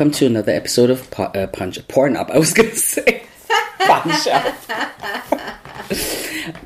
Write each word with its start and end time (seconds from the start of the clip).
welcome 0.00 0.18
to 0.18 0.24
another 0.24 0.52
episode 0.52 0.88
of 0.88 1.10
po- 1.10 1.24
uh, 1.24 1.46
Punch 1.48 1.86
Porn 1.88 2.16
Up. 2.16 2.30
I 2.30 2.38
was 2.38 2.54
gonna 2.54 2.74
say 2.74 3.22
Punch 3.80 4.26
Up. 4.28 4.56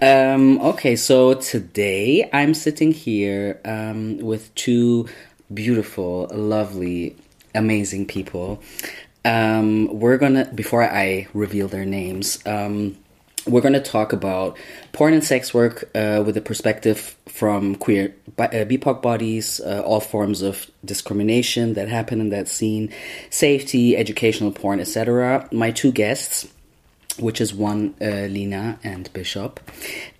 um, 0.03 0.61
okay, 0.61 0.95
so 0.95 1.35
today 1.35 2.31
I'm 2.32 2.55
sitting 2.55 2.93
here 2.93 3.61
um, 3.64 4.18
with 4.18 4.55
two 4.55 5.08
beautiful, 5.53 6.31
lovely, 6.32 7.17
amazing 7.57 8.07
people. 8.07 8.63
Um, 9.25 9.99
we're 9.99 10.19
gonna 10.19 10.49
before 10.55 10.85
I 10.85 11.27
reveal 11.35 11.66
their 11.66 11.85
names. 11.85 12.39
Um, 12.46 12.96
we're 13.46 13.61
going 13.61 13.75
to 13.75 13.80
talk 13.80 14.12
about 14.12 14.57
porn 14.93 15.12
and 15.12 15.25
sex 15.25 15.52
work 15.52 15.90
uh, 15.94 16.22
with 16.25 16.36
a 16.36 16.40
perspective 16.40 17.16
from 17.26 17.75
queer 17.75 18.14
bi- 18.36 18.46
uh, 18.46 18.64
BIPOC 18.64 19.02
bodies, 19.02 19.61
uh, 19.61 19.82
all 19.85 20.00
forms 20.00 20.43
of 20.43 20.71
discrimination 20.85 21.75
that 21.75 21.88
happen 21.88 22.21
in 22.21 22.30
that 22.30 22.49
scene, 22.49 22.93
safety, 23.30 23.96
educational 23.96 24.50
porn, 24.50 24.80
etc. 24.80 25.49
My 25.52 25.71
two 25.71 25.93
guests, 25.93 26.49
which 27.18 27.40
is 27.40 27.54
one 27.54 27.94
uh, 28.00 28.04
Lina 28.04 28.79
and 28.82 29.12
Bishop, 29.12 29.61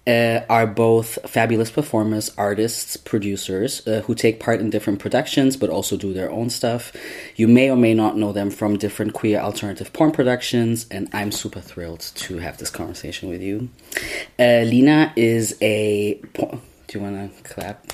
uh, 0.07 0.41
are 0.49 0.67
both 0.67 1.19
fabulous 1.29 1.71
performers, 1.71 2.31
artists, 2.37 2.97
producers 2.97 3.87
uh, 3.87 4.03
who 4.07 4.15
take 4.15 4.41
part 4.41 4.61
in 4.61 4.71
different 4.71 4.99
productions 4.99 5.57
but 5.57 5.71
also 5.71 5.97
do 5.97 6.13
their 6.13 6.31
own 6.31 6.51
stuff. 6.51 6.93
You 7.37 7.49
may 7.49 7.71
or 7.71 7.77
may 7.77 7.95
not 7.95 8.17
know 8.17 8.33
them 8.33 8.51
from 8.51 8.77
different 8.77 9.15
queer 9.15 9.41
alternative 9.41 9.93
porn 9.93 10.13
productions, 10.13 10.87
and 10.91 11.09
I'm 11.13 11.33
super 11.33 11.61
thrilled 11.61 12.01
to 12.01 12.39
have 12.39 12.59
this 12.59 12.71
conversation 12.71 13.29
with 13.29 13.43
you. 13.43 13.69
Uh, 14.39 14.65
Lina 14.65 15.13
is 15.17 15.57
a. 15.61 16.15
Po- 16.35 16.61
do 16.87 16.99
you 16.99 17.05
want 17.05 17.37
to 17.37 17.43
clap? 17.43 17.87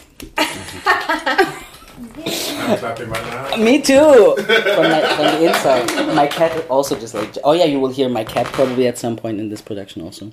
I'm 2.01 2.79
clapping 2.79 3.09
right 3.09 3.57
now. 3.57 3.63
Me 3.63 3.81
too. 3.81 4.35
From, 4.37 4.85
my, 4.91 5.01
from 5.01 5.25
the 5.27 5.49
inside, 5.49 6.15
my 6.15 6.27
cat 6.27 6.67
also 6.71 6.99
just 6.99 7.15
like. 7.15 7.37
Oh 7.45 7.53
yeah, 7.53 7.65
you 7.65 7.81
will 7.81 7.91
hear 7.91 8.09
my 8.09 8.25
cat 8.25 8.47
probably 8.47 8.87
at 8.87 8.99
some 8.99 9.17
point 9.17 9.41
in 9.41 9.49
this 9.49 9.61
production 9.61 10.03
also. 10.03 10.33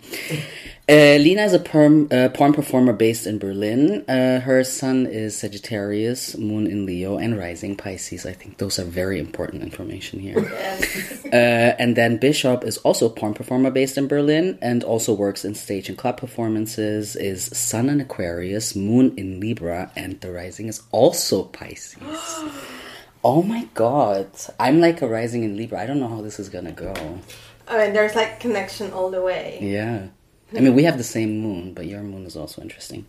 Uh, 0.89 1.19
Lina 1.19 1.43
is 1.43 1.51
a 1.53 1.59
perm, 1.59 2.07
uh, 2.11 2.29
porn 2.29 2.53
performer 2.53 2.93
based 2.93 3.27
in 3.27 3.39
Berlin. 3.39 4.05
Uh, 4.07 4.39
her 4.39 4.63
sun 4.63 5.05
is 5.05 5.37
Sagittarius, 5.37 6.37
Moon 6.37 6.65
in 6.65 6.85
Leo, 6.85 7.17
and 7.17 7.37
Rising 7.37 7.75
Pisces. 7.75 8.25
I 8.25 8.31
think 8.31 8.57
those 8.57 8.79
are 8.79 8.85
very 8.85 9.19
important 9.19 9.63
information 9.63 10.19
here. 10.19 10.37
Uh, 11.25 11.75
and 11.77 11.97
then 11.97 12.15
Bishop 12.15 12.63
is 12.63 12.77
also 12.79 13.07
a 13.07 13.09
porn 13.09 13.33
performer 13.33 13.69
based 13.69 13.97
in 13.97 14.07
Berlin 14.07 14.57
and 14.61 14.81
also 14.81 15.13
works 15.13 15.43
in 15.43 15.55
stage 15.55 15.89
and 15.89 15.97
club 15.97 16.15
performances. 16.17 17.17
Is 17.17 17.45
Sun 17.45 17.89
in 17.89 17.99
Aquarius, 17.99 18.75
Moon 18.75 19.13
in 19.17 19.41
Libra, 19.41 19.91
and 19.97 20.21
the 20.21 20.31
Rising 20.31 20.67
is 20.67 20.81
also 20.91 21.43
Pisces. 21.57 21.97
oh 23.23 23.41
my 23.41 23.67
god, 23.73 24.29
I'm 24.59 24.79
like 24.79 25.01
a 25.01 25.07
Rising 25.07 25.43
in 25.43 25.57
Libra. 25.57 25.79
I 25.79 25.85
don't 25.87 25.99
know 25.99 26.07
how 26.07 26.21
this 26.21 26.39
is 26.39 26.49
gonna 26.49 26.71
go. 26.71 26.93
I 27.67 27.77
mean, 27.77 27.93
there's 27.93 28.15
like 28.15 28.39
connection 28.39 28.93
all 28.93 29.09
the 29.09 29.21
way. 29.21 29.59
Yeah. 29.61 30.07
I 30.55 30.61
mean, 30.61 30.75
we 30.75 30.83
have 30.83 30.97
the 30.97 31.03
same 31.03 31.39
moon, 31.39 31.73
but 31.73 31.87
your 31.87 32.01
moon 32.01 32.25
is 32.25 32.37
also 32.37 32.61
interesting. 32.61 33.05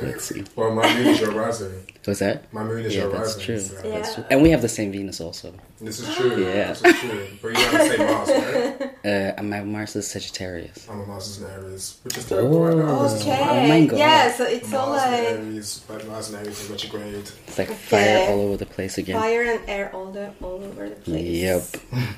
Let's 0.00 0.24
see. 0.24 0.44
Well, 0.56 0.70
my 0.74 0.92
moon 0.94 1.06
is 1.08 1.20
your 1.20 1.32
rising. 1.32 1.72
What's 2.04 2.20
that? 2.20 2.50
My 2.52 2.62
moon 2.64 2.84
is 2.84 2.94
Yeah, 2.94 3.02
your 3.02 3.12
that's 3.12 3.36
rising. 3.36 3.42
true. 3.44 3.60
so- 3.60 3.74
Yeah. 3.84 3.90
That's 3.98 4.14
true. 4.14 4.24
And 4.30 4.42
we 4.42 4.50
have 4.50 4.62
the 4.62 4.68
same 4.68 4.92
Venus 4.92 5.20
also. 5.20 5.52
This 5.80 6.00
is 6.00 6.14
true. 6.14 6.42
Yeah. 6.42 6.68
This 6.72 6.84
is 6.84 7.00
true. 7.00 7.26
But 7.42 7.48
you 7.48 7.54
have 7.64 7.72
the 7.72 7.96
same 7.96 8.06
Mars, 8.06 8.28
right? 8.30 8.94
Uh, 9.38 9.42
my 9.42 9.60
Mars 9.62 9.94
is 9.96 10.06
Sagittarius. 10.08 10.86
I'm 10.90 11.00
a 11.00 11.06
Mars 11.06 11.28
is 11.28 11.42
in 11.42 11.50
Aries, 11.50 11.98
which 12.02 12.18
is 12.18 12.26
terrible 12.28 12.60
right 12.64 12.76
now. 12.76 12.98
Oh. 13.00 13.16
Okay. 13.20 13.38
Oh 13.40 13.68
my 13.68 13.86
God. 13.86 13.98
Yeah, 13.98 14.32
so 14.32 14.44
it's 14.44 14.72
all 14.74 14.88
Mars 14.88 15.02
in 15.04 15.10
like 15.12 15.22
Aries, 15.46 15.84
but 15.88 16.06
Mars 16.08 16.30
in 16.30 16.36
Aries 16.36 16.60
is 16.60 16.70
retrograde. 16.70 17.14
It's 17.46 17.58
like 17.58 17.68
Okay. 17.70 17.76
fire 17.78 18.30
all 18.30 18.40
over 18.42 18.56
the 18.56 18.66
place 18.66 18.98
again. 18.98 19.20
fire 19.20 19.42
and 19.42 19.60
air 19.68 19.90
all 19.94 20.10
the 20.10 20.32
all 20.42 20.62
over 20.64 20.88
the 20.88 20.96
place. 20.96 21.24
Yep. 21.24 21.64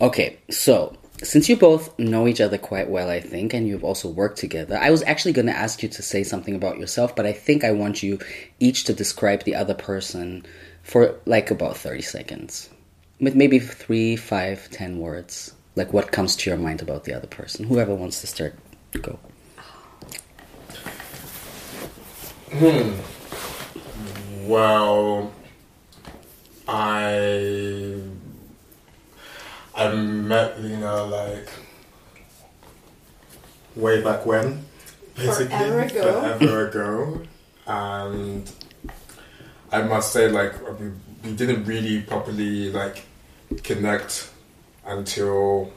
Okay, 0.00 0.38
so 0.50 0.96
since 1.22 1.48
you 1.48 1.56
both 1.56 1.98
know 1.98 2.26
each 2.26 2.40
other 2.40 2.58
quite 2.58 2.88
well, 2.88 3.08
I 3.08 3.20
think, 3.20 3.54
and 3.54 3.66
you've 3.66 3.84
also 3.84 4.08
worked 4.08 4.38
together, 4.38 4.78
I 4.80 4.90
was 4.90 5.02
actually 5.02 5.32
going 5.32 5.46
to 5.46 5.56
ask 5.56 5.82
you 5.82 5.88
to 5.88 6.02
say 6.02 6.24
something 6.24 6.54
about 6.54 6.78
yourself, 6.78 7.14
but 7.14 7.26
I 7.26 7.32
think 7.32 7.64
I 7.64 7.72
want 7.72 8.02
you 8.02 8.18
each 8.60 8.84
to 8.84 8.92
describe 8.92 9.44
the 9.44 9.54
other 9.54 9.74
person 9.74 10.44
for 10.82 11.20
like 11.26 11.50
about 11.50 11.76
30 11.76 12.02
seconds. 12.02 12.68
With 13.20 13.36
maybe 13.36 13.58
three, 13.60 14.16
five, 14.16 14.68
ten 14.70 14.98
words. 14.98 15.54
Like 15.76 15.92
what 15.92 16.12
comes 16.12 16.36
to 16.36 16.50
your 16.50 16.58
mind 16.58 16.82
about 16.82 17.04
the 17.04 17.14
other 17.14 17.28
person. 17.28 17.64
Whoever 17.64 17.94
wants 17.94 18.20
to 18.20 18.26
start, 18.26 18.54
go. 19.00 19.18
Hmm. 22.50 22.92
Well, 24.46 25.32
I 26.66 28.02
I 29.74 29.92
met 29.94 30.60
Lina 30.62 31.02
like 31.04 31.48
way 33.74 34.02
back 34.02 34.26
when, 34.26 34.64
basically 35.16 35.46
Forever 35.56 35.80
ago. 35.80 36.20
forever 36.20 36.68
ago, 36.68 37.22
and 37.66 38.50
I 39.70 39.82
must 39.82 40.12
say 40.12 40.28
like 40.28 40.52
we, 40.78 40.90
we 41.24 41.34
didn't 41.36 41.64
really 41.64 42.02
properly 42.02 42.70
like 42.70 43.04
connect 43.62 44.30
until 44.84 45.72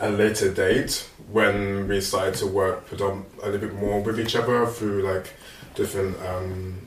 a 0.00 0.08
later 0.10 0.52
date 0.52 1.08
when 1.32 1.88
we 1.88 2.00
started 2.00 2.34
to 2.34 2.46
work 2.46 2.88
predom- 2.88 3.24
a 3.42 3.46
little 3.48 3.68
bit 3.68 3.74
more 3.74 4.00
with 4.00 4.20
each 4.20 4.36
other 4.36 4.66
through 4.66 5.02
like 5.02 5.32
different 5.74 6.16
um, 6.24 6.86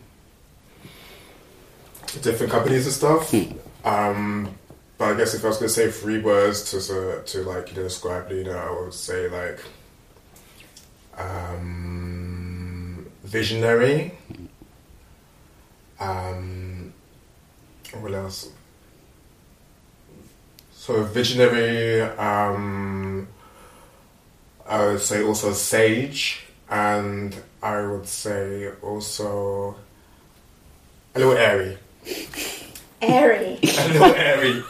different 2.21 2.51
companies 2.51 2.85
and 2.85 2.93
stuff. 2.95 3.33
Um, 3.83 4.55
but 5.01 5.15
I 5.15 5.17
guess 5.17 5.33
if 5.33 5.43
I 5.43 5.47
was 5.47 5.57
gonna 5.57 5.67
say 5.67 5.89
three 5.89 6.19
words 6.19 6.69
to 6.69 6.79
to, 6.79 7.23
to 7.25 7.43
like 7.43 7.69
you 7.69 7.77
know, 7.77 7.83
describe 7.85 8.29
Lina, 8.29 8.51
I 8.51 8.69
would 8.69 8.93
say 8.93 9.27
like 9.29 9.59
um, 11.17 13.09
visionary. 13.23 14.13
Um, 15.99 16.93
what 17.99 18.13
else? 18.13 18.51
So 20.71 21.01
visionary. 21.03 22.01
Um, 22.01 23.27
I 24.67 24.85
would 24.85 25.01
say 25.01 25.23
also 25.23 25.51
sage, 25.53 26.45
and 26.69 27.35
I 27.63 27.81
would 27.81 28.07
say 28.07 28.69
also 28.83 29.77
a 31.15 31.19
little 31.19 31.33
airy. 31.33 31.79
Airy. 33.01 33.59
A 33.63 33.87
little 33.89 34.13
airy. 34.15 34.63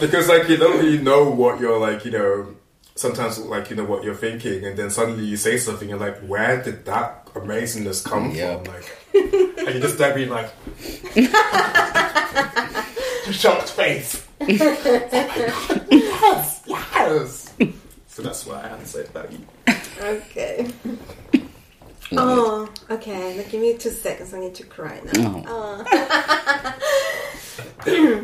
because 0.00 0.28
like 0.28 0.48
you 0.48 0.56
don't 0.56 0.78
really 0.78 0.98
know 0.98 1.28
what 1.30 1.60
you're 1.60 1.78
like, 1.78 2.04
you 2.04 2.10
know, 2.12 2.54
sometimes 2.96 3.38
like 3.38 3.70
you 3.70 3.76
know 3.76 3.84
what 3.84 4.02
you're 4.04 4.14
thinking 4.14 4.64
and 4.64 4.76
then 4.78 4.88
suddenly 4.90 5.24
you 5.24 5.36
say 5.36 5.56
something 5.58 5.90
and 5.90 6.00
like 6.00 6.16
where 6.20 6.62
did 6.62 6.84
that 6.86 7.26
amazingness 7.34 8.04
come 8.04 8.30
Yep. 8.34 8.64
from? 8.64 8.74
Like 8.74 8.96
and 9.14 9.74
you 9.74 9.80
just 9.80 9.98
there 9.98 10.14
being 10.14 10.30
like 10.30 10.50
shocked 13.32 13.70
face. 13.70 14.24
yes, 14.40 16.62
yes. 16.66 17.54
So 18.08 18.22
that's 18.22 18.46
why 18.46 18.62
I 18.62 18.68
have 18.68 18.80
to 18.80 18.86
say 18.86 19.04
about 19.06 19.32
you. 19.32 19.38
Okay. 20.00 20.70
Oh, 22.12 22.68
okay. 22.90 23.36
Now 23.36 23.42
give 23.50 23.60
me 23.60 23.76
two 23.76 23.90
seconds. 23.90 24.32
I 24.34 24.40
need 24.40 24.54
to 24.56 24.64
cry 24.64 25.00
now. 25.14 25.44
Oh. 25.46 25.84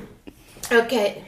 Okay. 0.72 1.24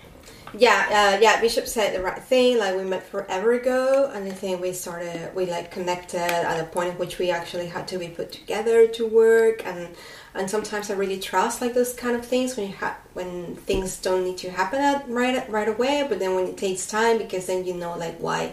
Yeah, 0.57 1.15
uh, 1.17 1.19
yeah. 1.21 1.41
Bishop 1.41 1.67
said 1.67 1.95
the 1.97 2.03
right 2.03 2.23
thing. 2.23 2.59
Like 2.59 2.77
we 2.77 2.85
met 2.85 3.05
forever 3.07 3.53
ago, 3.55 4.11
and 4.15 4.25
I 4.25 4.31
think 4.31 4.61
we 4.61 4.73
started, 4.73 5.35
we 5.35 5.47
like 5.47 5.71
connected 5.71 6.21
at 6.21 6.61
a 6.61 6.65
point 6.65 6.91
in 6.91 6.99
which 6.99 7.19
we 7.19 7.31
actually 7.31 7.67
had 7.67 7.89
to 7.89 7.99
be 7.99 8.09
put 8.09 8.31
together 8.31 8.87
to 8.87 9.07
work, 9.07 9.65
and 9.67 9.89
and 10.35 10.49
sometimes 10.51 10.91
I 10.91 10.95
really 10.95 11.19
trust 11.19 11.61
like 11.63 11.73
those 11.75 11.95
kind 11.95 12.15
of 12.17 12.25
things 12.25 12.57
when 12.57 12.69
you 12.69 12.77
ha- 12.77 12.99
when 13.15 13.57
things 13.57 13.97
don't 13.97 14.25
need 14.25 14.39
to 14.39 14.51
happen 14.51 14.81
at, 14.81 15.09
right 15.09 15.49
right 15.51 15.69
away, 15.69 16.05
but 16.09 16.19
then 16.19 16.35
when 16.35 16.47
it 16.47 16.59
takes 16.59 16.87
time, 16.87 17.17
because 17.19 17.47
then 17.47 17.65
you 17.65 17.75
know 17.75 17.97
like 17.97 18.19
why 18.19 18.53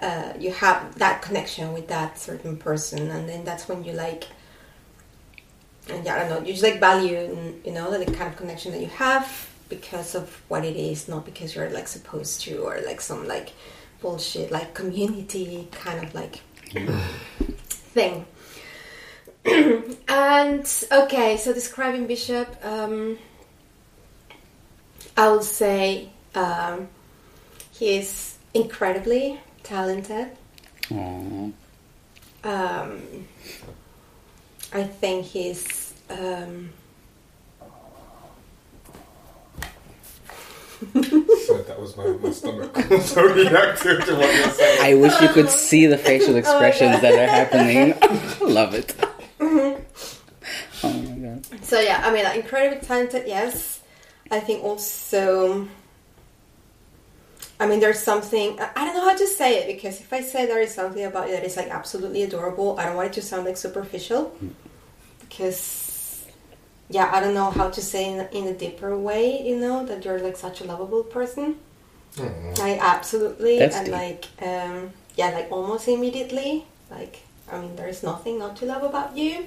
uh, 0.00 0.32
you 0.38 0.52
have 0.52 0.98
that 0.98 1.22
connection 1.22 1.72
with 1.72 1.88
that 1.88 2.18
certain 2.18 2.56
person, 2.56 3.10
and 3.10 3.28
then 3.28 3.44
that's 3.44 3.68
when 3.68 3.84
you 3.84 3.92
like. 3.92 4.24
And 5.88 6.04
yeah, 6.04 6.16
I 6.16 6.18
don't 6.18 6.28
know. 6.28 6.40
You 6.40 6.52
just 6.52 6.62
like 6.62 6.80
value, 6.80 7.58
you 7.64 7.72
know, 7.72 7.96
the 7.96 8.04
kind 8.06 8.30
of 8.30 8.36
connection 8.36 8.72
that 8.72 8.80
you 8.80 8.88
have 8.88 9.48
because 9.68 10.14
of 10.14 10.42
what 10.48 10.64
it 10.64 10.76
is, 10.76 11.08
not 11.08 11.24
because 11.24 11.54
you're 11.54 11.70
like 11.70 11.88
supposed 11.88 12.40
to 12.42 12.58
or 12.58 12.80
like 12.84 13.00
some 13.00 13.26
like 13.26 13.52
bullshit 14.00 14.50
like 14.50 14.74
community 14.74 15.68
kind 15.72 16.04
of 16.04 16.14
like 16.14 16.40
thing. 17.94 18.26
and 20.08 20.84
okay, 20.92 21.36
so 21.36 21.52
describing 21.52 22.06
Bishop, 22.06 22.48
um, 22.64 23.18
I 25.16 25.30
would 25.30 25.44
say 25.44 26.10
um, 26.34 26.88
he's 27.72 28.36
incredibly 28.54 29.40
talented. 29.66 30.28
Aww. 30.84 31.52
Um, 32.44 33.02
I 34.72 34.84
think 34.84 35.26
he's. 35.26 35.92
Um, 36.08 36.70
so 40.92 41.62
that 41.62 41.80
was 41.80 41.96
my, 41.96 42.06
my 42.06 42.30
stomach 42.30 42.76
so 43.00 43.22
reactive 43.22 44.04
to 44.04 44.14
what 44.14 44.34
you're 44.34 44.50
saying. 44.50 44.78
I 44.82 44.94
wish 44.94 45.20
you 45.22 45.28
could 45.28 45.48
see 45.48 45.86
the 45.86 45.96
facial 45.96 46.34
oh, 46.34 46.38
expressions 46.38 46.96
oh 46.98 47.00
that 47.00 47.14
are 47.14 47.26
happening. 47.26 47.94
Love 48.40 48.74
it. 48.74 48.94
Mm-hmm. 49.38 49.82
Oh 50.82 50.92
my 50.92 51.16
god. 51.16 51.64
So 51.64 51.80
yeah, 51.80 52.02
I 52.04 52.12
mean, 52.12 52.22
like, 52.22 52.36
incredibly 52.36 52.86
talented. 52.86 53.24
Yes, 53.26 53.80
I 54.30 54.40
think 54.40 54.62
also 54.62 55.66
I 57.58 57.66
mean, 57.66 57.80
there's 57.80 57.98
something 57.98 58.60
I 58.60 58.70
I 58.76 58.84
don't 58.84 58.94
know 58.94 59.08
how 59.08 59.16
to 59.16 59.26
say 59.26 59.58
it 59.60 59.66
because 59.74 60.00
if 60.00 60.12
I 60.12 60.20
say 60.20 60.46
there 60.46 60.60
is 60.60 60.74
something 60.74 61.04
about 61.04 61.28
you 61.28 61.34
that 61.36 61.44
is 61.44 61.56
like 61.56 61.68
absolutely 61.68 62.22
adorable, 62.22 62.78
I 62.78 62.84
don't 62.84 62.96
want 62.96 63.08
it 63.08 63.14
to 63.14 63.22
sound 63.22 63.44
like 63.46 63.56
superficial. 63.56 64.36
Because, 65.20 66.24
yeah, 66.88 67.10
I 67.12 67.20
don't 67.20 67.34
know 67.34 67.50
how 67.50 67.68
to 67.70 67.80
say 67.80 68.12
in, 68.12 68.28
in 68.32 68.46
a 68.48 68.54
deeper 68.54 68.96
way. 68.96 69.42
You 69.42 69.56
know 69.56 69.84
that 69.86 70.04
you're 70.04 70.20
like 70.20 70.36
such 70.36 70.60
a 70.60 70.64
lovable 70.64 71.02
person. 71.02 71.56
Aw. 72.20 72.22
Like 72.58 72.78
absolutely, 72.80 73.58
That's 73.58 73.76
and 73.76 73.86
deep. 73.86 73.94
like 73.94 74.26
um, 74.42 74.90
yeah, 75.16 75.30
like 75.30 75.50
almost 75.50 75.88
immediately. 75.88 76.64
Like 76.90 77.22
I 77.50 77.58
mean, 77.60 77.76
there's 77.76 78.02
nothing 78.02 78.38
not 78.38 78.56
to 78.56 78.66
love 78.66 78.82
about 78.82 79.16
you. 79.16 79.46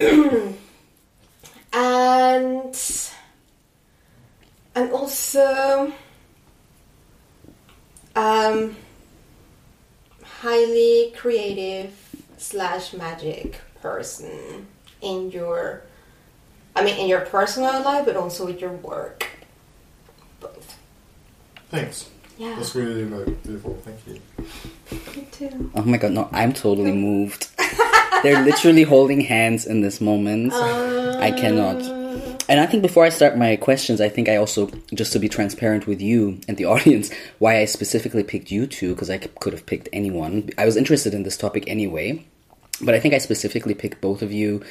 and 1.72 2.76
and 4.74 4.92
also 4.92 5.92
um, 8.16 8.76
highly 10.22 11.12
creative 11.16 11.92
slash 12.38 12.92
magic 12.94 13.60
person 13.82 14.66
in 15.02 15.30
your 15.30 15.82
I 16.74 16.84
mean 16.84 16.98
in 16.98 17.08
your 17.08 17.20
personal 17.20 17.82
life 17.82 18.04
but 18.06 18.16
also 18.16 18.46
with 18.46 18.60
your 18.60 18.72
work. 18.72 19.26
Both. 20.40 20.78
Thanks. 21.70 22.08
Yeah. 22.38 22.54
That's 22.56 22.74
really 22.74 23.04
like, 23.04 23.42
beautiful. 23.42 23.78
Thank 23.84 24.00
you. 24.06 24.20
Me 25.14 25.28
too. 25.30 25.70
Oh 25.74 25.82
my 25.82 25.98
god, 25.98 26.12
no, 26.12 26.28
I'm 26.32 26.54
totally 26.54 26.92
moved. 27.08 27.48
They're 28.22 28.42
literally 28.42 28.82
holding 28.82 29.20
hands 29.20 29.66
in 29.66 29.82
this 29.82 30.00
moment. 30.00 30.52
I 30.54 31.30
cannot. 31.32 31.99
And 32.50 32.58
I 32.58 32.66
think 32.66 32.82
before 32.82 33.04
I 33.04 33.10
start 33.10 33.38
my 33.38 33.54
questions, 33.54 34.00
I 34.00 34.08
think 34.08 34.28
I 34.28 34.34
also, 34.34 34.72
just 34.92 35.12
to 35.12 35.20
be 35.20 35.28
transparent 35.28 35.86
with 35.86 36.00
you 36.02 36.40
and 36.48 36.56
the 36.56 36.64
audience, 36.74 37.08
why 37.38 37.60
I 37.60 37.64
specifically 37.64 38.24
picked 38.24 38.50
you 38.50 38.66
two, 38.66 38.92
because 38.92 39.08
I 39.08 39.18
could 39.18 39.52
have 39.52 39.66
picked 39.66 39.88
anyone. 39.92 40.50
I 40.58 40.66
was 40.66 40.76
interested 40.76 41.14
in 41.14 41.22
this 41.22 41.36
topic 41.36 41.62
anyway, 41.68 42.26
but 42.82 42.92
I 42.92 42.98
think 42.98 43.14
I 43.14 43.18
specifically 43.18 43.74
picked 43.74 44.00
both 44.00 44.20
of 44.20 44.32
you 44.32 44.64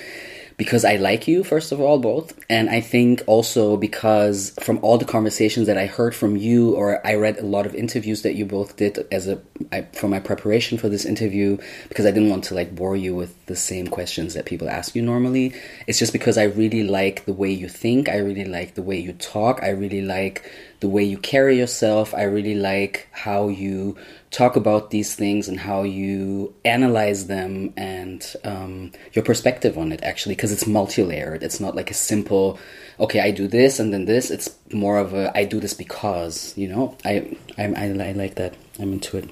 because 0.59 0.83
I 0.83 0.97
like 0.97 1.25
you, 1.25 1.45
first 1.45 1.71
of 1.71 1.79
all, 1.79 1.99
both. 1.99 2.37
And 2.49 2.69
I 2.69 2.81
think 2.81 3.23
also 3.27 3.77
because 3.77 4.53
from 4.61 4.77
all 4.81 4.97
the 4.97 5.05
conversations 5.05 5.67
that 5.67 5.77
I 5.77 5.85
heard 5.85 6.13
from 6.13 6.35
you, 6.35 6.75
or 6.75 7.05
I 7.07 7.15
read 7.15 7.37
a 7.37 7.45
lot 7.45 7.65
of 7.65 7.73
interviews 7.73 8.23
that 8.23 8.35
you 8.35 8.45
both 8.45 8.75
did 8.75 9.07
as 9.09 9.29
a 9.29 9.41
I, 9.71 9.83
for 9.93 10.09
my 10.09 10.19
preparation 10.19 10.77
for 10.77 10.89
this 10.89 11.05
interview, 11.05 11.57
because 11.87 12.05
I 12.05 12.11
didn't 12.11 12.29
want 12.29 12.43
to 12.45 12.55
like 12.55 12.75
bore 12.75 12.97
you 12.97 13.15
with 13.15 13.33
the 13.45 13.55
same 13.55 13.87
questions 13.87 14.33
that 14.33 14.45
people 14.45 14.69
ask 14.69 14.95
you 14.95 15.01
normally. 15.01 15.53
It's 15.87 15.97
just 15.97 16.11
because 16.11 16.37
I 16.37 16.43
really 16.43 16.83
like 16.83 17.23
the 17.23 17.33
way 17.33 17.51
you 17.51 17.69
think. 17.69 18.09
I 18.09 18.17
really 18.17 18.45
like 18.45 18.75
the 18.75 18.83
way 18.83 18.99
you 18.99 19.13
talk. 19.13 19.63
I 19.63 19.69
really 19.69 20.01
like 20.01 20.43
the 20.81 20.89
way 20.89 21.05
you 21.05 21.17
carry 21.17 21.57
yourself. 21.57 22.13
I 22.13 22.23
really 22.23 22.55
like 22.55 23.07
how 23.11 23.47
you 23.47 23.95
talk 24.31 24.55
about 24.55 24.91
these 24.91 25.15
things 25.15 25.47
and 25.47 25.59
how 25.59 25.81
you 25.83 26.53
analyze 26.63 27.25
them 27.27 27.73
and 27.75 28.35
um, 28.43 28.91
your 29.13 29.25
perspective 29.25 29.77
on 29.77 29.91
it 29.91 30.03
actually 30.03 30.35
because 30.35 30.51
it's 30.51 30.67
multi-layered. 30.67 31.41
It's 31.41 31.59
not 31.59 31.75
like 31.75 31.89
a 31.89 31.95
simple 31.95 32.59
okay 32.99 33.21
i 33.21 33.31
do 33.31 33.47
this 33.47 33.79
and 33.79 33.93
then 33.93 34.05
this. 34.05 34.29
It's 34.29 34.49
more 34.71 34.97
of 34.97 35.13
a 35.13 35.35
i 35.37 35.45
do 35.45 35.59
this 35.59 35.73
because 35.73 36.53
you 36.57 36.67
know? 36.67 36.95
I 37.03 37.35
i, 37.57 37.65
I, 37.65 37.85
I 37.85 38.11
like 38.11 38.35
that. 38.35 38.55
I'm 38.79 38.93
into 38.93 39.17
it. 39.17 39.29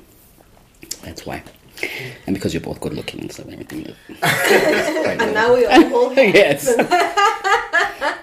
That's 1.04 1.26
why. 1.26 1.44
And 2.26 2.34
because 2.36 2.56
you're 2.56 2.62
both 2.62 2.80
good 2.82 2.94
looking 2.94 3.22
and 3.22 3.32
stuff 3.32 3.46
and 3.46 3.54
everything. 3.54 3.96
And 4.24 5.34
now 5.34 5.54
we 5.54 5.66
are 5.66 5.72
all 5.84 5.90
hold 5.90 6.18
yes. 6.18 6.66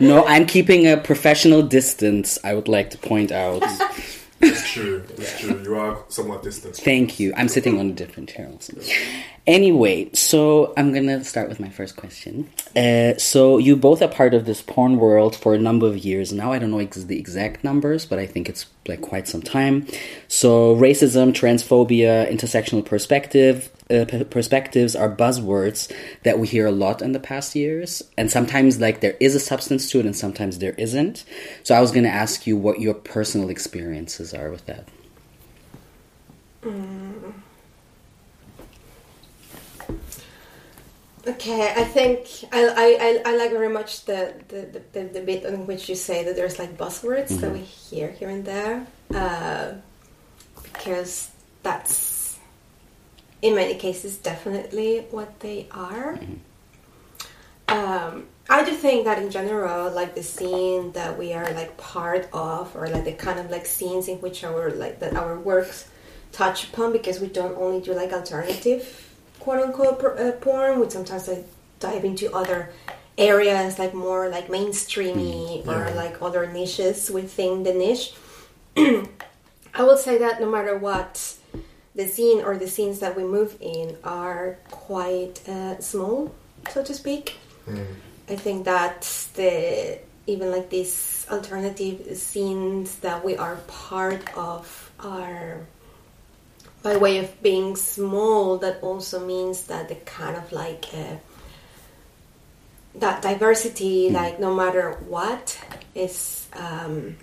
No 0.01 0.25
i'm 0.27 0.47
keeping 0.47 0.89
a 0.89 0.97
professional 0.97 1.63
distance 1.63 2.37
i 2.43 2.53
would 2.53 2.67
like 2.67 2.91
to 2.91 2.99
point 2.99 3.31
out 3.31 3.63
It's 4.41 4.71
true. 4.73 5.05
It's 5.17 5.41
true. 5.41 5.63
You 5.63 5.77
are 5.77 6.05
somewhat 6.09 6.43
distant. 6.43 6.77
Thank 6.77 7.21
you. 7.21 7.33
I'm 7.37 7.49
sitting 7.49 7.79
on 7.79 7.91
a 7.91 7.93
different 7.93 8.29
chair 8.29 8.49
also. 8.51 8.75
Anyway, 9.47 10.11
so 10.13 10.73
I'm 10.77 10.93
gonna 10.93 11.23
start 11.25 11.49
with 11.49 11.61
my 11.61 11.69
first 11.69 11.97
question. 11.97 12.51
Uh, 12.77 13.17
so 13.19 13.59
you 13.59 13.77
both 13.77 14.03
are 14.03 14.09
part 14.09 14.35
of 14.35 14.47
this 14.47 14.63
porn 14.63 14.97
world 14.99 15.37
for 15.37 15.55
a 15.55 15.59
number 15.59 15.87
of 15.87 15.99
years 15.99 16.33
now. 16.33 16.53
I 16.53 16.59
don't 16.59 16.71
know 16.71 16.79
ex- 16.79 17.05
the 17.05 17.19
exact 17.19 17.63
numbers, 17.63 18.07
but 18.07 18.19
I 18.19 18.27
think 18.27 18.49
it's 18.49 18.67
like 18.89 19.01
quite 19.01 19.27
some 19.29 19.43
time. 19.43 19.87
So 20.29 20.77
racism, 20.77 21.33
transphobia, 21.33 22.31
intersectional 22.31 22.85
perspective, 22.85 23.71
uh, 23.91 24.05
perspectives 24.31 24.97
are 24.97 25.15
buzzwords 25.15 25.93
that 26.23 26.39
we 26.39 26.47
hear 26.47 26.67
a 26.67 26.73
lot 26.73 27.03
in 27.03 27.13
the 27.13 27.21
past 27.21 27.55
years, 27.55 28.03
and 28.17 28.31
sometimes 28.31 28.81
like 28.81 29.01
there 29.01 29.17
is 29.21 29.35
a 29.35 29.41
substance 29.41 29.91
to 29.91 30.01
it, 30.01 30.07
and 30.07 30.17
sometimes 30.17 30.59
there 30.59 30.75
isn't. 30.79 31.25
So 31.63 31.75
I 31.75 31.81
was 31.81 31.91
gonna 31.91 32.09
ask 32.09 32.47
you 32.47 32.57
what 32.57 32.81
your 32.81 32.95
personal 32.95 33.51
experiences 33.51 34.33
are 34.33 34.51
with 34.51 34.67
that. 34.67 34.89
Okay, 41.27 41.73
I 41.75 41.85
think 41.85 42.29
I, 42.53 42.67
I, 42.67 42.99
I, 43.01 43.33
I 43.33 43.37
like 43.37 43.51
very 43.51 43.71
much 43.71 44.05
the, 44.05 44.35
the, 44.49 44.83
the, 44.93 45.05
the, 45.05 45.21
bit 45.23 45.45
in 45.45 45.67
which 45.67 45.89
you 45.89 45.95
say 45.95 46.23
that 46.23 46.37
there's 46.37 46.59
like 46.59 46.77
buzzwords 46.77 47.41
that 47.41 47.51
we 47.51 47.61
hear 47.61 48.11
here 48.11 48.29
and 48.29 48.45
there. 48.45 48.87
Uh, 49.15 49.75
because 50.63 51.31
that's, 51.63 52.39
in 53.41 53.55
many 53.55 53.75
cases, 53.77 54.19
definitely 54.19 55.07
what 55.11 55.41
they 55.41 55.67
are. 55.71 56.19
Um, 57.69 58.27
I 58.51 58.63
do 58.63 58.73
think 58.73 59.07
that 59.07 59.19
in 59.23 59.31
general, 59.31 59.91
like 59.91 60.15
the 60.15 60.23
scene 60.23 60.93
that 60.93 61.19
we 61.19 61.33
are 61.33 61.51
like 61.55 61.79
part 61.79 62.29
of, 62.35 62.77
or 62.77 62.87
like 62.89 63.05
the 63.05 63.13
kind 63.13 63.39
of 63.39 63.51
like 63.51 63.65
scenes 63.65 64.09
in 64.09 64.19
which 64.19 64.45
our 64.45 64.71
like 64.73 65.01
that 65.01 65.15
our 65.17 65.39
works 65.39 65.89
touch 66.33 66.69
upon, 66.69 66.93
because 66.93 67.19
we 67.21 67.29
don't 67.29 67.57
only 67.57 67.81
do 67.81 67.95
like 67.95 68.13
alternative 68.13 69.04
quote 69.45 69.61
unquote 69.63 69.99
por- 69.99 70.19
uh, 70.19 70.33
porn, 70.33 70.81
we 70.81 70.89
sometimes 70.89 71.29
like 71.29 71.45
dive 71.79 72.05
into 72.05 72.33
other 72.35 72.71
areas 73.19 73.79
like 73.79 73.93
more 73.95 74.29
like 74.29 74.49
mainstreamy 74.49 75.67
or 75.69 75.81
Yeah. 75.89 75.95
like 76.03 76.23
other 76.23 76.45
niches 76.51 77.11
within 77.11 77.63
the 77.63 77.75
niche. 77.75 78.15
I 78.77 79.83
will 79.87 79.99
say 79.99 80.19
that 80.19 80.41
no 80.41 80.49
matter 80.51 80.79
what, 80.79 81.13
the 81.95 82.07
scene 82.07 82.43
or 82.43 82.57
the 82.57 82.67
scenes 82.75 82.99
that 83.01 83.17
we 83.17 83.25
move 83.25 83.57
in 83.61 83.97
are 84.03 84.57
quite 84.71 85.47
uh, 85.49 85.79
small, 85.79 86.35
so 86.71 86.83
to 86.83 86.95
speak. 86.95 87.37
I 88.29 88.37
think 88.37 88.65
that 88.65 89.03
the 89.35 89.99
even 90.27 90.51
like 90.51 90.71
these 90.71 91.27
alternative 91.31 92.17
scenes 92.17 92.97
that 93.01 93.23
we 93.25 93.37
are 93.37 93.57
part 93.69 94.25
of 94.37 94.91
are 95.01 95.61
by 96.85 96.99
way 96.99 97.17
of 97.17 97.43
being 97.43 97.75
small. 97.75 98.59
That 98.59 98.81
also 98.83 99.27
means 99.27 99.63
that 99.63 99.89
the 99.89 99.97
kind 99.97 100.37
of 100.37 100.53
like 100.53 100.85
uh, 100.95 101.17
that 102.97 103.23
diversity, 103.23 104.11
like 104.11 104.39
no 104.39 104.55
matter 104.55 104.93
what, 105.09 105.59
is 105.95 106.47
um, 106.53 107.17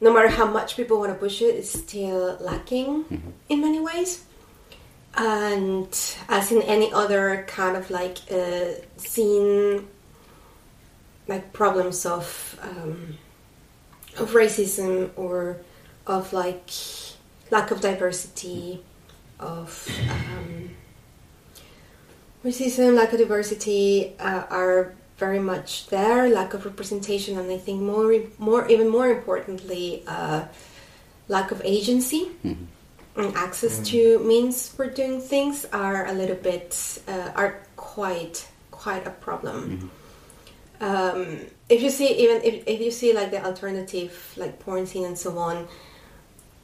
no 0.00 0.14
matter 0.14 0.28
how 0.28 0.46
much 0.46 0.76
people 0.76 1.00
want 1.00 1.12
to 1.12 1.18
push 1.18 1.42
it, 1.42 1.56
is 1.56 1.70
still 1.70 2.38
lacking 2.40 3.34
in 3.48 3.60
many 3.60 3.80
ways. 3.80 4.24
And 5.14 5.88
as 6.28 6.52
in 6.52 6.62
any 6.62 6.92
other 6.92 7.44
kind 7.48 7.76
of 7.76 7.90
like 7.90 8.18
uh, 8.30 8.74
scene, 8.98 9.88
like 11.26 11.52
problems 11.52 12.06
of 12.06 12.58
um, 12.62 13.18
of 14.16 14.30
racism 14.30 15.10
or 15.16 15.58
of 16.06 16.32
like 16.32 16.70
lack 17.52 17.70
of 17.70 17.82
diversity, 17.82 18.82
of 19.38 19.86
um, 20.10 20.70
racism, 22.44 22.96
lack 22.96 23.12
of 23.12 23.18
diversity 23.18 24.14
uh, 24.18 24.44
are 24.48 24.94
very 25.18 25.38
much 25.38 25.86
there. 25.88 26.28
Lack 26.30 26.54
of 26.54 26.64
representation, 26.64 27.38
and 27.38 27.52
I 27.52 27.58
think 27.58 27.82
more, 27.82 28.12
more, 28.38 28.66
even 28.68 28.88
more 28.88 29.08
importantly, 29.08 30.02
uh, 30.08 30.46
lack 31.28 31.52
of 31.52 31.60
agency 31.64 32.30
and 32.42 33.36
access 33.36 33.78
to 33.90 34.18
means 34.20 34.68
for 34.68 34.86
doing 34.88 35.20
things 35.20 35.66
are 35.72 36.06
a 36.06 36.12
little 36.12 36.36
bit 36.36 36.98
uh, 37.06 37.30
are 37.36 37.60
quite 37.76 38.48
quite 38.70 39.06
a 39.06 39.10
problem. 39.10 39.90
Um, 40.80 41.38
if 41.68 41.82
you 41.82 41.90
see 41.90 42.08
even 42.24 42.42
if, 42.42 42.66
if 42.66 42.80
you 42.80 42.90
see 42.90 43.12
like 43.12 43.30
the 43.30 43.44
alternative 43.44 44.34
like 44.36 44.58
porn 44.60 44.86
scene 44.86 45.04
and 45.04 45.16
so 45.16 45.36
on, 45.38 45.68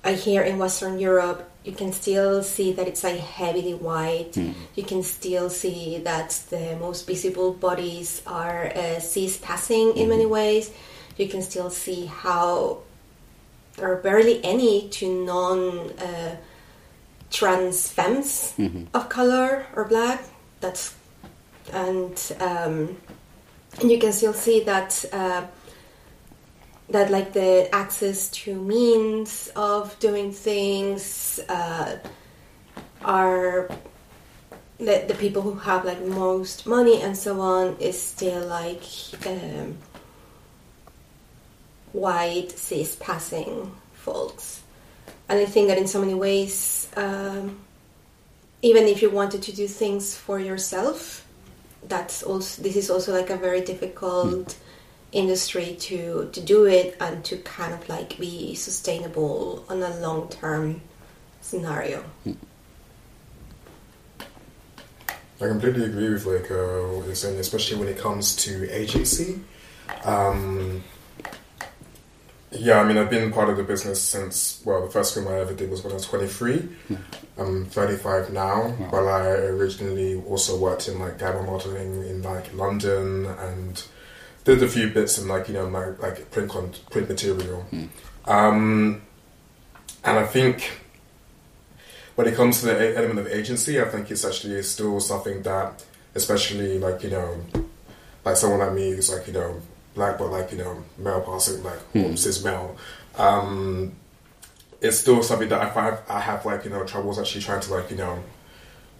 I 0.09 0.13
hear 0.15 0.43
in 0.43 0.57
Western 0.59 0.99
Europe 0.99 1.51
you 1.65 1.73
can 1.73 1.93
still 1.93 2.43
see 2.43 2.73
that 2.73 2.89
it's 2.89 3.05
like 3.05 3.21
heavily 3.21 3.75
white. 3.75 4.35
You 4.75 4.83
can 4.83 5.03
still 5.03 5.51
see 5.51 5.99
that 5.99 6.31
the 6.49 6.77
most 6.81 7.07
visible 7.07 7.53
bodies 7.53 8.23
are 8.27 8.73
uh, 8.75 9.01
cis 9.01 9.37
passing 9.37 9.97
in 9.99 10.09
many 10.09 10.25
ways. 10.25 10.71
you 11.19 11.29
can 11.29 11.43
still 11.43 11.69
see 11.69 12.07
how 12.07 12.79
there 13.77 13.93
are 13.93 13.97
barely 13.97 14.43
any 14.45 14.89
to 14.97 15.25
non 15.27 15.91
uh, 15.99 16.37
trans 17.31 17.89
femmes 17.89 18.55
of 18.95 19.09
color 19.11 19.67
or 19.77 19.85
black. 19.85 20.25
That's 20.61 20.95
and 21.73 22.17
um, 22.41 22.97
and 23.81 23.91
you 23.91 23.99
can 23.99 24.13
still 24.13 24.33
see 24.33 24.65
that 24.65 25.05
uh, 25.13 25.43
that 26.91 27.11
like 27.11 27.33
the 27.33 27.69
access 27.75 28.29
to 28.31 28.55
means 28.55 29.51
of 29.55 29.99
doing 29.99 30.33
things 30.33 31.39
uh, 31.49 31.97
are 33.03 33.69
the, 34.79 35.05
the 35.07 35.15
people 35.15 35.43
who 35.43 35.55
have 35.55 35.85
like 35.85 36.01
most 36.03 36.67
money 36.67 37.03
and 37.03 37.17
so 37.17 37.41
on 37.41 37.77
is 37.79 38.01
still 38.01 38.47
like 38.47 38.83
um, 39.27 39.77
white 41.93 42.51
cis 42.53 42.97
passing 42.97 43.73
folks. 43.95 44.63
And 45.29 45.39
i 45.39 45.45
think 45.45 45.69
that 45.69 45.77
in 45.77 45.87
so 45.87 46.01
many 46.01 46.15
ways 46.15 46.89
um, 46.97 47.59
even 48.63 48.85
if 48.85 49.03
you 49.03 49.11
wanted 49.11 49.43
to 49.43 49.53
do 49.55 49.69
things 49.69 50.17
for 50.17 50.41
yourself 50.41 51.27
that's 51.87 52.23
also 52.23 52.63
this 52.63 52.77
is 52.77 52.91
also 52.91 53.13
like 53.13 53.31
a 53.31 53.37
very 53.37 53.61
difficult 53.61 54.57
industry 55.13 55.77
to 55.81 56.29
to 56.33 56.41
do 56.41 56.67
it 56.67 56.97
and 57.01 57.25
to 57.25 57.37
kind 57.39 57.73
of 57.73 57.89
like 57.89 58.19
be 58.19 58.55
sustainable 58.55 59.65
on 59.69 59.83
a 59.83 59.97
long 60.01 60.29
term 60.29 60.81
scenario 61.41 62.05
I 65.41 65.47
completely 65.47 65.85
agree 65.85 66.11
with 66.11 66.27
like 66.27 66.51
uh, 66.51 66.97
what 66.97 67.07
you're 67.07 67.15
saying, 67.15 67.39
especially 67.39 67.79
when 67.79 67.87
it 67.87 67.97
comes 67.97 68.35
to 68.37 68.69
agency. 68.71 69.39
Um, 70.05 70.83
yeah, 72.51 72.81
I 72.81 72.85
mean, 72.85 72.99
I've 72.99 73.11
been 73.11 73.31
part 73.33 73.49
of 73.49 73.57
the 73.57 73.63
business 73.63 74.03
since 74.03 74.61
well, 74.65 74.85
the 74.85 74.91
first 74.91 75.15
film 75.15 75.29
I 75.29 75.39
ever 75.39 75.55
did 75.55 75.71
was 75.71 75.85
when 75.85 75.93
I 75.93 75.95
was 75.95 76.07
23. 76.07 76.69
I'm 77.39 77.67
35 77.67 78.33
now, 78.33 78.75
but 78.91 79.07
I 79.07 79.29
originally 79.29 80.21
also 80.23 80.59
worked 80.59 80.89
in 80.89 80.99
like 80.99 81.19
glamour 81.19 81.45
modeling 81.45 82.03
in 82.09 82.23
like 82.23 82.53
London 82.55 83.27
and 83.27 83.85
did 84.49 84.63
a 84.63 84.69
few 84.69 84.89
bits 84.89 85.19
in 85.19 85.29
like 85.29 85.47
you 85.49 85.55
know 85.55 85.69
my 85.69 85.89
like 86.05 86.31
print 86.31 86.51
con- 86.51 86.73
print 86.91 87.09
material. 87.09 87.67
Um, 88.25 89.03
and 90.03 90.19
I 90.19 90.25
think 90.25 90.71
when 92.15 92.27
it 92.27 92.35
comes 92.35 92.61
to 92.61 92.67
the 92.67 92.97
element 92.97 93.19
of 93.21 93.27
agency, 93.29 93.81
I 93.81 93.85
think 93.85 94.11
it's 94.11 94.25
actually 94.25 94.63
still 94.63 95.01
something 95.01 95.43
that, 95.43 95.85
especially 96.15 96.79
like 96.79 97.03
you 97.03 97.11
know, 97.11 97.45
like 98.25 98.37
someone 98.37 98.61
like 98.61 98.73
me 98.73 98.91
who's 98.91 99.13
like 99.13 99.27
you 99.27 99.35
know 99.35 99.61
black 99.95 100.17
but 100.19 100.31
like 100.31 100.51
you 100.53 100.59
know 100.59 100.83
male 100.97 101.21
passing 101.21 101.63
like 101.63 101.81
or 101.95 102.17
cis 102.17 102.43
male, 102.43 102.75
um, 103.17 103.93
it's 104.81 104.99
still 104.99 105.23
something 105.23 105.51
that 105.51 105.61
I 105.61 105.69
find 105.71 105.99
I 106.09 106.21
have 106.21 106.47
like 106.47 106.65
you 106.65 106.71
know 106.71 106.85
troubles 106.85 107.19
actually 107.19 107.43
trying 107.43 107.61
to 107.61 107.75
like 107.75 107.91
you 107.91 107.99
know 107.99 108.25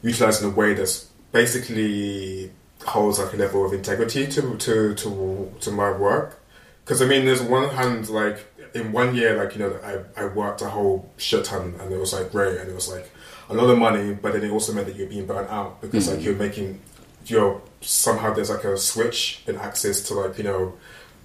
utilize 0.03 0.43
in 0.43 0.51
a 0.51 0.55
way 0.55 0.75
that's 0.75 1.07
basically 1.33 2.51
holds 2.87 3.19
like 3.19 3.33
a 3.33 3.37
level 3.37 3.65
of 3.65 3.73
integrity 3.73 4.27
to 4.27 4.57
to 4.57 4.95
to 4.95 5.53
to 5.61 5.71
my 5.71 5.91
work. 5.91 6.41
Because 6.85 7.03
I 7.03 7.07
mean, 7.07 7.25
there's 7.25 7.43
one 7.43 7.69
hand 7.71 8.09
like 8.09 8.47
in 8.75 8.93
one 8.93 9.15
year, 9.15 9.37
like 9.37 9.55
you 9.55 9.61
know, 9.61 10.05
I 10.17 10.23
I 10.23 10.27
worked 10.27 10.63
a 10.63 10.69
whole 10.69 11.11
shit 11.17 11.45
ton, 11.45 11.75
and 11.81 11.93
it 11.93 11.99
was 11.99 12.13
like 12.13 12.33
great, 12.33 12.59
and 12.59 12.69
it 12.71 12.75
was 12.75 12.89
like 12.89 13.11
a 13.49 13.55
lot 13.55 13.71
of 13.71 13.79
money, 13.79 14.15
but 14.15 14.33
then 14.33 14.45
it 14.45 14.51
also 14.51 14.73
meant 14.73 14.87
that 14.87 14.97
you're 14.97 15.09
being 15.09 15.27
burnt 15.27 15.51
out 15.51 15.81
because 15.81 16.09
like 16.09 16.21
mm. 16.21 16.25
you're 16.25 16.37
making 16.37 16.81
you're 17.27 17.61
somehow 17.81 18.33
there's 18.33 18.51
like 18.51 18.65
a 18.65 18.77
switch 18.77 19.43
in 19.47 19.57
access 19.57 20.01
to 20.01 20.15
like 20.15 20.39
you 20.39 20.45
know 20.45 20.75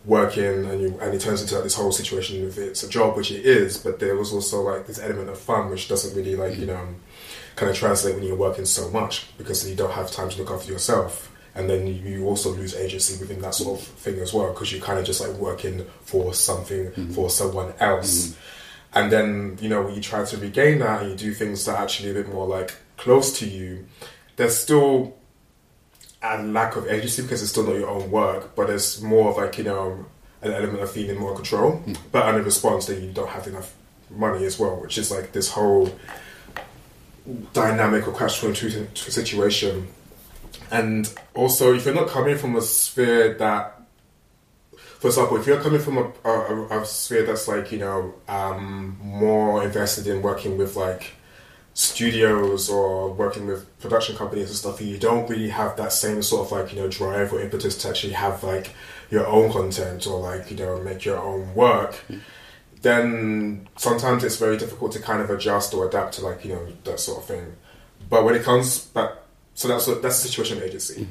working 0.06 0.66
and 0.66 0.82
you 0.82 1.00
and 1.02 1.14
it 1.14 1.22
turns 1.22 1.42
into 1.42 1.56
like 1.56 1.64
this 1.64 1.76
whole 1.76 1.92
situation 1.92 2.46
if 2.46 2.58
it's 2.58 2.84
a 2.84 2.90
job 2.90 3.16
which 3.16 3.32
it 3.32 3.46
is 3.46 3.78
but 3.78 4.00
there 4.00 4.16
was 4.18 4.34
also 4.34 4.62
like 4.62 4.86
this 4.86 5.00
element 5.00 5.30
of 5.30 5.40
fun 5.40 5.70
which 5.70 5.88
doesn't 5.88 6.16
really 6.16 6.36
like 6.36 6.58
you 6.58 6.66
mm. 6.66 6.68
know 6.68 6.88
kind 7.56 7.70
of 7.70 7.76
translate 7.78 8.16
when 8.16 8.24
you're 8.24 8.36
working 8.36 8.66
so 8.66 8.90
much 8.90 9.36
because 9.38 9.68
you 9.70 9.76
don't 9.76 9.94
have 9.94 10.12
time 10.12 10.30
to 10.30 10.38
look 10.40 10.52
after 10.52 10.72
yourself 10.72 11.32
and 11.56 11.70
then 11.70 11.88
you 11.88 12.26
also 12.26 12.52
lose 12.52 12.76
agency 12.76 13.20
within 13.20 13.40
that 13.42 13.54
sort 13.54 13.80
of 13.80 13.86
thing 13.86 14.20
as 14.20 14.34
well 14.34 14.52
because 14.52 14.72
you're 14.72 14.82
kind 14.82 15.00
of 15.00 15.06
just 15.06 15.22
like 15.22 15.32
working 15.38 15.86
for 16.02 16.34
something 16.34 16.88
mm-hmm. 16.88 17.12
for 17.12 17.30
someone 17.30 17.74
else 17.80 18.28
mm-hmm. 18.28 19.00
and 19.00 19.12
then 19.12 19.58
you 19.62 19.70
know 19.70 19.82
when 19.84 19.94
you 19.94 20.02
try 20.02 20.24
to 20.24 20.38
regain 20.38 20.80
that 20.80 21.02
and 21.02 21.12
you 21.12 21.16
do 21.16 21.34
things 21.34 21.66
that 21.66 21.78
are 21.78 21.84
actually 21.84 22.10
a 22.12 22.14
bit 22.14 22.28
more 22.32 22.48
like 22.48 22.76
close 22.98 23.38
to 23.40 23.48
you 23.48 23.86
there's 24.36 24.58
still 24.58 25.16
a 26.24 26.42
lack 26.42 26.76
of 26.76 26.88
agency 26.88 27.22
because 27.22 27.42
it's 27.42 27.52
still 27.52 27.66
not 27.66 27.76
your 27.76 27.90
own 27.90 28.10
work, 28.10 28.56
but 28.56 28.70
it's 28.70 29.02
more 29.02 29.30
of 29.30 29.38
like 29.38 29.58
you 29.58 29.66
know 29.66 30.06
an 30.42 30.52
element 30.52 30.82
of 30.82 30.92
feeling 30.92 31.20
more 31.20 31.36
control. 31.36 31.84
Mm. 31.86 31.98
But 32.12 32.34
in 32.36 32.44
response, 32.44 32.86
that 32.88 33.00
you 33.00 33.12
don't 33.12 33.30
have 33.30 33.48
enough 33.48 33.74
money 34.10 34.46
as 34.46 34.58
well, 34.58 34.78
which 34.78 34.98
is 34.98 35.12
like 35.12 35.34
this 35.34 35.50
whole 35.50 35.94
dynamic 37.54 38.08
or 38.08 38.14
catch 38.14 38.40
twenty 38.40 38.70
two 38.70 39.12
situation. 39.12 39.88
And 40.74 41.14
also, 41.36 41.72
if 41.76 41.86
you're 41.86 41.94
not 41.94 42.08
coming 42.08 42.36
from 42.36 42.56
a 42.56 42.62
sphere 42.62 43.36
that, 43.36 43.80
for 44.72 45.08
example, 45.08 45.38
if 45.38 45.46
you're 45.46 45.62
coming 45.62 45.80
from 45.80 45.98
a, 46.00 46.12
a, 46.28 46.82
a 46.82 46.86
sphere 46.86 47.24
that's 47.28 47.48
like 47.48 47.72
you 47.72 47.78
know 47.78 48.16
um, 48.28 48.98
more 49.00 49.64
invested 49.64 50.08
in 50.08 50.24
working 50.24 50.58
with 50.58 50.76
like 50.76 51.14
studios 51.76 52.72
or 52.72 53.14
working 53.14 53.46
with 53.46 53.62
production 53.82 54.16
companies 54.16 54.50
and 54.50 54.58
stuff, 54.58 54.82
you 54.82 54.98
don't 54.98 55.30
really 55.30 55.50
have 55.50 55.78
that 55.78 55.94
same 55.94 56.24
sort 56.24 56.48
of 56.48 56.52
like 56.52 56.74
you 56.74 56.82
know 56.82 56.90
drive 56.90 57.32
or 57.32 57.40
impetus 57.40 57.78
to 57.78 57.90
actually 57.90 58.14
have 58.14 58.44
like 58.44 58.72
your 59.12 59.28
own 59.28 59.52
content 59.52 60.08
or 60.08 60.20
like 60.20 60.50
you 60.50 60.58
know 60.58 60.82
make 60.82 61.06
your 61.06 61.20
own 61.20 61.54
work. 61.54 62.04
Then 62.82 63.70
sometimes 63.78 64.24
it's 64.24 64.38
very 64.38 64.58
difficult 64.58 64.92
to 64.94 65.00
kind 65.00 65.22
of 65.22 65.30
adjust 65.30 65.72
or 65.76 65.88
adapt 65.88 66.16
to 66.16 66.26
like 66.26 66.44
you 66.44 66.54
know 66.56 66.68
that 66.86 67.00
sort 67.00 67.20
of 67.20 67.26
thing. 67.26 67.58
But 68.10 68.26
when 68.26 68.34
it 68.34 68.42
comes 68.42 68.80
back, 68.80 69.12
so 69.56 69.68
that's 69.68 69.88
what 69.88 70.02
that's 70.02 70.16
situation 70.18 70.58
of 70.58 70.64
agency. 70.64 71.08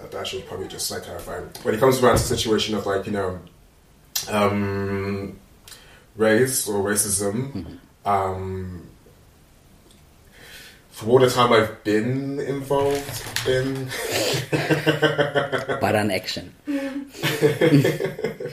That, 0.00 0.10
that 0.12 0.26
should 0.26 0.46
probably 0.46 0.68
just 0.68 0.90
like 0.90 1.02
clarify. 1.04 1.40
When 1.62 1.74
it 1.74 1.80
comes 1.80 2.02
around 2.02 2.16
to 2.16 2.22
the 2.22 2.28
situation 2.36 2.74
of 2.74 2.86
like 2.86 3.06
you 3.06 3.12
know 3.12 3.38
um, 4.30 5.38
race 6.16 6.68
or 6.68 6.82
racism. 6.82 7.78
Um, 8.04 8.88
for 10.90 11.08
all 11.10 11.18
the 11.18 11.28
time 11.28 11.52
I've 11.52 11.82
been 11.82 12.38
involved 12.38 13.48
in, 13.48 13.74
But 15.80 15.96
an 15.96 16.10
action. 16.12 16.54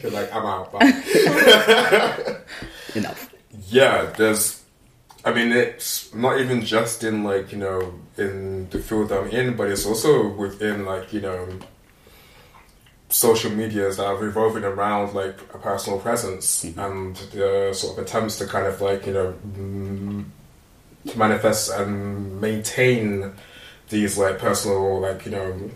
Like 0.04 0.34
I'm 0.34 0.46
out. 0.46 0.72
But 0.72 0.82
Enough. 2.96 3.30
yeah, 3.70 4.06
there's. 4.18 4.61
I 5.24 5.34
mean, 5.34 5.52
it's 5.52 6.14
not 6.16 6.40
even 6.40 6.66
just 6.66 7.04
in 7.04 7.24
like 7.24 7.52
you 7.52 7.60
know 7.60 7.94
in 8.18 8.70
the 8.70 8.80
field 8.80 9.12
I'm 9.12 9.28
in, 9.30 9.56
but 9.56 9.70
it's 9.70 9.86
also 9.86 10.28
within 10.30 10.86
like 10.86 11.14
you 11.14 11.22
know 11.22 11.48
social 13.10 13.52
medias 13.52 13.98
that 13.98 14.06
are 14.06 14.16
revolving 14.16 14.64
around 14.64 15.14
like 15.14 15.40
a 15.54 15.58
personal 15.58 16.00
presence 16.00 16.64
mm-hmm. 16.64 16.80
and 16.80 17.16
the 17.34 17.74
sort 17.74 17.98
of 17.98 18.06
attempts 18.06 18.38
to 18.38 18.46
kind 18.48 18.66
of 18.66 18.80
like 18.82 19.06
you 19.06 19.14
know 19.14 19.34
to 21.08 21.18
manifest 21.18 21.72
and 21.72 22.40
maintain 22.40 23.34
these 23.90 24.18
like 24.18 24.40
personal 24.40 25.00
like 25.02 25.26
you 25.26 25.32
know 25.32 25.70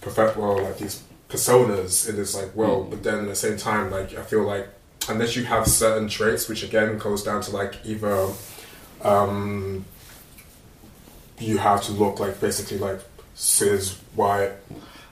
perfect 0.00 0.36
well 0.36 0.62
like 0.62 0.78
these 0.78 1.02
personas 1.28 2.08
in 2.08 2.16
this 2.16 2.36
like 2.36 2.54
world. 2.54 2.88
Mm. 2.88 2.90
But 2.90 3.02
then 3.02 3.18
at 3.20 3.28
the 3.28 3.34
same 3.36 3.56
time 3.56 3.90
like 3.90 4.14
i 4.14 4.22
feel 4.22 4.42
like 4.42 4.68
unless 5.08 5.34
you 5.34 5.44
have 5.44 5.66
certain 5.66 6.08
traits 6.08 6.48
which 6.48 6.62
again 6.62 6.98
goes 6.98 7.24
down 7.24 7.40
to 7.42 7.50
like 7.50 7.74
either 7.84 8.28
um 9.04 9.84
you 11.38 11.58
have 11.58 11.82
to 11.82 11.92
look 11.92 12.20
like 12.20 12.40
basically 12.40 12.78
like 12.78 13.00
cis 13.34 13.94
white. 14.14 14.52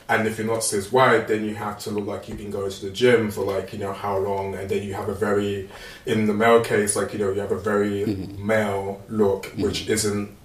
And 0.09 0.27
if 0.27 0.39
you're 0.39 0.47
not 0.47 0.65
cis 0.65 0.91
white 0.93 1.29
then 1.29 1.45
you 1.45 1.55
have 1.55 1.79
to 1.81 1.91
look 1.91 2.07
like 2.07 2.29
you've 2.29 2.39
been 2.39 2.51
going 2.51 2.71
to 2.71 2.85
the 2.87 2.91
gym 2.91 3.31
for 3.31 3.45
like 3.45 3.73
you 3.73 3.79
know 3.79 3.93
how 3.93 4.19
long. 4.19 4.55
And 4.55 4.69
then 4.69 4.83
you 4.83 4.95
have 4.95 5.09
a 5.09 5.15
very 5.15 5.69
in 6.07 6.27
the 6.27 6.35
male 6.35 6.63
case 6.63 6.97
like 6.97 7.13
you 7.13 7.19
know 7.19 7.33
you 7.33 7.41
have 7.41 7.53
a 7.53 7.59
very 7.59 8.05
male 8.39 9.03
look 9.09 9.47
which 9.57 9.89
isn't 9.89 10.37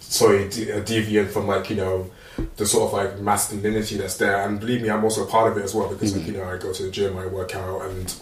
sorry 0.00 0.48
de- 0.48 0.72
uh, 0.72 0.80
deviant 0.82 1.28
from 1.30 1.46
like 1.46 1.70
you 1.70 1.76
know 1.76 2.10
the 2.56 2.66
sort 2.66 2.88
of 2.88 2.92
like 2.92 3.20
masculinity 3.20 3.96
that's 3.96 4.16
there. 4.16 4.42
And 4.46 4.60
believe 4.60 4.82
me 4.82 4.90
i'm 4.90 5.04
also 5.04 5.24
a 5.24 5.30
part 5.30 5.50
of 5.50 5.58
it 5.58 5.64
as 5.64 5.74
well 5.74 5.88
because 5.88 6.16
like 6.16 6.26
you 6.26 6.32
know 6.32 6.44
i 6.44 6.56
go 6.56 6.72
to 6.72 6.82
the 6.84 6.90
gym 6.90 7.16
i 7.18 7.26
work 7.26 7.54
out 7.54 7.82
and 7.82 8.14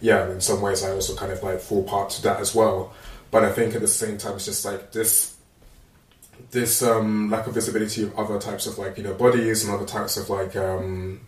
yeah 0.00 0.30
in 0.30 0.40
some 0.40 0.60
ways 0.60 0.84
i 0.84 0.90
also 0.90 1.14
kind 1.16 1.32
of 1.32 1.42
like 1.42 1.58
fall 1.60 1.82
part 1.84 2.10
to 2.10 2.22
that 2.22 2.40
as 2.40 2.54
well 2.54 2.92
but 3.32 3.44
i 3.44 3.50
think 3.50 3.74
at 3.74 3.80
the 3.80 3.88
same 3.88 4.16
time 4.16 4.34
it's 4.34 4.44
just 4.44 4.64
like 4.64 4.92
this 4.92 5.36
this 6.50 6.82
um, 6.82 7.30
lack 7.30 7.46
of 7.46 7.54
visibility 7.54 8.02
of 8.02 8.18
other 8.18 8.38
types 8.38 8.66
of 8.66 8.78
like 8.78 8.98
you 8.98 9.04
know 9.04 9.14
bodies 9.14 9.64
and 9.64 9.74
other 9.74 9.86
types 9.86 10.16
of 10.16 10.28
like 10.28 10.54
um, 10.56 11.20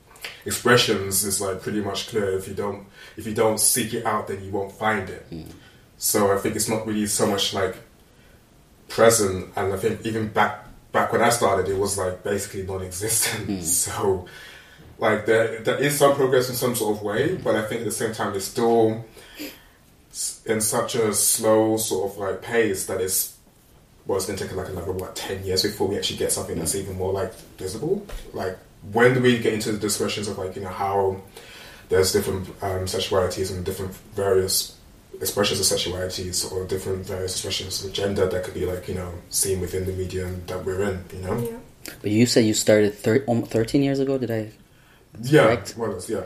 expressions 0.45 1.25
is 1.25 1.41
like 1.41 1.63
pretty 1.63 1.81
much 1.81 2.09
clear. 2.09 2.37
If 2.37 2.49
you 2.49 2.55
don't 2.55 2.87
if 3.17 3.27
you 3.27 3.35
don't 3.35 3.59
seek 3.59 3.95
it 3.95 4.05
out, 4.05 4.29
then 4.29 4.45
you 4.45 4.51
won't 4.51 4.73
find 4.73 5.09
it. 5.09 5.27
So 5.99 6.33
I 6.33 6.39
think 6.39 6.57
it's 6.57 6.69
not 6.69 6.87
really 6.87 7.07
so 7.07 7.27
much 7.27 7.55
like 7.55 7.77
present, 8.89 9.51
and 9.57 9.73
I 9.73 9.77
think 9.77 10.05
even 10.05 10.29
back 10.29 10.67
back 10.93 11.13
when 11.13 11.23
I 11.23 11.31
started, 11.31 11.69
it 11.69 11.79
was 11.79 11.97
like 11.99 12.23
basically 12.23 12.65
non-existent. 12.65 13.63
So 13.63 14.27
like 14.99 15.27
there 15.27 15.61
there 15.61 15.79
is 15.79 15.99
some 15.99 16.15
progress 16.15 16.49
in 16.49 16.55
some 16.55 16.75
sort 16.75 16.97
of 16.97 17.03
way, 17.03 17.37
but 17.37 17.55
I 17.55 17.63
think 17.63 17.81
at 17.81 17.87
the 17.87 17.93
same 17.93 18.13
time 18.13 18.35
it's 18.35 18.45
still 18.45 19.05
in 20.47 20.61
such 20.61 20.95
a 20.95 21.13
slow 21.15 21.77
sort 21.77 22.11
of 22.13 22.19
like 22.19 22.43
pace 22.43 22.87
that 22.87 23.01
it's 23.01 23.37
well, 24.07 24.19
it's 24.19 24.27
going 24.27 24.39
to 24.39 24.45
take 24.47 24.55
like 24.55 24.69
another 24.69 24.93
what 24.93 25.17
ten 25.17 25.45
years 25.45 25.63
before 25.63 25.89
we 25.89 25.97
actually 25.97 26.19
get 26.19 26.31
something 26.31 26.59
that's 26.59 26.75
even 26.75 26.97
more 26.97 27.13
like 27.13 27.35
visible. 27.59 28.07
Like 28.33 28.59
when 28.93 29.15
do 29.15 29.21
we 29.21 29.39
get 29.39 29.55
into 29.55 29.73
the 29.73 29.79
discussions 29.79 30.29
of 30.29 30.39
like 30.39 30.57
you 30.57 30.63
know 30.63 30.69
how 30.69 31.21
there's 31.89 32.13
different 32.13 32.49
um, 32.63 32.85
sexualities 32.85 33.55
and 33.55 33.65
different 33.65 33.95
various 34.15 34.77
expressions 35.21 35.61
of 35.61 35.79
sexualities 35.79 36.51
or 36.53 36.67
different 36.67 37.07
various 37.07 37.33
expressions 37.33 37.85
of 37.85 37.93
gender 37.93 38.27
that 38.29 38.45
could 38.45 38.55
be 38.55 38.67
like 38.67 38.89
you 38.89 38.95
know 38.95 39.13
seen 39.31 39.61
within 39.61 39.87
the 39.87 39.93
medium 39.93 40.43
that 40.47 40.65
we're 40.65 40.83
in. 40.83 41.05
You 41.13 41.21
know. 41.21 41.39
Yeah. 41.39 41.59
But 42.03 42.11
you 42.11 42.27
said 42.27 42.45
you 42.45 42.55
started 42.55 42.95
thir- 42.95 43.25
um, 43.29 43.43
13 43.43 43.83
years 43.83 44.01
ago, 44.01 44.17
did 44.17 44.31
I? 44.31 44.53
Yeah, 45.23 45.45
correct. 45.45 45.75
well, 45.77 46.01
yeah. 46.09 46.23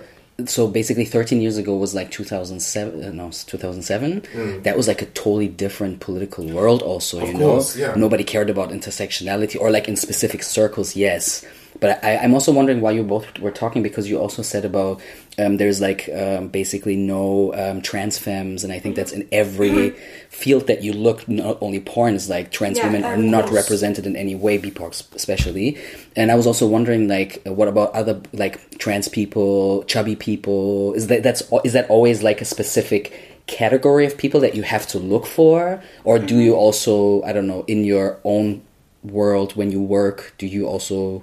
So 0.47 0.69
basically, 0.69 1.05
13 1.05 1.41
years 1.41 1.57
ago 1.57 1.77
was 1.77 1.97
like 1.97 2.13
2007. 2.13 3.03
uh, 3.03 3.11
No, 3.11 3.27
it's 3.27 3.43
2007. 3.43 4.63
That 4.63 4.77
was 4.77 4.87
like 4.87 5.03
a 5.03 5.07
totally 5.07 5.49
different 5.49 5.99
political 5.99 6.47
world, 6.47 6.81
also. 6.81 7.19
Mm. 7.19 7.23
Of 7.23 7.29
you 7.33 7.39
course, 7.39 7.77
know, 7.77 7.87
yeah. 7.89 7.95
nobody 7.97 8.23
cared 8.23 8.49
about 8.49 8.71
intersectionality, 8.71 9.61
or 9.61 9.73
like 9.73 9.89
in 9.89 9.97
specific 9.97 10.45
circles, 10.45 10.95
yes. 10.95 11.45
But 11.81 12.03
I, 12.05 12.17
I'm 12.17 12.35
also 12.35 12.53
wondering 12.53 12.81
why 12.81 12.91
you 12.93 13.05
both 13.05 13.39
were 13.39 13.51
talking 13.51 13.83
because 13.83 14.09
you 14.09 14.19
also 14.19 14.43
said 14.43 14.65
about 14.65 15.01
um, 15.39 15.57
there's 15.59 15.81
like 15.81 16.09
um, 16.09 16.49
basically 16.49 16.97
no 16.97 17.55
um, 17.55 17.81
trans 17.83 18.19
femmes, 18.19 18.65
and 18.65 18.73
I 18.73 18.81
think 18.81 18.97
that's 18.97 19.13
in 19.13 19.29
every 19.31 19.91
field 20.31 20.67
that 20.67 20.83
you 20.83 20.93
look. 20.93 21.29
Not 21.29 21.59
only 21.61 21.79
porn 21.81 22.15
is 22.15 22.29
like 22.29 22.51
trans 22.51 22.79
Yeah, 22.79 22.87
women 22.87 23.05
are 23.05 23.17
not 23.17 23.45
course. 23.47 23.55
represented 23.55 24.07
in 24.07 24.17
any 24.17 24.35
way, 24.35 24.59
BIPOC 24.59 25.15
especially. 25.15 25.79
And 26.17 26.33
I 26.33 26.35
was 26.35 26.47
also 26.47 26.67
wondering, 26.67 27.07
like, 27.07 27.43
what 27.45 27.69
about 27.69 27.93
other 27.95 28.21
like 28.33 28.79
trans 28.79 29.07
people, 29.09 29.85
chubby 29.85 30.17
people? 30.17 30.95
Is 30.95 31.07
that 31.07 31.23
that's 31.23 31.43
is 31.65 31.75
that 31.75 31.89
always 31.89 32.23
like 32.23 32.41
a 32.41 32.45
specific 32.45 33.13
category 33.47 34.05
of 34.05 34.19
people 34.19 34.41
that 34.41 34.55
you 34.55 34.63
have 34.63 34.87
to 34.89 34.99
look 34.99 35.27
for, 35.27 35.81
or 36.05 36.19
do 36.19 36.39
you 36.39 36.55
also 36.55 37.23
I 37.23 37.33
don't 37.33 37.47
know 37.47 37.65
in 37.69 37.85
your 37.85 38.19
own 38.25 38.63
world 39.05 39.55
when 39.55 39.71
you 39.71 39.81
work? 39.81 40.35
Do 40.39 40.47
you 40.47 40.67
also 40.67 41.23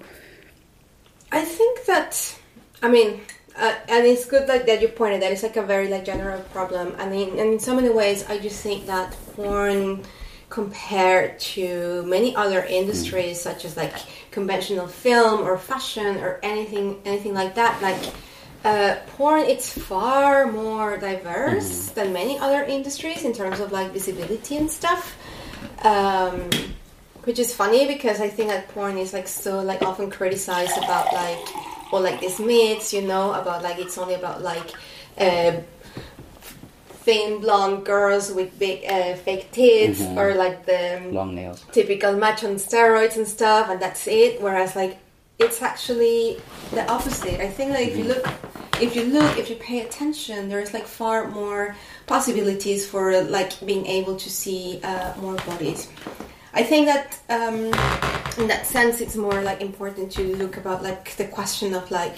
I 1.35 1.43
think 1.43 1.83
that, 1.83 2.37
I 2.81 2.87
mean, 2.89 3.19
uh, 3.57 3.75
and 3.89 4.05
it's 4.05 4.23
good 4.23 4.47
like 4.47 4.65
that 4.67 4.81
you 4.81 4.87
pointed 4.87 5.21
that 5.21 5.33
it's 5.33 5.43
like 5.43 5.57
a 5.57 5.63
very 5.63 5.89
like 5.89 6.05
general 6.05 6.39
problem. 6.55 6.95
I 6.97 7.09
mean, 7.09 7.31
and 7.31 7.53
in 7.53 7.59
so 7.59 7.75
many 7.75 7.89
ways, 7.89 8.25
I 8.29 8.39
just 8.39 8.63
think 8.63 8.85
that 8.85 9.11
porn, 9.35 10.03
compared 10.49 11.37
to 11.39 12.03
many 12.03 12.33
other 12.37 12.63
industries 12.63 13.41
such 13.41 13.65
as 13.65 13.75
like 13.75 13.95
conventional 14.31 14.87
film 14.87 15.41
or 15.41 15.57
fashion 15.57 16.17
or 16.23 16.39
anything, 16.41 17.01
anything 17.05 17.33
like 17.33 17.55
that, 17.55 17.81
like. 17.81 18.01
Uh, 18.63 18.97
porn 19.15 19.41
it's 19.41 19.69
far 19.77 20.51
more 20.51 20.97
diverse 20.97 21.91
than 21.91 22.11
many 22.11 22.39
other 22.39 22.63
industries 22.63 23.23
in 23.23 23.31
terms 23.31 23.59
of 23.59 23.71
like 23.71 23.91
visibility 23.91 24.57
and 24.57 24.71
stuff 24.71 25.15
um, 25.83 26.49
which 27.25 27.39
is 27.39 27.53
funny 27.53 27.87
because 27.87 28.21
I 28.21 28.29
think 28.29 28.49
that 28.49 28.69
porn 28.69 28.97
is 28.97 29.13
like 29.13 29.27
so 29.27 29.61
like 29.61 29.81
often 29.81 30.09
criticized 30.09 30.77
about 30.77 31.11
like 31.13 31.93
or 31.93 31.99
like 31.99 32.19
these 32.19 32.39
myths, 32.39 32.93
you 32.93 33.01
know, 33.01 33.33
about 33.33 33.61
like 33.63 33.79
it's 33.79 33.97
only 33.97 34.13
about 34.13 34.41
like 34.41 34.71
uh, 35.17 35.59
thin 37.05 37.39
blonde 37.39 37.85
girls 37.85 38.31
with 38.31 38.57
big 38.57 38.85
uh, 38.85 39.15
fake 39.15 39.51
tits 39.51 40.01
or 40.01 40.33
like 40.35 40.65
the 40.65 41.01
long 41.11 41.35
nails? 41.35 41.63
typical 41.71 42.13
match 42.13 42.43
on 42.43 42.55
steroids 42.55 43.15
and 43.17 43.27
stuff, 43.27 43.69
and 43.69 43.81
that's 43.81 44.07
it. 44.07 44.41
Whereas 44.41 44.75
like 44.75 44.97
it's 45.37 45.61
actually 45.61 46.41
the 46.71 46.89
opposite. 46.89 47.39
I 47.41 47.49
think 47.49 47.71
that 47.71 47.81
if 47.81 47.97
you 47.97 48.05
look, 48.05 48.25
if 48.81 48.95
you 48.95 49.03
look, 49.05 49.37
if 49.37 49.49
you 49.49 49.55
pay 49.55 49.81
attention, 49.81 50.49
there's 50.49 50.73
like 50.73 50.85
far 50.85 51.27
more 51.27 51.75
possibilities 52.07 52.87
for 52.87 53.21
like 53.23 53.51
being 53.65 53.85
able 53.85 54.15
to 54.15 54.29
see 54.29 54.79
uh, 54.83 55.13
more 55.19 55.35
bodies. 55.35 55.89
I 56.55 56.63
think 56.63 56.87
that 56.87 57.19
um, 57.29 57.65
in 58.41 58.47
that 58.47 58.65
sense, 58.65 59.01
it's 59.01 59.17
more 59.17 59.41
like 59.41 59.59
important 59.61 60.11
to 60.13 60.35
look 60.37 60.55
about 60.55 60.81
like 60.81 61.15
the 61.17 61.25
question 61.25 61.73
of 61.73 61.91
like 61.91 62.17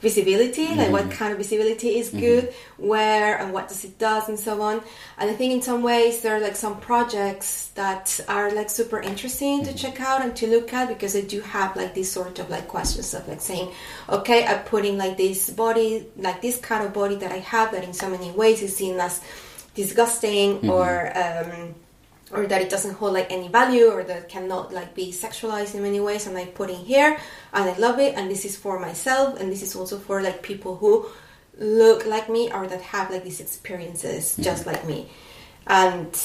visibility, 0.00 0.74
like 0.74 0.90
what 0.90 1.10
kind 1.10 1.32
of 1.32 1.38
visibility 1.38 1.98
is 1.98 2.10
good, 2.10 2.52
where 2.78 3.38
and 3.38 3.52
what 3.52 3.68
does 3.68 3.84
it 3.84 3.96
does, 3.96 4.28
and 4.28 4.38
so 4.38 4.60
on. 4.60 4.82
And 5.18 5.30
I 5.30 5.34
think 5.34 5.52
in 5.52 5.62
some 5.62 5.82
ways 5.82 6.20
there 6.20 6.36
are 6.36 6.40
like 6.40 6.56
some 6.56 6.80
projects 6.80 7.68
that 7.76 8.20
are 8.28 8.52
like 8.52 8.70
super 8.70 9.00
interesting 9.00 9.64
to 9.64 9.72
check 9.72 10.00
out 10.00 10.20
and 10.20 10.34
to 10.36 10.48
look 10.48 10.72
at 10.72 10.88
because 10.88 11.12
they 11.12 11.22
do 11.22 11.40
have 11.42 11.76
like 11.76 11.94
these 11.94 12.10
sort 12.10 12.40
of 12.40 12.50
like 12.50 12.66
questions 12.66 13.14
of 13.14 13.26
like 13.28 13.40
saying, 13.40 13.72
okay, 14.08 14.44
I'm 14.44 14.64
putting 14.64 14.98
like 14.98 15.16
this 15.16 15.48
body, 15.48 16.08
like 16.16 16.42
this 16.42 16.58
kind 16.58 16.84
of 16.84 16.92
body 16.92 17.14
that 17.16 17.30
I 17.30 17.38
have 17.38 17.70
that 17.70 17.84
in 17.84 17.94
so 17.94 18.10
many 18.10 18.32
ways 18.32 18.62
is 18.62 18.76
seen 18.76 18.98
as 18.98 19.20
disgusting 19.74 20.68
or. 20.68 21.12
Um, 21.16 21.74
or 22.32 22.46
that 22.46 22.60
it 22.60 22.68
doesn't 22.68 22.94
hold 22.94 23.12
like 23.12 23.30
any 23.30 23.48
value 23.48 23.86
or 23.86 24.02
that 24.02 24.28
cannot 24.28 24.72
like 24.72 24.94
be 24.94 25.12
sexualized 25.12 25.74
in 25.74 25.82
many 25.82 26.00
ways 26.00 26.26
and 26.26 26.36
I 26.36 26.46
put 26.46 26.70
in 26.70 26.76
here 26.76 27.18
and 27.52 27.70
I 27.70 27.76
love 27.78 27.98
it 27.98 28.14
and 28.16 28.30
this 28.30 28.44
is 28.44 28.56
for 28.56 28.80
myself 28.80 29.38
and 29.38 29.50
this 29.50 29.62
is 29.62 29.76
also 29.76 29.98
for 29.98 30.22
like 30.22 30.42
people 30.42 30.76
who 30.76 31.06
look 31.58 32.04
like 32.04 32.28
me 32.28 32.52
or 32.52 32.66
that 32.66 32.82
have 32.82 33.10
like 33.10 33.24
these 33.24 33.40
experiences 33.40 34.32
mm-hmm. 34.32 34.42
just 34.42 34.66
like 34.66 34.84
me. 34.86 35.08
And 35.68 36.16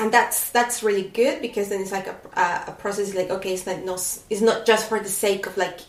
and 0.00 0.12
that's 0.12 0.50
that's 0.50 0.82
really 0.82 1.02
good 1.02 1.42
because 1.42 1.68
then 1.68 1.82
it's 1.82 1.92
like 1.92 2.06
a, 2.06 2.16
a, 2.34 2.64
a 2.68 2.72
process 2.78 3.14
like 3.14 3.30
okay 3.30 3.54
it's 3.54 3.66
like 3.66 3.84
no 3.84 3.94
it's 3.94 4.40
not 4.40 4.64
just 4.64 4.88
for 4.88 4.98
the 4.98 5.08
sake 5.08 5.46
of 5.46 5.56
like 5.56 5.80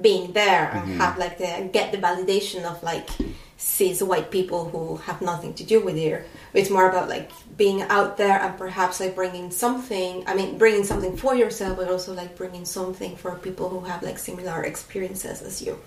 being 0.00 0.32
there 0.32 0.70
and 0.70 0.82
mm-hmm. 0.82 1.00
have 1.00 1.18
like 1.18 1.38
the 1.38 1.68
get 1.72 1.90
the 1.90 1.98
validation 1.98 2.64
of 2.64 2.80
like 2.82 3.08
cis 3.56 4.00
white 4.00 4.30
people 4.30 4.68
who 4.68 4.96
have 4.98 5.20
nothing 5.20 5.52
to 5.54 5.64
do 5.64 5.80
with 5.80 5.96
it 5.96 6.24
it's 6.54 6.70
more 6.70 6.88
about 6.88 7.08
like 7.08 7.30
being 7.58 7.82
out 7.82 8.16
there 8.16 8.40
and 8.40 8.56
perhaps 8.56 9.00
like 9.00 9.14
bringing 9.14 9.50
something 9.50 10.24
i 10.26 10.34
mean 10.34 10.56
bringing 10.56 10.84
something 10.84 11.16
for 11.16 11.34
yourself 11.34 11.76
but 11.76 11.90
also 11.90 12.14
like 12.14 12.36
bringing 12.36 12.64
something 12.64 13.16
for 13.16 13.34
people 13.34 13.68
who 13.68 13.80
have 13.80 14.02
like 14.02 14.18
similar 14.18 14.62
experiences 14.62 15.42
as 15.42 15.60
you. 15.60 15.78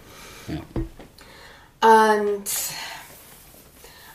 Yeah. 0.48 0.62
and 1.82 2.74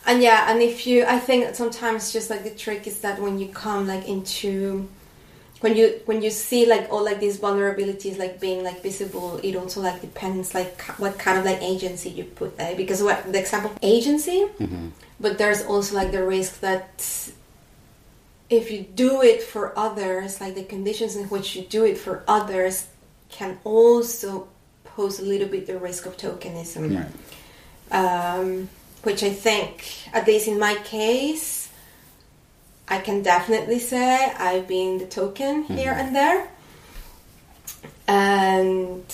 and 0.05 0.21
yeah 0.21 0.51
and 0.51 0.61
if 0.61 0.85
you 0.85 1.03
i 1.05 1.19
think 1.19 1.55
sometimes 1.55 2.13
just 2.13 2.29
like 2.29 2.43
the 2.43 2.51
trick 2.51 2.85
is 2.85 3.01
that 3.01 3.19
when 3.19 3.39
you 3.39 3.47
come 3.47 3.87
like 3.87 4.07
into 4.07 4.87
when 5.61 5.75
you 5.75 5.99
when 6.05 6.21
you 6.21 6.29
see 6.29 6.65
like 6.65 6.87
all 6.91 7.03
like 7.03 7.19
these 7.19 7.39
vulnerabilities 7.39 8.19
like 8.19 8.39
being 8.39 8.63
like 8.63 8.83
visible 8.83 9.39
it 9.41 9.55
also 9.55 9.81
like 9.81 9.99
depends 10.01 10.53
like 10.53 10.79
what 10.99 11.17
kind 11.17 11.37
of 11.39 11.45
like 11.45 11.61
agency 11.61 12.09
you 12.09 12.23
put 12.23 12.57
there. 12.57 12.75
Because 12.75 13.01
what 13.01 13.31
the 13.31 13.39
example 13.39 13.71
agency 13.81 14.45
mm-hmm. 14.59 14.89
but 15.19 15.37
there's 15.37 15.63
also 15.63 15.95
like 15.95 16.11
the 16.11 16.23
risk 16.23 16.59
that 16.59 17.31
if 18.49 18.71
you 18.71 18.81
do 18.81 19.21
it 19.21 19.43
for 19.43 19.77
others 19.77 20.39
like 20.39 20.55
the 20.55 20.63
conditions 20.63 21.15
in 21.15 21.25
which 21.25 21.55
you 21.55 21.63
do 21.63 21.83
it 21.85 21.97
for 21.97 22.23
others 22.27 22.87
can 23.29 23.59
also 23.63 24.47
pose 24.83 25.19
a 25.19 25.23
little 25.23 25.47
bit 25.47 25.67
the 25.67 25.77
risk 25.77 26.05
of 26.05 26.17
tokenism. 26.17 26.91
Um, 27.91 28.69
which 29.03 29.23
I 29.23 29.29
think, 29.29 29.85
at 30.13 30.27
least 30.27 30.47
in 30.47 30.59
my 30.59 30.75
case, 30.83 31.69
I 32.89 32.99
can 32.99 33.21
definitely 33.21 33.79
say 33.79 34.33
I've 34.37 34.67
been 34.67 34.97
the 34.97 35.05
token 35.05 35.63
here 35.63 35.91
and 35.91 36.15
there, 36.15 36.49
and 38.07 39.05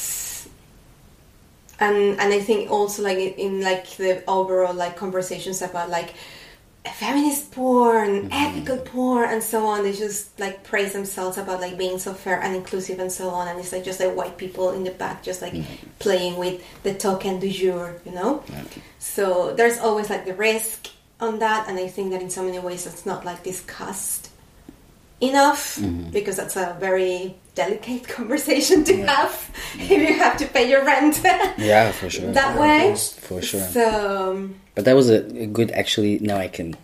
and 1.80 2.20
and 2.20 2.34
I 2.34 2.40
think 2.40 2.72
also 2.72 3.04
like 3.04 3.18
in, 3.18 3.34
in 3.34 3.62
like 3.62 3.88
the 3.98 4.24
overall 4.28 4.74
like 4.74 4.96
conversations 4.96 5.62
about 5.62 5.90
like 5.90 6.14
feminist 6.92 7.52
porn, 7.52 8.30
mm-hmm. 8.30 8.34
ethical 8.34 8.78
porn, 8.78 9.30
and 9.30 9.42
so 9.42 9.66
on. 9.66 9.84
They 9.84 9.94
just 9.94 10.38
like 10.40 10.64
praise 10.64 10.94
themselves 10.94 11.38
about 11.38 11.62
like 11.62 11.78
being 11.78 12.00
so 12.00 12.14
fair 12.14 12.42
and 12.42 12.56
inclusive 12.56 13.00
and 13.00 13.12
so 13.12 13.30
on. 13.30 13.48
And 13.48 13.60
it's 13.60 13.72
like 13.72 13.84
just 13.84 14.00
like 14.00 14.16
white 14.16 14.38
people 14.38 14.72
in 14.72 14.84
the 14.84 14.92
back, 14.92 15.24
just 15.24 15.42
like 15.42 15.54
mm-hmm. 15.54 15.88
playing 16.00 16.38
with 16.38 16.64
the 16.84 16.94
token 16.94 17.40
du 17.40 17.50
jour, 17.50 18.02
you 18.06 18.12
know. 18.12 18.44
So 19.00 19.54
there's 19.54 19.80
always 19.80 20.10
like 20.10 20.26
the 20.26 20.34
risk 20.34 20.90
on 21.20 21.40
that, 21.40 21.70
and 21.70 21.78
I 21.80 21.88
think 21.88 22.12
that 22.12 22.22
in 22.22 22.30
so 22.30 22.44
many 22.44 22.60
ways 22.60 22.86
it's 22.86 23.06
not 23.06 23.24
like 23.24 23.44
discussed 23.44 24.30
enough 25.22 25.78
mm-hmm. 25.78 26.10
because 26.10 26.36
that's 26.36 26.58
a 26.58 26.76
very 26.80 27.36
delicate 27.56 28.08
conversation 28.18 28.84
to 28.84 28.94
have 29.06 29.50
if 29.76 29.90
you 29.92 30.14
have 30.18 30.38
to 30.38 30.46
pay 30.48 30.70
your 30.70 30.84
rent 30.86 31.22
Yeah, 31.58 31.92
for 31.92 32.10
sure. 32.10 32.32
that 32.32 32.56
Yeah, 32.56 32.62
way. 32.62 32.96
For 32.96 33.42
sure. 33.42 33.62
So 33.62 34.50
But 34.76 34.86
that 34.86 34.96
was 34.96 35.10
a, 35.10 35.20
a 35.44 35.46
good, 35.48 35.72
actually. 35.72 36.20
Now 36.20 36.38
I 36.38 36.48
can. 36.48 36.76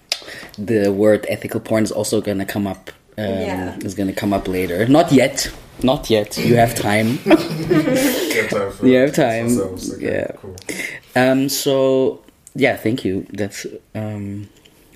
The 0.58 0.89
word 0.91 1.25
ethical 1.29 1.60
porn 1.60 1.84
is 1.84 1.91
also 1.91 2.21
gonna 2.21 2.45
come 2.45 2.67
up. 2.67 2.91
Um, 3.17 3.25
Yeah. 3.25 3.77
Is 3.84 3.95
gonna 3.95 4.13
come 4.13 4.34
up 4.34 4.47
later. 4.47 4.88
Not 4.88 5.12
yet. 5.12 5.49
Not 5.82 6.10
yet. 6.10 6.38
You 6.38 6.55
have 6.58 6.75
time. 6.75 7.19
You 7.25 8.45
have 8.45 8.49
time. 8.49 8.71
You 8.89 8.95
have 8.97 9.13
time. 9.13 9.47
okay, 9.60 10.05
Yeah. 10.13 10.27
Cool. 10.41 10.55
um. 11.15 11.49
So 11.49 12.21
yeah, 12.55 12.75
thank 12.77 13.03
you. 13.05 13.25
That's 13.34 13.65
um. 13.95 14.49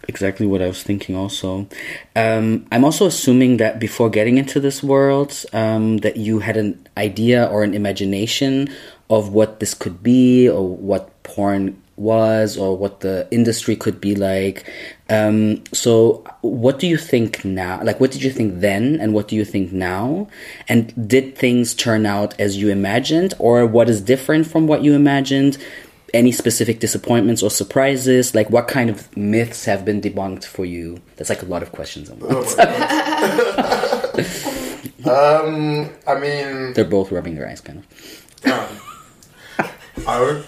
Exactly 0.07 0.45
what 0.45 0.61
I 0.61 0.67
was 0.67 0.83
thinking. 0.83 1.15
Also, 1.15 1.67
um, 2.15 2.65
I'm 2.71 2.83
also 2.83 3.05
assuming 3.05 3.57
that 3.57 3.79
before 3.79 4.09
getting 4.09 4.37
into 4.37 4.59
this 4.59 4.83
world, 4.83 5.45
um, 5.53 5.97
that 5.99 6.17
you 6.17 6.39
had 6.39 6.57
an 6.57 6.87
idea 6.97 7.45
or 7.45 7.63
an 7.63 7.73
imagination 7.73 8.69
of 9.09 9.29
what 9.29 9.59
this 9.59 9.73
could 9.73 10.01
be, 10.01 10.49
or 10.49 10.67
what 10.67 11.23
porn 11.23 11.79
was, 11.95 12.57
or 12.57 12.75
what 12.75 13.01
the 13.01 13.27
industry 13.29 13.75
could 13.75 14.01
be 14.01 14.15
like. 14.15 14.69
Um, 15.09 15.63
so, 15.73 16.23
what 16.41 16.79
do 16.79 16.87
you 16.87 16.97
think 16.97 17.45
now? 17.45 17.83
Like, 17.83 17.99
what 17.99 18.11
did 18.11 18.23
you 18.23 18.31
think 18.31 18.61
then, 18.61 18.99
and 18.99 19.13
what 19.13 19.27
do 19.27 19.35
you 19.35 19.45
think 19.45 19.71
now? 19.71 20.27
And 20.67 21.07
did 21.07 21.37
things 21.37 21.75
turn 21.75 22.05
out 22.05 22.39
as 22.39 22.57
you 22.57 22.69
imagined, 22.69 23.35
or 23.37 23.65
what 23.65 23.89
is 23.89 24.01
different 24.01 24.47
from 24.47 24.65
what 24.65 24.83
you 24.83 24.93
imagined? 24.93 25.57
Any 26.13 26.31
specific 26.31 26.79
disappointments 26.79 27.41
or 27.43 27.49
surprises? 27.49 28.33
Like, 28.35 28.49
what 28.49 28.67
kind 28.67 28.89
of 28.89 29.15
myths 29.17 29.65
have 29.65 29.83
been 29.85 30.01
debunked 30.01 30.45
for 30.45 30.65
you? 30.65 30.99
That's 31.17 31.29
like 31.29 31.41
a 31.41 31.45
lot 31.45 31.63
of 31.63 31.71
questions. 31.71 32.09
On 32.09 32.21
um, 35.05 35.89
I 36.07 36.19
mean, 36.19 36.73
they're 36.73 36.85
both 36.85 37.11
rubbing 37.11 37.35
their 37.35 37.47
eyes, 37.49 37.61
kind 37.61 37.79
of. 37.79 37.85
Um, 38.45 39.67
I 40.07 40.19
would, 40.21 40.45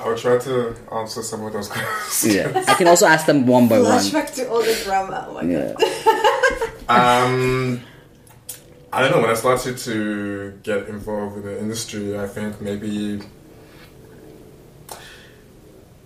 I 0.00 0.08
would 0.08 0.18
try 0.18 0.38
to 0.38 0.74
answer 0.92 1.22
some 1.22 1.44
of 1.44 1.52
those 1.52 1.68
questions. 1.68 2.34
Yeah, 2.34 2.64
I 2.68 2.74
can 2.74 2.88
also 2.88 3.06
ask 3.06 3.26
them 3.26 3.46
one 3.46 3.68
by 3.68 3.78
one. 3.80 3.90
Flashback 3.92 4.34
to 4.36 4.48
all 4.50 4.62
the 4.62 4.78
drama. 4.84 5.26
Oh 5.28 5.34
my 5.34 5.42
Yeah. 5.42 5.72
god. 5.78 6.46
Um, 6.90 7.82
I 8.92 9.00
don't 9.00 9.12
know. 9.12 9.20
When 9.20 9.30
I 9.30 9.34
started 9.34 9.78
to 9.78 10.58
get 10.64 10.88
involved 10.88 11.36
with 11.36 11.44
the 11.44 11.56
industry, 11.60 12.18
I 12.18 12.26
think 12.26 12.60
maybe 12.60 13.20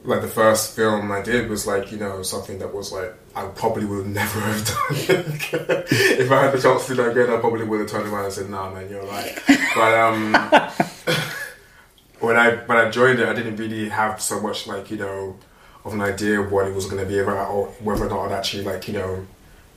like 0.04 0.20
the 0.20 0.28
first 0.28 0.76
film 0.76 1.10
I 1.10 1.22
did 1.22 1.48
was 1.48 1.66
like 1.66 1.90
you 1.90 1.98
know 1.98 2.22
something 2.22 2.58
that 2.58 2.72
was 2.74 2.92
like 2.92 3.14
I 3.34 3.46
probably 3.46 3.86
would 3.86 4.06
never 4.06 4.40
have 4.40 4.66
done 4.66 5.84
if 5.90 6.30
I 6.30 6.42
had 6.42 6.52
the 6.52 6.60
chance 6.60 6.86
to 6.86 6.94
do 6.94 7.02
that 7.02 7.10
again. 7.12 7.30
I 7.30 7.38
probably 7.38 7.64
would 7.64 7.80
have 7.80 7.88
turned 7.88 8.12
around 8.12 8.26
and 8.26 8.32
said, 8.32 8.50
"Nah, 8.50 8.72
man, 8.72 8.88
you're 8.90 9.04
right." 9.06 9.38
But 9.74 9.94
um, 9.94 10.32
when 12.20 12.36
I 12.36 12.56
when 12.66 12.78
I 12.78 12.90
joined 12.90 13.18
it, 13.18 13.28
I 13.28 13.32
didn't 13.32 13.56
really 13.56 13.88
have 13.88 14.20
so 14.20 14.40
much 14.40 14.66
like 14.66 14.90
you 14.90 14.98
know 14.98 15.36
of 15.84 15.94
an 15.94 16.00
idea 16.00 16.40
of 16.40 16.52
what 16.52 16.66
it 16.66 16.74
was 16.74 16.86
going 16.86 17.02
to 17.02 17.08
be 17.08 17.18
about 17.18 17.50
or 17.50 17.66
whether 17.80 18.06
or 18.06 18.08
not 18.08 18.26
I'd 18.26 18.32
actually 18.32 18.64
like 18.64 18.86
you 18.88 18.94
know 18.94 19.26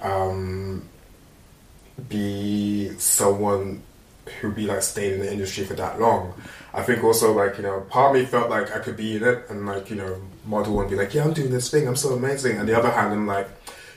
um, 0.02 0.88
be 2.10 2.98
someone 3.00 3.82
who'd 4.30 4.56
be 4.56 4.66
like 4.66 4.82
staying 4.82 5.16
in 5.16 5.20
the 5.20 5.32
industry 5.32 5.64
for 5.64 5.74
that 5.76 6.00
long. 6.00 6.34
I 6.74 6.84
think 6.84 7.04
also 7.04 7.34
like 7.34 7.58
you 7.58 7.64
know 7.64 7.82
part 7.90 8.16
of 8.16 8.22
me 8.22 8.28
felt 8.28 8.50
like 8.50 8.76
I 8.76 8.80
could 8.80 8.98
be 8.98 9.18
in 9.18 9.24
it 9.24 9.50
and 9.50 9.66
like 9.66 9.90
you 9.90 9.96
know 9.96 10.22
model 10.46 10.80
and 10.82 10.90
be 10.90 10.96
like 10.96 11.14
yeah 11.14 11.24
I'm 11.24 11.34
doing 11.34 11.52
this 11.52 11.70
thing 11.70 11.88
I'm 11.88 11.96
so 11.96 12.14
amazing. 12.14 12.58
And 12.58 12.68
the 12.68 12.78
other 12.78 12.92
hand 12.92 13.14
I'm 13.14 13.28
like 13.28 13.50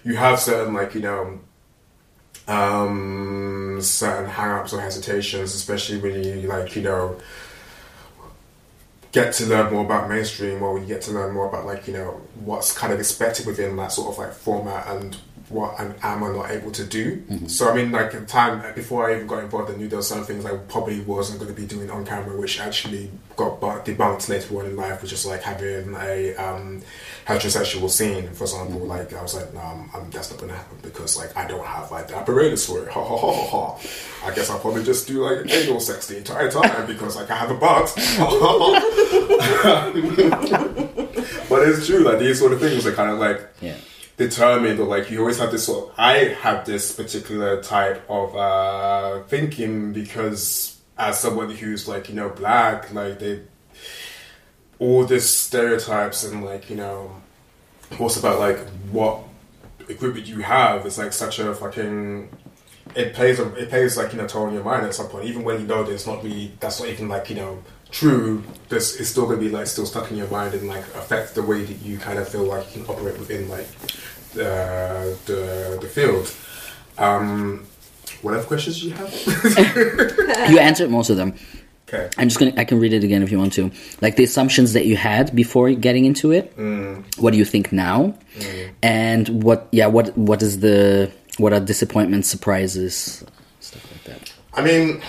you 0.04 0.16
have 0.16 0.40
certain 0.40 0.74
like 0.74 0.94
you 0.94 1.00
know 1.00 1.40
um 2.48 3.78
certain 3.80 4.28
hang-ups 4.28 4.72
or 4.72 4.80
hesitations 4.80 5.54
especially 5.54 5.98
when 5.98 6.24
you 6.24 6.48
like 6.48 6.74
you 6.74 6.82
know 6.82 7.20
get 9.12 9.34
to 9.34 9.46
learn 9.46 9.72
more 9.72 9.84
about 9.84 10.08
mainstream 10.08 10.62
or 10.62 10.74
when 10.74 10.82
you 10.82 10.88
get 10.88 11.02
to 11.02 11.10
learn 11.12 11.34
more 11.34 11.48
about 11.48 11.66
like 11.66 11.86
you 11.86 11.92
know 11.92 12.20
what's 12.44 12.72
kind 12.76 12.92
of 12.92 12.98
expected 12.98 13.46
within 13.46 13.76
that 13.76 13.92
sort 13.92 14.12
of 14.12 14.18
like 14.18 14.32
format 14.32 14.86
and 14.88 15.16
what 15.50 15.78
am, 15.80 15.94
am 16.02 16.24
I 16.24 16.32
not 16.32 16.50
able 16.50 16.70
to 16.72 16.84
do. 16.84 17.16
Mm-hmm. 17.16 17.46
So 17.48 17.70
I 17.70 17.74
mean 17.74 17.90
like 17.92 18.14
in 18.14 18.24
time 18.26 18.60
uh, 18.64 18.72
before 18.72 19.10
I 19.10 19.16
even 19.16 19.26
got 19.26 19.42
involved 19.42 19.70
I 19.70 19.76
knew 19.76 19.88
there 19.88 19.98
were 19.98 20.02
some 20.02 20.24
things 20.24 20.46
I 20.46 20.56
probably 20.56 21.00
wasn't 21.00 21.40
going 21.40 21.54
to 21.54 21.60
be 21.60 21.66
doing 21.66 21.90
on 21.90 22.06
camera 22.06 22.36
which 22.38 22.60
actually 22.60 23.10
got 23.36 23.60
bu- 23.60 23.82
debunked 23.82 24.28
later 24.28 24.58
on 24.58 24.66
in 24.66 24.76
life 24.76 25.02
which 25.02 25.12
is 25.12 25.26
like 25.26 25.42
having 25.42 25.94
a 25.96 26.34
um, 26.36 26.82
heterosexual 27.26 27.90
scene 27.90 28.28
for 28.32 28.44
example. 28.44 28.80
Mm-hmm. 28.80 28.88
Like 28.88 29.12
I 29.12 29.22
was 29.22 29.34
like 29.34 29.52
no 29.52 29.60
I'm, 29.60 29.90
I'm, 29.94 30.10
that's 30.10 30.30
not 30.30 30.38
going 30.38 30.52
to 30.52 30.56
happen 30.56 30.78
because 30.82 31.16
like 31.16 31.36
I 31.36 31.46
don't 31.46 31.66
have 31.66 31.90
like 31.90 32.08
the 32.08 32.16
apparatus 32.16 32.66
for 32.66 32.84
it 32.84 32.88
ha 32.90 33.04
ha 33.04 33.16
ha 33.16 33.32
ha 33.32 33.46
ha. 33.46 33.78
I 34.26 34.34
guess 34.34 34.50
I'll 34.50 34.60
probably 34.60 34.84
just 34.84 35.06
do 35.08 35.22
like 35.24 35.50
anal 35.50 35.80
sex 35.80 36.06
the 36.06 36.16
entire 36.18 36.50
time 36.50 36.86
because 36.92 37.16
like 37.16 37.30
I 37.30 37.36
have 37.36 37.50
a 37.50 37.54
butt. 37.54 37.92
But 41.50 41.66
it's 41.66 41.84
true 41.86 41.98
like 42.04 42.20
these 42.20 42.38
sort 42.38 42.52
of 42.52 42.60
things 42.60 42.86
are 42.86 42.92
kind 42.92 43.10
of 43.10 43.18
like 43.18 43.40
Yeah. 43.60 43.74
Determined 44.20 44.78
or 44.78 44.86
like 44.86 45.10
you 45.10 45.18
always 45.18 45.38
have 45.38 45.50
this 45.50 45.64
sort 45.64 45.88
of, 45.88 45.94
I 45.98 46.34
have 46.42 46.66
this 46.66 46.92
particular 46.92 47.62
type 47.62 48.04
of 48.10 48.36
uh, 48.36 49.22
thinking 49.24 49.94
because 49.94 50.78
as 50.98 51.18
someone 51.18 51.48
who's 51.48 51.88
like 51.88 52.10
you 52.10 52.14
know 52.14 52.28
black 52.28 52.92
like 52.92 53.18
they 53.18 53.40
all 54.78 55.06
this 55.06 55.34
stereotypes 55.34 56.22
and 56.24 56.44
like 56.44 56.68
you 56.68 56.76
know 56.76 57.16
what's 57.96 58.18
about 58.18 58.38
like 58.38 58.58
what 58.92 59.22
equipment 59.88 60.26
you 60.26 60.42
have 60.42 60.84
is 60.84 60.98
like 60.98 61.14
such 61.14 61.38
a 61.38 61.54
fucking 61.54 62.28
it 62.94 63.14
plays 63.14 63.38
a, 63.38 63.54
it 63.54 63.70
plays 63.70 63.96
like 63.96 64.12
you 64.12 64.18
know 64.18 64.26
toll 64.26 64.44
on 64.44 64.52
your 64.52 64.64
mind 64.64 64.84
at 64.84 64.94
some 64.94 65.08
point. 65.08 65.24
Even 65.24 65.44
when 65.44 65.60
you 65.62 65.66
know 65.66 65.82
that 65.82 65.92
it's 65.92 66.06
not 66.06 66.22
really 66.22 66.52
that's 66.60 66.78
not 66.78 66.90
even 66.90 67.08
like 67.08 67.30
you 67.30 67.36
know 67.36 67.62
true 67.90 68.42
this 68.68 69.00
is 69.00 69.08
still 69.08 69.26
gonna 69.26 69.40
be 69.40 69.48
like 69.48 69.66
still 69.66 69.86
stuck 69.86 70.10
in 70.10 70.16
your 70.16 70.28
mind 70.28 70.54
and 70.54 70.68
like 70.68 70.84
affect 70.94 71.34
the 71.34 71.42
way 71.42 71.64
that 71.64 71.78
you 71.82 71.98
kind 71.98 72.18
of 72.18 72.28
feel 72.28 72.44
like 72.44 72.64
you 72.76 72.82
can 72.82 72.94
operate 72.94 73.18
within 73.18 73.48
like 73.48 73.66
the 74.34 75.16
the, 75.26 75.78
the 75.80 75.88
field 75.88 76.32
um 76.98 77.64
what 78.22 78.34
other 78.34 78.44
questions 78.44 78.80
do 78.80 78.88
you 78.88 78.94
have 78.94 79.12
You 80.50 80.58
answered 80.58 80.90
most 80.90 81.10
of 81.10 81.16
them. 81.16 81.34
okay 81.88 82.08
I'm 82.18 82.28
just 82.28 82.38
gonna. 82.38 82.52
I 82.56 82.64
can 82.64 82.78
read 82.80 82.92
it 82.92 83.02
again 83.04 83.22
if 83.22 83.30
you 83.32 83.38
want 83.38 83.52
to. 83.54 83.70
Like 84.00 84.16
the 84.16 84.24
assumptions 84.24 84.72
that 84.74 84.84
you 84.86 84.96
had 84.96 85.34
before 85.34 85.70
getting 85.72 86.04
into 86.04 86.30
it. 86.32 86.52
What 87.18 87.30
do 87.32 87.38
you 87.38 87.44
think 87.44 87.72
now? 87.72 88.14
And 88.82 89.42
what? 89.42 89.68
Yeah. 89.72 89.86
What? 89.88 90.16
What 90.16 90.42
is 90.42 90.60
the? 90.60 91.10
What 91.38 91.52
are 91.52 91.60
disappointments, 91.60 92.28
surprises, 92.28 93.24
stuff 93.60 93.84
like 93.92 94.04
that? 94.04 94.32
I 94.54 94.62
mean, 94.62 95.00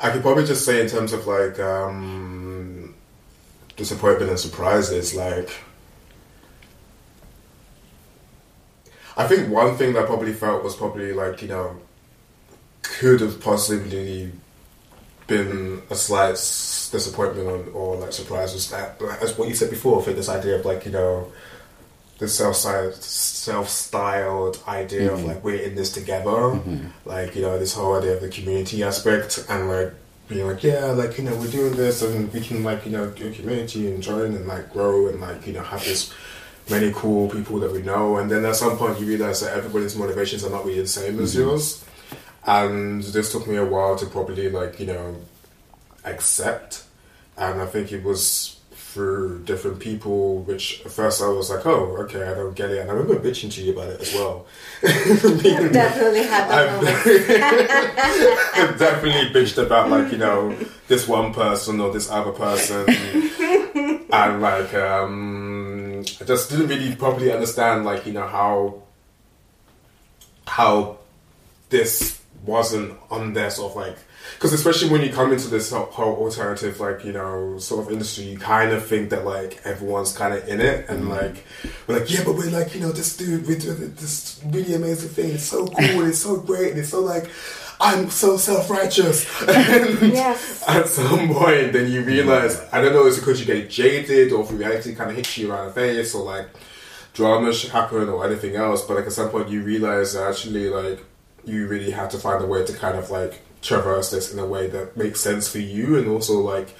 I 0.00 0.10
could 0.10 0.22
probably 0.22 0.44
just 0.44 0.64
say 0.64 0.80
in 0.82 0.88
terms 0.88 1.12
of 1.12 1.26
like 1.26 1.58
um, 1.60 2.71
disappointment 3.82 4.30
and 4.30 4.38
surprises, 4.38 5.14
like 5.14 5.50
I 9.16 9.26
think 9.26 9.50
one 9.50 9.76
thing 9.76 9.92
that 9.94 10.04
I 10.04 10.06
probably 10.06 10.32
felt 10.32 10.64
was 10.64 10.76
probably 10.76 11.12
like 11.12 11.42
you 11.42 11.48
know 11.48 11.80
could 12.82 13.20
have 13.20 13.40
possibly 13.40 14.32
been 15.26 15.82
a 15.90 15.94
slight 15.94 16.34
disappointment 16.34 17.48
or, 17.48 17.70
or 17.70 17.96
like 17.96 18.12
surprise 18.12 18.54
was 18.54 18.70
that 18.70 19.00
as 19.20 19.36
what 19.36 19.48
you 19.48 19.54
said 19.54 19.70
before. 19.70 20.00
I 20.00 20.04
think 20.04 20.16
this 20.16 20.28
idea 20.28 20.58
of 20.58 20.64
like 20.64 20.84
you 20.86 20.92
know 20.92 21.32
the 22.18 22.28
self 22.28 22.56
self 22.56 23.68
styled 23.68 24.62
idea 24.68 25.12
of 25.12 25.20
mm. 25.20 25.26
like 25.26 25.42
we're 25.42 25.60
in 25.60 25.74
this 25.74 25.92
together, 25.92 26.30
mm-hmm. 26.30 26.86
like 27.04 27.34
you 27.34 27.42
know 27.42 27.58
this 27.58 27.74
whole 27.74 27.96
idea 27.98 28.14
of 28.14 28.20
the 28.20 28.28
community 28.28 28.82
aspect 28.84 29.44
and 29.48 29.68
like 29.68 29.92
being 30.28 30.46
like 30.46 30.62
yeah 30.62 30.86
like 30.86 31.18
you 31.18 31.24
know 31.24 31.34
we're 31.36 31.50
doing 31.50 31.74
this 31.74 32.00
and 32.02 32.32
we 32.32 32.40
can 32.40 32.62
like 32.62 32.86
you 32.86 32.92
know 32.92 33.10
do 33.10 33.32
community 33.32 33.92
and 33.92 34.02
join 34.02 34.34
and 34.34 34.46
like 34.46 34.72
grow 34.72 35.08
and 35.08 35.20
like 35.20 35.46
you 35.46 35.52
know 35.52 35.62
have 35.62 35.84
this 35.84 36.12
many 36.70 36.92
cool 36.94 37.28
people 37.28 37.58
that 37.60 37.72
we 37.72 37.82
know. 37.82 38.16
And 38.16 38.30
then 38.30 38.44
at 38.44 38.56
some 38.56 38.76
point 38.76 39.00
you 39.00 39.06
realize 39.06 39.40
that 39.40 39.56
everybody's 39.56 39.96
motivations 39.96 40.44
are 40.44 40.50
not 40.50 40.64
really 40.64 40.80
the 40.80 40.86
same 40.86 41.18
as 41.20 41.34
mm-hmm. 41.34 41.48
yours. 41.48 41.84
And 42.46 43.02
this 43.02 43.32
took 43.32 43.46
me 43.46 43.56
a 43.56 43.64
while 43.64 43.96
to 43.96 44.06
probably 44.06 44.48
like 44.48 44.80
you 44.80 44.86
know 44.86 45.16
accept. 46.04 46.84
And 47.36 47.60
I 47.60 47.66
think 47.66 47.92
it 47.92 48.02
was 48.02 48.51
through 48.92 49.42
different 49.44 49.80
people 49.80 50.42
which 50.42 50.82
at 50.84 50.92
first 50.92 51.22
I 51.22 51.28
was 51.28 51.48
like 51.48 51.64
oh 51.64 51.96
okay 52.02 52.24
I 52.24 52.34
don't 52.34 52.54
get 52.54 52.70
it. 52.70 52.80
And 52.80 52.90
I 52.90 52.94
remember 52.94 53.26
bitching 53.26 53.50
to 53.52 53.62
you 53.62 53.72
about 53.72 53.88
it 53.88 54.00
as 54.02 54.12
well. 54.12 54.46
I've 54.84 55.72
definitely 55.72 56.24
had 56.24 56.50
that. 56.50 56.92
I've 58.54 58.78
definitely 58.78 59.32
bitched 59.32 59.56
about 59.64 59.88
like 59.88 60.12
you 60.12 60.18
know 60.18 60.54
this 60.88 61.08
one 61.08 61.32
person 61.32 61.80
or 61.80 61.90
this 61.92 62.10
other 62.10 62.32
person. 62.32 62.86
And 64.12 64.42
like 64.42 64.74
um 64.74 66.04
I 66.20 66.24
just 66.24 66.50
didn't 66.50 66.68
really 66.68 66.94
properly 66.94 67.32
understand 67.32 67.86
like 67.86 68.04
you 68.04 68.12
know 68.12 68.26
how 68.26 68.82
how 70.46 70.98
this 71.70 72.20
wasn't 72.44 72.98
on 73.10 73.32
their 73.32 73.48
sort 73.48 73.70
of 73.70 73.76
like 73.76 73.96
because 74.34 74.52
especially 74.52 74.90
when 74.90 75.02
you 75.02 75.12
come 75.12 75.32
into 75.32 75.48
this 75.48 75.70
whole, 75.70 75.86
whole 75.86 76.16
alternative 76.16 76.80
like 76.80 77.04
you 77.04 77.12
know 77.12 77.58
sort 77.58 77.86
of 77.86 77.92
industry 77.92 78.24
you 78.24 78.38
kind 78.38 78.72
of 78.72 78.84
think 78.84 79.10
that 79.10 79.24
like 79.24 79.60
everyone's 79.64 80.16
kind 80.16 80.34
of 80.34 80.46
in 80.48 80.60
it 80.60 80.88
and 80.88 81.04
mm. 81.04 81.08
like 81.08 81.44
we're 81.86 81.98
like 81.98 82.10
yeah 82.10 82.22
but 82.24 82.34
we're 82.34 82.50
like 82.50 82.74
you 82.74 82.80
know 82.80 82.92
this 82.92 83.16
dude 83.16 83.46
we're 83.46 83.58
doing 83.58 83.94
this 83.96 84.40
really 84.46 84.74
amazing 84.74 85.10
thing. 85.10 85.30
It's 85.32 85.44
so 85.44 85.66
cool 85.66 86.00
and 86.00 86.08
it's 86.08 86.18
so 86.18 86.36
great 86.36 86.70
and 86.70 86.80
it's 86.80 86.90
so 86.90 87.00
like 87.00 87.28
I'm 87.80 88.10
so 88.10 88.36
self-righteous. 88.36 89.42
And 89.48 90.00
Yes. 90.12 90.64
at 90.68 90.86
some 90.88 91.34
point 91.34 91.72
then 91.72 91.90
you 91.90 92.02
realize 92.02 92.60
I 92.72 92.80
don't 92.80 92.92
know 92.92 93.06
it's 93.06 93.18
because 93.18 93.40
you 93.40 93.46
get 93.46 93.70
jaded 93.70 94.32
or 94.32 94.42
if 94.44 94.52
reality 94.52 94.94
kind 94.94 95.10
of 95.10 95.16
hits 95.16 95.36
you 95.38 95.50
around 95.50 95.68
the 95.68 95.72
face 95.74 96.14
or 96.14 96.24
like 96.24 96.48
drama 97.14 97.52
should 97.52 97.70
happen 97.70 98.08
or 98.08 98.24
anything 98.26 98.56
else 98.56 98.82
but 98.86 98.96
like 98.96 99.06
at 99.06 99.12
some 99.12 99.28
point 99.30 99.48
you 99.48 99.62
realize 99.62 100.14
that 100.14 100.30
actually 100.30 100.68
like 100.68 101.04
you 101.44 101.66
really 101.66 101.90
have 101.90 102.08
to 102.10 102.18
find 102.18 102.42
a 102.42 102.46
way 102.46 102.64
to 102.64 102.72
kind 102.72 102.96
of 102.96 103.10
like 103.10 103.42
traverse 103.62 104.10
this 104.10 104.32
in 104.32 104.38
a 104.38 104.46
way 104.46 104.66
that 104.66 104.96
makes 104.96 105.20
sense 105.20 105.48
for 105.48 105.58
you 105.58 105.96
and 105.96 106.08
also 106.08 106.40
like 106.40 106.74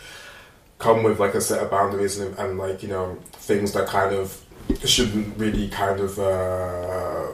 come 0.78 1.02
with 1.04 1.20
like 1.20 1.34
a 1.34 1.40
set 1.40 1.62
of 1.62 1.70
boundaries 1.70 2.18
and, 2.18 2.36
and 2.38 2.58
like 2.58 2.82
you 2.82 2.88
know 2.88 3.16
things 3.32 3.72
that 3.72 3.86
kind 3.86 4.14
of 4.14 4.44
shouldn't 4.84 5.36
really 5.38 5.68
kind 5.68 6.00
of 6.00 6.18
uh, 6.18 7.28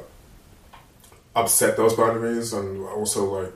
upset 1.35 1.77
those 1.77 1.95
boundaries 1.95 2.53
and 2.53 2.85
also 2.87 3.43
like 3.43 3.53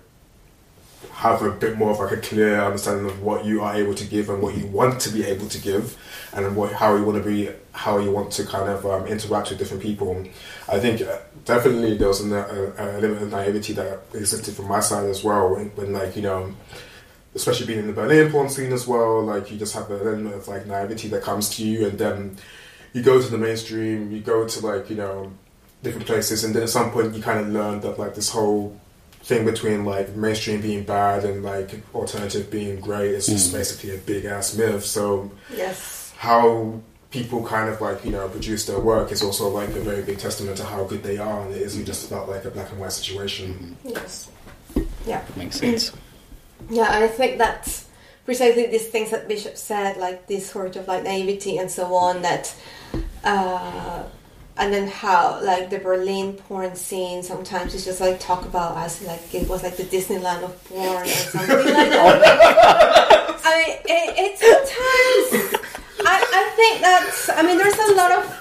have 1.12 1.42
a 1.42 1.50
bit 1.50 1.76
more 1.76 1.90
of 1.90 1.98
like 1.98 2.12
a 2.12 2.16
clear 2.16 2.60
understanding 2.60 3.06
of 3.06 3.22
what 3.22 3.44
you 3.44 3.62
are 3.62 3.74
able 3.74 3.94
to 3.94 4.04
give 4.04 4.28
and 4.30 4.42
what 4.42 4.56
you 4.56 4.66
want 4.66 5.00
to 5.00 5.10
be 5.10 5.24
able 5.24 5.48
to 5.48 5.60
give 5.60 5.96
and 6.32 6.56
what 6.56 6.72
how 6.72 6.96
you 6.96 7.04
want 7.04 7.22
to 7.22 7.28
be 7.28 7.50
how 7.72 7.98
you 7.98 8.10
want 8.10 8.30
to 8.32 8.44
kind 8.44 8.68
of 8.68 8.84
um, 8.86 9.06
interact 9.06 9.50
with 9.50 9.58
different 9.58 9.82
people. 9.82 10.24
I 10.68 10.78
think 10.78 11.02
uh, 11.02 11.18
definitely 11.44 11.96
there 11.96 12.08
was 12.08 12.20
a, 12.20 12.34
a, 12.34 12.98
a 12.98 13.00
limit 13.00 13.22
of 13.22 13.30
naivety 13.30 13.72
that 13.74 14.00
existed 14.14 14.54
from 14.54 14.68
my 14.68 14.80
side 14.80 15.08
as 15.08 15.24
well 15.24 15.54
when, 15.54 15.66
when 15.70 15.92
like 15.92 16.16
you 16.16 16.22
know 16.22 16.54
especially 17.34 17.66
being 17.66 17.78
in 17.78 17.86
the 17.86 17.92
berlin 17.92 18.30
porn 18.30 18.48
scene 18.48 18.72
as 18.72 18.86
well 18.86 19.22
like 19.22 19.50
you 19.50 19.56
just 19.58 19.74
have 19.74 19.90
a 19.90 19.94
element 19.94 20.34
of 20.34 20.46
like 20.48 20.66
naivety 20.66 21.08
that 21.08 21.22
comes 21.22 21.48
to 21.48 21.64
you 21.66 21.86
and 21.86 21.98
then 21.98 22.36
you 22.92 23.02
go 23.02 23.20
to 23.20 23.28
the 23.28 23.38
mainstream 23.38 24.12
you 24.12 24.20
go 24.20 24.46
to 24.46 24.64
like 24.64 24.90
you 24.90 24.96
know 24.96 25.32
different 25.82 26.06
places 26.06 26.44
and 26.44 26.54
then 26.54 26.62
at 26.62 26.68
some 26.68 26.90
point 26.90 27.14
you 27.14 27.22
kind 27.22 27.40
of 27.40 27.48
learn 27.48 27.80
that 27.80 27.98
like 27.98 28.14
this 28.14 28.28
whole 28.30 28.78
thing 29.22 29.44
between 29.44 29.84
like 29.84 30.14
mainstream 30.16 30.60
being 30.60 30.82
bad 30.84 31.24
and 31.24 31.42
like 31.42 31.70
alternative 31.94 32.50
being 32.50 32.80
great 32.80 33.12
is 33.12 33.26
just 33.26 33.52
basically 33.52 33.94
a 33.94 33.98
big 33.98 34.24
ass 34.24 34.56
myth. 34.56 34.84
So 34.84 35.30
Yes. 35.54 36.12
how 36.18 36.80
people 37.10 37.44
kind 37.46 37.68
of 37.68 37.80
like 37.80 38.04
you 38.04 38.10
know 38.10 38.26
produce 38.28 38.64
their 38.66 38.80
work 38.80 39.12
is 39.12 39.22
also 39.22 39.48
like 39.48 39.68
a 39.70 39.80
very 39.80 40.02
big 40.02 40.18
testament 40.18 40.56
to 40.56 40.64
how 40.64 40.84
good 40.84 41.02
they 41.02 41.18
are, 41.18 41.42
and 41.42 41.54
it 41.54 41.62
isn't 41.62 41.84
just 41.84 42.10
about 42.10 42.28
like 42.28 42.44
a 42.44 42.50
black 42.50 42.70
and 42.70 42.80
white 42.80 42.92
situation. 42.92 43.76
Yes. 43.84 44.30
Yeah. 45.06 45.22
Makes 45.36 45.56
sense. 45.60 45.92
Yeah, 46.70 46.86
I 46.88 47.08
think 47.08 47.38
that's 47.38 47.86
precisely 48.24 48.66
these 48.68 48.86
things 48.86 49.10
that 49.10 49.26
Bishop 49.26 49.56
said, 49.56 49.96
like 49.96 50.28
this 50.28 50.48
sort 50.48 50.76
of 50.76 50.86
like 50.86 51.02
naivety 51.02 51.58
and 51.58 51.68
so 51.68 51.92
on. 51.96 52.22
That, 52.22 52.54
uh, 53.24 54.04
and 54.58 54.72
then 54.72 54.86
how 54.88 55.40
like 55.42 55.70
the 55.70 55.78
Berlin 55.78 56.34
porn 56.34 56.74
scene 56.76 57.22
sometimes 57.22 57.74
is 57.74 57.84
just 57.84 58.00
like 58.00 58.20
talk 58.20 58.44
about 58.44 58.76
us 58.76 59.02
like 59.06 59.34
it 59.34 59.48
was 59.48 59.62
like 59.62 59.76
the 59.76 59.84
Disneyland 59.84 60.42
of 60.44 60.52
porn 60.64 61.02
or 61.02 61.06
something 61.06 61.56
like 61.56 61.64
that. 61.90 63.40
I 63.44 63.58
mean, 63.58 63.76
it, 63.84 64.14
it 64.18 64.38
sometimes. 64.38 65.64
I, 66.04 66.16
I 66.20 66.52
think 66.56 66.80
that's. 66.80 67.28
I 67.30 67.42
mean, 67.42 67.58
there's 67.58 67.74
a 67.78 67.94
lot 67.94 68.12
of. 68.12 68.38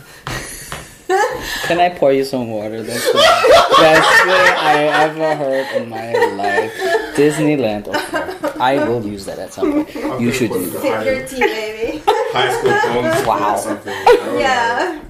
Can 1.65 1.79
I 1.81 1.89
pour 1.89 2.13
you 2.13 2.23
some 2.23 2.49
water? 2.49 2.81
That's 2.83 3.05
the 3.11 3.17
best 3.17 4.23
thing 4.23 4.55
I 4.63 4.89
ever 5.03 5.35
heard 5.35 5.67
in 5.81 5.89
my 5.89 6.13
life. 6.35 6.71
Disneyland. 7.15 7.87
Okay. 7.87 8.59
I 8.59 8.83
will 8.87 9.05
use 9.05 9.25
that 9.25 9.37
at 9.39 9.51
some 9.53 9.71
point. 9.85 9.95
I'm 9.97 10.21
You 10.21 10.31
should 10.31 10.49
put 10.51 10.61
use 10.61 10.71
the 10.71 10.77
it. 10.79 10.81
Sip 10.81 11.05
your 11.05 11.27
tea, 11.27 11.53
baby. 11.53 12.03
high 12.05 12.51
school 12.53 12.71
films 13.03 13.27
Wow. 13.27 13.55
or 13.55 13.57
something. 13.57 13.93
You 14.07 14.39
know? 14.39 15.01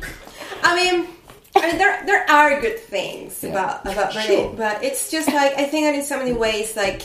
I 0.63 0.76
mean, 0.76 1.08
I 1.56 1.67
mean, 1.67 1.78
there 1.78 2.04
there 2.06 2.30
are 2.30 2.60
good 2.62 2.80
things 2.80 3.43
Yeah. 3.43 3.50
about 3.52 3.86
about 3.86 4.13
Sure. 4.13 4.54
but 4.56 4.84
it's 4.84 5.10
just 5.12 5.28
like 5.28 5.54
I 5.58 5.65
think 5.65 5.86
that 5.88 5.95
in 5.95 6.04
so 6.04 6.17
many 6.17 6.34
ways, 6.34 6.76
like 6.76 7.02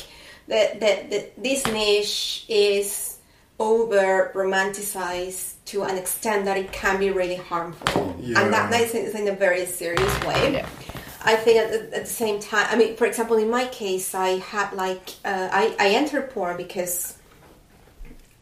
that 0.49 0.81
that 0.81 1.11
that 1.11 1.43
this 1.43 1.67
niche 1.67 2.45
is 2.49 3.17
over 3.59 4.31
romanticized 4.35 5.55
to 5.67 5.83
an 5.83 5.97
extent 5.97 6.45
that 6.45 6.57
it 6.57 6.71
can 6.73 6.99
be 6.99 7.11
really 7.11 7.37
harmful, 7.37 8.15
Yeah. 8.21 8.41
and 8.41 8.53
that 8.53 8.71
that 8.71 8.81
is 8.83 8.95
in- 8.95 9.05
is 9.07 9.15
in 9.15 9.27
a 9.29 9.33
very 9.33 9.67
serious 9.67 10.15
way. 10.25 10.53
Yeah. 10.53 10.67
I 11.25 11.35
think 11.35 11.59
at, 11.59 11.69
the- 11.73 11.97
at 11.97 12.05
the 12.05 12.11
same 12.25 12.39
time, 12.39 12.67
I 12.71 12.77
mean, 12.77 12.95
for 12.97 13.05
example, 13.05 13.37
in 13.37 13.51
my 13.51 13.65
case, 13.67 14.15
I 14.15 14.39
had 14.39 14.73
like 14.75 15.07
uh, 15.25 15.49
I 15.51 15.75
I 15.81 15.89
entered 16.01 16.31
porn 16.31 16.57
because 16.57 17.15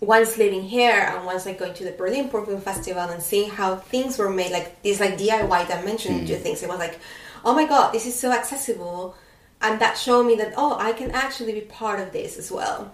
once 0.06 0.36
living 0.38 0.62
here 0.62 1.10
and 1.10 1.24
once 1.24 1.46
like 1.46 1.58
going 1.58 1.74
to 1.74 1.84
the 1.84 1.92
Berlin 1.92 2.28
Film 2.28 2.60
Festival 2.60 3.02
and 3.02 3.22
seeing 3.22 3.50
how 3.50 3.76
things 3.76 4.18
were 4.18 4.30
made, 4.30 4.52
like 4.52 4.82
this 4.82 5.00
like 5.00 5.18
DIY 5.18 5.68
dimension 5.68 6.26
to 6.26 6.34
mm. 6.34 6.40
things, 6.40 6.62
it 6.62 6.68
was 6.68 6.78
like, 6.78 6.98
oh 7.44 7.54
my 7.54 7.66
god, 7.66 7.92
this 7.92 8.06
is 8.06 8.18
so 8.18 8.32
accessible, 8.32 9.16
and 9.60 9.80
that 9.80 9.96
showed 9.96 10.24
me 10.24 10.36
that 10.36 10.54
oh, 10.56 10.76
I 10.78 10.92
can 10.92 11.10
actually 11.10 11.52
be 11.52 11.62
part 11.62 12.00
of 12.00 12.12
this 12.12 12.36
as 12.36 12.50
well, 12.50 12.92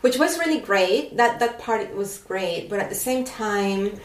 which 0.00 0.18
was 0.18 0.38
really 0.38 0.60
great. 0.60 1.16
That 1.16 1.40
that 1.40 1.58
part 1.58 1.94
was 1.94 2.18
great, 2.18 2.68
but 2.70 2.78
at 2.78 2.88
the 2.88 2.94
same 2.94 3.24
time, 3.24 3.98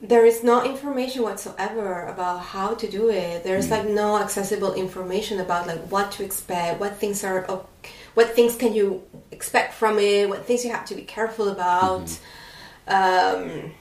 there 0.00 0.24
is 0.24 0.42
no 0.42 0.64
information 0.64 1.22
whatsoever 1.22 2.06
about 2.06 2.38
how 2.40 2.74
to 2.74 2.90
do 2.90 3.10
it. 3.10 3.44
There's 3.44 3.66
mm. 3.66 3.70
like 3.70 3.86
no 3.86 4.18
accessible 4.18 4.74
information 4.74 5.40
about 5.40 5.66
like 5.66 5.80
what 5.90 6.12
to 6.12 6.24
expect, 6.24 6.80
what 6.80 6.96
things 6.96 7.22
are, 7.24 7.44
what 8.14 8.30
things 8.30 8.56
can 8.56 8.74
you 8.74 9.02
expect 9.30 9.74
from 9.74 9.98
it, 9.98 10.28
what 10.28 10.44
things 10.44 10.64
you 10.64 10.70
have 10.70 10.84
to 10.86 10.94
be 10.94 11.02
careful 11.02 11.48
about, 11.48 12.10
um, 12.88 13.72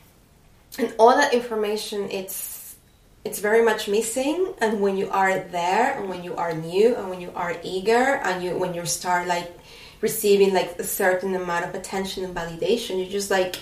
and 0.77 0.93
all 0.97 1.15
that 1.15 1.33
information. 1.33 2.09
It's 2.11 2.75
it's 3.25 3.39
very 3.39 3.63
much 3.63 3.87
missing. 3.87 4.53
And 4.61 4.81
when 4.81 4.97
you 4.97 5.09
are 5.09 5.39
there, 5.39 5.99
and 5.99 6.09
when 6.09 6.23
you 6.23 6.35
are 6.35 6.53
new, 6.53 6.95
and 6.95 7.09
when 7.09 7.19
you 7.21 7.31
are 7.35 7.55
eager, 7.63 8.21
and 8.23 8.43
you 8.43 8.57
when 8.57 8.73
you 8.73 8.85
start 8.85 9.27
like 9.27 9.51
receiving 10.01 10.53
like 10.53 10.79
a 10.79 10.83
certain 10.83 11.35
amount 11.35 11.65
of 11.65 11.75
attention 11.75 12.23
and 12.23 12.33
validation, 12.35 13.03
you 13.03 13.09
just 13.09 13.29
like 13.29 13.57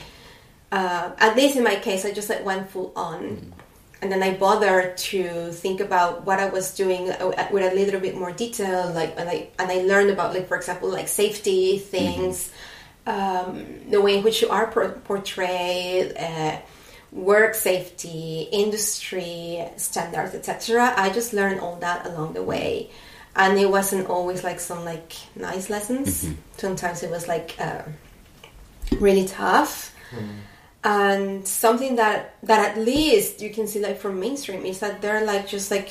uh, 0.72 1.12
at 1.18 1.36
least 1.36 1.58
in 1.58 1.64
my 1.64 1.76
case, 1.76 2.06
I 2.06 2.12
just 2.12 2.30
like 2.30 2.46
went 2.46 2.70
full 2.70 2.92
on, 2.96 3.54
and 4.08 4.22
then 4.22 4.24
I 4.24 4.38
bothered 4.38 4.96
to 5.12 5.52
think 5.52 5.82
about 5.82 6.26
what 6.26 6.40
I 6.40 6.48
was 6.48 6.74
doing 6.74 7.12
uh, 7.12 7.50
with 7.52 7.70
a 7.70 7.76
little 7.76 8.00
bit 8.00 8.16
more 8.16 8.32
detail, 8.32 8.90
like 8.94 9.16
and 9.18 9.28
I 9.28 9.50
and 9.60 9.70
I 9.70 9.82
learned 9.82 10.12
about 10.12 10.34
like 10.34 10.48
for 10.48 10.56
example 10.56 10.88
like 10.88 11.10
safety 11.10 11.78
things, 11.78 12.50
um, 13.06 13.66
the 13.90 14.00
way 14.00 14.18
in 14.18 14.24
which 14.24 14.42
you 14.42 14.48
are 14.48 14.68
por- 14.68 15.02
portrayed. 15.04 16.16
Uh, 16.18 16.58
work 17.12 17.56
safety 17.56 18.50
industry 18.52 19.66
standards 19.78 20.36
etc 20.36 20.94
i 20.98 21.10
just 21.10 21.32
learned 21.32 21.58
all 21.62 21.78
that 21.78 22.06
along 22.06 22.34
the 22.34 22.44
way. 22.44 22.90
And 23.34 23.58
it 23.58 23.70
wasn't 23.72 24.10
always 24.10 24.44
like 24.44 24.60
some 24.60 24.84
like 24.84 25.14
nice 25.36 25.70
lessons. 25.70 26.28
Sometimes 26.58 27.04
it 27.04 27.10
was 27.10 27.28
like 27.28 27.56
uh, 27.60 27.84
really 29.00 29.26
tough 29.26 29.96
and 30.88 31.46
something 31.46 31.98
that 31.98 32.36
that 32.44 32.72
at 32.72 32.78
least 32.82 33.42
you 33.42 33.50
can 33.50 33.68
see 33.68 33.82
like 33.82 34.00
from 34.00 34.22
mainstream 34.22 34.66
is 34.66 34.80
that 34.80 35.02
they're 35.02 35.26
like 35.26 35.46
just 35.46 35.70
like 35.70 35.90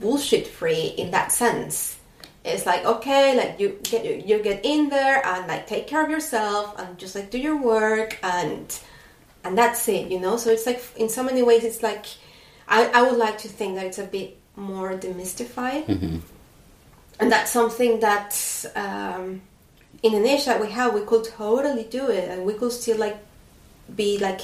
bullshit 0.00 0.46
free 0.46 0.94
in 0.98 1.10
that 1.12 1.32
sense. 1.32 1.96
It's 2.44 2.66
like 2.66 2.84
okay 2.84 3.34
like 3.34 3.58
you 3.58 3.78
get 3.82 4.04
you 4.28 4.42
get 4.42 4.62
in 4.62 4.90
there 4.90 5.24
and 5.26 5.46
like 5.46 5.66
take 5.66 5.86
care 5.86 6.04
of 6.04 6.10
yourself 6.10 6.78
and 6.78 6.98
just 6.98 7.14
like 7.14 7.30
do 7.30 7.38
your 7.38 7.56
work 7.56 8.18
and 8.22 8.66
and 9.44 9.56
that's 9.56 9.88
it 9.88 10.10
you 10.10 10.20
know? 10.20 10.36
So 10.36 10.50
it's 10.50 10.66
like 10.66 10.82
in 10.94 11.08
so 11.08 11.22
many 11.22 11.42
ways 11.42 11.64
it's 11.64 11.82
like 11.82 12.04
i, 12.68 12.84
I 12.98 13.00
would 13.00 13.18
like 13.18 13.38
to 13.38 13.48
think 13.48 13.76
that 13.76 13.86
it's 13.86 13.98
a 13.98 14.04
bit 14.04 14.36
more 14.56 14.92
demystified. 14.92 15.88
And 17.18 17.32
that's 17.32 17.50
something 17.50 18.00
that 18.00 18.32
um, 18.76 19.40
in 20.02 20.14
a 20.14 20.20
niche 20.20 20.44
that 20.44 20.60
we 20.60 20.70
have 20.70 20.92
we 20.92 21.00
could 21.00 21.24
totally 21.24 21.84
do 21.84 22.10
it. 22.10 22.28
And 22.28 22.44
we 22.44 22.52
could 22.52 22.72
still 22.72 22.98
like 22.98 23.16
be 23.94 24.18
like 24.18 24.40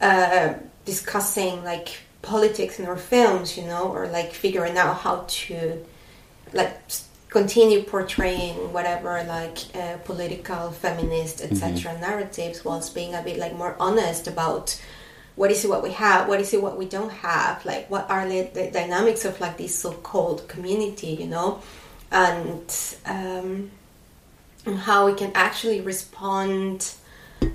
uh, 0.00 0.54
discussing 0.84 1.62
like 1.64 1.88
politics 2.22 2.78
in 2.80 2.86
our 2.86 2.96
films 2.96 3.56
you 3.56 3.64
know 3.64 3.88
or 3.88 4.08
like 4.08 4.32
figuring 4.32 4.76
out 4.76 4.96
how 4.96 5.24
to 5.28 5.84
like 6.52 6.76
continue 7.28 7.82
portraying 7.82 8.72
whatever 8.72 9.22
like 9.24 9.58
uh, 9.76 9.96
political 10.04 10.70
feminist 10.70 11.40
etc 11.40 11.98
narratives 12.00 12.64
whilst 12.64 12.94
being 12.94 13.14
a 13.14 13.22
bit 13.22 13.38
like 13.38 13.54
more 13.54 13.76
honest 13.78 14.26
about 14.26 14.80
what 15.36 15.50
is 15.50 15.64
it 15.64 15.68
what 15.68 15.82
we 15.82 15.92
have 15.92 16.28
what 16.28 16.40
is 16.40 16.52
it 16.52 16.60
what 16.62 16.76
we 16.76 16.86
don't 16.86 17.12
have 17.12 17.64
like 17.64 17.88
what 17.90 18.10
are 18.10 18.26
the, 18.28 18.42
the 18.54 18.70
dynamics 18.70 19.24
of 19.24 19.38
like 19.40 19.56
this 19.56 19.74
so-called 19.74 20.48
community 20.48 21.08
you 21.08 21.26
know? 21.26 21.60
And 22.10 22.72
um, 23.04 23.70
and 24.66 24.78
how 24.78 25.06
we 25.06 25.14
can 25.14 25.30
actually 25.34 25.80
respond 25.80 26.92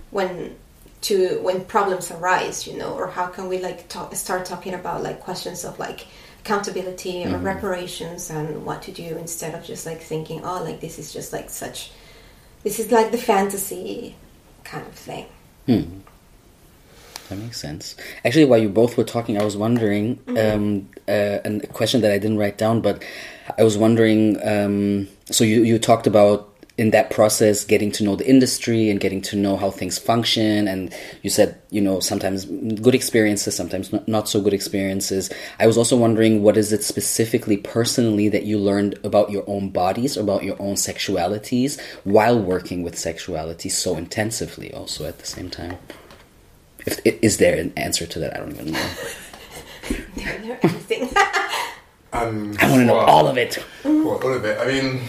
when 0.10 0.56
to 1.02 1.40
when 1.42 1.66
problems 1.66 2.12
arise 2.12 2.68
you 2.68 2.78
know 2.78 2.94
or 2.94 3.08
how 3.08 3.28
can 3.28 3.48
we 3.48 3.60
like 3.60 3.88
talk, 3.88 4.14
start 4.16 4.46
talking 4.46 4.74
about 4.74 5.04
like 5.04 5.20
questions 5.20 5.66
of 5.66 5.78
like 5.80 6.06
accountability 6.42 7.26
or 7.26 7.38
reparations 7.38 8.30
and 8.30 8.66
what 8.66 8.82
to 8.82 8.92
do 8.92 9.16
instead 9.18 9.54
of 9.54 9.64
just 9.64 9.86
like 9.86 10.02
thinking 10.02 10.42
oh 10.44 10.64
like 10.64 10.80
this 10.80 10.98
is 10.98 11.14
just 11.14 11.32
like 11.34 11.50
such 11.50 11.92
this 12.64 12.80
is 12.80 12.92
like 12.92 13.12
the 13.12 13.18
fantasy 13.18 14.16
kind 14.64 14.86
of 14.88 14.94
thing 14.94 15.26
Hmm. 15.66 16.00
That 17.30 17.38
makes 17.38 17.62
sense. 17.62 17.96
Actually, 18.26 18.46
while 18.46 18.60
you 18.60 18.68
both 18.68 18.98
were 18.98 19.06
talking, 19.06 19.40
I 19.40 19.44
was 19.44 19.56
wondering, 19.56 20.20
um, 20.38 20.90
uh, 21.08 21.40
a 21.46 21.60
question 21.68 22.02
that 22.02 22.12
I 22.12 22.18
didn't 22.18 22.38
write 22.38 22.58
down, 22.58 22.82
but 22.82 23.04
I 23.58 23.64
was 23.64 23.78
wondering. 23.78 24.38
Um, 24.46 25.08
so 25.30 25.46
you 25.46 25.64
you 25.64 25.80
talked 25.80 26.08
about 26.08 26.51
in 26.82 26.89
that 26.89 27.12
process 27.12 27.63
getting 27.63 27.91
to 27.91 28.04
know 28.04 28.15
the 28.15 28.28
industry 28.28 28.89
and 28.89 29.00
getting 29.00 29.22
to 29.22 29.36
know 29.36 29.56
how 29.56 29.70
things 29.70 30.00
function. 30.00 30.67
And 30.67 30.91
you 31.22 31.30
said 31.30 31.62
you 31.70 31.80
know 31.80 32.00
sometimes 32.00 32.46
good 32.46 32.96
experiences 32.96 33.56
sometimes 33.56 33.94
not, 33.94 34.08
not 34.08 34.28
so 34.28 34.41
good 34.41 34.52
experiences. 34.52 35.30
I 35.60 35.67
was 35.67 35.78
also 35.78 35.96
wondering 35.96 36.41
what 36.41 36.58
is 36.58 36.74
it 36.74 36.84
specifically 36.84 37.58
personally 37.58 38.30
that 38.30 38.46
you 38.46 38.58
learned 38.58 38.98
about 39.04 39.30
your 39.30 39.44
own 39.46 39.70
bodies 39.70 40.17
about 40.17 40.44
your 40.44 40.60
own 40.60 40.74
sexualities 40.74 41.80
while 42.04 42.39
working 42.39 42.82
with 42.82 42.98
sexuality 42.98 43.70
so 43.70 43.96
intensively 43.96 44.74
also 44.74 45.06
at 45.06 45.20
the 45.20 45.28
same 45.28 45.52
time? 45.52 45.78
If, 46.88 47.00
is 47.06 47.38
there 47.38 47.60
an 47.60 47.74
answer 47.78 48.08
to 48.08 48.20
that? 48.22 48.36
I 48.36 48.39
don't 48.39 48.54
even 48.54 48.72
know. 48.72 48.89
Everything. 50.63 51.10
Um, 52.13 52.58
i 52.60 52.70
want 52.70 52.82
to 52.82 52.86
know 52.86 52.96
well, 52.96 53.06
all 53.06 53.28
of 53.30 53.38
it. 53.38 53.58
Well, 53.86 54.22
all 54.22 54.34
of 54.34 54.44
it. 54.44 54.60
I 54.60 54.65
mean, 54.67 55.00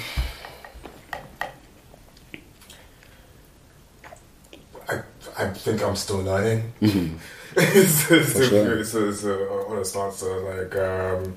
I, 5.42 5.50
think 5.52 5.82
I'm 5.82 5.96
still 5.96 6.22
learning. 6.22 6.72
it's, 6.80 8.10
it's, 8.10 8.32
For 8.32 8.44
sure. 8.44 8.78
it's 8.78 8.94
a 9.24 9.66
honest 9.68 9.96
answer. 9.96 10.40
Like, 10.40 10.76
um, 10.76 11.36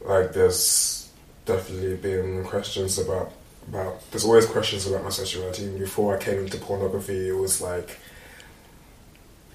like 0.00 0.32
there's 0.32 1.10
definitely 1.44 1.96
been 1.96 2.44
questions 2.44 2.98
about 2.98 3.32
about. 3.68 4.10
There's 4.10 4.24
always 4.24 4.46
questions 4.46 4.86
about 4.86 5.04
my 5.04 5.10
sexuality. 5.10 5.78
Before 5.78 6.16
I 6.16 6.18
came 6.20 6.38
into 6.40 6.58
pornography, 6.58 7.28
it 7.28 7.36
was 7.36 7.60
like 7.60 7.98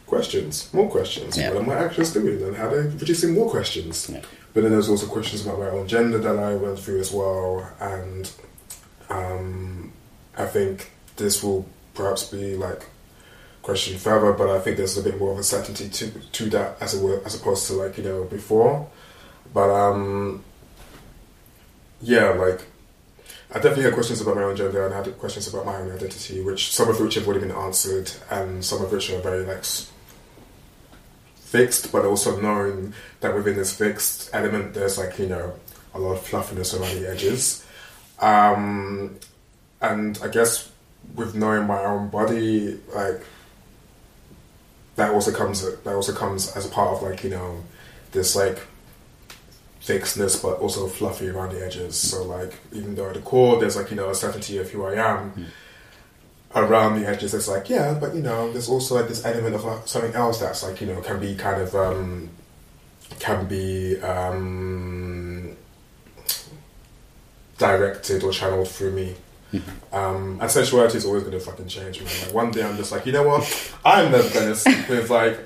questions, 0.07 0.71
more 0.73 0.89
questions. 0.89 1.37
Yeah. 1.37 1.53
What 1.53 1.63
am 1.63 1.69
I 1.69 1.75
actually 1.75 2.11
doing, 2.11 2.43
and 2.43 2.55
how 2.55 2.69
they 2.69 2.95
producing 2.95 3.33
more 3.33 3.49
questions? 3.49 4.09
Yeah. 4.09 4.21
But 4.53 4.61
then 4.61 4.71
there's 4.71 4.89
also 4.89 5.07
questions 5.07 5.45
about 5.45 5.59
my 5.59 5.69
own 5.69 5.87
gender 5.87 6.19
that 6.19 6.37
I 6.37 6.55
went 6.55 6.77
through 6.79 6.99
as 6.99 7.11
well, 7.11 7.67
and 7.79 8.31
um, 9.09 9.91
I 10.37 10.45
think 10.45 10.91
this 11.15 11.41
will 11.43 11.67
perhaps 11.95 12.29
be 12.29 12.55
like 12.55 12.83
questioned 13.63 13.99
further. 13.99 14.33
But 14.33 14.49
I 14.49 14.59
think 14.59 14.77
there's 14.77 14.97
a 14.97 15.01
bit 15.03 15.17
more 15.17 15.31
of 15.31 15.39
a 15.39 15.43
certainty 15.43 15.89
to 15.89 16.11
to 16.11 16.49
that 16.51 16.77
as 16.79 16.95
were, 16.95 17.21
as 17.25 17.33
opposed 17.33 17.65
to 17.67 17.73
like 17.73 17.97
you 17.97 18.03
know 18.03 18.25
before. 18.25 18.87
But 19.53 19.69
um, 19.71 20.43
yeah, 22.01 22.29
like 22.29 22.61
I 23.51 23.55
definitely 23.55 23.83
had 23.83 23.93
questions 23.93 24.19
about 24.19 24.35
my 24.35 24.43
own 24.43 24.55
gender 24.55 24.83
and 24.83 24.93
I 24.93 25.03
had 25.03 25.17
questions 25.19 25.47
about 25.47 25.65
my 25.65 25.75
own 25.75 25.91
identity, 25.91 26.41
which 26.41 26.73
some 26.73 26.89
of 26.89 26.99
which 26.99 27.15
have 27.15 27.27
already 27.27 27.45
been 27.45 27.55
answered, 27.55 28.11
and 28.29 28.63
some 28.63 28.83
of 28.83 28.91
which 28.91 29.11
are 29.11 29.21
very 29.21 29.45
like 29.45 29.63
fixed, 31.35 31.91
but 31.91 32.03
also 32.03 32.39
knowing 32.41 32.93
that 33.19 33.35
within 33.35 33.55
this 33.55 33.75
fixed 33.75 34.31
element, 34.33 34.73
there's 34.73 34.97
like 34.97 35.19
you 35.19 35.27
know 35.27 35.53
a 35.93 35.99
lot 35.99 36.13
of 36.13 36.21
fluffiness 36.25 36.73
around 36.73 36.95
the 36.99 37.07
edges, 37.07 37.63
um, 38.19 39.19
and 39.81 40.19
I 40.23 40.29
guess 40.29 40.71
with 41.13 41.35
knowing 41.35 41.67
my 41.67 41.83
own 41.83 42.09
body, 42.09 42.79
like 42.95 43.21
that 44.95 45.11
also 45.11 45.31
comes 45.31 45.63
that 45.63 45.95
also 45.95 46.13
comes 46.13 46.55
as 46.55 46.65
a 46.65 46.69
part 46.69 46.95
of 46.95 47.03
like 47.03 47.23
you 47.23 47.29
know 47.29 47.63
this 48.11 48.35
like 48.35 48.59
fixedness 49.81 50.41
but 50.41 50.59
also 50.59 50.87
fluffy 50.87 51.29
around 51.29 51.53
the 51.53 51.65
edges. 51.65 51.95
So 51.95 52.23
like 52.23 52.53
even 52.71 52.95
though 52.95 53.07
at 53.07 53.15
the 53.15 53.21
core 53.21 53.59
there's 53.59 53.75
like 53.75 53.89
you 53.89 53.97
know 53.97 54.09
a 54.09 54.15
certainty 54.15 54.57
of 54.57 54.69
who 54.69 54.85
i 54.85 54.93
am 54.95 55.47
around 56.55 57.01
the 57.01 57.07
edges 57.07 57.33
it's 57.33 57.47
like 57.47 57.69
yeah 57.69 57.93
but 57.93 58.13
you 58.13 58.21
know 58.21 58.51
there's 58.51 58.69
also 58.69 58.95
like 58.95 59.07
this 59.07 59.25
element 59.25 59.55
of 59.55 59.63
like, 59.63 59.87
something 59.87 60.13
else 60.13 60.39
that's 60.39 60.63
like 60.63 60.79
you 60.81 60.87
know 60.87 61.01
can 61.01 61.19
be 61.19 61.35
kind 61.35 61.59
of 61.61 61.75
um 61.75 62.29
can 63.19 63.47
be 63.47 63.99
um 64.01 65.55
directed 67.57 68.23
or 68.23 68.31
channeled 68.31 68.67
through 68.67 68.91
me 68.91 69.15
um, 69.91 70.39
and 70.41 70.49
sexuality 70.49 70.97
is 70.97 71.05
always 71.05 71.23
going 71.23 71.37
to 71.37 71.39
fucking 71.39 71.67
change, 71.67 72.01
man. 72.01 72.09
Like 72.25 72.33
one 72.33 72.51
day 72.51 72.63
I'm 72.63 72.77
just 72.77 72.91
like, 72.91 73.05
you 73.05 73.11
know 73.11 73.23
what? 73.23 73.73
I'm 73.85 74.11
never 74.11 74.29
going 74.29 74.47
to 74.47 74.55
sleep 74.55 74.89
with 74.89 75.09
like 75.09 75.39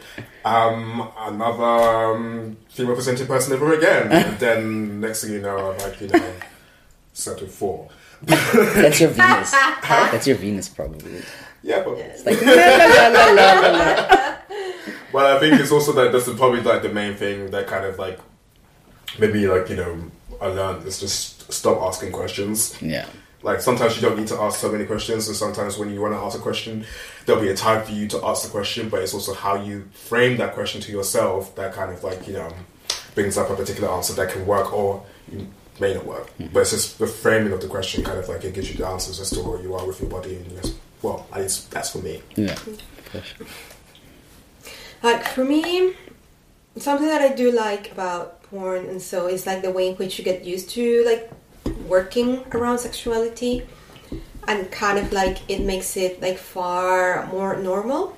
um, 0.46 1.10
another 1.18 1.64
um, 1.64 2.58
female 2.70 2.96
presenting 2.96 3.28
person 3.28 3.54
ever 3.54 3.74
again. 3.74 4.12
And 4.28 4.40
then 4.40 5.02
next 5.02 5.24
thing 5.24 5.34
you 5.34 5.42
know, 5.42 5.72
I'm 5.72 5.78
like, 5.80 6.00
you 6.00 6.08
know, 6.08 6.34
slept 7.14 7.42
with 7.42 7.54
four. 7.54 7.90
that's 8.22 9.00
your 9.00 9.10
venus 9.10 9.52
that's 9.52 10.26
your 10.26 10.38
venus 10.38 10.70
probably 10.70 11.22
Yeah, 11.62 11.84
but 11.84 11.98
like 12.26 12.42
well, 15.14 15.36
I 15.36 15.40
think 15.40 15.60
it's 15.60 15.72
also 15.72 15.92
that 15.94 16.12
that's 16.12 16.26
probably 16.34 16.62
like 16.62 16.82
the 16.82 16.90
main 16.90 17.14
thing 17.14 17.52
that 17.52 17.68
kind 17.68 17.86
of 17.86 18.00
like 18.00 18.20
maybe 19.20 19.46
like 19.48 19.70
you 19.70 19.76
know 19.76 20.00
I 20.42 20.48
learned 20.48 20.88
is 20.88 21.00
just 21.00 21.52
stop 21.54 21.80
asking 21.82 22.12
questions. 22.12 22.76
yeah 22.82 23.06
Like 23.44 23.62
sometimes 23.62 23.96
you 23.96 24.02
don't 24.02 24.18
need 24.18 24.28
to 24.28 24.40
ask 24.42 24.60
so 24.60 24.72
many 24.72 24.86
questions, 24.86 25.28
and 25.28 25.38
sometimes 25.38 25.78
when 25.78 25.92
you 25.92 26.02
want 26.02 26.14
to 26.14 26.20
ask 26.20 26.38
a 26.38 26.42
question, 26.42 26.86
there'll 27.26 27.42
be 27.42 27.50
a 27.50 27.56
time 27.56 27.86
for 27.86 27.92
you 27.92 28.08
to 28.08 28.26
ask 28.26 28.44
the 28.44 28.50
question, 28.50 28.90
but 28.90 29.02
it's 29.02 29.14
also 29.14 29.34
how 29.34 29.56
you 29.56 29.88
frame 29.94 30.38
that 30.38 30.54
question 30.54 30.82
to 30.82 30.92
yourself 30.92 31.56
that 31.56 31.74
kind 31.74 31.94
of 31.94 32.04
like 32.04 32.28
you 32.28 32.34
know 32.34 32.52
brings 33.14 33.38
up 33.38 33.50
a 33.50 33.56
particular 33.56 33.90
answer 33.90 34.14
that 34.14 34.32
can 34.32 34.46
work 34.46 34.74
or 34.74 35.06
may 35.80 35.94
not 35.94 36.06
work. 36.06 36.28
Mm-hmm. 36.38 36.54
But 36.54 36.62
it's 36.62 36.72
just 36.72 37.00
the 37.00 37.08
framing 37.08 37.54
of 37.54 37.62
the 37.62 37.68
question, 37.68 38.04
kind 38.04 38.18
of 38.18 38.28
like 38.28 38.44
it 38.44 38.54
gives 38.54 38.72
you 38.72 38.78
the 38.78 38.88
answers 38.88 39.20
as 39.20 39.30
to 39.32 39.42
where 39.42 39.62
you 39.62 39.76
are 39.76 39.86
with 39.86 40.02
your 40.02 40.10
body, 40.10 40.36
and 40.36 40.52
yes, 40.52 40.74
well, 41.02 41.28
at 41.32 41.42
least 41.42 41.70
that's 41.72 41.92
for 41.92 42.00
me. 42.00 42.22
yeah. 42.36 42.58
Like 45.04 45.28
for 45.28 45.46
me, 45.46 45.94
something 46.76 47.08
that 47.08 47.22
I 47.22 47.34
do 47.34 47.52
like 47.52 47.92
about 47.92 48.42
porn 48.44 48.86
and 48.86 49.02
so 49.02 49.28
is 49.28 49.46
like 49.46 49.62
the 49.62 49.72
way 49.72 49.90
in 49.90 49.96
which 49.96 50.18
you 50.18 50.26
get 50.26 50.44
used 50.44 50.70
to 50.72 51.04
like 51.06 51.32
working 51.88 52.44
around 52.54 52.80
sexuality 52.80 53.66
and 54.48 54.72
kind 54.72 54.98
of 54.98 55.12
like 55.12 55.38
it 55.50 55.62
makes 55.62 55.98
it 55.98 56.22
like 56.22 56.38
far 56.38 57.28
more 57.28 57.58
normal 57.58 58.18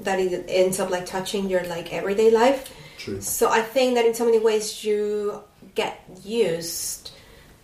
that 0.00 0.20
it 0.20 0.44
ends 0.48 0.78
up 0.78 0.90
like 0.90 1.06
touching 1.06 1.48
your 1.50 1.64
like 1.64 1.92
everyday 1.92 2.30
life. 2.30 2.72
True. 2.98 3.20
So 3.20 3.50
I 3.50 3.60
think 3.60 3.94
that 3.96 4.06
in 4.06 4.14
so 4.14 4.24
many 4.24 4.38
ways 4.38 4.84
you 4.84 5.42
get 5.74 6.02
used 6.24 7.10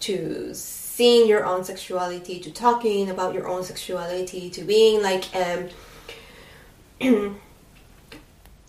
to 0.01 0.53
seeing 0.55 1.29
your 1.29 1.47
own 1.47 1.65
sexuality, 1.65 2.41
to 2.41 2.51
talking 2.51 3.09
about 3.11 3.35
your 3.35 3.49
own 3.49 3.63
sexuality, 3.65 4.51
to 4.51 4.63
being 4.63 5.03
like 5.03 5.25
um 5.35 5.69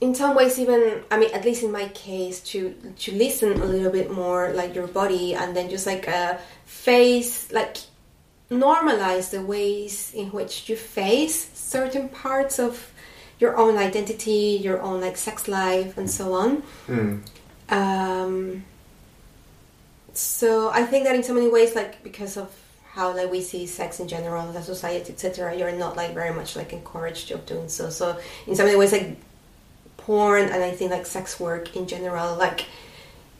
in 0.03 0.13
some 0.13 0.35
ways 0.35 0.59
even 0.59 0.81
I 1.09 1.17
mean 1.17 1.31
at 1.33 1.43
least 1.45 1.63
in 1.63 1.71
my 1.71 1.87
case 1.89 2.41
to 2.51 2.75
to 3.03 3.09
listen 3.13 3.53
a 3.53 3.65
little 3.65 3.91
bit 3.91 4.11
more 4.11 4.51
like 4.53 4.75
your 4.75 4.87
body 4.87 5.33
and 5.33 5.55
then 5.55 5.69
just 5.69 5.85
like 5.85 6.07
uh 6.07 6.37
face 6.65 7.51
like 7.51 7.77
normalize 8.51 9.31
the 9.31 9.41
ways 9.41 10.11
in 10.13 10.27
which 10.37 10.69
you 10.69 10.75
face 10.75 11.49
certain 11.53 12.09
parts 12.09 12.59
of 12.59 12.91
your 13.39 13.57
own 13.57 13.77
identity, 13.77 14.59
your 14.61 14.81
own 14.81 15.01
like 15.01 15.17
sex 15.17 15.47
life 15.47 15.97
and 15.97 16.09
so 16.09 16.33
on. 16.33 16.63
Mm. 16.87 17.21
Um, 17.69 18.63
so 20.13 20.69
I 20.69 20.83
think 20.83 21.05
that 21.05 21.15
in 21.15 21.23
so 21.23 21.33
many 21.33 21.49
ways, 21.49 21.75
like 21.75 22.03
because 22.03 22.37
of 22.37 22.49
how 22.93 23.15
like 23.15 23.31
we 23.31 23.41
see 23.41 23.65
sex 23.65 23.99
in 23.99 24.07
general, 24.07 24.51
the 24.51 24.61
society, 24.61 25.11
etc., 25.13 25.57
you're 25.57 25.71
not 25.71 25.97
like 25.97 26.13
very 26.13 26.33
much 26.33 26.55
like 26.55 26.73
encouraged 26.73 27.31
of 27.31 27.45
doing 27.45 27.67
so. 27.67 27.89
So 27.89 28.17
in 28.45 28.55
so 28.55 28.63
many 28.63 28.77
ways, 28.77 28.91
like 28.91 29.17
porn 30.05 30.43
and 30.43 30.63
I 30.63 30.71
think 30.71 30.91
like 30.91 31.05
sex 31.05 31.39
work 31.39 31.75
in 31.75 31.87
general, 31.87 32.35
like 32.35 32.65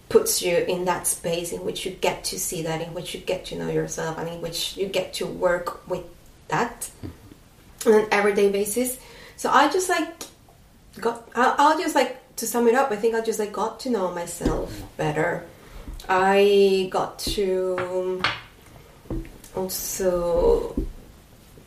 puts 0.10 0.42
you 0.42 0.56
in 0.56 0.86
that 0.86 1.08
space 1.08 1.52
in 1.52 1.66
which 1.66 1.86
you 1.86 1.92
get 1.92 2.24
to 2.26 2.40
see 2.40 2.64
that, 2.64 2.82
in 2.82 2.94
which 2.94 3.14
you 3.14 3.20
get 3.22 3.46
to 3.46 3.56
know 3.58 3.70
yourself, 3.70 4.18
and 4.18 4.30
in 4.30 4.42
which 4.42 4.78
you 4.78 4.88
get 4.88 5.14
to 5.16 5.26
work 5.26 5.88
with 5.88 6.04
that 6.48 6.90
mm-hmm. 7.02 7.90
on 7.90 8.00
an 8.02 8.08
everyday 8.12 8.52
basis. 8.52 9.00
So 9.38 9.50
I 9.50 9.70
just 9.70 9.90
like 9.90 10.08
got. 11.00 11.28
I'll, 11.36 11.56
I'll 11.58 11.80
just 11.80 11.96
like 11.96 12.36
to 12.38 12.48
sum 12.48 12.68
it 12.68 12.76
up. 12.76 12.92
I 12.92 12.96
think 12.96 13.16
I 13.16 13.22
just 13.22 13.40
like 13.40 13.54
got 13.54 13.80
to 13.82 13.90
know 13.90 14.12
myself 14.12 14.84
better. 14.98 15.44
I 16.08 16.90
got 16.92 17.20
to 17.20 18.22
also 19.56 20.76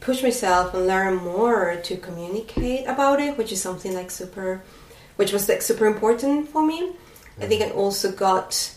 push 0.00 0.22
myself 0.22 0.74
and 0.74 0.86
learn 0.86 1.16
more 1.16 1.76
to 1.82 1.96
communicate 1.96 2.86
about 2.86 3.20
it, 3.20 3.36
which 3.36 3.50
is 3.50 3.60
something 3.60 3.94
like 3.94 4.10
super, 4.10 4.62
which 5.16 5.32
was 5.32 5.48
like 5.48 5.62
super 5.62 5.86
important 5.86 6.48
for 6.48 6.64
me. 6.64 6.92
I 7.40 7.46
think 7.46 7.62
I 7.62 7.70
also 7.70 8.12
got 8.12 8.72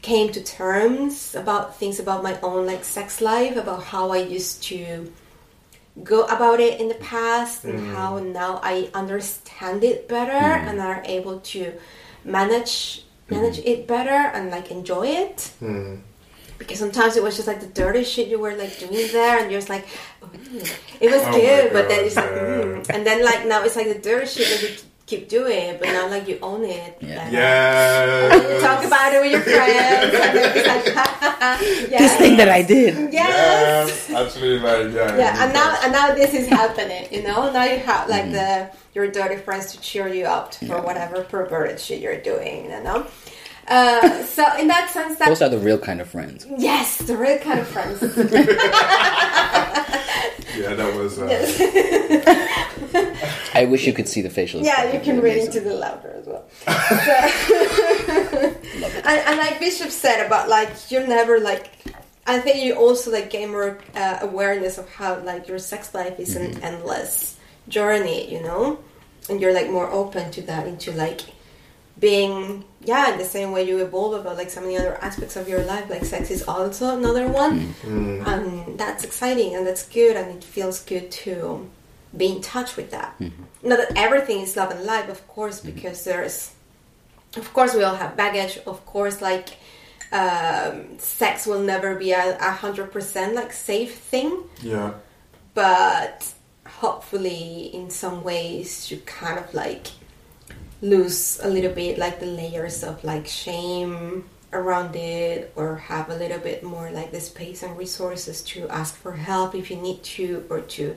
came 0.00 0.32
to 0.32 0.42
terms 0.42 1.34
about 1.34 1.76
things 1.76 2.00
about 2.00 2.22
my 2.22 2.38
own 2.40 2.66
like 2.66 2.84
sex 2.84 3.20
life, 3.20 3.56
about 3.56 3.84
how 3.84 4.10
I 4.12 4.18
used 4.18 4.62
to 4.64 5.10
go 6.02 6.24
about 6.24 6.58
it 6.58 6.80
in 6.80 6.88
the 6.88 6.94
past 6.96 7.64
and 7.64 7.94
how 7.94 8.18
now 8.18 8.60
I 8.62 8.88
understand 8.94 9.84
it 9.84 10.08
better 10.08 10.32
and 10.32 10.80
are 10.80 11.02
able 11.04 11.40
to 11.40 11.72
manage 12.24 13.04
manage 13.28 13.58
it 13.58 13.86
better 13.86 14.10
and 14.10 14.50
like 14.50 14.70
enjoy 14.70 15.06
it 15.06 15.52
Mm. 15.60 16.00
because 16.58 16.78
sometimes 16.78 17.16
it 17.16 17.22
was 17.22 17.36
just 17.36 17.46
like 17.46 17.60
the 17.60 17.66
dirty 17.66 18.04
shit 18.04 18.28
you 18.28 18.38
were 18.38 18.54
like 18.54 18.78
doing 18.78 19.06
there 19.12 19.38
and 19.38 19.50
you're 19.50 19.60
just 19.60 19.68
like 19.68 19.86
"Mm." 20.22 20.64
it 21.00 21.10
was 21.10 21.22
Oh 21.26 21.32
good 21.32 21.72
but 21.72 21.88
then 21.88 22.04
it's 22.06 22.16
like 22.16 22.30
mm. 22.30 22.88
and 22.88 23.06
then 23.06 23.24
like 23.24 23.46
now 23.46 23.62
it's 23.62 23.76
like 23.76 23.88
the 23.88 23.98
dirty 24.00 24.26
shit 24.26 24.48
that 24.48 24.62
you 24.62 24.76
keep 25.12 25.28
doing 25.28 25.60
it, 25.68 25.74
but 25.80 25.88
now 25.96 26.08
like 26.08 26.26
you 26.26 26.38
own 26.40 26.64
it 26.64 26.96
Yeah. 27.00 27.30
better. 27.30 27.36
Yeah. 27.36 28.60
Talk 28.66 28.80
about 28.90 29.12
it 29.14 29.20
with 29.22 29.32
your 29.36 29.44
friends. 29.44 30.14
and 30.14 30.66
like, 30.72 30.94
ha, 30.98 31.06
ha, 31.22 31.30
ha. 31.40 31.50
This 32.02 32.14
thing 32.16 32.34
that 32.40 32.48
I 32.48 32.62
did. 32.74 33.12
Yes. 33.12 34.08
Actually, 34.10 34.58
like 34.58 34.88
yeah. 34.98 35.16
Yeah, 35.22 35.42
and 35.44 35.50
now 35.52 35.68
and 35.82 35.90
now 35.92 36.06
this 36.14 36.32
is 36.40 36.46
happening. 36.48 37.04
You 37.14 37.22
know, 37.28 37.52
now 37.52 37.64
you 37.72 37.78
have 37.90 38.08
like 38.08 38.26
Mm. 38.26 38.32
the 38.38 38.50
your 38.96 39.06
dirty 39.18 39.36
friends 39.46 39.66
to 39.72 39.76
cheer 39.80 40.08
you 40.18 40.24
up 40.24 40.54
for 40.68 40.78
whatever 40.88 41.16
perverted 41.34 41.78
shit 41.84 42.00
you're 42.04 42.20
doing. 42.32 42.70
You 42.72 42.80
know. 42.86 43.06
Uh, 43.68 44.24
so 44.24 44.44
in 44.58 44.66
that 44.68 44.90
sense, 44.90 45.18
that 45.18 45.28
Those 45.28 45.40
are 45.42 45.48
the 45.48 45.58
real 45.58 45.78
kind 45.78 46.00
of 46.00 46.08
friends. 46.08 46.46
yes, 46.58 46.98
the 46.98 47.16
real 47.16 47.38
kind 47.38 47.60
of 47.60 47.68
friends. 47.68 48.02
yeah, 50.56 50.74
that 50.74 50.94
was. 50.96 51.18
Uh, 51.18 51.28
I 53.54 53.64
wish 53.66 53.86
you 53.86 53.92
could 53.92 54.08
see 54.08 54.20
the 54.22 54.30
facial. 54.30 54.62
yeah, 54.62 54.92
you 54.92 55.00
can 55.00 55.20
read 55.20 55.34
Amazing. 55.38 55.46
into 55.46 55.60
the 55.68 55.74
louder 55.74 56.10
as 56.18 56.26
well. 56.26 56.44
So- 56.66 56.72
and, 59.04 59.18
and 59.26 59.38
like 59.38 59.58
Bishop 59.60 59.90
said 59.90 60.24
about 60.26 60.48
like 60.48 60.70
you're 60.90 61.06
never 61.06 61.38
like. 61.40 61.70
I 62.26 62.38
think 62.38 62.62
you 62.64 62.74
also 62.74 63.10
like 63.10 63.30
gain 63.30 63.50
more 63.50 63.78
uh, 63.96 64.18
awareness 64.22 64.78
of 64.78 64.88
how 64.88 65.18
like 65.20 65.48
your 65.48 65.58
sex 65.58 65.92
life 65.94 66.20
is 66.20 66.36
an 66.36 66.62
endless 66.62 67.36
journey, 67.68 68.30
you 68.32 68.40
know, 68.40 68.78
and 69.28 69.40
you're 69.40 69.52
like 69.52 69.68
more 69.70 69.90
open 69.90 70.30
to 70.32 70.42
that 70.42 70.66
into 70.68 70.92
like 70.92 71.20
being 71.98 72.64
yeah 72.84 73.12
in 73.12 73.18
the 73.18 73.24
same 73.24 73.52
way 73.52 73.62
you 73.62 73.78
evolve 73.78 74.20
about 74.20 74.36
like 74.36 74.50
so 74.50 74.60
many 74.60 74.76
other 74.76 74.96
aspects 75.02 75.36
of 75.36 75.48
your 75.48 75.62
life 75.64 75.88
like 75.88 76.04
sex 76.04 76.30
is 76.30 76.42
also 76.48 76.96
another 76.96 77.28
one. 77.28 77.60
Mm-hmm. 77.82 78.26
And 78.26 78.78
that's 78.78 79.04
exciting 79.04 79.54
and 79.54 79.66
that's 79.66 79.88
good 79.88 80.16
and 80.16 80.36
it 80.36 80.42
feels 80.42 80.82
good 80.84 81.10
to 81.10 81.68
be 82.16 82.26
in 82.26 82.40
touch 82.42 82.76
with 82.76 82.90
that. 82.90 83.18
Mm-hmm. 83.18 83.68
Not 83.68 83.78
that 83.78 83.96
everything 83.96 84.40
is 84.40 84.56
love 84.56 84.70
and 84.70 84.84
life 84.84 85.08
of 85.08 85.26
course 85.28 85.60
mm-hmm. 85.60 85.74
because 85.74 86.04
there's 86.04 86.52
of 87.36 87.52
course 87.52 87.74
we 87.74 87.82
all 87.82 87.94
have 87.94 88.16
baggage. 88.16 88.58
Of 88.66 88.84
course 88.86 89.20
like 89.22 89.50
um, 90.12 90.98
sex 90.98 91.46
will 91.46 91.62
never 91.62 91.94
be 91.94 92.12
a, 92.12 92.36
a 92.38 92.50
hundred 92.50 92.92
percent 92.92 93.34
like 93.34 93.52
safe 93.52 93.94
thing. 93.96 94.42
Yeah. 94.60 94.94
but 95.54 96.32
hopefully 96.66 97.70
in 97.72 97.90
some 97.90 98.22
ways 98.24 98.90
you 98.90 98.98
kind 98.98 99.38
of 99.38 99.52
like 99.54 99.86
lose 100.82 101.40
a 101.42 101.48
little 101.48 101.72
bit 101.72 101.96
like 101.96 102.20
the 102.20 102.26
layers 102.26 102.82
of 102.84 103.02
like 103.04 103.26
shame 103.26 104.28
around 104.52 104.94
it 104.94 105.52
or 105.56 105.76
have 105.76 106.10
a 106.10 106.16
little 106.16 106.38
bit 106.38 106.62
more 106.62 106.90
like 106.90 107.10
the 107.12 107.20
space 107.20 107.62
and 107.62 107.78
resources 107.78 108.42
to 108.42 108.68
ask 108.68 108.94
for 108.96 109.12
help 109.12 109.54
if 109.54 109.70
you 109.70 109.76
need 109.76 110.02
to 110.02 110.44
or 110.50 110.60
to 110.60 110.94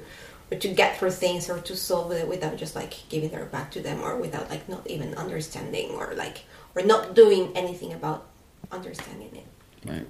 or 0.51 0.57
to 0.57 0.67
get 0.67 0.97
through 0.97 1.11
things 1.11 1.49
or 1.49 1.59
to 1.59 1.75
solve 1.75 2.11
it 2.11 2.27
without 2.27 2.57
just 2.57 2.75
like 2.75 2.93
giving 3.09 3.31
it 3.31 3.51
back 3.51 3.71
to 3.71 3.79
them 3.79 4.01
or 4.01 4.17
without 4.17 4.49
like 4.49 4.67
not 4.67 4.86
even 4.88 5.13
understanding 5.15 5.91
or 5.91 6.13
like 6.15 6.43
or 6.75 6.81
not 6.81 7.15
doing 7.15 7.55
anything 7.55 7.93
about 7.93 8.25
understanding 8.71 9.29
it 9.33 9.45
Right. 9.86 10.07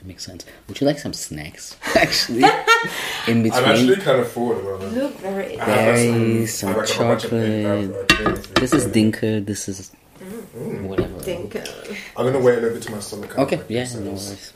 That 0.00 0.06
makes 0.06 0.24
sense. 0.24 0.46
Would 0.66 0.80
you 0.80 0.86
like 0.86 0.98
some 0.98 1.12
snacks? 1.12 1.76
Actually, 1.94 2.42
in 3.28 3.42
between. 3.42 3.52
I'm 3.64 3.70
actually 3.70 3.96
kind 3.96 4.18
of 4.18 4.28
full 4.32 4.52
at 4.52 4.56
the 4.56 4.62
moment. 4.64 4.94
look 4.94 5.12
very 5.18 5.60
I 5.60 5.64
have 5.64 5.94
Berries, 5.94 6.58
some, 6.58 6.72
some 6.72 6.78
like 6.80 6.88
a 6.88 6.92
whole 6.94 7.06
bunch 7.08 7.24
of 7.24 7.30
things, 7.30 8.10
chocolate. 8.10 8.54
This 8.54 8.72
is 8.72 8.86
dinker. 8.86 9.44
This 9.44 9.68
is 9.68 9.92
Mm. 10.20 10.82
whatever. 10.82 11.18
think 11.20 11.56
uh, 11.56 11.64
I'm 12.14 12.26
gonna 12.26 12.40
wait 12.40 12.58
a 12.58 12.60
little 12.60 12.74
bit 12.74 12.82
to 12.82 12.92
my 12.92 13.00
stomach. 13.00 13.38
Okay, 13.38 13.56
like 13.56 13.70
yeah, 13.70 13.84
no 13.94 13.96
and 14.00 14.06
worries. 14.08 14.52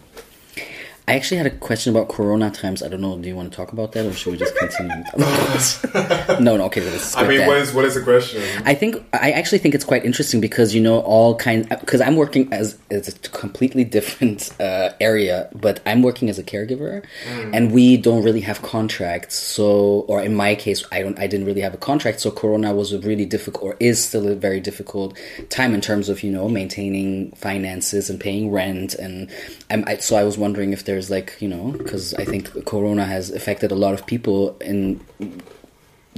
I 1.07 1.17
actually 1.17 1.37
had 1.37 1.47
a 1.47 1.51
question 1.51 1.95
about 1.95 2.09
Corona 2.09 2.51
times. 2.51 2.83
I 2.83 2.89
don't 2.89 3.03
know. 3.03 3.19
Do 3.19 3.29
you 3.29 3.37
want 3.37 3.53
to 3.53 3.57
talk 3.57 3.73
about 3.73 3.93
that, 3.93 4.07
or 4.07 4.13
should 4.15 4.33
we 4.33 4.39
just 4.39 4.57
continue? 4.57 5.05
no, 6.43 6.57
no. 6.57 6.65
Okay, 6.65 6.81
let's 6.81 7.15
I 7.15 7.29
mean, 7.29 7.41
that. 7.41 7.47
what 7.47 7.59
is 7.59 7.75
what 7.75 7.85
is 7.85 7.95
the 7.95 8.01
question? 8.01 8.43
I 8.65 8.75
think 8.75 9.05
I 9.13 9.33
actually 9.33 9.59
think 9.59 9.75
it's 9.75 9.85
quite 9.85 10.07
interesting 10.07 10.41
because 10.41 10.75
you 10.75 10.81
know 10.81 11.01
all 11.01 11.37
kinds 11.37 11.67
because 11.69 12.01
I'm 12.01 12.17
working 12.17 12.51
as 12.55 12.79
as 12.91 13.09
a 13.09 13.13
completely 13.29 13.85
different 13.85 14.51
uh, 14.59 14.93
area, 14.99 15.51
but 15.55 15.81
I'm 15.85 16.01
working 16.01 16.31
as 16.31 16.39
a 16.39 16.43
caregiver, 16.43 17.05
and 17.27 17.71
we 17.73 17.99
don't 17.99 18.23
really 18.23 18.41
have 18.41 18.63
contracts. 18.63 19.37
So, 19.37 20.07
or 20.09 20.23
in 20.23 20.35
my 20.35 20.55
case, 20.55 20.85
I 20.91 21.03
don't 21.03 21.19
I 21.19 21.27
didn't 21.27 21.45
really 21.45 21.61
have 21.61 21.75
a 21.75 21.79
contract. 21.79 22.21
So, 22.21 22.31
Corona 22.31 22.73
was 22.73 22.95
a 22.95 22.99
really 23.01 23.27
difficult 23.27 23.63
or 23.63 23.77
is 23.79 24.03
still 24.03 24.27
a 24.27 24.35
very 24.35 24.61
difficult 24.61 25.19
time 25.51 25.75
in 25.75 25.83
terms 25.83 26.09
of 26.09 26.23
you 26.23 26.33
know 26.33 26.49
maintaining 26.49 27.33
finances 27.33 28.09
and 28.09 28.19
paying 28.19 28.51
rent, 28.51 28.95
and 28.95 29.31
I'm 29.69 29.85
I, 29.87 29.99
so 29.99 30.17
I 30.17 30.25
was 30.25 30.39
wondering 30.39 30.73
if 30.73 30.87
there's 30.95 31.11
like 31.11 31.37
you 31.41 31.49
know 31.49 31.73
because 31.73 32.15
I 32.15 32.25
think 32.25 32.65
Corona 32.65 33.05
has 33.05 33.31
affected 33.31 33.73
a 33.73 33.75
lot 33.75 33.95
of 33.95 34.07
people 34.07 34.57
in 34.61 35.01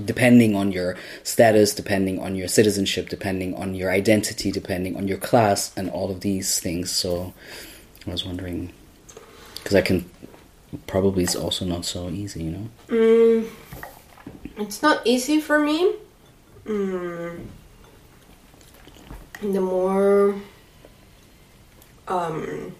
depending 0.04 0.54
on 0.54 0.70
your 0.72 0.98
status, 1.22 1.74
depending 1.74 2.20
on 2.20 2.36
your 2.36 2.48
citizenship, 2.48 3.08
depending 3.08 3.54
on 3.54 3.74
your 3.74 3.90
identity, 3.90 4.52
depending 4.52 4.94
on 4.94 5.08
your 5.08 5.16
class, 5.16 5.72
and 5.78 5.88
all 5.88 6.10
of 6.10 6.20
these 6.20 6.60
things. 6.60 6.90
So 6.90 7.32
I 8.06 8.10
was 8.10 8.26
wondering 8.26 8.70
because 9.56 9.74
I 9.74 9.80
can 9.80 10.04
probably 10.86 11.24
it's 11.24 11.34
also 11.34 11.64
not 11.64 11.86
so 11.86 12.10
easy, 12.10 12.44
you 12.44 12.50
know. 12.50 12.68
Mm, 12.88 13.48
it's 14.58 14.82
not 14.82 15.00
easy 15.06 15.40
for 15.40 15.58
me. 15.58 15.94
Mm, 16.66 17.46
the 19.40 19.60
more 19.60 20.34
um, 22.08 22.74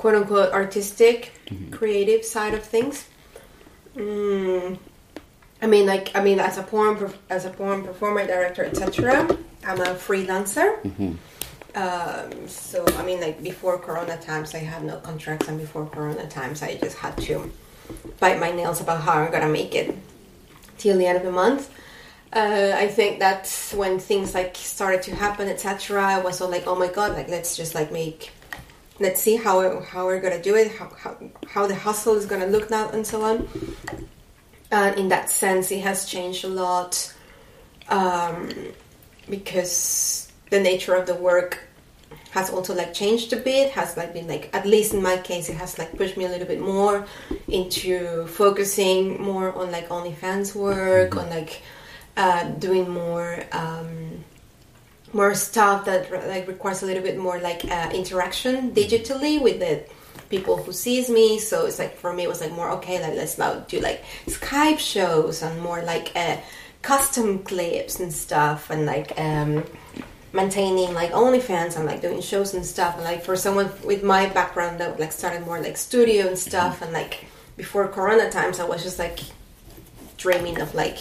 quote 0.00 0.14
unquote 0.14 0.50
artistic, 0.52 1.32
creative 1.70 2.24
side 2.24 2.54
of 2.54 2.62
things. 2.64 3.06
Mm, 3.94 4.78
I 5.60 5.66
mean, 5.66 5.84
like 5.84 6.16
I 6.16 6.24
mean, 6.24 6.40
as 6.40 6.56
a 6.56 6.62
porn 6.62 7.12
as 7.28 7.44
a 7.44 7.50
porn 7.50 7.84
performer, 7.84 8.26
director, 8.26 8.64
etc. 8.64 9.28
I'm 9.68 9.80
a 9.80 9.92
freelancer. 10.06 10.68
Um, 11.74 12.48
so 12.48 12.84
I 12.96 13.02
mean, 13.04 13.20
like 13.20 13.42
before 13.42 13.76
Corona 13.78 14.16
times, 14.16 14.54
I 14.54 14.62
had 14.72 14.82
no 14.84 14.96
contracts, 14.96 15.48
and 15.48 15.58
before 15.60 15.84
Corona 15.86 16.26
times, 16.28 16.62
I 16.62 16.76
just 16.76 16.96
had 16.96 17.14
to 17.28 17.52
bite 18.18 18.40
my 18.40 18.50
nails 18.50 18.80
about 18.80 19.02
how 19.02 19.12
I'm 19.20 19.30
gonna 19.30 19.52
make 19.60 19.74
it 19.74 19.94
till 20.78 20.96
the 20.96 21.06
end 21.06 21.18
of 21.18 21.24
the 21.24 21.36
month. 21.44 21.68
Uh, 22.32 22.72
I 22.74 22.86
think 22.88 23.18
that's 23.18 23.74
when 23.74 23.98
things 23.98 24.34
like 24.34 24.56
started 24.56 25.02
to 25.02 25.14
happen, 25.14 25.46
etc. 25.48 26.02
I 26.02 26.18
was 26.20 26.40
all 26.40 26.48
like, 26.48 26.66
oh 26.66 26.76
my 26.76 26.88
god, 26.88 27.12
like 27.12 27.28
let's 27.28 27.54
just 27.54 27.74
like 27.74 27.92
make, 27.92 28.30
let's 29.00 29.20
see 29.20 29.36
how 29.36 29.80
how 29.80 30.06
we're 30.06 30.20
gonna 30.20 30.42
do 30.42 30.54
it, 30.54 30.70
how 30.72 30.88
how, 30.96 31.16
how 31.48 31.66
the 31.66 31.74
hustle 31.74 32.14
is 32.14 32.26
gonna 32.26 32.46
look 32.46 32.70
now, 32.70 32.88
and 32.90 33.06
so 33.06 33.22
on. 33.22 33.48
And 34.70 34.96
in 34.96 35.08
that 35.08 35.30
sense, 35.30 35.72
it 35.72 35.80
has 35.80 36.06
changed 36.06 36.44
a 36.44 36.48
lot 36.48 37.12
um, 37.88 38.48
because 39.28 40.30
the 40.50 40.60
nature 40.60 40.94
of 40.94 41.06
the 41.06 41.14
work 41.14 41.58
has 42.30 42.50
also 42.50 42.74
like 42.74 42.94
changed 42.94 43.32
a 43.32 43.36
bit 43.36 43.72
has 43.72 43.96
like 43.96 44.12
been 44.12 44.28
like 44.28 44.48
at 44.52 44.64
least 44.64 44.94
in 44.94 45.02
my 45.02 45.16
case 45.16 45.48
it 45.48 45.56
has 45.56 45.78
like 45.78 45.96
pushed 45.96 46.16
me 46.16 46.24
a 46.24 46.28
little 46.28 46.46
bit 46.46 46.60
more 46.60 47.04
into 47.48 48.24
focusing 48.28 49.20
more 49.20 49.52
on 49.54 49.72
like 49.72 49.88
OnlyFans 49.88 50.54
work 50.54 51.16
on 51.16 51.28
like 51.28 51.62
uh, 52.16 52.44
doing 52.50 52.88
more 52.88 53.42
um, 53.52 54.24
more 55.12 55.34
stuff 55.34 55.84
that 55.86 56.10
like 56.28 56.46
requires 56.46 56.82
a 56.82 56.86
little 56.86 57.02
bit 57.02 57.18
more 57.18 57.38
like 57.40 57.64
uh, 57.64 57.90
interaction 57.92 58.72
digitally 58.72 59.40
with 59.40 59.58
the 59.60 59.84
people 60.28 60.56
who 60.56 60.72
sees 60.72 61.10
me. 61.10 61.38
So 61.38 61.66
it's 61.66 61.78
like 61.78 61.96
for 61.96 62.12
me 62.12 62.24
it 62.24 62.28
was 62.28 62.40
like 62.40 62.52
more 62.52 62.70
okay 62.72 63.00
like 63.02 63.14
let's 63.14 63.38
now 63.38 63.54
do 63.60 63.80
like 63.80 64.04
skype 64.26 64.78
shows 64.78 65.42
and 65.42 65.60
more 65.60 65.82
like 65.82 66.12
uh, 66.14 66.36
custom 66.82 67.40
clips 67.40 68.00
and 68.00 68.12
stuff 68.12 68.70
and 68.70 68.86
like 68.86 69.18
um 69.18 69.64
maintaining 70.32 70.94
like 70.94 71.10
OnlyFans 71.10 71.76
and 71.76 71.84
like 71.86 72.00
doing 72.00 72.20
shows 72.20 72.54
and 72.54 72.64
stuff. 72.64 72.94
And 72.94 73.04
like 73.04 73.24
for 73.24 73.36
someone 73.36 73.70
with 73.84 74.02
my 74.02 74.26
background 74.26 74.80
that 74.80 75.00
like 75.00 75.12
started 75.12 75.44
more 75.44 75.60
like 75.60 75.76
studio 75.76 76.28
and 76.28 76.38
stuff 76.38 76.82
and 76.82 76.92
like 76.92 77.26
before 77.56 77.88
corona 77.88 78.30
times 78.30 78.60
I 78.60 78.64
was 78.64 78.82
just 78.82 78.98
like 78.98 79.18
dreaming 80.16 80.60
of 80.60 80.74
like 80.74 80.98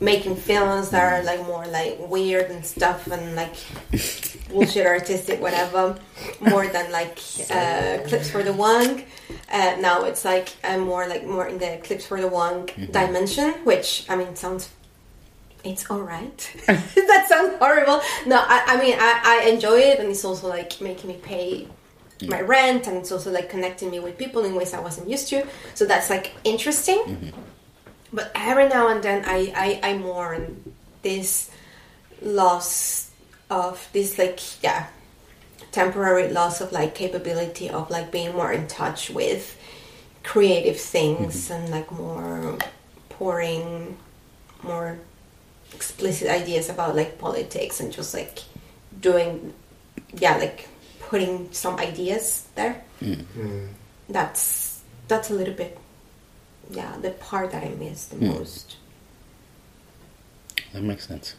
making 0.00 0.36
films 0.36 0.90
that 0.90 1.02
are 1.02 1.22
like 1.24 1.44
more 1.46 1.66
like 1.66 1.98
weird 2.08 2.50
and 2.50 2.64
stuff 2.64 3.06
and 3.06 3.34
like 3.34 3.54
bullshit 4.50 4.86
artistic 4.86 5.40
whatever 5.40 5.98
more 6.40 6.66
than 6.68 6.92
like 6.92 7.18
uh, 7.50 7.98
clips 8.06 8.30
for 8.30 8.42
the 8.42 8.52
wang 8.52 9.04
uh, 9.50 9.76
now 9.80 10.04
it's 10.04 10.24
like 10.24 10.50
I'm 10.62 10.80
more 10.80 11.08
like 11.08 11.26
more 11.26 11.46
in 11.46 11.58
the 11.58 11.80
clips 11.82 12.06
for 12.06 12.20
the 12.20 12.28
wang 12.28 12.68
dimension 12.90 13.52
which 13.64 14.04
I 14.08 14.16
mean 14.16 14.36
sounds 14.36 14.70
it's 15.66 15.90
all 15.90 16.00
right. 16.00 16.52
that 16.66 17.26
sounds 17.28 17.58
horrible. 17.58 18.00
No, 18.24 18.38
I, 18.38 18.62
I 18.68 18.80
mean 18.80 18.94
I, 18.98 19.20
I 19.24 19.48
enjoy 19.50 19.78
it, 19.78 19.98
and 19.98 20.10
it's 20.10 20.24
also 20.24 20.48
like 20.48 20.80
making 20.80 21.08
me 21.10 21.16
pay 21.20 21.66
my 22.28 22.40
rent, 22.40 22.86
and 22.86 22.96
it's 22.98 23.10
also 23.12 23.30
like 23.32 23.50
connecting 23.50 23.90
me 23.90 23.98
with 23.98 24.16
people 24.16 24.44
in 24.44 24.54
ways 24.54 24.72
I 24.74 24.80
wasn't 24.80 25.08
used 25.08 25.28
to. 25.28 25.44
So 25.74 25.84
that's 25.84 26.08
like 26.08 26.32
interesting. 26.44 27.32
But 28.12 28.30
every 28.34 28.68
now 28.68 28.88
and 28.88 29.02
then, 29.02 29.24
I 29.26 29.52
I, 29.82 29.90
I 29.90 29.98
mourn 29.98 30.74
this 31.02 31.50
loss 32.22 33.10
of 33.50 33.88
this 33.92 34.18
like 34.18 34.40
yeah 34.62 34.86
temporary 35.70 36.32
loss 36.32 36.60
of 36.60 36.72
like 36.72 36.94
capability 36.94 37.68
of 37.68 37.90
like 37.90 38.10
being 38.10 38.32
more 38.32 38.52
in 38.52 38.66
touch 38.66 39.10
with 39.10 39.56
creative 40.24 40.80
things 40.80 41.50
and 41.50 41.70
like 41.70 41.90
more 41.92 42.58
pouring 43.10 43.96
more 44.62 44.98
explicit 45.74 46.28
ideas 46.28 46.68
about 46.68 46.96
like 46.96 47.18
politics 47.18 47.78
and 47.80 47.92
just 47.92 48.14
like 48.14 48.40
doing 49.00 49.52
yeah, 50.14 50.36
like 50.36 50.68
putting 51.00 51.52
some 51.52 51.76
ideas 51.78 52.46
there. 52.54 52.82
Mm. 53.02 53.68
That's 54.08 54.80
that's 55.08 55.30
a 55.30 55.34
little 55.34 55.54
bit, 55.54 55.78
yeah, 56.70 56.96
the 57.00 57.10
part 57.10 57.50
that 57.52 57.62
I 57.64 57.70
miss 57.78 58.06
the 58.06 58.16
Mm. 58.16 58.38
most. 58.38 58.76
That 60.72 60.82
makes 60.82 61.06
sense. 61.08 61.34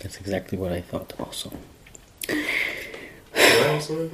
That's 0.00 0.16
exactly 0.18 0.58
what 0.58 0.72
I 0.72 0.80
thought 0.80 1.12
also. 1.18 1.52
Did 2.28 2.46
I 3.34 3.74
also? 3.74 4.08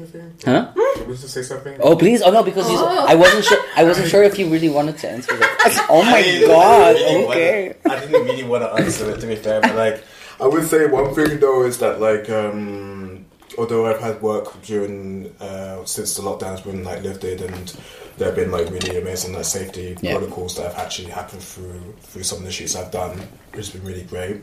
Huh? 0.45 0.73
Did 0.97 1.09
we 1.09 1.15
just 1.15 1.31
say 1.35 1.43
something? 1.43 1.77
Oh 1.81 1.97
please! 1.97 2.23
Oh 2.23 2.31
no, 2.31 2.43
because 2.43 2.71
you, 2.71 2.77
I 2.79 3.15
wasn't 3.15 3.45
sure. 3.45 3.59
I 3.77 3.85
wasn't 3.85 4.09
sure 4.09 4.23
if 4.23 4.39
you 4.39 4.49
really 4.49 4.69
wanted 4.69 4.99
to 4.99 5.11
answer 5.11 5.37
that. 5.37 5.87
Oh 5.91 6.03
my 6.03 6.19
I 6.19 6.23
didn't 6.23 6.49
god! 6.49 6.95
really 6.95 7.25
Okay. 7.27 7.77
Wanna, 7.85 7.97
I 7.97 8.07
didn't 8.07 8.25
really 8.27 8.45
want 8.45 8.63
to 8.65 8.73
answer 8.83 9.11
it 9.11 9.21
to 9.21 9.27
be 9.27 9.37
fair, 9.37 9.61
but 9.61 9.75
like, 9.75 10.05
I 10.41 10.47
would 10.47 10.67
say 10.69 10.87
one 10.87 11.15
thing 11.15 11.41
though 11.41 11.65
is 11.65 11.79
that 11.79 12.01
like 12.01 12.31
um, 12.31 13.27
although 13.59 13.87
I've 13.87 14.01
had 14.01 14.23
work 14.23 14.61
during 14.63 15.35
uh, 15.41 15.85
since 15.85 16.15
the 16.17 16.23
lockdown's 16.23 16.61
been 16.61 16.85
like 16.85 17.03
lifted 17.03 17.41
and 17.43 17.75
there 18.19 18.27
have 18.29 18.37
been 18.37 18.51
like 18.51 18.69
really 18.71 18.99
amazing 18.99 19.33
like 19.35 19.45
safety 19.45 19.97
Yeah. 20.01 20.17
protocols 20.19 20.57
that 20.57 20.73
have 20.73 20.79
actually 20.85 21.09
happened 21.11 21.43
through 21.43 21.95
through 22.03 22.25
some 22.25 22.39
of 22.39 22.45
the 22.45 22.51
shoots 22.53 22.75
I've 22.77 22.91
done, 22.91 23.17
which 23.53 23.57
has 23.67 23.71
been 23.71 23.85
really 23.85 24.03
great. 24.03 24.37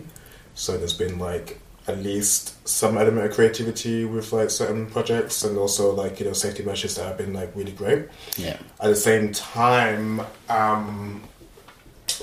So 0.55 0.77
there's 0.77 0.93
been 0.97 1.19
like 1.19 1.59
at 1.87 1.99
least 1.99 2.67
some 2.67 2.97
element 2.97 3.27
of 3.27 3.33
creativity 3.33 4.05
with 4.05 4.33
like 4.33 4.49
certain 4.49 4.87
projects 4.87 5.43
and 5.43 5.55
also 5.57 5.91
like 5.93 6.19
you 6.19 6.25
know 6.25 6.33
safety 6.33 6.63
measures 6.63 6.95
that 6.95 7.05
have 7.05 7.17
been 7.17 7.33
like 7.33 7.55
really 7.55 7.73
great 7.73 8.07
Yeah. 8.37 8.57
at 8.79 8.87
the 8.87 8.95
same 8.95 9.31
time, 9.33 10.21
um, 10.49 11.21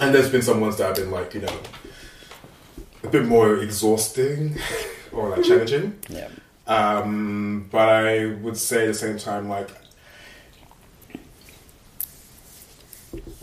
and 0.01 0.15
there's 0.15 0.31
been 0.31 0.43
some 0.43 0.61
ones 0.61 0.79
that 0.79 0.87
have 0.87 0.97
been 0.97 1.11
like 1.13 1.35
you 1.35 1.43
know 1.43 1.57
a 3.05 3.09
bit 3.09 3.25
more 3.27 3.57
exhausting 3.59 4.57
or 5.13 5.29
like 5.31 5.45
challenging. 5.45 5.99
Yeah. 6.09 6.29
Um, 6.67 7.69
but 7.71 7.89
I 7.89 8.27
would 8.27 8.57
say 8.57 8.85
at 8.85 8.89
the 8.89 8.95
same 8.95 9.19
time, 9.19 9.49
like 9.49 9.71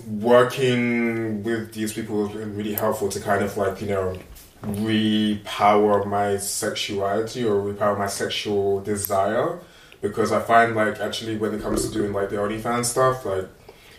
working 0.09 1.43
with 1.43 1.73
these 1.73 1.93
people 1.93 2.27
has 2.27 2.35
been 2.35 2.55
really 2.55 2.73
helpful 2.73 3.09
to 3.09 3.19
kind 3.19 3.43
of 3.43 3.55
like 3.57 3.81
you 3.81 3.87
know 3.87 4.17
repower 4.63 6.05
my 6.05 6.37
sexuality 6.37 7.43
or 7.43 7.61
repower 7.61 7.97
my 7.97 8.07
sexual 8.07 8.81
desire. 8.81 9.59
Because 10.01 10.31
I 10.31 10.39
find 10.41 10.75
like 10.75 10.99
actually 10.99 11.37
when 11.37 11.53
it 11.53 11.61
comes 11.61 11.85
to 11.85 11.93
doing 11.93 12.13
like 12.13 12.29
the 12.29 12.37
OnlyFans 12.37 12.85
stuff 12.85 13.25
like 13.25 13.47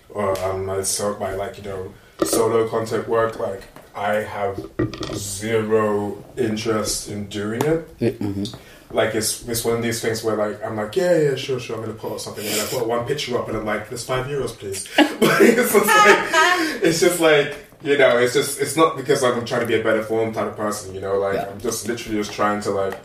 or 0.08 0.38
um 0.44 0.66
my 0.66 0.82
so 0.82 1.16
my 1.18 1.34
like 1.34 1.58
you 1.58 1.64
know 1.64 1.94
solo 2.24 2.68
content 2.68 3.08
work 3.08 3.38
like 3.38 3.62
I 3.94 4.14
have 4.14 4.70
zero 5.14 6.24
interest 6.36 7.08
in 7.08 7.28
doing 7.28 7.60
it. 7.62 8.16
Hmm 8.18 8.44
like 8.92 9.14
it's 9.14 9.46
it's 9.48 9.64
one 9.64 9.76
of 9.76 9.82
these 9.82 10.00
things 10.02 10.22
where 10.24 10.36
like 10.36 10.62
I'm 10.64 10.76
like 10.76 10.96
yeah 10.96 11.16
yeah 11.18 11.34
sure 11.36 11.60
sure 11.60 11.76
I'm 11.76 11.82
gonna 11.82 11.94
put 11.94 12.12
up 12.12 12.20
something 12.20 12.44
and 12.46 12.60
I 12.60 12.64
put 12.66 12.86
one 12.86 13.06
picture 13.06 13.38
up 13.38 13.48
and 13.48 13.56
I'm 13.56 13.64
like 13.64 13.88
there's 13.88 14.04
five 14.04 14.26
euros 14.26 14.56
please 14.58 14.88
but 14.96 15.08
it's 15.42 15.72
just 15.72 15.86
like 15.86 16.28
it's 16.82 17.00
just 17.00 17.20
like 17.20 17.66
you 17.82 17.96
know 17.96 18.18
it's 18.18 18.34
just 18.34 18.60
it's 18.60 18.76
not 18.76 18.96
because 18.96 19.22
I'm 19.22 19.44
trying 19.44 19.60
to 19.62 19.66
be 19.66 19.74
a 19.80 19.82
better 19.84 20.02
form 20.02 20.32
type 20.32 20.46
of 20.48 20.56
person 20.56 20.94
you 20.94 21.00
know 21.00 21.18
like 21.18 21.34
Yeah. 21.36 21.48
I'm 21.50 21.60
just 21.60 21.86
literally 21.88 22.18
just 22.18 22.32
trying 22.32 22.60
to 22.62 22.70
like 22.70 22.98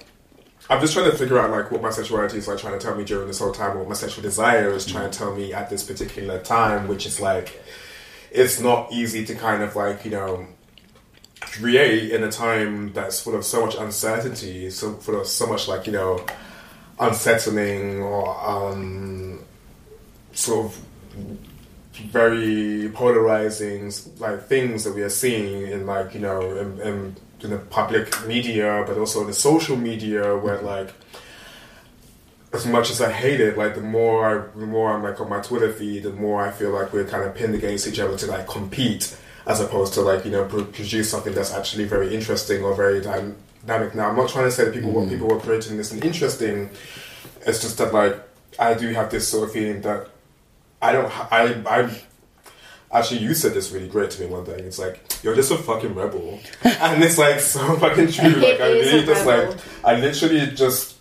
I'm 0.69 0.81
just 0.81 0.93
trying 0.93 1.11
to 1.11 1.15
figure 1.17 1.37
out 1.37 1.51
like 1.51 1.69
what 1.71 1.81
my 1.83 1.91
sexuality 1.91 2.39
is 2.39 2.47
like 2.47 2.57
trying 2.57 2.77
to 2.77 2.83
tell 2.83 2.95
me 2.95 3.03
during 3.03 3.27
this 3.27 3.37
whole 3.39 3.51
time 3.51 3.77
or 3.77 3.79
what 3.81 3.89
my 3.89 3.93
sexual 3.95 4.23
desire 4.23 4.71
is 4.71 4.85
trying 4.85 5.09
to 5.11 5.15
tell 5.17 5.35
me 5.35 5.53
at 5.53 5.69
this 5.69 5.83
particular 5.83 6.39
time 6.41 6.87
which 6.87 7.05
is 7.05 7.19
like 7.21 7.61
it's 8.31 8.59
not 8.59 8.91
easy 8.91 9.23
to 9.25 9.35
kind 9.35 9.61
of 9.61 9.75
like 9.75 10.03
you 10.03 10.11
know 10.11 10.47
create 11.51 12.11
in 12.11 12.23
a 12.23 12.31
time 12.31 12.93
that's 12.93 13.21
full 13.21 13.35
of 13.35 13.45
so 13.45 13.65
much 13.65 13.75
uncertainty, 13.75 14.69
so 14.69 14.93
full 14.93 15.19
of 15.19 15.27
so 15.27 15.47
much 15.47 15.67
like 15.67 15.87
you 15.87 15.93
know 15.93 16.25
unsettling 16.99 18.01
or 18.01 18.49
um, 18.49 19.39
sort 20.33 20.65
of 20.65 20.81
very 22.11 22.89
polarizing 22.93 23.91
like 24.19 24.43
things 24.47 24.83
that 24.83 24.93
we 24.93 25.01
are 25.01 25.09
seeing 25.09 25.67
in 25.67 25.85
like 25.85 26.13
you 26.13 26.19
know 26.19 26.57
in, 26.57 26.79
in, 26.81 27.15
in 27.41 27.49
the 27.49 27.57
public 27.57 28.25
media, 28.27 28.83
but 28.87 28.97
also 28.97 29.21
in 29.21 29.27
the 29.27 29.33
social 29.33 29.75
media 29.75 30.35
where 30.37 30.61
like 30.61 30.91
as 32.55 32.65
much 32.65 32.89
as 32.89 33.01
I 33.01 33.11
hate 33.11 33.41
it, 33.41 33.57
like 33.57 33.75
the 33.75 33.81
more 33.81 34.25
I, 34.25 34.57
the 34.57 34.65
more 34.65 34.93
I'm 34.93 35.03
like 35.03 35.19
on 35.19 35.29
my 35.29 35.41
Twitter 35.41 35.71
feed, 35.71 36.03
the 36.03 36.11
more 36.11 36.45
I 36.45 36.51
feel 36.51 36.71
like 36.71 36.93
we're 36.93 37.05
kind 37.05 37.23
of 37.23 37.35
pinned 37.35 37.53
against 37.53 37.87
each 37.87 37.99
other 37.99 38.17
to 38.17 38.25
like 38.27 38.47
compete, 38.47 39.15
as 39.47 39.59
opposed 39.61 39.93
to 39.93 40.01
like 40.01 40.25
you 40.25 40.31
know 40.31 40.45
pro- 40.45 40.65
produce 40.65 41.09
something 41.09 41.33
that's 41.33 41.53
actually 41.53 41.85
very 41.85 42.13
interesting 42.15 42.63
or 42.63 42.73
very 42.75 43.01
dynamic. 43.01 43.93
Now, 43.95 44.09
I'm 44.09 44.15
not 44.15 44.29
trying 44.29 44.45
to 44.45 44.51
say 44.51 44.65
that 44.65 44.73
people 44.73 44.91
what 44.91 45.09
people 45.09 45.27
were 45.27 45.39
creating 45.39 45.77
this 45.77 45.91
and 45.91 46.03
interesting. 46.03 46.69
It's 47.45 47.61
just 47.61 47.77
that 47.77 47.93
like 47.93 48.17
I 48.59 48.73
do 48.73 48.87
have 48.93 49.09
this 49.11 49.27
sort 49.27 49.47
of 49.47 49.53
feeling 49.53 49.81
that 49.81 50.09
I 50.81 50.91
don't. 50.91 51.09
ha- 51.09 51.27
I 51.31 51.61
I 51.67 52.01
actually 52.91 53.19
you 53.21 53.33
said 53.33 53.53
this 53.53 53.71
really 53.71 53.87
great 53.89 54.09
to 54.11 54.21
me 54.21 54.27
one 54.27 54.43
day. 54.45 54.57
It's 54.57 54.79
like 54.79 54.99
you're 55.23 55.35
just 55.35 55.51
a 55.51 55.57
fucking 55.57 55.93
rebel, 55.95 56.39
and 56.63 57.03
it's 57.03 57.17
like 57.17 57.39
so 57.39 57.75
fucking 57.77 58.11
true. 58.11 58.29
Like 58.41 58.59
I 58.61 58.71
really 58.71 59.05
just 59.05 59.25
rebel. 59.25 59.51
like 59.51 59.59
I 59.83 59.99
literally 59.99 60.47
just 60.55 60.95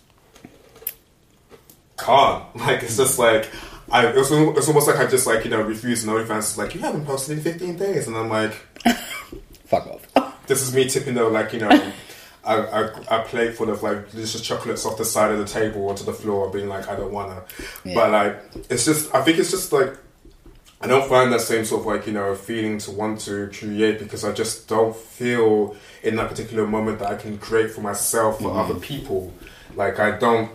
can't. 1.97 2.55
Like 2.55 2.83
it's 2.83 2.97
just 2.97 3.17
like 3.19 3.49
I. 3.95 4.07
It's, 4.07 4.31
al- 4.31 4.57
it's 4.57 4.67
almost 4.67 4.87
like 4.87 4.97
I 4.97 5.07
just 5.07 5.27
like 5.27 5.43
you 5.43 5.51
know 5.51 5.61
refuse. 5.61 6.03
And 6.03 6.11
OnlyFans 6.11 6.39
is 6.39 6.57
like 6.57 6.75
you 6.75 6.81
haven't 6.81 7.05
posted 7.05 7.37
in 7.37 7.43
15 7.43 7.77
days, 7.77 8.07
and 8.07 8.15
I'm 8.17 8.29
like, 8.29 8.53
Fuck 9.65 9.87
off. 9.87 10.43
this 10.47 10.61
is 10.61 10.73
me 10.73 10.87
tipping 10.87 11.15
the 11.15 11.23
like 11.23 11.53
you 11.53 11.59
know. 11.59 11.91
A, 12.47 12.61
a, 12.61 13.03
a 13.09 13.23
plate 13.23 13.55
full 13.55 13.71
of 13.71 13.81
like 13.81 14.11
delicious 14.11 14.39
chocolates 14.39 14.85
off 14.85 14.99
the 14.99 15.05
side 15.05 15.31
of 15.31 15.39
the 15.39 15.45
table 15.45 15.89
onto 15.89 16.03
the 16.03 16.13
floor, 16.13 16.51
being 16.51 16.69
like, 16.69 16.87
I 16.87 16.95
don't 16.95 17.11
wanna. 17.11 17.43
Yeah. 17.83 17.95
But 17.95 18.11
like, 18.11 18.67
it's 18.69 18.85
just, 18.85 19.15
I 19.15 19.23
think 19.23 19.39
it's 19.39 19.49
just 19.49 19.73
like, 19.73 19.97
I 20.79 20.85
don't 20.85 21.09
find 21.09 21.33
that 21.33 21.41
same 21.41 21.65
sort 21.65 21.81
of 21.81 21.87
like, 21.87 22.05
you 22.05 22.13
know, 22.13 22.35
feeling 22.35 22.77
to 22.77 22.91
want 22.91 23.21
to 23.21 23.49
create 23.51 23.97
because 23.97 24.23
I 24.23 24.31
just 24.31 24.67
don't 24.67 24.95
feel 24.95 25.75
in 26.03 26.17
that 26.17 26.29
particular 26.29 26.67
moment 26.67 26.99
that 26.99 27.07
I 27.07 27.15
can 27.15 27.39
create 27.39 27.71
for 27.71 27.81
myself, 27.81 28.37
for 28.37 28.49
mm-hmm. 28.49 28.59
other 28.59 28.79
people. 28.79 29.33
Like, 29.73 29.97
I 29.97 30.11
don't, 30.11 30.51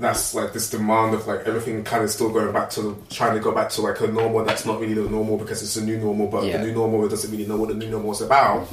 that's 0.00 0.34
like 0.34 0.52
this 0.52 0.70
demand 0.70 1.14
of 1.14 1.26
like 1.26 1.40
everything 1.46 1.84
kind 1.84 2.02
of 2.02 2.10
still 2.10 2.30
going 2.30 2.52
back 2.52 2.70
to 2.70 2.96
trying 3.10 3.34
to 3.34 3.40
go 3.40 3.52
back 3.52 3.68
to 3.70 3.82
like 3.82 4.00
a 4.00 4.06
normal 4.06 4.44
that's 4.44 4.64
not 4.66 4.80
really 4.80 4.94
the 4.94 5.02
normal 5.08 5.36
because 5.38 5.62
it's 5.62 5.76
a 5.76 5.84
new 5.84 5.98
normal, 5.98 6.26
but 6.26 6.44
Yeah. 6.44 6.56
the 6.56 6.64
new 6.66 6.72
normal 6.72 7.06
doesn't 7.08 7.30
really 7.30 7.46
know 7.46 7.56
what 7.56 7.68
the 7.68 7.74
new 7.74 7.88
normal 7.90 8.12
is 8.12 8.20
about. 8.20 8.68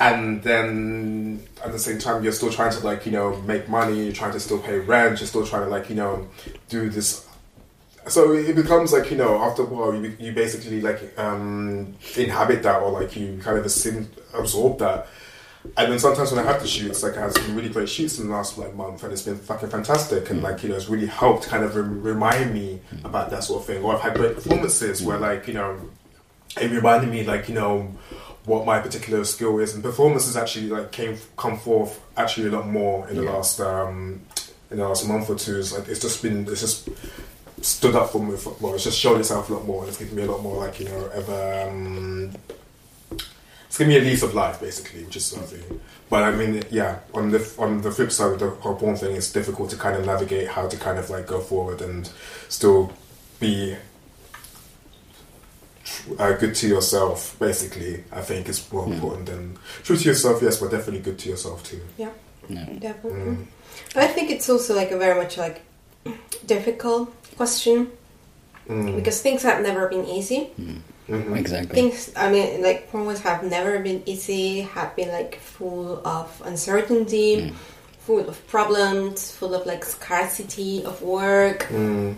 And 0.00 0.42
then 0.44 1.42
at 1.64 1.72
the 1.72 1.78
same 1.78 1.98
time, 1.98 2.22
you're 2.22 2.32
still 2.32 2.50
trying 2.52 2.72
to 2.72 2.80
like 2.84 3.04
you 3.04 3.12
know 3.12 3.36
make 3.42 3.68
money. 3.68 4.04
You're 4.04 4.12
trying 4.12 4.32
to 4.32 4.40
still 4.40 4.58
pay 4.58 4.78
rent. 4.78 5.20
You're 5.20 5.26
still 5.26 5.46
trying 5.46 5.64
to 5.64 5.70
like 5.70 5.88
you 5.90 5.96
know 5.96 6.28
do 6.68 6.88
this 6.88 7.24
so 8.06 8.32
it 8.32 8.56
becomes 8.56 8.90
like 8.92 9.10
you 9.10 9.18
know 9.18 9.36
after 9.38 9.60
a 9.62 9.66
while 9.66 9.94
you, 9.94 10.16
you 10.18 10.32
basically 10.32 10.80
like 10.80 11.00
um 11.18 11.94
inhabit 12.16 12.62
that 12.62 12.80
or 12.80 12.90
like 12.90 13.14
you 13.16 13.38
kind 13.42 13.58
of 13.58 13.66
assume, 13.66 14.08
absorb 14.32 14.78
that 14.78 15.06
and 15.76 15.92
then 15.92 15.98
sometimes 15.98 16.30
when 16.32 16.40
I 16.44 16.50
have 16.50 16.60
the 16.62 16.68
shoots 16.68 17.02
like 17.02 17.16
I 17.16 17.20
have 17.20 17.32
some 17.32 17.54
really 17.54 17.68
great 17.68 17.88
shoots 17.88 18.18
in 18.18 18.26
the 18.28 18.32
last 18.32 18.56
like 18.58 18.74
month 18.74 19.02
and 19.04 19.12
it's 19.12 19.22
been 19.22 19.38
fucking 19.38 19.68
fantastic. 19.70 20.30
And 20.30 20.42
like 20.42 20.62
you 20.62 20.68
know 20.70 20.76
it's 20.76 20.88
really 20.88 21.06
helped 21.06 21.44
kind 21.48 21.64
of 21.64 21.76
rem- 21.76 22.02
remind 22.02 22.54
me 22.54 22.80
about 23.04 23.30
that 23.30 23.44
sort 23.44 23.60
of 23.60 23.66
thing. 23.66 23.82
Or 23.84 23.94
I've 23.94 24.00
had 24.00 24.14
great 24.14 24.34
performances 24.34 25.02
where 25.02 25.18
like 25.18 25.46
you 25.48 25.54
know 25.54 25.78
it 26.60 26.70
reminded 26.70 27.10
me 27.10 27.24
like 27.24 27.48
you 27.48 27.54
know 27.54 27.94
what 28.44 28.64
my 28.64 28.80
particular 28.80 29.24
skill 29.24 29.58
is. 29.58 29.74
And 29.74 29.82
performances 29.82 30.36
actually 30.36 30.68
like 30.68 30.90
came 30.92 31.16
come 31.36 31.58
forth 31.58 32.00
actually 32.16 32.48
a 32.48 32.52
lot 32.52 32.66
more 32.66 33.06
in 33.08 33.16
the 33.16 33.24
Yeah. 33.24 33.32
last 33.32 33.60
um 33.60 34.20
in 34.70 34.78
the 34.78 34.88
last 34.88 35.06
month 35.06 35.28
or 35.30 35.34
two. 35.36 35.58
It's 35.58 35.72
like 35.76 35.88
it's 35.88 36.00
just 36.00 36.22
been 36.22 36.46
it's 36.48 36.60
just 36.60 36.88
stood 37.60 37.96
up 37.96 38.10
for 38.10 38.22
me 38.24 38.36
for, 38.36 38.56
well 38.60 38.74
it's 38.74 38.84
just 38.84 38.98
shown 38.98 39.18
itself 39.18 39.50
a 39.50 39.54
lot 39.54 39.66
more 39.66 39.80
and 39.80 39.88
it's 39.88 39.98
given 39.98 40.14
me 40.14 40.22
a 40.22 40.30
lot 40.30 40.40
more 40.42 40.56
like 40.64 40.78
you 40.80 40.86
know 40.86 41.10
ever. 41.14 41.68
um 41.68 42.30
it's 43.68 43.78
given 43.78 43.92
me 43.92 43.98
a 43.98 44.02
lease 44.02 44.22
of 44.22 44.34
life 44.34 44.60
basically 44.60 45.04
which 45.04 45.14
is 45.16 45.24
something 45.26 45.80
but 46.10 46.22
I 46.24 46.30
mean 46.32 46.62
yeah 46.70 46.98
on 47.14 47.30
the 47.30 47.40
on 47.58 47.82
the 47.82 47.90
flip 47.92 48.10
side 48.10 48.32
of 48.32 48.40
the 48.40 48.50
whole 48.50 48.74
porn 48.74 48.96
thing 48.96 49.14
it's 49.14 49.30
difficult 49.32 49.70
to 49.70 49.76
kind 49.76 49.96
of 49.96 50.04
navigate 50.06 50.48
how 50.48 50.66
to 50.68 50.76
kind 50.76 50.98
of 50.98 51.10
like 51.10 51.26
go 51.26 51.40
forward 51.40 51.80
and 51.82 52.10
still 52.48 52.92
be 53.40 53.76
uh, 56.18 56.32
good 56.32 56.54
to 56.54 56.68
yourself, 56.68 57.36
basically, 57.38 58.04
I 58.12 58.20
think 58.20 58.48
is 58.48 58.70
more 58.72 58.86
important 58.86 59.26
than 59.26 59.58
true 59.82 59.96
to 59.96 60.04
yourself, 60.04 60.42
yes, 60.42 60.58
but 60.58 60.70
definitely 60.70 61.00
good 61.00 61.18
to 61.20 61.28
yourself 61.30 61.64
too. 61.64 61.80
Yeah, 61.96 62.10
No. 62.48 62.64
definitely. 62.78 63.20
Mm. 63.20 63.46
But 63.94 64.02
I 64.04 64.06
think 64.08 64.30
it's 64.30 64.48
also 64.50 64.74
like 64.74 64.90
a 64.90 64.98
very 64.98 65.18
much 65.20 65.38
like 65.38 65.62
difficult 66.46 67.10
question 67.36 67.90
Mm. 68.68 68.96
because 68.96 69.22
things 69.22 69.42
have 69.44 69.62
never 69.62 69.88
been 69.88 70.04
easy. 70.04 70.50
Mhm. 71.08 71.36
Exactly. 71.38 71.74
Things, 71.74 72.12
I 72.14 72.30
mean, 72.30 72.62
like 72.62 72.92
pornos 72.92 73.20
have 73.20 73.42
never 73.42 73.78
been 73.78 74.02
easy. 74.06 74.60
Have 74.60 74.94
been 74.94 75.08
like 75.08 75.40
full 75.40 76.06
of 76.06 76.28
uncertainty, 76.44 77.52
full 78.00 78.28
of 78.28 78.36
problems, 78.48 79.30
full 79.32 79.54
of 79.54 79.64
like 79.66 79.84
scarcity 79.84 80.84
of 80.84 81.00
work. 81.02 81.66
Mm. 81.70 82.16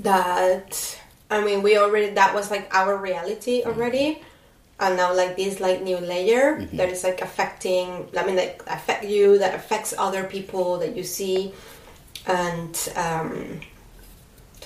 That 0.00 0.98
I 1.30 1.40
mean, 1.42 1.62
we 1.62 1.78
already 1.78 2.10
that 2.14 2.34
was 2.34 2.50
like 2.50 2.68
our 2.74 2.96
reality 2.96 3.62
already. 3.64 4.20
and 4.78 4.96
now 4.98 5.08
like 5.14 5.36
this 5.36 5.58
like 5.58 5.80
new 5.80 5.96
layer 5.96 6.60
that 6.74 6.90
is 6.90 7.02
like 7.02 7.22
affecting. 7.22 8.08
I 8.16 8.26
mean, 8.26 8.36
like 8.36 8.62
affect 8.66 9.04
you, 9.04 9.38
that 9.38 9.54
affects 9.54 9.94
other 9.96 10.24
people 10.24 10.78
that 10.84 10.94
you 10.94 11.02
see, 11.02 11.52
and 12.26 12.76
um, 12.94 13.60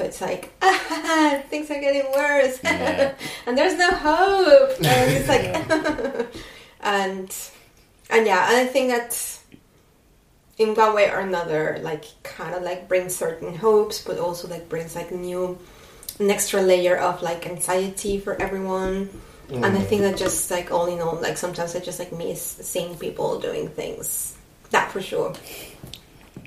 so 0.01 0.07
it's 0.07 0.21
like 0.21 0.51
ah, 0.63 1.43
things 1.51 1.71
are 1.71 1.81
getting 1.81 2.11
worse, 2.13 2.59
Yeah. 2.65 3.13
and 3.47 3.57
there's 3.57 3.77
no 3.77 3.91
hope, 3.91 4.71
and 4.79 5.13
it's 5.13 5.29
like, 5.29 6.37
and 6.81 7.37
and 8.09 8.27
yeah, 8.27 8.49
and 8.49 8.57
I 8.57 8.65
think 8.67 8.91
that 8.91 9.39
in 10.59 10.75
one 10.75 10.95
way 10.95 11.11
or 11.11 11.19
another, 11.21 11.79
like 11.83 12.05
kind 12.23 12.55
of 12.55 12.63
like 12.63 12.89
brings 12.89 13.15
certain 13.15 13.55
hopes, 13.55 14.03
but 14.03 14.19
also 14.19 14.49
like 14.49 14.69
brings 14.69 14.95
like 14.95 15.11
new, 15.11 15.59
an 16.19 16.31
extra 16.31 16.61
layer 16.63 16.97
of 16.97 17.23
like 17.23 17.47
anxiety 17.47 18.19
for 18.19 18.41
everyone. 18.41 19.11
And 19.53 19.65
I 19.65 19.81
think 19.81 20.03
that 20.03 20.17
just 20.17 20.49
like 20.51 20.71
all 20.71 20.87
in 20.87 21.01
all, 21.01 21.17
like 21.21 21.37
sometimes 21.37 21.75
I 21.75 21.81
just 21.81 21.99
like 21.99 22.13
miss 22.13 22.41
seeing 22.41 22.97
people 22.97 23.41
doing 23.41 23.69
things. 23.69 24.37
That 24.71 24.93
for 24.93 25.01
sure. 25.03 25.35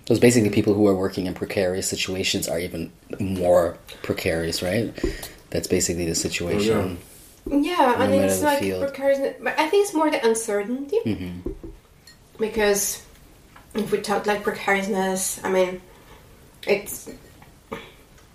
Those 0.08 0.20
basically 0.20 0.50
people 0.50 0.74
who 0.74 0.88
are 0.88 0.96
working 0.96 1.28
in 1.28 1.34
precarious 1.34 1.88
situations 1.88 2.48
are 2.50 2.60
even 2.60 2.92
more 3.20 3.78
precarious, 4.04 4.62
right? 4.62 4.94
That's 5.50 5.68
basically 5.68 6.06
the 6.06 6.16
situation. 6.16 6.98
Yeah, 7.50 7.96
I 7.98 8.06
the 8.08 8.12
mean 8.12 8.22
it's 8.24 8.42
like 8.42 8.60
field. 8.60 8.84
precarious, 8.84 9.36
but 9.42 9.58
I 9.60 9.70
think 9.70 9.86
it's 9.86 9.94
more 9.94 10.10
the 10.12 10.26
uncertainty 10.26 10.98
Mm-hmm. 11.06 11.50
because 12.40 13.02
if 13.76 13.92
we 13.92 14.00
talk 14.02 14.26
like 14.26 14.44
precariousness, 14.44 15.40
I 15.44 15.50
mean, 15.52 15.82
it's 16.68 17.10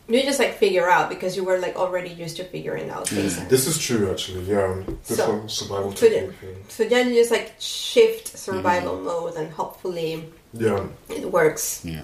you 0.08 0.22
just 0.22 0.38
like 0.38 0.54
figure 0.54 0.88
out 0.88 1.10
because 1.10 1.36
you 1.36 1.44
were 1.44 1.58
like 1.58 1.76
already 1.76 2.08
used 2.10 2.36
to 2.38 2.44
figuring 2.44 2.88
out 2.90 3.08
things. 3.08 3.36
This 3.48 3.66
is 3.66 3.78
true, 3.78 4.10
actually. 4.10 4.44
Yeah, 4.44 4.82
this 5.06 5.18
So, 5.18 5.46
survival 5.46 5.90
put 5.92 6.02
it- 6.04 6.10
technique 6.14 6.36
thing. 6.40 6.56
So 6.68 6.84
then 6.84 7.08
you 7.08 7.14
just 7.16 7.30
like 7.30 7.54
shift 7.58 8.36
survival 8.38 8.96
mode 8.98 9.34
and 9.36 9.52
hopefully 9.52 10.24
Yeah, 10.52 10.86
it 11.08 11.30
works. 11.30 11.84
Yeah. 11.84 12.02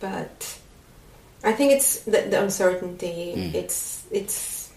But 0.00 0.58
I 1.44 1.52
think 1.52 1.72
it's 1.72 2.00
the, 2.00 2.22
the 2.30 2.42
uncertainty. 2.42 3.34
Mm. 3.36 3.54
It's 3.54 4.04
it's. 4.10 4.70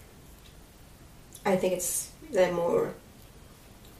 I 1.44 1.56
think 1.56 1.74
it's 1.74 2.10
the 2.32 2.50
more 2.52 2.94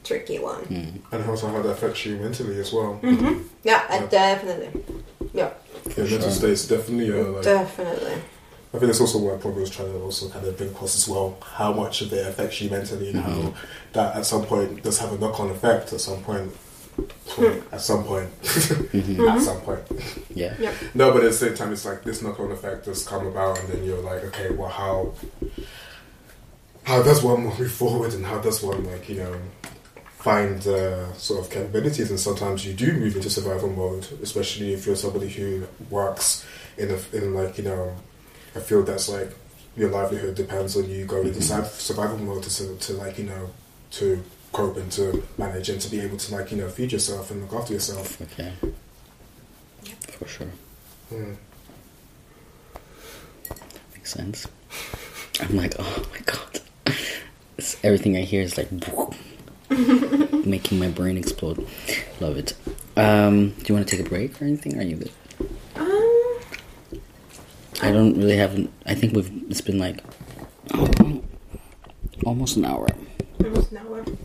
tricky 0.04 0.38
one. 0.38 0.64
Mm. 0.64 0.98
and 1.12 1.30
also 1.30 1.46
how 1.48 1.62
that 1.62 1.68
affects 1.70 2.04
you 2.06 2.16
mentally 2.16 2.58
as 2.58 2.72
well. 2.72 2.94
hmm 2.94 3.42
Yeah, 3.62 3.82
uh, 3.88 3.94
Yeah. 3.94 4.06
definitely. 4.06 4.82
Yeah, 5.32 5.50
Yeah, 5.96 6.04
mental 6.04 6.30
state's 6.30 6.66
definitely 6.68 7.12
uh, 7.12 7.24
like. 7.32 7.44
definitely. 7.44 8.14
I 8.74 8.78
think 8.78 8.86
that's 8.86 9.00
also 9.00 9.18
what 9.18 9.40
probably 9.40 9.60
was 9.60 9.70
trying 9.70 9.92
to 9.92 10.00
also 10.00 10.28
kind 10.30 10.46
of 10.46 10.56
bring 10.56 10.70
across 10.70 10.96
as 10.96 11.06
well. 11.06 11.36
How 11.42 11.72
much 11.72 12.00
of 12.02 12.12
it 12.12 12.26
affects 12.26 12.60
you 12.60 12.70
mentally, 12.70 13.10
and 13.10 13.20
how 13.20 13.54
that 13.92 14.16
at 14.16 14.24
some 14.26 14.44
point 14.46 14.82
does 14.82 14.98
have 14.98 15.12
a 15.12 15.18
knock-on 15.18 15.50
effect. 15.50 15.92
At 15.92 16.00
some 16.00 16.22
point, 16.24 16.50
at 17.72 17.80
some 17.80 18.04
point, 18.04 18.28
at 18.44 19.42
some 19.42 19.60
point. 19.62 19.80
Yeah. 20.34 20.54
Yeah. 20.58 20.72
No, 20.94 21.12
but 21.12 21.24
at 21.24 21.30
the 21.32 21.36
same 21.36 21.54
time, 21.54 21.72
it's 21.72 21.84
like 21.84 22.02
this 22.04 22.22
knock-on 22.22 22.50
effect 22.52 22.86
does 22.86 23.06
come 23.06 23.26
about, 23.26 23.58
and 23.60 23.68
then 23.68 23.84
you're 23.84 24.00
like, 24.00 24.24
okay, 24.24 24.50
well, 24.50 24.68
how 24.70 25.12
how 26.84 27.02
does 27.02 27.22
one 27.22 27.42
move 27.58 27.70
forward, 27.72 28.14
and 28.14 28.24
how 28.24 28.38
does 28.38 28.62
one 28.62 28.84
like 28.84 29.08
you 29.08 29.16
know 29.16 29.36
find 30.18 30.66
uh, 30.66 31.12
sort 31.14 31.40
of 31.40 31.50
capabilities? 31.50 32.10
And 32.10 32.18
sometimes 32.18 32.64
you 32.66 32.72
do 32.74 32.92
move 32.92 33.16
into 33.16 33.30
survival 33.30 33.70
mode, 33.70 34.06
especially 34.22 34.72
if 34.72 34.86
you're 34.86 34.96
somebody 34.96 35.28
who 35.28 35.66
works 35.90 36.44
in 36.78 36.90
a 36.90 37.16
in 37.16 37.34
like 37.34 37.58
you 37.58 37.64
know 37.64 37.94
a 38.54 38.60
field 38.60 38.86
that's 38.86 39.08
like 39.08 39.30
your 39.76 39.90
livelihood 39.90 40.34
depends 40.34 40.76
on 40.76 40.88
you 40.88 41.04
going 41.06 41.28
into 41.28 41.40
sur- 41.42 41.64
survival 41.64 42.18
mode 42.18 42.42
to, 42.42 42.50
to 42.50 42.76
to 42.76 42.92
like 42.94 43.18
you 43.18 43.24
know 43.24 43.50
to 43.92 44.22
cope 44.52 44.76
and 44.76 44.92
to 44.92 45.24
manage 45.38 45.68
and 45.68 45.80
to 45.80 45.90
be 45.90 46.00
able 46.00 46.16
to 46.18 46.34
like 46.34 46.50
you 46.52 46.58
know 46.58 46.68
feed 46.68 46.92
yourself 46.92 47.30
and 47.30 47.42
look 47.42 47.52
after 47.52 47.72
yourself. 47.72 48.20
Okay. 48.20 48.52
For 50.00 50.26
sure. 50.26 50.50
Mm. 51.10 51.36
Makes 53.94 54.12
sense. 54.12 54.46
I'm 55.40 55.56
like, 55.56 55.74
oh 55.78 56.06
my 56.12 56.20
god. 56.24 56.60
It's, 57.58 57.76
everything 57.84 58.16
I 58.16 58.20
hear 58.20 58.42
is 58.42 58.56
like 58.56 58.70
making 60.46 60.78
my 60.78 60.88
brain 60.88 61.16
explode. 61.16 61.66
Love 62.20 62.36
it. 62.36 62.54
Um, 62.96 63.50
do 63.50 63.64
you 63.66 63.74
want 63.74 63.88
to 63.88 63.96
take 63.96 64.06
a 64.06 64.08
break 64.08 64.40
or 64.40 64.44
anything? 64.44 64.78
Are 64.78 64.82
you 64.82 64.96
good? 64.96 65.12
Um, 65.76 66.38
I 67.80 67.90
don't 67.90 68.16
really 68.16 68.36
have. 68.36 68.68
I 68.86 68.94
think 68.94 69.14
we've. 69.14 69.30
It's 69.50 69.60
been 69.60 69.78
like 69.78 70.04
almost 72.24 72.56
an 72.56 72.64
hour. 72.64 72.86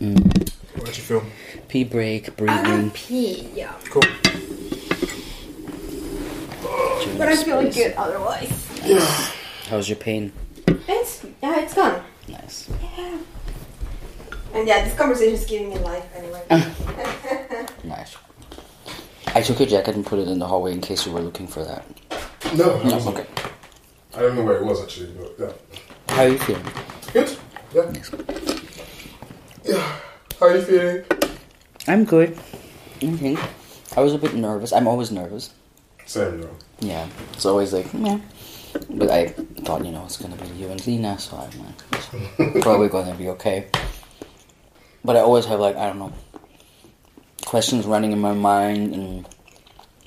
an. 0.00 0.14
Mm. 0.14 0.52
How'd 0.76 0.86
you 0.96 1.02
feel? 1.02 1.24
Pee 1.68 1.84
break, 1.84 2.28
I 2.28 2.32
breathing. 2.32 2.90
pee, 2.92 3.48
yeah. 3.54 3.72
Cool. 3.90 4.02
But 7.16 7.28
I 7.28 7.36
feel 7.36 7.62
good 7.70 7.94
otherwise. 7.96 8.66
How's 9.68 9.88
your 9.88 9.96
pain? 9.96 10.32
It's 10.66 11.24
yeah, 11.42 11.60
it's 11.60 11.74
gone. 11.74 12.02
Nice. 12.28 12.68
Yeah. 12.96 13.18
And 14.54 14.66
yeah, 14.68 14.84
this 14.84 14.94
conversation 14.96 15.34
is 15.34 15.44
giving 15.44 15.70
me 15.70 15.78
life 15.78 16.04
anyway. 16.16 16.42
Nice. 17.84 18.16
I 19.34 19.40
took 19.42 19.58
your 19.60 19.68
jacket 19.68 19.94
and 19.94 20.04
put 20.04 20.18
it 20.18 20.28
in 20.28 20.38
the 20.38 20.46
hallway 20.46 20.72
in 20.72 20.80
case 20.80 21.06
you 21.06 21.12
were 21.12 21.20
looking 21.20 21.46
for 21.46 21.64
that. 21.64 21.84
No, 22.56 22.78
I 22.80 22.84
No, 22.84 22.94
wasn't. 22.94 23.16
okay. 23.18 23.28
I 24.14 24.20
don't 24.20 24.36
know 24.36 24.42
where 24.44 24.56
it 24.56 24.64
was 24.64 24.82
actually, 24.82 25.12
but 25.12 25.34
yeah. 25.38 26.14
How 26.14 26.22
are 26.22 26.28
you 26.28 26.38
feeling? 26.38 26.64
Good. 27.12 27.36
Yeah. 27.74 27.90
Nice. 27.90 28.10
Yeah. 29.64 29.96
How 30.48 30.54
are 30.54 30.56
you 30.56 30.64
feeling? 30.64 31.04
I'm 31.86 32.04
good. 32.06 32.30
I 33.02 33.12
think 33.20 33.38
I 33.94 34.00
was 34.00 34.14
a 34.14 34.18
bit 34.18 34.32
nervous. 34.32 34.72
I'm 34.72 34.88
always 34.88 35.10
nervous. 35.10 35.52
Same 36.06 36.40
though. 36.40 36.56
Yeah, 36.80 37.06
it's 37.34 37.44
always 37.44 37.74
like 37.74 37.84
yeah. 37.92 38.18
But 38.88 39.10
I 39.10 39.26
thought 39.66 39.84
you 39.84 39.92
know 39.92 40.06
it's 40.06 40.16
gonna 40.16 40.36
be 40.36 40.48
you 40.56 40.68
and 40.68 40.80
Lina, 40.86 41.18
so 41.18 41.36
I'm 41.36 41.52
like, 41.66 42.62
probably 42.62 42.88
gonna 42.88 43.14
be 43.14 43.28
okay. 43.28 43.66
But 45.04 45.16
I 45.16 45.20
always 45.20 45.44
have 45.44 45.60
like 45.60 45.76
I 45.76 45.84
don't 45.86 45.98
know 45.98 46.14
questions 47.44 47.84
running 47.84 48.12
in 48.12 48.18
my 48.18 48.32
mind, 48.32 48.94
and 48.94 49.28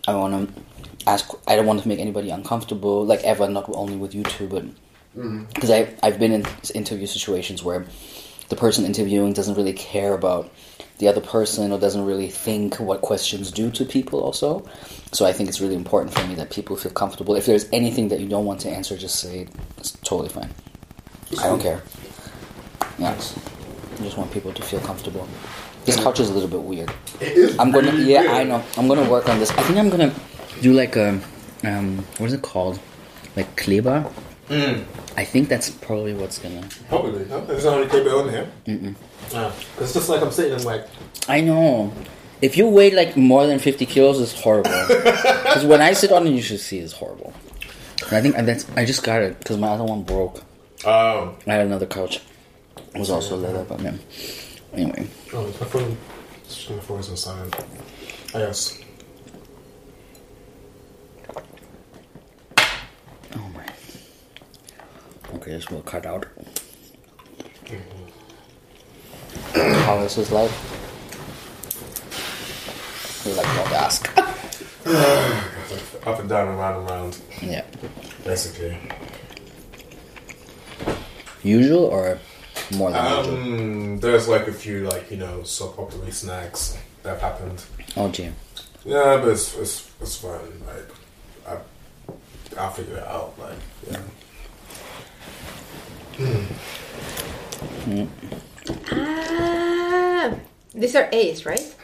I 0.08 0.16
want 0.16 0.34
to 0.34 0.62
ask. 1.06 1.30
I 1.48 1.56
don't 1.56 1.68
want 1.68 1.84
to 1.84 1.88
make 1.88 2.00
anybody 2.00 2.32
uncomfortable, 2.32 3.06
like 3.06 3.22
ever, 3.24 3.48
not 3.48 3.70
only 3.76 3.96
with 3.96 4.16
you 4.16 4.24
two, 4.24 4.48
but 4.48 4.66
mm-hmm. 4.66 5.44
because 5.54 5.70
I 5.70 5.94
I've 6.02 6.18
been 6.18 6.32
in 6.32 6.48
interview 6.74 7.06
situations 7.06 7.64
where 7.64 7.86
the 8.52 8.58
person 8.58 8.84
interviewing 8.84 9.32
doesn't 9.32 9.56
really 9.56 9.72
care 9.72 10.14
about 10.14 10.54
the 10.98 11.08
other 11.08 11.22
person 11.22 11.72
or 11.72 11.80
doesn't 11.80 12.06
really 12.06 12.28
think 12.28 12.80
what 12.82 13.00
questions 13.00 13.50
do 13.50 13.72
to 13.72 13.86
people 13.86 14.20
also. 14.22 14.68
So 15.14 15.26
I 15.26 15.32
think 15.32 15.48
it's 15.48 15.62
really 15.62 15.74
important 15.74 16.14
for 16.14 16.28
me 16.28 16.36
that 16.36 16.52
people 16.52 16.76
feel 16.76 16.92
comfortable. 16.92 17.34
If 17.36 17.46
there's 17.46 17.66
anything 17.72 18.10
that 18.10 18.20
you 18.20 18.28
don't 18.28 18.46
want 18.46 18.60
to 18.62 18.70
answer, 18.70 18.98
just 18.98 19.22
say 19.22 19.40
it. 19.40 19.50
It's 19.78 19.92
totally 20.04 20.28
fine. 20.28 20.50
I 21.40 21.48
don't 21.48 21.62
care. 21.62 21.82
Yeah. 23.00 23.12
I 23.12 24.04
just 24.04 24.18
want 24.18 24.34
people 24.34 24.52
to 24.52 24.62
feel 24.62 24.82
comfortable. 24.82 25.26
This 25.86 25.96
couch 25.96 26.20
is 26.20 26.30
a 26.30 26.34
little 26.34 26.50
bit 26.50 26.62
weird. 26.62 26.92
I'm 27.58 27.72
gonna 27.72 27.96
yeah. 27.96 28.34
I 28.34 28.44
know. 28.44 28.62
I'm 28.78 28.90
gonna 28.90 29.10
work 29.10 29.30
on 29.30 29.40
this. 29.40 29.50
I 29.52 29.62
think 29.64 29.80
I'm 29.80 29.90
gonna 29.90 30.14
do 30.62 30.74
like 30.74 30.98
a 30.98 31.20
um 31.64 32.00
what 32.18 32.28
is 32.28 32.34
it 32.34 32.42
called? 32.42 32.80
Like 33.38 33.56
Kleber? 33.56 34.12
Mm. 34.52 34.84
I 35.16 35.24
think 35.24 35.48
that's 35.48 35.70
probably 35.70 36.14
what's 36.14 36.38
gonna 36.38 36.68
Probably. 36.90 37.24
No, 37.26 37.46
there's 37.46 37.64
not 37.64 37.78
really 37.78 37.90
keep 37.90 38.06
it 38.06 38.12
on 38.14 38.30
here. 38.30 38.96
Ah, 39.34 39.54
it's 39.80 39.94
just 39.94 40.10
like 40.10 40.22
I'm 40.22 40.30
sitting 40.32 40.52
and 40.52 40.66
like, 40.66 40.86
I 41.30 41.40
know. 41.40 41.94
If 42.42 42.58
you 42.58 42.68
weigh 42.68 42.92
like 42.92 43.16
more 43.16 43.48
than 43.48 43.60
50 43.60 43.86
kilos, 43.86 44.20
it's 44.20 44.34
horrible. 44.34 44.72
Because 44.90 45.66
when 45.66 45.82
I 45.82 45.94
sit 45.94 46.12
on 46.12 46.28
it, 46.28 46.32
you 46.32 46.42
should 46.42 46.60
see 46.60 46.80
it's 46.80 46.92
horrible. 46.94 47.34
And 48.08 48.18
I 48.18 48.22
think 48.22 48.38
and 48.38 48.46
that's 48.48 48.66
I 48.76 48.84
just 48.84 49.04
got 49.04 49.22
it 49.22 49.40
because 49.40 49.58
my 49.58 49.70
other 49.70 49.86
one 49.86 50.04
broke. 50.04 50.44
Oh. 50.86 51.36
I 51.48 51.54
had 51.54 51.66
another 51.66 51.86
couch. 51.86 52.20
It 52.94 53.00
was 53.00 53.10
also 53.10 53.38
leather, 53.38 53.64
but 53.64 53.80
man. 53.80 54.00
Anyway, 54.74 55.08
Oh, 55.34 55.44
my 55.46 55.52
phone. 55.52 55.98
My 56.76 56.80
phone 56.82 57.00
is 57.00 57.10
on 57.10 57.18
silent. 57.18 57.56
Ah, 58.34 58.40
yes. 58.40 58.80
oh 63.36 63.50
my. 63.54 63.66
Okay, 65.36 65.52
this 65.52 65.70
will 65.70 65.82
cut 65.82 66.06
out. 66.06 66.26
How 69.54 70.00
is 70.00 70.16
his 70.16 70.32
life? 70.32 70.52
You 73.26 73.34
like 73.34 73.46
don't 73.46 73.72
ask. 73.72 74.18
Up 76.08 76.20
and 76.20 76.28
down, 76.28 76.48
and 76.48 76.58
around 76.58 76.82
and 76.82 76.90
around. 76.90 77.22
Yeah. 77.42 77.64
Basically. 78.26 78.76
Usual 81.44 81.86
or 81.86 82.20
more 82.76 82.92
than 82.92 83.18
usual? 83.18 83.36
Um. 83.36 84.00
There's 84.00 84.28
like 84.28 84.48
a 84.48 84.54
few 84.54 84.90
like 84.90 85.12
you 85.12 85.18
know 85.18 85.44
soap 85.44 85.78
opera 85.80 86.12
snags 86.12 86.78
that 87.04 87.10
have 87.10 87.22
happened. 87.22 87.64
Oh 87.96 88.10
gee. 88.10 88.32
Yeah, 88.84 89.18
but 89.18 89.30
it's 89.30 89.56
it's, 89.56 89.92
it's 90.02 90.18
fine. 90.18 90.40
Like 90.66 90.90
I 91.48 92.58
I'll 92.60 92.72
figure 92.72 92.98
it 92.98 93.08
out. 93.08 93.38
Like 93.38 93.58
yeah. 93.90 94.00
Ah, 98.92 100.34
These 100.74 100.96
are 100.96 101.10
A's, 101.12 101.46
right? 101.46 101.76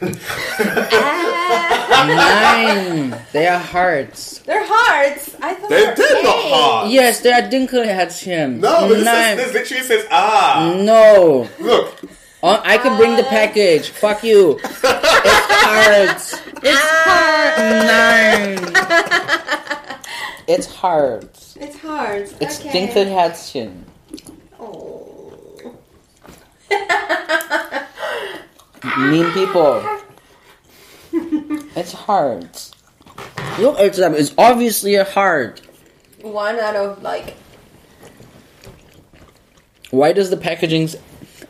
Nine. 2.08 3.18
They 3.32 3.46
are 3.46 3.58
hearts. 3.58 4.38
They're 4.40 4.64
hearts. 4.66 5.34
I 5.42 5.54
thought 5.54 5.70
They 5.70 5.86
were 5.86 5.94
did 5.94 6.24
not 6.24 6.36
A's. 6.36 6.52
heart. 6.52 6.90
Yes, 6.90 7.20
they 7.20 7.32
are 7.32 7.42
Dinkelherzchen. 7.42 8.60
No, 8.60 8.88
but 8.88 8.94
this, 8.94 9.04
Nine. 9.04 9.38
is, 9.38 9.52
this 9.52 9.54
literally 9.70 9.84
says 9.84 10.06
ah. 10.10 10.74
No. 10.78 11.48
Look, 11.60 12.00
Oh, 12.40 12.60
I 12.64 12.78
can 12.78 12.96
bring 12.96 13.16
the 13.16 13.24
package. 13.24 13.90
Fuck 13.90 14.22
you. 14.22 14.60
It's 14.62 14.80
hearts. 15.66 16.40
It's 16.62 16.80
heart. 17.04 17.58
Nine. 17.58 18.58
It's 20.48 20.64
hearts. 20.66 21.58
It's 21.60 21.76
hearts. 21.78 22.32
It's 22.40 22.58
okay. 22.60 22.70
Dinkelherzchen. 22.88 23.82
Oh. 24.60 25.74
Mean 28.98 29.30
people. 29.32 29.82
It's 31.76 31.92
hearts. 31.92 32.72
Look 33.58 33.78
at 33.78 33.94
them. 33.94 34.14
It's 34.14 34.34
obviously 34.36 34.96
a 34.96 35.04
heart. 35.04 35.60
One 36.22 36.58
out 36.58 36.76
of 36.76 37.02
like. 37.02 37.36
Why 39.90 40.12
does 40.12 40.30
the 40.30 40.36
packaging? 40.36 40.88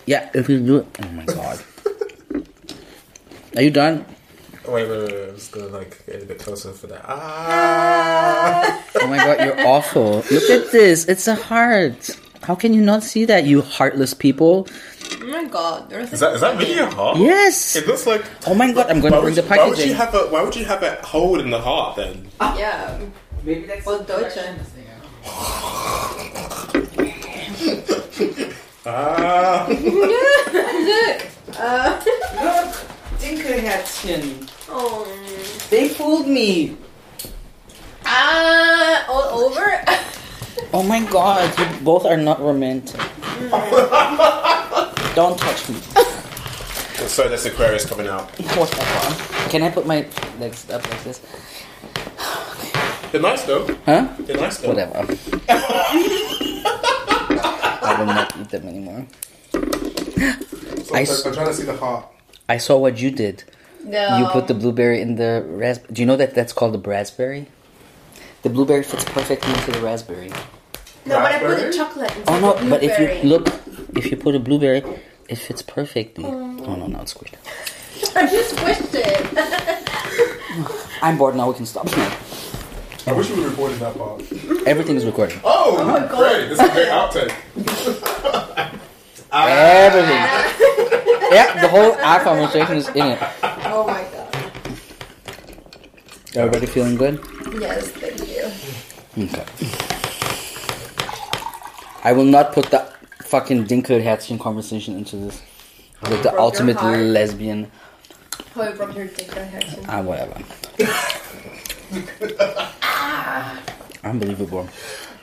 Yeah, 0.07 0.31
if 0.35 0.49
you 0.49 0.61
do 0.61 0.77
it. 0.79 0.87
Oh 1.03 1.09
my 1.09 1.25
god. 1.25 1.65
Are 3.57 3.63
you 3.63 3.71
done? 3.71 4.05
wait, 4.69 4.89
wait, 4.89 4.99
wait, 4.99 5.13
wait. 5.13 5.29
I'm 5.29 5.35
just 5.35 5.53
gonna 5.53 5.69
like 5.69 6.05
get 6.07 6.23
a 6.23 6.27
bit 6.27 6.39
closer 6.39 6.73
for 6.73 6.87
that. 6.89 7.05
Ah. 7.07 8.85
Oh 9.01 9.07
my 9.07 9.17
god, 9.17 9.41
you're 9.41 9.67
awful. 9.67 10.25
Look 10.31 10.51
at 10.51 10.71
this. 10.71 11.07
It's 11.07 11.27
a 11.27 11.35
heart. 11.35 12.11
How 12.49 12.55
can 12.55 12.73
you 12.73 12.81
not 12.81 13.03
see 13.03 13.27
that, 13.27 13.45
you 13.45 13.61
heartless 13.61 14.15
people? 14.15 14.67
Oh 15.21 15.27
my 15.27 15.45
god. 15.45 15.91
There's 15.91 16.15
Is 16.15 16.21
that 16.21 16.33
is 16.33 16.41
that 16.41 16.57
really 16.57 16.79
a 16.79 16.89
heart? 16.89 17.19
Yes. 17.19 17.77
It 17.77 17.87
looks 17.87 18.07
like. 18.07 18.25
Oh 18.47 18.55
my 18.55 18.73
god, 18.73 18.91
I'm 18.91 19.03
gonna 19.03 19.17
would, 19.17 19.23
bring 19.23 19.35
the 19.35 19.43
you, 19.43 19.49
why 19.49 19.59
would 19.69 19.77
packaging. 19.77 19.89
you 19.91 19.95
have 19.95 20.15
a 20.15 20.29
Why 20.33 20.43
would 20.43 20.57
you 20.57 20.65
have 20.65 20.83
a 20.83 20.95
hole 21.05 21.41
in 21.41 21.51
the 21.51 21.61
heart 21.61 21.97
then? 21.97 22.27
Yeah. 22.41 22.99
Maybe 23.45 23.67
that's 23.67 23.85
Well, 23.85 24.03
Deutsche. 24.03 24.39
Ah. 28.87 29.67
Look. 29.85 31.27
Uh, 31.53 32.01
Look, 32.41 32.73
Dinkelherzchen. 33.21 34.49
oh. 34.71 35.05
They 35.69 35.91
fooled 35.91 36.27
me. 36.27 36.79
Ah, 38.07 39.05
all 39.07 39.45
over. 39.45 39.85
Oh 40.73 40.83
my 40.83 41.01
god, 41.11 41.59
you 41.59 41.67
both 41.85 42.05
are 42.05 42.17
not 42.17 42.41
romantic. 42.41 42.97
Don't 45.15 45.39
touch 45.39 45.69
me. 45.71 45.77
so 47.09 47.29
this 47.29 47.47
Aquarius 47.47 47.87
coming 47.87 48.07
out. 48.07 48.31
What 48.57 48.71
the 48.71 48.77
fuck? 48.77 49.51
Can 49.51 49.63
I 49.63 49.71
put 49.71 49.87
my 49.87 50.07
legs 50.39 50.69
up 50.71 50.89
like 50.91 51.03
this? 51.05 51.21
They're 53.13 53.23
nice 53.23 53.45
though. 53.45 53.67
Huh? 53.87 54.09
They're 54.21 54.37
nice 54.37 54.59
though. 54.59 54.69
Whatever. 54.69 54.99
I 57.81 57.97
will 57.99 58.07
not 58.07 58.37
eat 58.39 58.51
them 58.51 58.69
anymore. 58.69 59.07
So 59.53 60.95
I 60.95 61.01
I'm, 61.01 61.03
s- 61.03 61.27
I'm 61.27 61.33
trying 61.33 61.47
to 61.49 61.55
see 61.55 61.65
the 61.65 61.77
heart. 61.77 62.07
I 62.49 62.59
saw 62.59 62.77
what 62.79 63.01
you 63.01 63.11
did. 63.11 63.45
No. 63.85 64.19
You 64.19 64.27
put 64.27 64.49
the 64.49 64.55
blueberry 64.55 65.01
in 65.01 65.17
the 65.17 65.45
raspberry. 65.49 65.95
Do 65.95 66.03
you 66.03 66.07
know 66.07 66.17
that 66.17 66.35
that's 66.35 66.53
called 66.53 66.75
the 66.75 66.79
raspberry? 66.89 67.47
The 68.43 68.51
blueberry 68.51 68.83
fits 68.83 69.05
perfectly 69.05 69.53
into 69.55 69.73
the 69.73 69.81
raspberry. 69.81 70.31
No, 71.09 71.19
but 71.21 71.33
I 71.33 71.39
put 71.39 71.49
the 71.49 71.49
Raspberry? 71.55 71.73
chocolate 71.75 72.17
instead 72.17 72.35
Oh 72.35 72.41
no! 72.41 72.53
of 72.55 72.71
But 72.71 72.83
if 72.83 72.99
you 72.99 73.29
look, 73.29 73.49
if 73.97 74.11
you 74.11 74.17
put 74.17 74.35
a 74.35 74.39
blueberry, 74.39 74.83
it 75.29 75.37
fits 75.37 75.63
perfectly. 75.63 76.25
Oh, 76.25 76.65
oh 76.67 76.75
no! 76.77 76.87
Now 76.87 77.01
it's 77.03 77.15
squished. 77.15 77.35
I 78.17 78.27
just 78.27 78.55
squished 78.57 78.95
it. 78.95 79.27
I'm 81.03 81.17
bored 81.19 81.37
now. 81.37 81.49
We 81.49 81.55
can 81.57 81.67
stop. 81.67 81.89
I 83.07 83.13
wish 83.13 83.31
we 83.31 83.43
recorded 83.45 83.79
that 83.79 83.97
part. 83.97 84.21
Everything 84.67 84.97
is 84.97 85.05
recorded. 85.07 85.41
Oh, 85.45 85.77
oh, 85.79 85.85
my 85.85 86.01
great! 86.07 86.49
This 86.51 86.61
is 86.61 86.69
a 86.69 86.73
great 86.73 86.89
outtake. 86.89 87.33
Everything. 89.33 90.23
yeah, 91.33 91.61
the 91.61 91.69
whole 91.69 91.93
our 91.93 92.21
conversation 92.21 92.77
is 92.77 92.89
in 92.89 93.07
it. 93.07 93.19
oh 93.43 93.85
my 93.87 94.03
god. 94.13 94.35
Everybody 96.37 96.67
feeling 96.67 96.97
good? 96.97 97.21
Yes, 97.59 97.89
thank 97.93 98.21
you. 98.29 99.25
Okay. 99.25 100.05
I 102.05 102.13
will 102.13 102.25
not 102.25 102.53
put 102.53 102.67
the 102.71 102.81
fucking 103.23 103.67
Dinkelherzchen 103.67 104.39
conversation 104.41 104.97
into 104.97 105.17
this. 105.17 105.43
With 106.03 106.11
the 106.11 106.17
Broke 106.17 106.33
your 106.33 106.41
ultimate 106.41 106.77
heart. 106.77 106.99
lesbian. 107.01 107.71
How 108.55 108.69
you 108.69 108.75
broke 108.77 108.95
your 108.97 109.07
dick 109.07 109.37
on 109.37 109.45
Harrison. 109.45 109.85
Ah, 109.89 110.01
whatever. 110.03 110.41
Ah. 112.83 113.61
Unbelievable. 114.05 114.69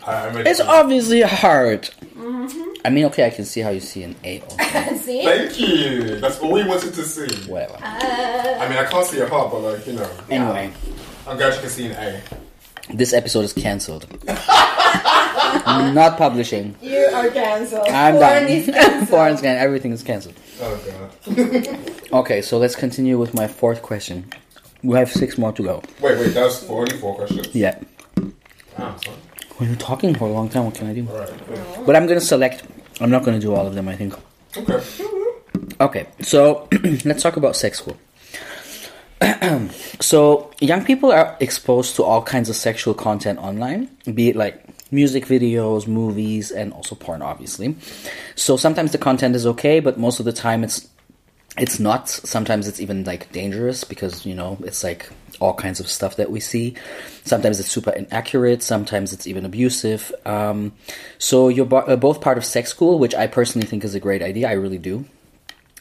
I, 0.06 0.28
I 0.28 0.32
made 0.34 0.48
It's 0.48 0.60
obviously 0.60 1.22
a 1.22 1.28
hard. 1.28 1.84
Mm-hmm. 2.16 2.62
I 2.84 2.90
mean, 2.90 3.06
okay, 3.06 3.26
I 3.26 3.30
can 3.30 3.46
see 3.46 3.62
how 3.62 3.70
you 3.70 3.80
see 3.80 4.04
an 4.04 4.16
A. 4.24 4.42
Also. 4.76 4.96
See? 4.98 5.24
Thank 5.24 5.60
you. 5.60 6.20
That's 6.20 6.40
all 6.40 6.52
we 6.52 6.64
wanted 6.64 6.94
to 6.94 7.04
see. 7.04 7.50
Whatever. 7.50 7.76
Uh. 7.82 8.58
I 8.60 8.68
mean, 8.70 8.78
I 8.78 8.86
can't 8.86 9.06
see 9.08 9.20
a 9.22 9.28
heart, 9.28 9.52
but 9.52 9.60
like 9.62 9.88
you 9.88 9.94
know, 9.94 10.10
Anyway, 10.30 10.72
I'm 11.28 11.38
glad 11.38 11.54
you 11.54 11.60
can 11.62 11.70
see 11.70 11.86
an 11.88 11.92
A. 11.94 12.22
this 12.94 13.14
episode 13.14 13.42
is 13.46 13.54
cancelled. 13.54 14.06
not 15.66 16.18
publishing. 16.18 16.76
You 16.82 16.98
are 17.14 17.30
cancelled. 17.30 17.88
I'm 17.88 18.16
Porn 18.16 18.22
done. 18.22 18.48
is 18.48 18.66
cancelled. 18.66 19.10
Foreign 19.10 19.38
scan, 19.38 19.58
everything 19.58 19.92
is 19.92 20.04
cancelled. 20.04 20.36
Oh 20.62 20.80
god. 21.26 21.80
Okay, 22.14 22.42
so 22.42 22.58
let's 22.58 22.76
continue 22.76 23.18
with 23.18 23.34
my 23.34 23.48
fourth 23.48 23.82
question. 23.82 24.26
We 24.84 24.96
have 24.98 25.12
six 25.12 25.38
more 25.38 25.52
to 25.54 25.64
go. 25.64 25.84
Wait, 26.00 26.18
wait. 26.20 26.34
That's 26.34 26.64
for 26.64 26.82
only 26.82 26.96
four 26.98 27.16
questions. 27.16 27.54
Yeah. 27.54 27.80
Ah, 28.78 28.96
son. 29.04 29.16
When 29.58 29.70
you're 29.70 29.78
talking 29.80 30.14
for 30.16 30.28
a 30.30 30.32
long 30.32 30.48
time, 30.48 30.66
what 30.66 30.76
can 30.76 30.88
I 30.88 30.94
do? 30.94 31.08
All 31.10 31.18
right. 31.18 31.86
But 31.86 31.96
I'm 31.96 32.06
gonna 32.08 32.22
select. 32.22 32.64
I'm 33.02 33.10
not 33.10 33.24
gonna 33.26 33.40
do 33.40 33.54
all 33.54 33.66
of 33.68 33.74
them. 33.76 33.90
I 33.90 33.96
think. 33.96 34.14
Okay. 34.56 34.80
Okay, 35.82 36.08
so 36.22 36.70
let's 37.06 37.22
talk 37.24 37.36
about 37.38 37.56
sex 37.56 37.80
school. 37.80 37.98
so 40.00 40.52
young 40.60 40.86
people 40.86 41.12
are 41.12 41.36
exposed 41.40 41.96
to 41.96 42.04
all 42.04 42.22
kinds 42.22 42.50
of 42.50 42.56
sexual 42.56 42.94
content 42.94 43.40
online, 43.40 43.90
be 44.14 44.30
it 44.30 44.36
like 44.36 44.64
music 44.92 45.26
videos, 45.26 45.88
movies, 45.88 46.52
and 46.52 46.74
also 46.74 46.96
porn, 46.96 47.22
obviously. 47.22 47.76
So 48.36 48.58
sometimes 48.58 48.92
the 48.92 48.98
content 48.98 49.36
is 49.36 49.46
okay, 49.48 49.80
but 49.80 49.98
most 49.98 50.20
of 50.20 50.26
the 50.26 50.34
time 50.34 50.64
it's 50.64 50.88
it's 51.58 51.80
not. 51.80 52.10
Sometimes 52.10 52.68
it's 52.68 52.82
even 52.82 53.04
like 53.06 53.32
dangerous 53.32 53.84
because 53.84 54.26
you 54.26 54.36
know 54.36 54.58
it's 54.62 54.84
like 54.84 55.10
all 55.40 55.54
kinds 55.54 55.80
of 55.80 55.90
stuff 55.90 56.18
that 56.18 56.30
we 56.30 56.40
see. 56.40 56.76
Sometimes 57.24 57.60
it's 57.60 57.70
super 57.70 57.92
inaccurate. 57.92 58.62
Sometimes 58.62 59.14
it's 59.14 59.28
even 59.28 59.46
abusive. 59.46 60.14
Um, 60.26 60.74
so 61.18 61.50
you're 61.50 61.66
bo- 61.66 61.78
uh, 61.78 61.96
both 61.96 62.22
part 62.22 62.38
of 62.38 62.46
sex 62.46 62.70
school, 62.70 63.00
which 63.00 63.16
I 63.16 63.28
personally 63.28 63.68
think 63.68 63.84
is 63.84 63.96
a 63.96 64.00
great 64.00 64.22
idea. 64.22 64.50
I 64.50 64.54
really 64.54 64.78
do. 64.78 65.06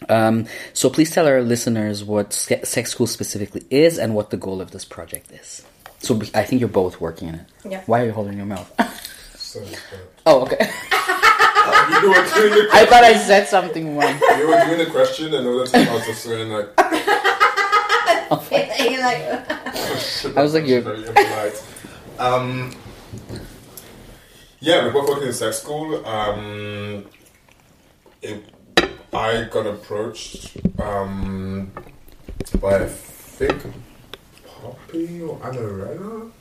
Um, 0.09 0.47
so 0.73 0.91
please 0.91 1.11
tell 1.11 1.27
our 1.27 1.41
listeners 1.43 2.03
what 2.05 2.33
sex 2.33 2.91
school 2.91 3.07
specifically 3.07 3.65
is 3.71 3.99
and 3.99 4.15
what 4.15 4.31
the 4.31 4.37
goal 4.37 4.61
of 4.61 4.71
this 4.73 4.85
project 4.85 5.31
is. 5.33 5.65
So 6.01 6.21
I 6.35 6.43
think 6.45 6.61
you're 6.61 6.69
both 6.69 7.01
working 7.01 7.29
in 7.29 7.35
it. 7.37 7.47
Yeah. 7.69 7.83
Why 7.87 8.03
are 8.03 8.07
you 8.07 8.13
holding 8.13 8.37
your 8.37 8.47
mouth? 8.47 8.71
Uh, 9.57 9.61
oh, 10.27 10.43
okay. 10.43 10.57
you 12.03 12.09
were 12.09 12.27
doing 12.35 12.69
I 12.73 12.85
thought 12.91 13.05
I 13.05 13.17
said 13.17 13.47
something 13.47 13.97
wrong. 13.97 14.19
you 14.37 14.49
were 14.49 14.65
doing 14.65 14.79
the 14.79 14.91
question 14.91 15.33
in 15.33 15.47
order 15.47 15.71
to 15.71 15.79
I 15.79 15.95
was 15.95 16.05
just 16.07 16.25
saying 16.25 16.51
like 16.51 16.71
You're 18.91 19.01
like, 19.01 19.51
I 20.37 20.43
was 20.43 20.55
like, 20.55 20.67
you're- 20.67 20.81
very 20.81 21.07
impolite. 21.07 21.63
Um, 22.19 22.75
yeah, 24.61 24.85
we're 24.85 24.93
both 24.93 25.09
working 25.09 25.29
in 25.29 25.33
sex 25.33 25.59
school. 25.59 26.05
Um, 26.05 27.07
it, 28.23 28.43
I 29.15 29.45
got 29.45 29.65
approached 29.65 30.57
um, 30.81 31.71
by 32.61 32.83
I 32.83 32.87
think 32.87 33.63
Poppy 34.45 35.23
or 35.23 35.39
Anarella. 35.39 36.33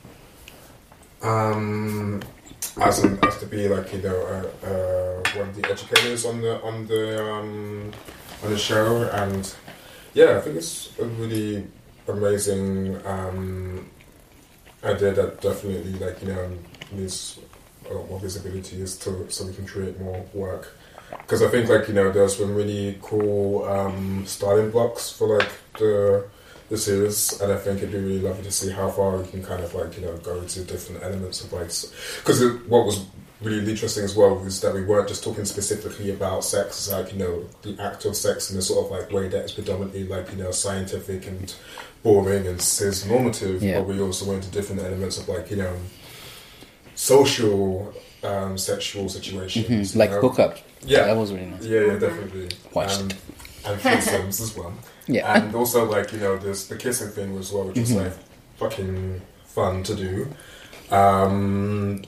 Um, 1.22 2.20
as 2.82 3.04
as 3.04 3.38
to 3.38 3.46
be 3.46 3.68
like 3.68 3.92
you 3.92 4.02
know 4.02 4.16
uh, 4.26 4.66
uh, 4.66 5.38
one 5.38 5.48
of 5.50 5.54
the 5.54 5.70
educators 5.70 6.26
on 6.26 6.40
the 6.40 6.60
on 6.62 6.86
the 6.88 7.24
um, 7.24 7.92
on 8.42 8.50
the 8.50 8.58
show, 8.58 9.08
and 9.10 9.54
yeah, 10.12 10.36
I 10.36 10.40
think 10.40 10.56
it's 10.56 10.90
a 10.98 11.04
really 11.04 11.64
amazing 12.08 13.00
um, 13.06 13.88
idea 14.82 15.12
that 15.12 15.40
definitely 15.40 15.92
like 15.92 16.20
you 16.22 16.32
know 16.32 16.50
needs 16.90 17.38
a 17.88 17.94
lot 17.94 18.10
more 18.10 18.18
visibility 18.18 18.82
is 18.82 18.96
to 18.98 19.30
so 19.30 19.46
we 19.46 19.54
can 19.54 19.64
create 19.64 20.00
more 20.00 20.26
work 20.34 20.76
because 21.22 21.42
I 21.42 21.48
think 21.48 21.68
like 21.68 21.88
you 21.88 21.94
know 21.94 22.10
there's 22.12 22.36
been 22.36 22.54
really 22.54 22.98
cool 23.02 23.64
um, 23.64 24.24
starting 24.26 24.70
blocks 24.70 25.10
for 25.10 25.38
like 25.38 25.48
the 25.78 26.26
the 26.70 26.78
series 26.78 27.40
and 27.40 27.52
I 27.52 27.56
think 27.58 27.78
it'd 27.78 27.92
be 27.92 27.98
really 27.98 28.20
lovely 28.20 28.42
to 28.44 28.50
see 28.50 28.70
how 28.70 28.88
far 28.90 29.16
we 29.18 29.26
can 29.28 29.42
kind 29.42 29.62
of 29.62 29.74
like 29.74 29.96
you 29.98 30.04
know 30.04 30.16
go 30.18 30.36
into 30.38 30.64
different 30.64 31.02
elements 31.02 31.44
of 31.44 31.52
like 31.52 31.68
because 32.18 32.42
what 32.68 32.86
was 32.86 33.04
really 33.42 33.70
interesting 33.70 34.04
as 34.04 34.16
well 34.16 34.34
was 34.36 34.60
that 34.62 34.72
we 34.72 34.82
weren't 34.84 35.06
just 35.08 35.22
talking 35.22 35.44
specifically 35.44 36.10
about 36.10 36.42
sex, 36.44 36.90
like 36.90 37.12
you 37.12 37.18
know 37.18 37.44
the 37.62 37.76
act 37.82 38.04
of 38.06 38.16
sex 38.16 38.50
in 38.50 38.56
a 38.58 38.62
sort 38.62 38.86
of 38.86 38.90
like 38.90 39.10
way 39.12 39.28
that 39.28 39.44
is 39.44 39.52
predominantly 39.52 40.04
like 40.04 40.30
you 40.30 40.36
know 40.42 40.50
scientific 40.50 41.26
and 41.26 41.54
boring 42.02 42.46
and 42.46 42.60
cis 42.60 43.04
normative, 43.06 43.62
Yeah. 43.62 43.80
but 43.80 43.88
we 43.88 44.00
also 44.00 44.24
went 44.26 44.44
into 44.44 44.54
different 44.56 44.80
elements 44.82 45.18
of 45.18 45.28
like 45.28 45.50
you 45.50 45.56
know 45.56 45.74
social 46.94 47.92
um, 48.22 48.56
sexual 48.56 49.08
situations, 49.08 49.66
Mhm, 49.92 49.96
Like 49.96 50.10
you 50.10 50.16
know? 50.16 50.20
hookup. 50.22 50.58
Yeah. 50.86 51.04
That 51.06 51.16
was 51.16 51.32
really 51.32 51.46
nice. 51.46 51.64
Yeah, 51.64 51.80
yeah, 51.80 51.98
definitely. 51.98 52.48
Watched. 52.72 53.00
And, 53.00 53.14
and 53.66 53.80
threesomes 53.80 54.40
as 54.42 54.56
well. 54.56 54.72
Yeah. 55.06 55.36
And 55.42 55.54
also, 55.54 55.84
like, 55.90 56.12
you 56.12 56.18
know, 56.20 56.36
this 56.38 56.66
the 56.66 56.76
kissing 56.76 57.08
thing 57.08 57.36
as 57.38 57.52
well, 57.52 57.64
which 57.64 57.78
was 57.78 57.90
Mhm. 57.92 58.04
like 58.04 58.12
fucking 58.56 59.20
fun 59.46 59.82
to 59.82 59.94
do. 59.94 60.28
Um, 60.90 62.02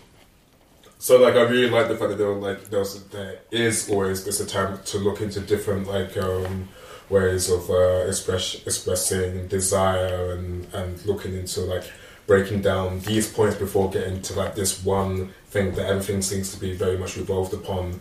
so, 0.98 1.18
like, 1.20 1.34
I 1.34 1.42
really 1.42 1.68
like 1.70 1.88
the 1.88 1.96
fact 1.96 2.10
that 2.10 2.18
there, 2.18 2.28
were, 2.28 2.34
like, 2.48 2.70
there, 2.70 2.78
was, 2.80 3.02
there 3.08 3.40
is 3.50 3.88
always 3.90 4.24
this 4.24 4.40
attempt 4.40 4.86
to 4.88 4.98
look 4.98 5.20
into 5.20 5.40
different, 5.40 5.86
like, 5.86 6.16
um, 6.16 6.68
ways 7.10 7.50
of 7.50 7.68
uh, 7.70 8.04
express, 8.08 8.54
expressing 8.66 9.46
desire 9.48 10.32
and, 10.32 10.66
and 10.72 11.04
looking 11.06 11.34
into, 11.36 11.60
like, 11.60 11.84
breaking 12.26 12.60
down 12.62 13.00
these 13.00 13.28
points 13.32 13.56
before 13.56 13.90
getting 13.90 14.20
to, 14.22 14.34
like, 14.34 14.54
this 14.54 14.84
one 14.84 15.32
thing 15.50 15.74
that 15.74 15.86
everything 15.86 16.22
seems 16.22 16.52
to 16.54 16.60
be 16.60 16.74
very 16.74 16.98
much 16.98 17.16
revolved 17.16 17.54
upon. 17.54 18.00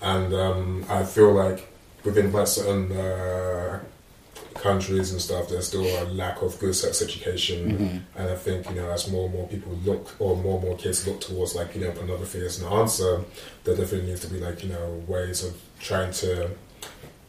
And 0.00 0.34
um, 0.34 0.84
I 0.88 1.04
feel 1.04 1.32
like 1.32 1.68
within 2.04 2.32
like 2.32 2.48
certain 2.48 2.90
uh, 2.92 3.80
countries 4.54 5.12
and 5.12 5.20
stuff, 5.20 5.48
there's 5.48 5.68
still 5.68 5.82
a 5.84 6.04
lack 6.06 6.42
of 6.42 6.58
good 6.58 6.74
sex 6.74 7.00
education. 7.02 7.78
Mhm. 7.78 8.20
And 8.20 8.30
I 8.30 8.34
think 8.34 8.68
you 8.68 8.76
know, 8.76 8.90
as 8.90 9.10
more 9.10 9.26
and 9.26 9.34
more 9.34 9.48
people 9.48 9.78
look, 9.84 10.14
or 10.18 10.36
more 10.36 10.58
and 10.58 10.68
more 10.68 10.76
kids 10.76 11.06
look 11.06 11.20
towards 11.20 11.54
like 11.54 11.74
you 11.74 11.82
know, 11.82 11.92
pornography 11.92 12.44
as 12.44 12.60
an 12.60 12.72
answer, 12.72 13.22
there 13.64 13.76
definitely 13.76 14.08
needs 14.08 14.20
to 14.22 14.28
be 14.28 14.38
like 14.40 14.62
you 14.62 14.70
know, 14.70 15.02
ways 15.06 15.44
of 15.44 15.60
trying 15.80 16.12
to 16.12 16.50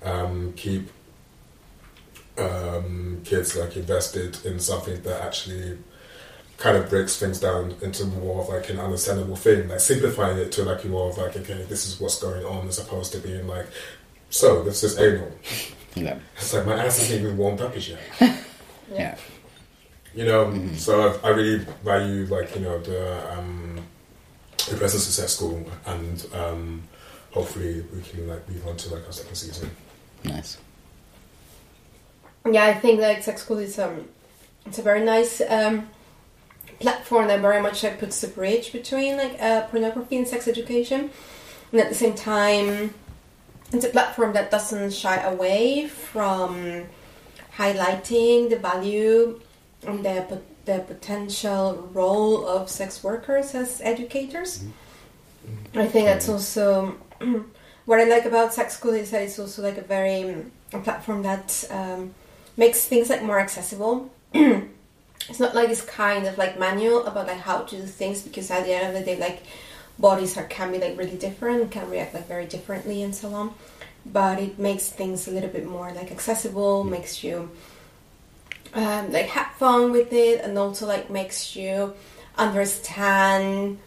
um, 0.04 0.54
keep 0.56 0.90
um, 2.38 3.22
kids 3.24 3.56
like 3.56 3.76
invested 3.78 4.44
in 4.46 4.60
something 4.60 5.02
that 5.04 5.22
actually 5.22 5.78
kind 6.58 6.78
of 6.78 6.90
breaks 6.90 7.18
things 7.18 7.40
down 7.40 7.76
into 7.82 8.06
more 8.06 8.42
of 8.42 8.50
like 8.50 8.70
an 8.70 8.80
understandable 8.80 9.36
thing, 9.36 9.68
like 9.68 9.80
simplifying 9.80 10.38
it 10.38 10.52
to 10.54 10.64
like 10.64 10.86
more 10.86 11.10
of 11.10 11.18
like, 11.18 11.36
okay, 11.36 11.64
this 11.68 11.86
is 11.88 12.00
what's 12.00 12.20
going 12.22 12.46
on, 12.46 12.68
as 12.68 12.80
opposed 12.80 13.12
to 13.14 13.20
being 13.20 13.48
like, 13.48 13.68
so 14.30 14.64
this 14.64 14.84
is 14.84 14.98
anal. 15.00 15.32
Yeah. 15.96 16.18
It's 16.38 16.54
like 16.54 16.66
my 16.66 16.84
ass 16.86 17.02
isn't 17.04 17.20
even 17.22 17.38
warmed 17.38 17.62
up 17.62 17.76
as 17.76 17.90
yet. 17.90 18.00
Yeah. 18.92 19.16
You 20.14 20.26
know, 20.26 20.46
Mhm. 20.46 20.76
so 20.78 21.18
I, 21.24 21.28
I 21.28 21.32
really 21.32 21.66
value 21.84 22.26
like 22.28 22.54
you 22.54 22.62
know 22.62 22.78
the 22.80 23.32
um, 23.34 23.80
the 24.70 24.76
presence 24.76 25.08
of 25.08 25.14
sex 25.14 25.34
school, 25.34 25.66
and 25.88 26.24
um, 26.34 26.84
hopefully 27.32 27.84
we 27.94 28.02
can 28.02 28.28
like 28.28 28.48
move 28.48 28.68
on 28.68 28.78
to 28.78 28.94
like 28.94 29.04
our 29.08 29.12
second 29.12 29.34
season. 29.36 29.72
Nice. 30.24 30.58
Yeah, 32.50 32.66
I 32.66 32.74
think 32.76 33.00
like 33.00 33.24
sex 33.24 33.42
school 33.42 33.58
is 33.60 33.80
um, 33.80 34.08
it's 34.68 34.78
a 34.78 34.84
very 34.84 35.04
nice 35.04 35.42
um, 35.42 35.90
platform 36.84 37.28
that 37.30 37.40
very 37.40 37.62
much 37.62 37.84
like 37.84 37.98
puts 38.00 38.22
the 38.22 38.28
bridge 38.28 38.72
between 38.72 39.18
like 39.18 39.42
uh, 39.42 39.62
pornography 39.72 40.18
and 40.18 40.28
sex 40.28 40.48
education, 40.48 41.10
and 41.72 41.82
at 41.82 41.90
the 41.90 41.96
same 41.96 42.14
time, 42.14 42.94
it's 43.72 43.86
a 43.86 43.90
platform 43.90 44.34
that 44.34 44.52
doesn't 44.52 44.92
shy 44.94 45.18
away 45.24 45.88
from 45.88 46.86
highlighting 47.58 48.50
the 48.50 48.58
value 48.58 49.40
and 49.88 50.06
the 50.06 50.42
the 50.66 50.80
potential 50.88 51.90
role 51.94 52.48
of 52.48 52.70
sex 52.70 53.04
workers 53.04 53.56
as 53.56 53.82
educators. 53.82 54.64
I 55.76 55.88
think 55.88 56.06
that's 56.06 56.30
also 56.30 56.96
what 57.86 58.00
I 58.00 58.06
like 58.06 58.26
about 58.26 58.54
sex 58.54 58.78
school 58.78 58.94
is 58.94 59.12
that 59.12 59.22
it's 59.24 59.40
also 59.40 59.62
like 59.62 59.78
a 59.78 59.88
very 59.98 60.22
a 60.72 60.80
platform 60.80 61.24
that 61.24 61.66
um, 61.70 62.14
makes 62.58 62.86
things 62.86 63.10
like 63.10 63.24
more 63.24 63.40
accessible. 63.40 64.12
it's 65.30 65.40
not 65.40 65.56
like 65.56 65.70
this 65.70 65.82
kind 65.82 66.28
of 66.28 66.38
like 66.38 66.60
manual 66.60 67.06
about 67.06 67.28
like 67.28 67.40
how 67.40 67.62
to 67.62 67.76
do 67.78 67.84
things 67.84 68.22
because 68.22 68.52
at 68.52 68.66
the 68.66 68.74
end 68.74 68.88
of 68.88 68.94
the 68.94 69.06
day, 69.06 69.20
like 69.20 69.44
bodies 69.98 70.38
are 70.38 70.44
can 70.46 70.72
be 70.72 70.80
like 70.80 70.98
really 70.98 71.18
different, 71.18 71.72
can 71.72 71.90
react 71.90 72.14
like 72.14 72.28
very 72.28 72.46
differently 72.46 73.04
and 73.04 73.16
so 73.16 73.34
on. 73.34 73.54
But 74.06 74.40
it 74.40 74.60
makes 74.60 74.90
things 74.90 75.28
a 75.28 75.32
little 75.32 75.50
bit 75.50 75.66
more 75.66 75.92
like 75.94 76.12
accessible, 76.12 76.84
makes 76.84 77.24
you 77.24 77.50
um, 78.74 79.12
like 79.12 79.28
have 79.28 79.54
fun 79.54 79.92
with 79.92 80.12
it, 80.12 80.42
and 80.42 80.58
also 80.58 80.88
like 80.88 81.10
makes 81.10 81.56
you 81.56 81.94
understand 82.38 83.80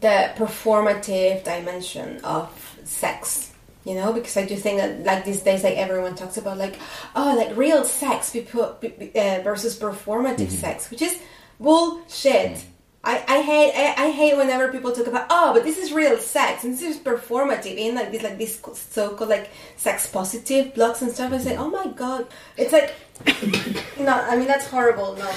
the 0.00 0.32
performative 0.36 1.44
dimension 1.44 2.20
of 2.24 2.78
sex 2.84 3.53
you 3.84 3.94
know 3.94 4.12
because 4.12 4.36
i 4.36 4.44
do 4.44 4.56
think 4.56 4.78
that 4.78 5.04
like 5.04 5.24
these 5.24 5.42
days 5.42 5.62
like 5.62 5.76
everyone 5.76 6.14
talks 6.14 6.36
about 6.36 6.58
like 6.58 6.78
oh 7.14 7.34
like 7.36 7.56
real 7.56 7.84
sex 7.84 8.30
people 8.30 8.62
uh, 8.62 9.40
versus 9.42 9.78
performative 9.78 10.50
sex 10.50 10.90
which 10.90 11.02
is 11.02 11.18
bullshit. 11.60 12.64
I, 13.06 13.22
I 13.28 13.40
hate 13.42 13.72
I, 13.74 14.06
I 14.06 14.10
hate 14.10 14.34
whenever 14.36 14.72
people 14.72 14.90
talk 14.92 15.06
about 15.06 15.26
oh 15.28 15.52
but 15.52 15.62
this 15.62 15.76
is 15.76 15.92
real 15.92 16.16
sex 16.18 16.64
and 16.64 16.72
this 16.72 16.80
is 16.80 16.96
performative 16.96 17.76
in 17.76 17.94
like 17.94 18.10
this 18.10 18.22
like 18.22 18.38
this 18.38 18.58
so-called 18.72 19.28
like 19.28 19.50
sex 19.76 20.06
positive 20.06 20.72
blogs 20.72 21.02
and 21.02 21.12
stuff. 21.12 21.30
I 21.32 21.38
say 21.38 21.56
oh 21.56 21.68
my 21.68 21.86
god. 21.88 22.26
It's 22.56 22.72
like 22.72 22.94
no 24.00 24.10
I 24.12 24.36
mean 24.36 24.46
that's 24.46 24.66
horrible 24.66 25.14
no. 25.16 25.28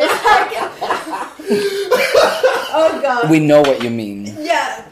It's 0.00 0.24
like 0.24 0.50
oh 2.74 2.98
god. 3.00 3.30
We 3.30 3.38
know 3.38 3.60
what 3.60 3.80
you 3.82 3.90
mean. 3.90 4.26
yeah. 4.40 4.84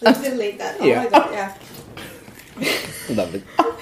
Please 0.00 0.18
delete 0.18 0.58
that. 0.58 0.76
Oh 0.80 0.84
Yeah. 0.84 1.04
my 1.04 1.08
god, 1.10 1.32
yeah. 1.32 1.54
Love 3.10 3.34
it. 3.34 3.44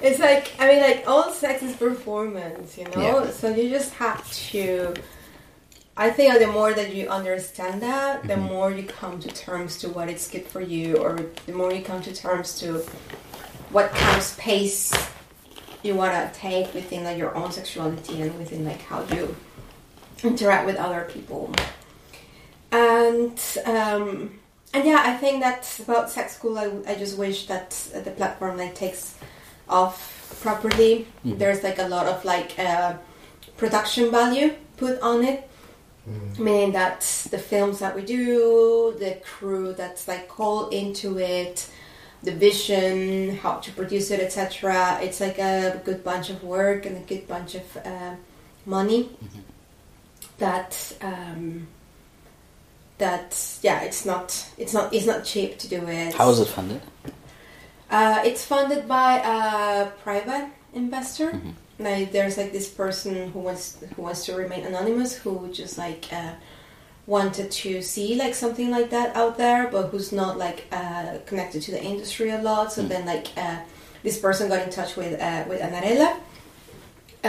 It's 0.00 0.20
like 0.20 0.52
I 0.60 0.68
mean 0.68 0.80
like 0.80 1.04
all 1.08 1.32
sex 1.32 1.60
is 1.60 1.74
performance, 1.74 2.78
you 2.78 2.84
know? 2.84 3.02
Yeah. 3.24 3.30
So 3.32 3.48
you 3.52 3.68
just 3.68 3.92
have 3.94 4.30
to 4.52 4.94
I 5.96 6.10
think 6.10 6.38
the 6.38 6.46
more 6.46 6.72
that 6.72 6.94
you 6.94 7.08
understand 7.08 7.82
that, 7.82 8.22
the 8.28 8.36
more 8.36 8.70
you 8.70 8.84
come 8.84 9.18
to 9.18 9.28
terms 9.28 9.76
to 9.78 9.88
what 9.88 10.08
is 10.08 10.28
good 10.28 10.46
for 10.46 10.60
you 10.60 10.98
or 10.98 11.18
the 11.46 11.52
more 11.52 11.72
you 11.72 11.82
come 11.82 12.00
to 12.02 12.14
terms 12.14 12.60
to 12.60 12.84
what 13.70 13.90
kind 13.90 14.16
of 14.16 14.22
space 14.22 14.92
you 15.82 15.96
wanna 15.96 16.30
take 16.32 16.72
within 16.74 17.02
like 17.02 17.18
your 17.18 17.34
own 17.34 17.50
sexuality 17.50 18.22
and 18.22 18.38
within 18.38 18.64
like 18.64 18.80
how 18.82 19.02
you 19.12 19.34
interact 20.22 20.64
with 20.66 20.76
other 20.76 21.08
people. 21.12 21.52
And 22.70 23.40
um, 23.64 24.37
and 24.74 24.84
yeah, 24.84 25.02
I 25.04 25.16
think 25.16 25.40
that 25.40 25.78
about 25.82 26.10
sex 26.10 26.36
school. 26.36 26.58
I, 26.58 26.70
I 26.86 26.94
just 26.94 27.16
wish 27.16 27.46
that 27.46 27.70
the 28.04 28.10
platform 28.10 28.58
like 28.58 28.74
takes 28.74 29.16
off 29.68 30.38
properly. 30.42 31.06
There's 31.38 31.62
like 31.62 31.78
a 31.78 31.88
lot 31.88 32.06
of 32.06 32.24
like 32.24 32.58
uh, 32.58 32.94
production 33.56 34.10
value 34.10 34.54
put 34.76 35.00
on 35.00 35.24
it, 35.24 35.48
meaning 36.38 36.72
that 36.72 37.00
the 37.30 37.38
films 37.38 37.78
that 37.78 37.96
we 37.96 38.02
do, 38.02 38.94
the 38.98 39.18
crew 39.24 39.72
that's 39.72 40.06
like 40.06 40.28
called 40.28 40.72
into 40.72 41.18
it, 41.18 41.70
the 42.22 42.32
vision, 42.32 43.36
how 43.36 43.54
to 43.56 43.70
produce 43.72 44.10
it, 44.10 44.20
etc. 44.20 44.98
It's 45.02 45.20
like 45.20 45.38
a 45.38 45.80
good 45.84 46.04
bunch 46.04 46.28
of 46.30 46.44
work 46.44 46.84
and 46.84 46.96
a 46.96 47.00
good 47.00 47.26
bunch 47.26 47.54
of 47.54 47.76
uh, 47.78 48.14
money 48.66 49.08
that. 50.38 50.92
Um, 51.00 51.68
that 52.98 53.58
yeah 53.62 53.80
it's 53.82 54.04
not 54.04 54.26
it's 54.58 54.72
not 54.74 54.92
it's 54.92 55.06
not 55.06 55.24
cheap 55.24 55.58
to 55.58 55.68
do 55.68 55.86
it 55.88 56.14
How 56.14 56.30
is 56.30 56.40
it 56.40 56.48
funded? 56.48 56.80
uh, 57.90 58.20
it's 58.24 58.44
funded 58.44 58.86
by 58.88 59.18
a 59.18 59.86
private 60.02 60.46
investor 60.74 61.30
Mhm. 61.30 61.54
like 61.78 62.12
there's 62.12 62.36
like 62.36 62.52
this 62.52 62.68
person 62.68 63.30
who 63.32 63.38
wants 63.40 63.76
who 63.94 64.02
wants 64.02 64.24
to 64.26 64.34
remain 64.34 64.64
anonymous 64.66 65.14
who 65.14 65.48
just 65.52 65.78
like 65.78 66.04
uh, 66.12 66.32
wanted 67.06 67.50
to 67.50 67.80
see 67.82 68.14
like 68.16 68.34
something 68.34 68.70
like 68.70 68.90
that 68.90 69.14
out 69.16 69.38
there 69.38 69.68
but 69.72 69.84
who's 69.90 70.12
not 70.12 70.36
like 70.36 70.66
uh, 70.72 71.18
connected 71.26 71.62
to 71.62 71.70
the 71.70 71.82
industry 71.82 72.30
a 72.30 72.42
lot 72.42 72.72
so 72.72 72.82
Mm. 72.82 72.88
then 72.88 73.06
like 73.06 73.28
uh, 73.36 73.58
this 74.02 74.18
person 74.18 74.48
got 74.48 74.60
in 74.62 74.70
touch 74.70 74.96
with 74.96 75.12
uh, 75.20 75.44
with 75.48 75.60
Anarella 75.60 76.10
uh, 77.24 77.26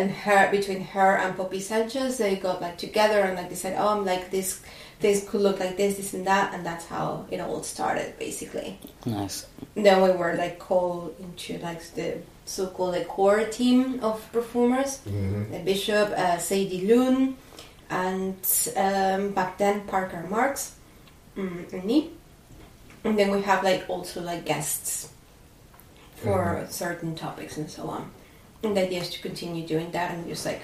and 0.00 0.10
her 0.10 0.50
between 0.50 0.82
her 0.94 1.16
and 1.16 1.34
Poppy 1.36 1.60
Sanchez, 1.60 2.18
they 2.18 2.36
got 2.36 2.60
like 2.60 2.76
together 2.76 3.20
and 3.20 3.36
like 3.36 3.48
they 3.48 3.54
said, 3.54 3.74
"Oh, 3.78 3.88
I'm 3.88 4.04
like 4.04 4.30
this. 4.30 4.60
This 5.00 5.26
could 5.28 5.40
look 5.40 5.58
like 5.60 5.76
this, 5.76 5.96
this 5.96 6.12
and 6.14 6.26
that," 6.26 6.52
and 6.54 6.64
that's 6.64 6.86
how 6.86 7.24
it 7.30 7.40
all 7.40 7.62
started, 7.62 8.18
basically. 8.18 8.78
Nice. 9.06 9.46
Then 9.74 10.02
we 10.02 10.10
were 10.10 10.34
like 10.34 10.58
called 10.58 11.14
into 11.20 11.58
like 11.64 11.80
the 11.94 12.18
so-called 12.44 12.92
like 12.94 13.08
core 13.08 13.44
team 13.44 14.00
of 14.02 14.20
performers, 14.32 14.98
Mm-hmm. 15.08 15.52
the 15.52 15.58
Bishop, 15.60 16.10
uh, 16.10 16.36
Sadie 16.38 16.86
Lune, 16.86 17.36
and 17.88 18.36
um, 18.76 19.30
back 19.30 19.56
then 19.58 19.80
Parker 19.86 20.26
Marx, 20.28 20.74
mm, 21.36 21.72
and 21.72 21.84
me. 21.84 22.10
And 23.04 23.18
then 23.18 23.30
we 23.30 23.40
have 23.42 23.64
like 23.64 23.88
also 23.88 24.20
like 24.20 24.44
guests 24.44 25.08
for 26.16 26.66
certain 26.68 27.14
topics 27.14 27.56
and 27.56 27.70
so 27.70 27.88
on. 27.88 28.10
And 28.62 28.76
the 28.76 28.82
idea 28.84 29.00
is 29.00 29.08
to 29.10 29.22
continue 29.22 29.66
doing 29.66 29.90
that 29.92 30.12
and 30.12 30.28
just 30.28 30.44
like 30.44 30.60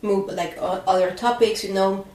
move 0.00 0.28
like 0.32 0.56
o- 0.58 0.82
other 0.86 1.10
topics, 1.14 1.62
you 1.64 1.74
know, 1.74 2.06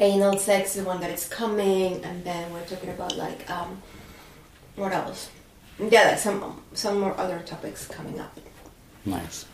anal 0.00 0.38
sex 0.38 0.76
is 0.76 0.84
one 0.84 1.00
that 1.00 1.10
is 1.10 1.28
coming, 1.28 2.04
and 2.04 2.24
then 2.24 2.52
we're 2.52 2.64
talking 2.64 2.90
about 2.90 3.16
like 3.16 3.48
um, 3.50 3.82
what 4.76 4.92
else? 4.92 5.30
Yeah, 5.78 6.08
like 6.08 6.18
some 6.18 6.62
some 6.74 7.00
more 7.00 7.16
other 7.18 7.40
topics 7.40 7.86
coming 7.86 8.20
up. 8.20 8.38
Nice. 9.04 9.46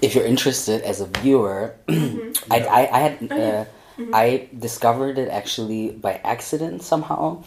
If 0.00 0.14
you're 0.14 0.26
interested 0.26 0.82
as 0.82 1.00
a 1.00 1.06
viewer, 1.06 1.74
I, 1.88 2.34
I, 2.50 2.88
I 2.92 3.00
had 3.00 3.32
uh, 3.32 3.64
I 4.12 4.48
discovered 4.56 5.18
it 5.18 5.28
actually 5.28 5.90
by 5.90 6.20
accident 6.24 6.82
somehow, 6.82 7.42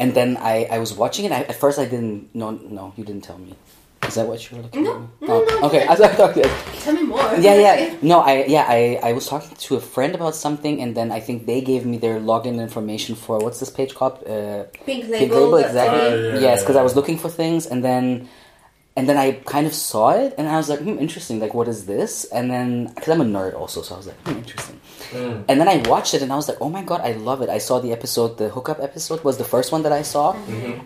and 0.00 0.14
then 0.14 0.36
I, 0.38 0.64
I 0.70 0.78
was 0.78 0.94
watching 0.94 1.24
it. 1.26 1.32
I, 1.32 1.42
at 1.42 1.54
first, 1.54 1.78
I 1.78 1.84
didn't. 1.84 2.34
No, 2.34 2.50
no, 2.50 2.92
you 2.96 3.04
didn't 3.04 3.24
tell 3.24 3.38
me. 3.38 3.54
Is 4.08 4.14
that 4.14 4.26
what 4.26 4.50
you 4.50 4.56
were 4.56 4.62
looking 4.64 4.84
No, 4.84 4.92
at? 5.20 5.28
no, 5.28 5.44
no, 5.44 5.66
okay. 5.66 5.82
okay. 5.82 5.86
I 5.90 5.94
thought 5.96 6.30
okay. 6.30 6.48
Tell 6.80 6.94
me 6.94 7.02
more. 7.02 7.18
Yeah, 7.40 7.54
yeah. 7.54 7.94
No, 8.02 8.20
I 8.20 8.44
yeah, 8.46 8.64
I, 8.68 9.00
I 9.02 9.12
was 9.12 9.26
talking 9.26 9.56
to 9.56 9.76
a 9.76 9.80
friend 9.80 10.14
about 10.14 10.34
something, 10.34 10.80
and 10.82 10.96
then 10.96 11.10
I 11.10 11.20
think 11.20 11.46
they 11.46 11.60
gave 11.60 11.84
me 11.86 11.96
their 11.98 12.18
login 12.20 12.60
information 12.60 13.14
for 13.16 13.38
what's 13.38 13.58
this 13.60 13.70
page 13.70 13.94
called? 13.94 14.22
Uh, 14.26 14.64
Pink 14.84 14.86
Pink 14.86 15.08
label. 15.10 15.36
label, 15.50 15.56
exactly. 15.58 15.98
it. 15.98 16.12
Oh, 16.12 16.34
yeah, 16.34 16.40
yes, 16.40 16.62
because 16.62 16.76
I 16.76 16.82
was 16.82 16.94
looking 16.94 17.18
for 17.18 17.28
things, 17.28 17.66
and 17.66 17.82
then 17.84 18.28
and 18.96 19.08
then 19.08 19.18
I 19.18 19.32
kind 19.32 19.66
of 19.66 19.74
saw 19.74 20.10
it, 20.10 20.34
and 20.38 20.48
I 20.48 20.56
was 20.56 20.68
like, 20.68 20.80
hmm, 20.80 20.98
interesting. 20.98 21.38
Like, 21.38 21.52
what 21.52 21.68
is 21.68 21.84
this? 21.86 22.24
And 22.32 22.50
then 22.50 22.86
because 22.94 23.08
I'm 23.08 23.20
a 23.20 23.24
nerd 23.24 23.54
also, 23.54 23.82
so 23.82 23.94
I 23.94 23.98
was 23.98 24.06
like, 24.06 24.16
hmm, 24.26 24.38
interesting. 24.38 24.80
Mm. 25.10 25.44
And 25.48 25.60
then 25.60 25.68
I 25.68 25.76
watched 25.88 26.14
it, 26.14 26.22
and 26.22 26.32
I 26.32 26.36
was 26.36 26.48
like, 26.48 26.58
oh 26.60 26.70
my 26.70 26.82
god, 26.82 27.02
I 27.02 27.12
love 27.12 27.42
it. 27.42 27.48
I 27.48 27.58
saw 27.58 27.78
the 27.78 27.92
episode, 27.92 28.38
the 28.38 28.48
hookup 28.48 28.80
episode 28.80 29.22
was 29.22 29.36
the 29.36 29.44
first 29.44 29.70
one 29.70 29.82
that 29.82 29.92
I 29.92 30.02
saw, 30.02 30.32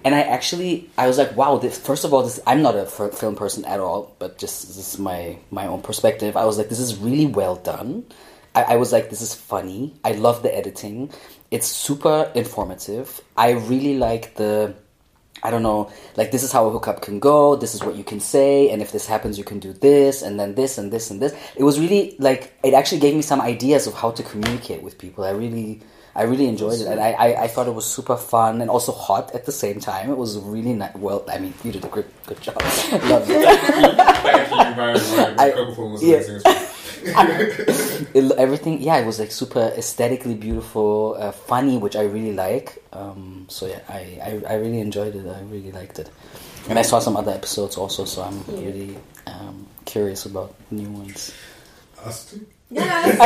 and 0.04 0.14
I 0.14 0.22
actually 0.22 0.90
I 0.98 1.06
was 1.06 1.18
like, 1.18 1.36
wow. 1.36 1.58
This, 1.58 1.78
first 1.78 2.04
of 2.04 2.12
all, 2.12 2.22
this 2.22 2.40
I'm 2.46 2.62
not 2.62 2.74
a 2.74 2.82
f- 2.82 3.14
film 3.14 3.36
person 3.36 3.64
at 3.64 3.80
all, 3.80 4.14
but 4.18 4.38
just 4.38 4.66
this 4.66 4.76
is 4.76 4.98
my 4.98 5.38
my 5.50 5.66
own 5.66 5.80
perspective. 5.82 6.36
I 6.36 6.44
was 6.44 6.58
like, 6.58 6.68
this 6.68 6.80
is 6.80 6.96
really 6.98 7.26
well 7.26 7.56
done. 7.56 8.04
I, 8.54 8.74
I 8.74 8.76
was 8.76 8.92
like, 8.92 9.11
this 9.11 9.22
is 9.22 9.34
funny. 9.34 9.94
I 10.04 10.12
love 10.12 10.42
the 10.42 10.54
editing. 10.54 11.11
It's 11.50 11.66
super 11.66 12.30
informative. 12.34 13.20
I 13.36 13.50
really 13.50 13.96
like 13.98 14.34
the 14.34 14.74
I 15.43 15.51
don't 15.51 15.62
know, 15.62 15.91
like 16.16 16.30
this 16.30 16.43
is 16.43 16.53
how 16.53 16.66
a 16.66 16.70
hookup 16.70 17.01
can 17.03 17.18
go, 17.18 17.57
this 17.57 17.74
is 17.74 17.82
what 17.82 17.97
you 17.97 18.05
can 18.05 18.20
say, 18.20 18.70
and 18.70 18.82
if 18.82 18.93
this 18.93 19.07
happens, 19.07 19.38
you 19.38 19.45
can 19.45 19.59
do 19.59 19.72
this, 19.72 20.22
and 20.22 20.38
then 20.38 20.55
this, 20.55 20.78
and 20.78 20.93
this, 20.93 21.11
and 21.11 21.20
this. 21.20 21.34
It 21.57 21.64
was 21.64 21.78
really 21.80 22.16
like, 22.18 22.53
it 22.62 22.74
actually 22.74 23.01
gave 23.01 23.14
me 23.14 23.22
some 23.22 23.41
ideas 23.41 23.86
of 23.86 23.95
how 23.95 24.11
to 24.12 24.22
communicate 24.22 24.82
with 24.82 24.99
people. 24.99 25.24
I 25.24 25.30
really, 25.30 25.80
I 26.14 26.22
really 26.24 26.47
enjoyed 26.47 26.80
it, 26.80 26.86
and 26.88 27.01
I, 27.01 27.12
I, 27.12 27.43
I 27.45 27.47
thought 27.49 27.68
it 27.68 27.74
was 27.74 27.86
super 27.86 28.16
fun 28.16 28.61
and 28.61 28.68
also 28.68 28.93
hot 28.93 29.34
at 29.34 29.47
the 29.47 29.53
same 29.53 29.78
time. 29.80 30.11
It 30.11 30.18
was 30.18 30.38
really 30.38 30.72
nice. 30.74 30.95
Well, 30.95 31.24
I 31.28 31.38
mean, 31.38 31.55
you 31.64 31.72
did 31.72 31.84
a 31.84 31.88
good, 31.88 32.07
good 32.26 32.41
job. 32.41 32.57
Loved 33.05 33.30
it. 33.30 33.47
Thank 33.61 34.51
you 34.51 34.74
very 34.74 34.93
much. 34.95 35.38
I- 35.38 35.51
The 35.51 35.66
performance 35.66 36.03
was 36.03 36.43
yeah. 36.45 36.66
Amazing 37.03 37.68
as 37.68 38.14
well. 38.14 38.32
it, 38.32 38.38
everything 38.38 38.80
yeah 38.82 38.96
it 38.98 39.07
was 39.07 39.18
like 39.18 39.30
super 39.30 39.72
aesthetically 39.76 40.34
beautiful 40.34 41.16
uh, 41.18 41.32
funny 41.32 41.78
which 41.78 41.96
i 41.96 42.03
really 42.03 42.32
like 42.32 42.82
um, 42.92 43.46
so 43.48 43.66
yeah 43.66 43.80
I, 43.88 44.18
I 44.22 44.42
i 44.48 44.55
really 44.55 44.80
enjoyed 44.80 45.14
it 45.14 45.26
i 45.26 45.40
really 45.42 45.72
liked 45.72 45.98
it 45.98 46.11
and 46.68 46.78
i 46.78 46.82
saw 46.82 46.98
some 46.98 47.16
other 47.16 47.32
episodes 47.32 47.76
also 47.76 48.05
so 48.05 48.22
i'm 48.22 48.44
Yeah. 48.48 48.66
really 48.66 48.98
um, 49.26 49.66
curious 49.84 50.26
about 50.26 50.55
new 50.70 50.90
ones 50.90 51.32
Us 52.05 52.30
too? 52.30 52.46
Yeah, 52.70 53.16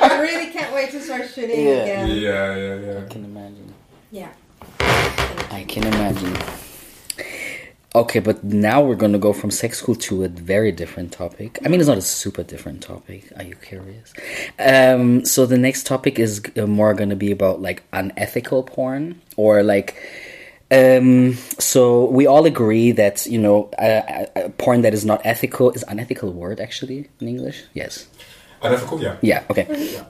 I 0.00 0.18
really 0.22 0.50
can't 0.50 0.72
wait 0.74 0.90
to 0.92 1.00
start 1.00 1.28
shooting 1.28 1.60
Yeah. 1.66 1.82
again. 1.84 2.08
Yeah, 2.08 2.56
yeah, 2.56 2.74
yeah. 2.76 3.00
i 3.04 3.08
can 3.08 3.24
imagine 3.24 3.74
Yeah. 4.10 4.32
i 5.50 5.64
can 5.68 5.84
imagine 5.84 6.34
okay 7.94 8.20
but 8.20 8.42
now 8.44 8.82
we're 8.82 8.94
going 8.94 9.12
to 9.12 9.18
go 9.18 9.32
from 9.32 9.50
sex 9.50 9.78
school 9.78 9.94
to 9.94 10.24
a 10.24 10.28
very 10.28 10.72
different 10.72 11.12
topic. 11.12 11.58
I 11.64 11.68
mean 11.68 11.80
it's 11.80 11.88
not 11.88 11.98
a 11.98 12.02
super 12.02 12.42
different 12.42 12.82
topic. 12.82 13.32
Are 13.36 13.42
you 13.42 13.56
curious? 13.56 14.12
Um, 14.58 15.24
so 15.24 15.46
the 15.46 15.58
next 15.58 15.86
topic 15.86 16.18
is 16.18 16.42
uh, 16.56 16.66
more 16.66 16.94
going 16.94 17.10
to 17.10 17.16
be 17.16 17.30
about 17.30 17.60
like 17.60 17.82
unethical 17.92 18.62
porn 18.62 19.20
or 19.36 19.62
like 19.62 19.96
um, 20.72 21.34
so 21.58 22.04
we 22.04 22.26
all 22.26 22.46
agree 22.46 22.92
that 22.92 23.26
you 23.26 23.38
know 23.38 23.70
uh, 23.78 24.26
uh, 24.36 24.48
porn 24.58 24.82
that 24.82 24.94
is 24.94 25.04
not 25.04 25.20
ethical 25.24 25.70
is 25.72 25.84
unethical 25.88 26.32
word 26.32 26.60
actually 26.60 27.08
in 27.20 27.28
english? 27.28 27.64
Yes. 27.74 28.06
Unethical, 28.62 29.02
yeah. 29.02 29.16
yeah 29.22 29.42
okay 29.50 30.04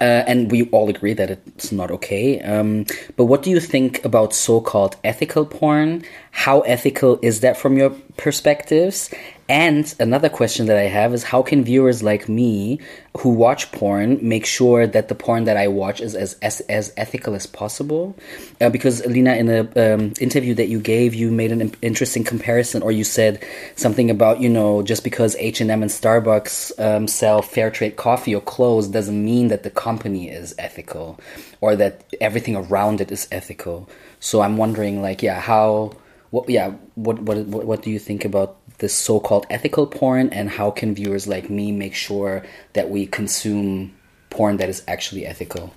uh, 0.00 0.24
and 0.26 0.50
we 0.50 0.68
all 0.70 0.88
agree 0.88 1.14
that 1.14 1.30
it's 1.30 1.72
not 1.72 1.90
okay. 1.90 2.40
Um, 2.40 2.86
but 3.16 3.26
what 3.26 3.42
do 3.42 3.50
you 3.50 3.60
think 3.60 4.04
about 4.04 4.32
so 4.32 4.60
called 4.60 4.96
ethical 5.04 5.46
porn? 5.46 6.04
How 6.30 6.60
ethical 6.60 7.18
is 7.22 7.40
that 7.40 7.56
from 7.56 7.76
your 7.76 7.90
perspectives? 8.16 9.10
And 9.48 9.94
another 10.00 10.30
question 10.30 10.66
that 10.66 10.78
I 10.78 10.84
have 10.84 11.12
is 11.12 11.22
how 11.22 11.42
can 11.42 11.64
viewers 11.64 12.02
like 12.02 12.28
me 12.28 12.80
who 13.18 13.28
watch 13.28 13.70
porn 13.72 14.18
make 14.26 14.46
sure 14.46 14.86
that 14.86 15.08
the 15.08 15.14
porn 15.14 15.44
that 15.44 15.58
I 15.58 15.68
watch 15.68 16.00
is 16.00 16.14
as 16.14 16.34
as, 16.40 16.60
as 16.60 16.94
ethical 16.96 17.34
as 17.34 17.46
possible? 17.46 18.16
Uh, 18.58 18.70
because 18.70 19.04
Lina, 19.04 19.34
in 19.34 19.50
a 19.50 19.94
um, 19.94 20.14
interview 20.18 20.54
that 20.54 20.68
you 20.68 20.80
gave, 20.80 21.14
you 21.14 21.30
made 21.30 21.52
an 21.52 21.74
interesting 21.82 22.24
comparison, 22.24 22.80
or 22.82 22.90
you 22.90 23.04
said 23.04 23.44
something 23.76 24.10
about 24.10 24.40
you 24.40 24.48
know 24.48 24.82
just 24.82 25.04
because 25.04 25.36
H 25.36 25.60
and 25.60 25.70
M 25.70 25.82
and 25.82 25.90
Starbucks 25.90 26.80
um, 26.80 27.06
sell 27.06 27.42
fair 27.42 27.70
trade 27.70 27.96
coffee 27.96 28.34
or 28.34 28.40
clothes 28.40 28.88
doesn't 28.88 29.24
mean 29.24 29.48
that 29.48 29.62
the 29.62 29.70
company 29.70 30.30
is 30.30 30.54
ethical, 30.58 31.20
or 31.60 31.76
that 31.76 32.02
everything 32.18 32.56
around 32.56 33.02
it 33.02 33.12
is 33.12 33.28
ethical. 33.30 33.88
So 34.20 34.40
I'm 34.40 34.56
wondering, 34.56 35.02
like, 35.02 35.22
yeah, 35.22 35.38
how, 35.38 35.92
what, 36.30 36.48
yeah, 36.48 36.70
what, 36.94 37.20
what, 37.20 37.46
what 37.46 37.82
do 37.82 37.90
you 37.90 37.98
think 37.98 38.24
about 38.24 38.56
this 38.84 38.94
so-called 38.94 39.46
ethical 39.48 39.86
porn, 39.86 40.28
and 40.28 40.50
how 40.50 40.70
can 40.70 40.94
viewers 40.94 41.26
like 41.26 41.48
me 41.48 41.72
make 41.72 41.94
sure 41.94 42.44
that 42.74 42.90
we 42.90 43.06
consume 43.06 43.94
porn 44.28 44.58
that 44.58 44.68
is 44.68 44.84
actually 44.86 45.24
ethical, 45.24 45.72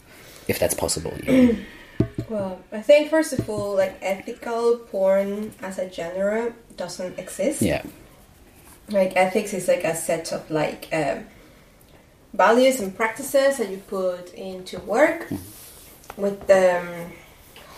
if 0.50 0.60
that's 0.60 0.76
possible? 0.76 1.14
Well, 2.30 2.60
I 2.72 2.82
think 2.82 3.10
first 3.10 3.32
of 3.34 3.50
all, 3.50 3.76
like 3.76 3.98
ethical 4.02 4.78
porn 4.92 5.54
as 5.62 5.80
a 5.80 5.90
genre 5.90 6.54
doesn't 6.76 7.18
exist. 7.18 7.62
yeah, 7.62 7.84
Like 8.90 9.14
ethics 9.16 9.54
is 9.54 9.68
like 9.68 9.84
a 9.84 9.96
set 9.96 10.34
of 10.34 10.52
like 10.52 10.90
um, 10.92 11.26
values 12.34 12.82
and 12.82 12.96
practices 12.96 13.58
that 13.58 13.70
you 13.70 13.78
put 13.78 14.34
into 14.34 14.78
work 14.80 15.32
with 16.18 16.46
the 16.48 16.80
um, 16.82 17.12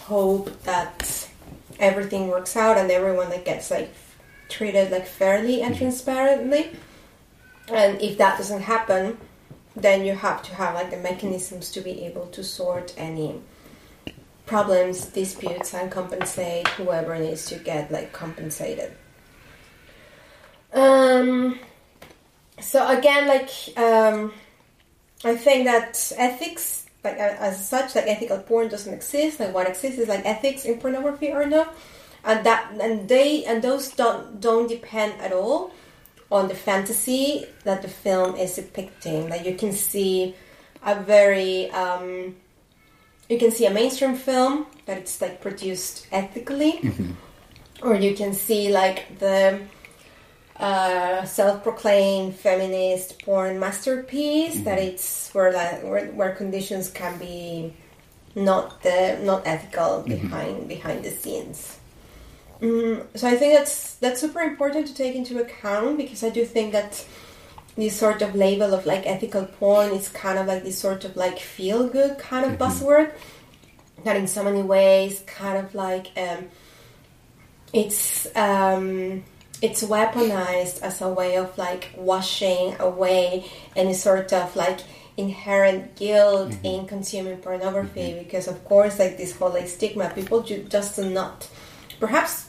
hope 0.07 0.47
that 0.63 1.30
everything 1.80 2.27
works 2.27 2.57
out 2.57 2.77
and 2.77 2.89
everyone 2.91 3.30
like 3.30 3.45
gets 3.45 3.69
like 3.69 3.93
treated 4.50 4.91
like 4.91 5.08
fairly 5.08 5.62
and 5.62 5.76
transparently. 5.78 6.72
And 7.72 8.02
if 8.02 8.18
that 8.18 8.38
doesn't 8.38 8.64
happen, 8.64 9.18
then 9.76 10.06
you 10.06 10.14
have 10.16 10.43
to 10.43 10.56
have 10.56 10.74
like 10.74 10.91
the 10.91 10.97
mechanisms 10.97 11.72
to 11.72 11.82
be 11.82 12.04
able 12.06 12.28
to 12.28 12.43
sort 12.43 12.93
any 12.97 13.41
problems, 14.45 15.06
disputes, 15.06 15.74
and 15.74 15.91
compensate 15.91 16.68
whoever 16.70 17.18
needs 17.18 17.45
to 17.45 17.56
get 17.56 17.91
like 17.91 18.12
compensated. 18.12 18.91
Um. 20.74 21.60
So 22.60 22.86
again, 22.88 23.28
like 23.28 23.50
um, 23.78 24.34
I 25.24 25.36
think 25.36 25.66
that 25.66 26.12
ethics, 26.18 26.86
like 27.04 27.16
as 27.18 27.68
such, 27.70 27.95
like 27.95 28.08
ethical 28.08 28.39
porn 28.39 28.68
doesn't 28.68 28.93
exist. 28.93 29.39
Like 29.39 29.54
what 29.54 29.68
exists 29.68 30.00
is 30.00 30.10
like 30.10 30.26
ethics 30.26 30.66
in 30.66 30.80
pornography 30.80 31.32
or 31.32 31.45
not, 31.45 31.74
and 32.30 32.45
that 32.45 32.71
and 32.80 33.09
they 33.09 33.43
and 33.45 33.61
those 33.63 33.89
don't 33.89 34.39
don't 34.39 34.67
depend 34.67 35.19
at 35.19 35.34
all 35.34 35.71
on 36.32 36.47
the 36.47 36.53
fantasy 36.53 37.45
that 37.63 37.82
the 37.82 37.88
film 37.88 38.36
is 38.36 38.55
depicting. 38.55 39.30
Like 39.30 39.45
you 39.45 39.55
can 39.55 39.71
see 39.73 40.36
a 40.86 41.01
very 41.01 41.71
um, 41.71 42.36
you 43.30 43.39
can 43.39 43.51
see 43.51 43.65
a 43.65 43.71
mainstream 43.71 44.15
film 44.15 44.67
that 44.86 44.97
it's 44.97 45.19
like 45.21 45.41
produced 45.41 46.05
ethically, 46.11 46.73
or 47.82 47.95
you 47.95 48.15
can 48.15 48.34
see 48.34 48.71
like 48.71 49.17
the 49.17 49.59
uh, 50.57 51.25
self-proclaimed 51.25 52.36
feminist 52.36 53.23
porn 53.25 53.59
masterpiece 53.59 54.59
that 54.61 54.77
it's 54.77 55.34
where 55.34 55.51
like 55.51 55.82
where, 55.84 56.07
where 56.11 56.36
conditions 56.36 56.91
can 56.91 57.17
be 57.17 57.73
not 58.36 58.84
the 58.84 59.19
not 59.23 59.41
ethical 59.47 60.03
behind 60.03 60.67
behind 60.67 61.03
the 61.03 61.09
scenes. 61.09 61.78
Mm, 62.62 63.05
so 63.16 63.28
I 63.28 63.38
think 63.38 63.53
that's 63.53 63.95
that's 63.95 64.20
super 64.20 64.41
important 64.41 64.88
to 64.88 64.93
take 64.93 65.16
into 65.16 65.39
account 65.39 65.97
because 65.97 66.24
I 66.24 66.30
do 66.30 66.43
think 66.43 66.74
that 66.74 67.05
this 67.76 67.97
sort 67.97 68.22
of 68.22 68.36
label 68.36 68.74
of 68.74 68.86
like 68.86 69.05
ethical 69.07 69.45
porn 69.45 69.91
is 69.91 70.10
kind 70.10 70.38
of 70.38 70.47
like 70.47 70.64
this 70.64 70.78
sort 70.78 71.05
of 71.05 71.16
like 71.16 71.39
feel 71.39 71.88
good 71.88 72.20
kind 72.20 72.45
of 72.45 72.57
buzzword 72.60 73.14
that 74.03 74.18
in 74.18 74.28
so 74.28 74.43
many 74.43 74.62
ways 74.62 75.24
kind 75.26 75.57
of 75.57 75.74
like 75.74 76.07
um, 76.18 76.49
it's 77.72 78.28
um, 78.36 79.24
it's 79.62 79.84
weaponized 79.84 80.82
as 80.82 81.01
a 81.01 81.07
way 81.07 81.38
of 81.38 81.57
like 81.57 81.91
washing 81.95 82.76
away 82.80 83.45
any 83.76 83.93
sort 83.93 84.34
of 84.34 84.53
like 84.57 84.80
inherent 85.16 85.95
guilt 85.95 86.53
in 86.64 86.86
consuming 86.88 87.38
pornography 87.38 88.18
because 88.20 88.47
of 88.47 88.64
course 88.66 88.99
like 88.99 89.18
this 89.18 89.36
whole 89.36 89.49
like 89.49 89.68
stigma 89.68 90.10
people 90.16 90.41
ju- 90.41 90.66
just 90.70 90.95
do 90.95 91.10
not 91.10 91.47
perhaps 91.99 92.49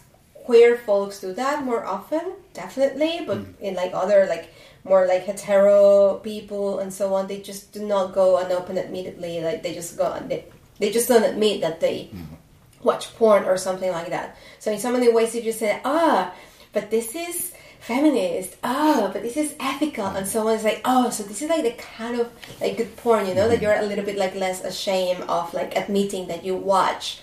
queer 0.50 0.76
folks 0.88 1.20
do 1.20 1.32
that 1.32 1.62
more 1.62 1.84
often 1.86 2.32
definitely 2.54 3.14
but 3.26 3.38
mm. 3.38 3.60
in 3.60 3.74
like 3.74 3.92
other 3.94 4.26
like 4.26 4.50
more 4.84 5.06
like 5.06 5.24
hetero 5.24 6.18
people 6.18 6.78
and 6.78 6.92
so 6.92 7.14
on, 7.14 7.26
they 7.26 7.40
just 7.40 7.72
do 7.72 7.86
not 7.86 8.12
go 8.12 8.38
and 8.38 8.50
open 8.52 8.78
immediately. 8.78 9.40
Like 9.40 9.62
they 9.62 9.74
just 9.74 9.96
go 9.96 10.12
and 10.12 10.30
they, 10.30 10.44
they 10.78 10.90
just 10.90 11.08
don't 11.08 11.24
admit 11.24 11.60
that 11.60 11.80
they 11.80 12.10
mm-hmm. 12.12 12.34
watch 12.82 13.14
porn 13.16 13.44
or 13.44 13.56
something 13.56 13.90
like 13.90 14.10
that. 14.10 14.36
So 14.58 14.72
in 14.72 14.78
so 14.78 14.92
many 14.92 15.12
ways, 15.12 15.34
you 15.34 15.42
just 15.42 15.58
say, 15.58 15.80
ah, 15.84 16.32
but 16.72 16.90
this 16.90 17.14
is 17.14 17.52
feminist. 17.80 18.56
Oh, 18.64 19.10
but 19.12 19.22
this 19.22 19.36
is 19.36 19.54
ethical, 19.58 20.06
and 20.06 20.26
someone's 20.26 20.64
like, 20.64 20.80
oh, 20.84 21.10
so 21.10 21.22
this 21.24 21.42
is 21.42 21.48
like 21.48 21.64
the 21.64 21.72
kind 21.72 22.20
of 22.20 22.30
like 22.60 22.76
good 22.76 22.96
porn, 22.96 23.26
you 23.26 23.34
know, 23.34 23.48
that 23.48 23.56
mm-hmm. 23.56 23.64
you're 23.64 23.74
a 23.74 23.86
little 23.86 24.04
bit 24.04 24.16
like 24.16 24.34
less 24.34 24.64
ashamed 24.64 25.22
of 25.22 25.52
like 25.52 25.76
admitting 25.76 26.28
that 26.28 26.44
you 26.44 26.56
watch, 26.56 27.20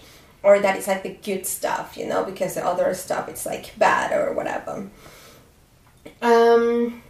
or 0.47 0.59
that 0.61 0.77
it's 0.77 0.87
like 0.87 1.03
the 1.03 1.17
good 1.29 1.45
stuff, 1.45 1.97
you 1.97 2.07
know, 2.07 2.23
because 2.23 2.55
the 2.55 2.65
other 2.65 2.93
stuff 2.93 3.27
it's 3.27 3.45
like 3.45 3.77
bad 3.77 4.13
or 4.17 4.31
whatever. 4.31 4.89
Um. 6.21 7.03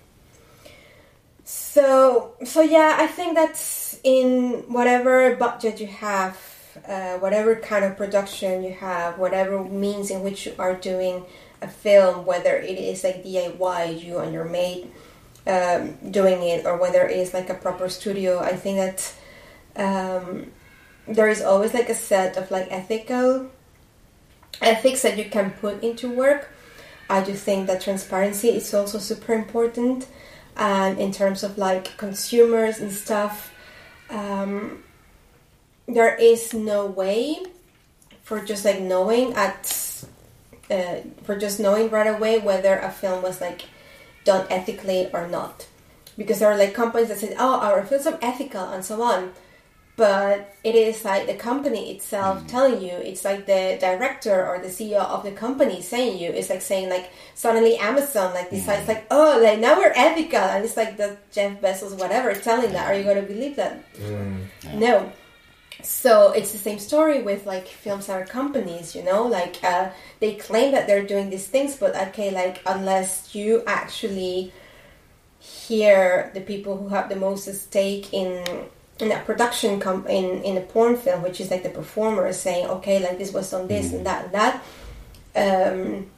So 1.43 2.33
so 2.43 2.61
yeah, 2.61 2.97
I 2.99 3.05
think 3.05 3.35
that's 3.35 3.99
in 4.03 4.63
whatever 4.73 5.35
budget 5.35 5.79
you 5.79 5.85
have, 5.85 6.35
uh, 6.87 7.17
whatever 7.19 7.55
kind 7.55 7.85
of 7.85 7.95
production 7.95 8.63
you 8.63 8.73
have, 8.73 9.19
whatever 9.19 9.63
means 9.63 10.09
in 10.09 10.23
which 10.23 10.47
you 10.47 10.55
are 10.57 10.73
doing 10.73 11.23
a 11.61 11.67
film, 11.67 12.25
whether 12.25 12.55
it 12.55 12.79
is 12.79 13.03
like 13.03 13.23
DIY, 13.23 14.03
you 14.03 14.17
and 14.17 14.33
your 14.33 14.45
mate 14.45 14.91
um, 15.45 15.93
doing 16.09 16.41
it, 16.41 16.65
or 16.65 16.75
whether 16.77 17.05
it 17.07 17.15
is 17.15 17.35
like 17.35 17.51
a 17.51 17.53
proper 17.53 17.87
studio. 17.87 18.39
I 18.39 18.55
think 18.55 18.77
that 18.77 19.13
um, 19.75 20.51
there 21.07 21.29
is 21.29 21.41
always 21.41 21.73
like 21.73 21.89
a 21.89 21.95
set 21.95 22.37
of 22.37 22.51
like 22.51 22.67
ethical 22.69 23.49
ethics 24.61 25.01
that 25.03 25.17
you 25.17 25.25
can 25.25 25.51
put 25.51 25.83
into 25.83 26.09
work. 26.09 26.49
I 27.09 27.23
do 27.23 27.33
think 27.33 27.67
that 27.67 27.81
transparency 27.81 28.49
is 28.49 28.73
also 28.73 28.99
super 28.99 29.33
important, 29.33 30.07
and 30.55 30.99
in 30.99 31.11
terms 31.11 31.43
of 31.43 31.57
like 31.57 31.95
consumers 31.97 32.79
and 32.79 32.91
stuff, 32.91 33.53
um, 34.09 34.83
there 35.87 36.15
is 36.15 36.53
no 36.53 36.85
way 36.85 37.37
for 38.23 38.43
just 38.43 38.65
like 38.65 38.81
knowing 38.81 39.33
at 39.33 40.03
uh, 40.69 40.97
for 41.23 41.37
just 41.37 41.61
knowing 41.61 41.89
right 41.89 42.07
away 42.07 42.39
whether 42.39 42.77
a 42.77 42.91
film 42.91 43.23
was 43.23 43.39
like 43.39 43.63
done 44.25 44.45
ethically 44.49 45.09
or 45.13 45.27
not 45.29 45.65
because 46.17 46.39
there 46.39 46.51
are 46.51 46.57
like 46.57 46.73
companies 46.73 47.07
that 47.07 47.17
say 47.17 47.33
oh 47.39 47.61
our 47.61 47.85
films 47.85 48.05
are 48.05 48.19
ethical 48.21 48.65
and 48.65 48.83
so 48.83 49.01
on 49.01 49.31
but 49.97 50.55
it 50.63 50.75
is 50.75 51.03
like 51.03 51.25
the 51.25 51.33
company 51.33 51.91
itself 51.91 52.43
mm. 52.43 52.47
telling 52.47 52.79
you 52.79 52.91
it's 52.91 53.25
like 53.25 53.47
the 53.47 53.77
director 53.81 54.47
or 54.47 54.59
the 54.59 54.67
ceo 54.67 54.99
of 54.99 55.23
the 55.23 55.31
company 55.31 55.81
saying 55.81 56.19
you. 56.19 56.29
It's 56.29 56.51
like 56.51 56.61
saying 56.61 56.89
like 56.89 57.09
suddenly 57.33 57.77
amazon 57.77 58.33
like 58.35 58.51
decides 58.51 58.85
mm. 58.85 58.89
like 58.89 59.07
oh 59.09 59.39
like 59.43 59.59
now 59.59 59.75
we're 59.75 59.93
ethical. 59.95 60.39
And 60.39 60.63
it's 60.63 60.77
like 60.77 60.97
the 60.97 61.17
jeff 61.31 61.59
bezos 61.59 61.97
whatever 61.97 62.31
telling 62.35 62.71
that. 62.73 62.85
Are 62.85 62.95
you 62.95 63.03
going 63.03 63.19
to 63.19 63.33
believe 63.33 63.55
that? 63.55 63.91
Mm. 63.95 64.45
No. 64.75 65.11
So 65.81 66.31
it's 66.31 66.51
the 66.51 66.59
same 66.59 66.77
story 66.77 67.23
with 67.23 67.47
like 67.47 67.67
films 67.67 68.07
are 68.07 68.23
companies 68.23 68.95
you 68.95 69.03
know? 69.03 69.23
Like 69.25 69.63
uh, 69.63 69.89
they 70.19 70.35
claim 70.35 70.73
that 70.73 70.85
they're 70.85 71.07
doing 71.07 71.31
these 71.31 71.47
things 71.47 71.75
but 71.75 71.95
okay 72.09 72.29
like 72.29 72.61
unless 72.67 73.33
you 73.33 73.63
actually 73.65 74.53
hear 75.39 76.29
the 76.35 76.41
people 76.41 76.77
who 76.77 76.89
have 76.89 77.09
the 77.09 77.15
most 77.15 77.51
stake 77.51 78.13
in 78.13 78.43
in 78.99 79.09
that 79.09 79.25
production 79.25 79.79
com- 79.79 80.07
in 80.07 80.41
in 80.43 80.57
a 80.57 80.61
porn 80.61 80.97
film 80.97 81.21
which 81.21 81.39
is 81.39 81.51
like 81.51 81.63
the 81.63 81.69
performer 81.69 82.31
saying 82.33 82.67
okay 82.67 82.99
like 82.99 83.17
this 83.17 83.31
was 83.31 83.53
on 83.53 83.67
this 83.67 83.91
and 83.93 84.01
mm. 84.01 84.03
that 84.05 84.25
and 84.25 84.33
that 84.33 84.63
um 85.35 86.09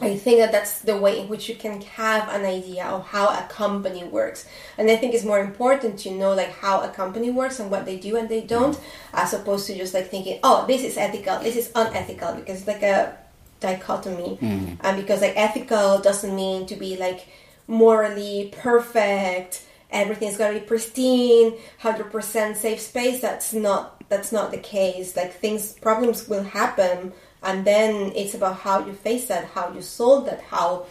I 0.00 0.16
think 0.16 0.38
that 0.38 0.52
that's 0.52 0.80
the 0.80 0.96
way 0.96 1.20
in 1.20 1.28
which 1.28 1.48
you 1.48 1.56
can 1.56 1.80
have 1.82 2.28
an 2.28 2.46
idea 2.46 2.86
of 2.86 3.08
how 3.08 3.28
a 3.28 3.46
company 3.48 4.04
works. 4.04 4.46
And 4.78 4.88
I 4.90 4.96
think 4.96 5.14
it's 5.14 5.24
more 5.24 5.40
important 5.40 5.98
to 6.00 6.10
know 6.10 6.32
like 6.32 6.52
how 6.52 6.80
a 6.80 6.88
company 6.88 7.30
works 7.30 7.58
and 7.58 7.70
what 7.70 7.84
they 7.84 7.98
do 7.98 8.16
and 8.16 8.28
they 8.28 8.40
don't, 8.40 8.76
mm. 8.76 8.82
as 9.12 9.34
opposed 9.34 9.66
to 9.66 9.76
just 9.76 9.92
like 9.92 10.08
thinking, 10.08 10.38
oh, 10.42 10.64
this 10.66 10.84
is 10.84 10.96
ethical, 10.96 11.40
this 11.40 11.56
is 11.56 11.70
unethical, 11.74 12.34
because 12.34 12.58
it's 12.58 12.68
like 12.68 12.82
a 12.82 13.16
dichotomy. 13.58 14.38
Mm. 14.40 14.78
And 14.80 14.96
because 14.96 15.20
like 15.20 15.36
ethical 15.36 15.98
doesn't 15.98 16.34
mean 16.34 16.66
to 16.66 16.76
be 16.76 16.96
like 16.96 17.26
morally 17.66 18.54
perfect, 18.56 19.64
everything's 19.90 20.36
gotta 20.36 20.58
be 20.58 20.64
pristine, 20.64 21.54
hundred 21.78 22.10
percent 22.10 22.56
safe 22.56 22.80
space. 22.80 23.20
That's 23.20 23.52
not 23.52 24.02
that's 24.08 24.32
not 24.32 24.50
the 24.50 24.58
case. 24.58 25.16
Like 25.16 25.34
things 25.34 25.72
problems 25.72 26.28
will 26.28 26.44
happen 26.44 27.12
and 27.42 27.64
then 27.64 28.12
it's 28.14 28.34
about 28.34 28.56
how 28.56 28.84
you 28.84 28.92
face 28.92 29.28
that 29.28 29.46
how 29.46 29.72
you 29.72 29.80
solve 29.80 30.26
that 30.26 30.40
how 30.42 30.86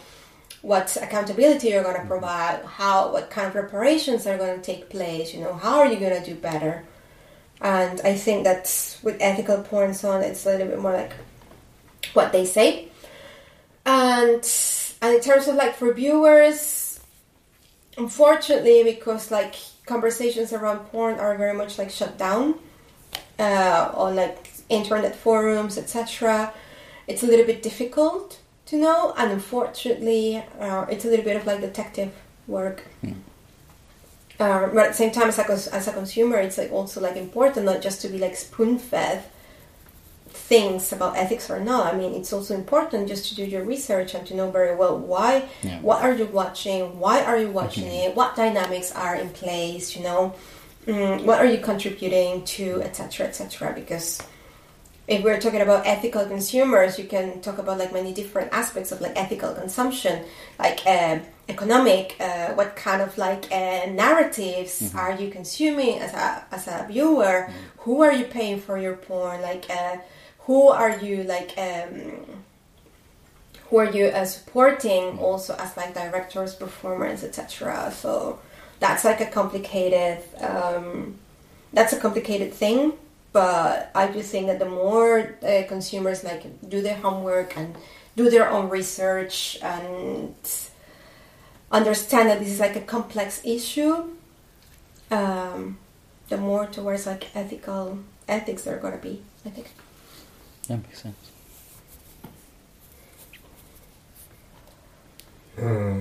what 0.62 0.96
accountability 1.00 1.68
you're 1.68 1.82
going 1.82 1.94
to 1.94 2.00
mm-hmm. 2.00 2.08
provide 2.08 2.62
how 2.64 3.12
what 3.12 3.30
kind 3.30 3.48
of 3.48 3.54
reparations 3.54 4.26
are 4.26 4.36
going 4.36 4.58
to 4.58 4.62
take 4.62 4.90
place 4.90 5.34
you 5.34 5.40
know 5.40 5.54
how 5.54 5.78
are 5.80 5.86
you 5.86 5.98
going 5.98 6.22
to 6.22 6.28
do 6.28 6.34
better 6.34 6.84
and 7.60 8.00
i 8.02 8.14
think 8.14 8.44
that 8.44 8.64
with 9.02 9.16
ethical 9.20 9.62
porn 9.62 9.86
and 9.86 9.96
so 9.96 10.10
on 10.10 10.22
it's 10.22 10.44
a 10.46 10.50
little 10.50 10.68
bit 10.68 10.78
more 10.80 10.92
like 10.92 11.12
what 12.14 12.32
they 12.32 12.44
say 12.44 12.88
and 13.86 14.52
and 15.02 15.14
in 15.14 15.20
terms 15.20 15.48
of 15.48 15.54
like 15.54 15.74
for 15.74 15.92
viewers 15.94 16.79
unfortunately 18.00 18.82
because 18.82 19.30
like 19.30 19.54
conversations 19.84 20.52
around 20.52 20.78
porn 20.90 21.14
are 21.18 21.36
very 21.36 21.56
much 21.62 21.78
like 21.78 21.90
shut 21.90 22.16
down 22.16 22.54
uh, 23.38 23.90
on 23.94 24.16
like 24.16 24.50
internet 24.68 25.14
forums, 25.14 25.76
etc. 25.76 26.52
It's 27.06 27.22
a 27.22 27.26
little 27.26 27.46
bit 27.46 27.62
difficult 27.62 28.40
to 28.66 28.76
know, 28.76 29.12
and 29.18 29.32
unfortunately, 29.32 30.42
uh, 30.58 30.86
it's 30.92 31.04
a 31.04 31.08
little 31.08 31.24
bit 31.24 31.36
of 31.36 31.44
like 31.46 31.60
detective 31.60 32.12
work. 32.46 32.84
Uh, 34.38 34.66
but 34.68 34.86
at 34.86 34.88
the 34.92 34.94
same 34.94 35.10
time, 35.10 35.28
as 35.28 35.38
a, 35.38 35.74
as 35.74 35.86
a 35.88 35.92
consumer, 35.92 36.38
it's 36.38 36.56
like 36.56 36.72
also 36.72 37.00
like 37.00 37.16
important 37.16 37.66
not 37.66 37.82
just 37.82 38.00
to 38.02 38.08
be 38.08 38.18
like 38.18 38.34
spoon 38.36 38.78
fed 38.78 39.24
things 40.32 40.92
about 40.92 41.16
ethics 41.16 41.50
or 41.50 41.60
not. 41.60 41.92
I 41.94 41.96
mean, 41.96 42.14
it's 42.14 42.32
also 42.32 42.54
important 42.54 43.08
just 43.08 43.28
to 43.28 43.34
do 43.36 43.44
your 43.44 43.64
research 43.64 44.14
and 44.14 44.26
to 44.28 44.34
know 44.34 44.50
very 44.50 44.74
well 44.76 44.98
why, 44.98 45.44
Yeah. 45.62 45.80
what 45.80 46.02
are 46.02 46.12
you 46.12 46.26
watching, 46.26 46.98
why 46.98 47.22
are 47.22 47.36
you 47.38 47.50
watching 47.50 47.86
it, 47.86 48.14
what 48.16 48.36
dynamics 48.36 48.92
are 48.92 49.14
in 49.16 49.28
place, 49.30 49.96
you 49.96 50.02
know, 50.02 50.34
mm, 50.86 51.22
what 51.24 51.38
are 51.38 51.46
you 51.46 51.58
contributing 51.58 52.44
to, 52.44 52.82
etc., 52.82 53.26
etc. 53.26 53.72
Because 53.74 54.20
if 55.08 55.22
we're 55.24 55.40
talking 55.40 55.60
about 55.60 55.86
ethical 55.86 56.24
consumers, 56.26 56.98
you 56.98 57.04
can 57.04 57.40
talk 57.40 57.58
about 57.58 57.78
like 57.78 57.92
many 57.92 58.12
different 58.12 58.52
aspects 58.52 58.92
of 58.92 59.00
like 59.00 59.12
ethical 59.16 59.52
consumption, 59.54 60.24
like 60.58 60.80
uh, 60.86 61.18
economic. 61.48 62.14
Uh, 62.20 62.48
what 62.54 62.76
kind 62.76 63.02
of 63.02 63.16
like 63.18 63.46
uh, 63.50 63.86
narratives 63.90 64.92
are 64.94 65.12
you 65.20 65.28
consuming 65.30 65.98
as 65.98 66.12
a 66.14 66.44
as 66.52 66.68
a 66.68 66.86
viewer? 66.88 67.50
Who 67.78 68.02
are 68.02 68.12
you 68.12 68.24
paying 68.24 68.60
for 68.60 68.78
your 68.78 68.94
porn? 68.94 69.42
Like, 69.42 69.66
uh, 69.68 69.96
who 70.50 70.68
are 70.68 70.96
you 70.98 71.22
like? 71.22 71.54
Um, 71.56 72.42
who 73.68 73.76
are 73.76 73.90
you 73.90 74.06
uh, 74.06 74.24
supporting 74.24 75.16
also 75.18 75.54
as 75.54 75.76
like 75.76 75.94
directors, 75.94 76.56
performers, 76.56 77.22
etc. 77.22 77.92
So 77.94 78.40
that's 78.80 79.04
like 79.04 79.20
a 79.20 79.26
complicated. 79.26 80.18
Um, 80.40 81.18
that's 81.72 81.92
a 81.92 82.00
complicated 82.00 82.52
thing 82.52 82.94
but 83.32 83.90
I 83.94 84.08
do 84.08 84.22
think 84.22 84.46
that 84.48 84.58
the 84.58 84.68
more 84.68 85.36
uh, 85.42 85.62
consumers 85.68 86.24
like 86.24 86.68
do 86.68 86.82
their 86.82 86.96
homework 86.96 87.56
and 87.56 87.76
do 88.16 88.28
their 88.28 88.50
own 88.50 88.68
research 88.68 89.58
and 89.62 90.34
understand 91.70 92.28
that 92.28 92.40
this 92.40 92.48
is 92.48 92.60
like 92.60 92.74
a 92.74 92.80
complex 92.80 93.40
issue, 93.44 94.10
um, 95.10 95.78
the 96.28 96.36
more 96.36 96.66
towards 96.66 97.06
like 97.06 97.28
ethical 97.36 98.00
ethics 98.26 98.62
they're 98.62 98.78
gonna 98.78 98.98
be. 98.98 99.22
I 99.46 99.50
think. 99.50 99.68
That 100.70 100.76
makes 100.84 101.02
sense. 101.02 101.30
Hmm. 105.58 106.00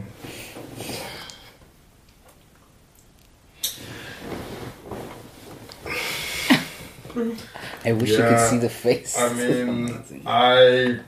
I 7.84 7.94
wish 7.94 8.12
you 8.12 8.18
could 8.18 8.40
see 8.48 8.58
the 8.60 8.70
face. 8.70 9.18
I 9.18 9.34
mean, 9.34 10.04
I 10.28 11.00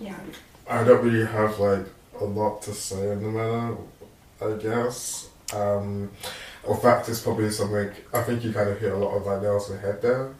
Yeah. 0.00 0.16
I 0.66 0.84
don't 0.84 1.04
really 1.04 1.26
have 1.26 1.58
like 1.58 1.84
a 2.18 2.24
lot 2.24 2.62
to 2.62 2.72
say 2.72 3.12
on 3.12 3.22
the 3.22 3.28
matter. 3.28 3.76
I 4.40 4.56
guess. 4.56 5.28
Um, 5.52 6.10
in 6.66 6.76
fact, 6.78 7.10
it's 7.10 7.20
probably 7.20 7.50
something. 7.50 7.90
I 8.14 8.22
think 8.22 8.42
you 8.42 8.54
kind 8.54 8.70
of 8.70 8.80
hit 8.80 8.90
a 8.90 8.96
lot 8.96 9.14
of 9.14 9.26
like 9.26 9.42
nails 9.42 9.70
on 9.70 9.76
the 9.76 9.82
head 9.82 10.00
there. 10.00 10.32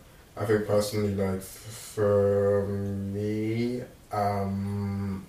I 0.43 0.44
think 0.44 0.66
personally, 0.66 1.14
like 1.14 1.40
for 1.40 2.66
me, 2.66 3.81
um, 4.10 5.24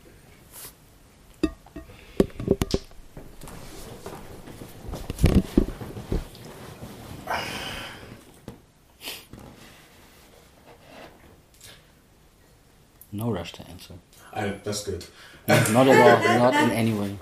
no 13.11 13.29
rush 13.29 13.51
to 13.53 13.67
answer. 13.69 13.93
I, 14.33 14.47
that's 14.63 14.83
good. 14.83 15.05
Not 15.47 15.59
at 15.69 15.77
all. 15.77 16.39
Not 16.39 16.55
in 16.55 16.71
any 16.71 16.93
way. 16.93 17.15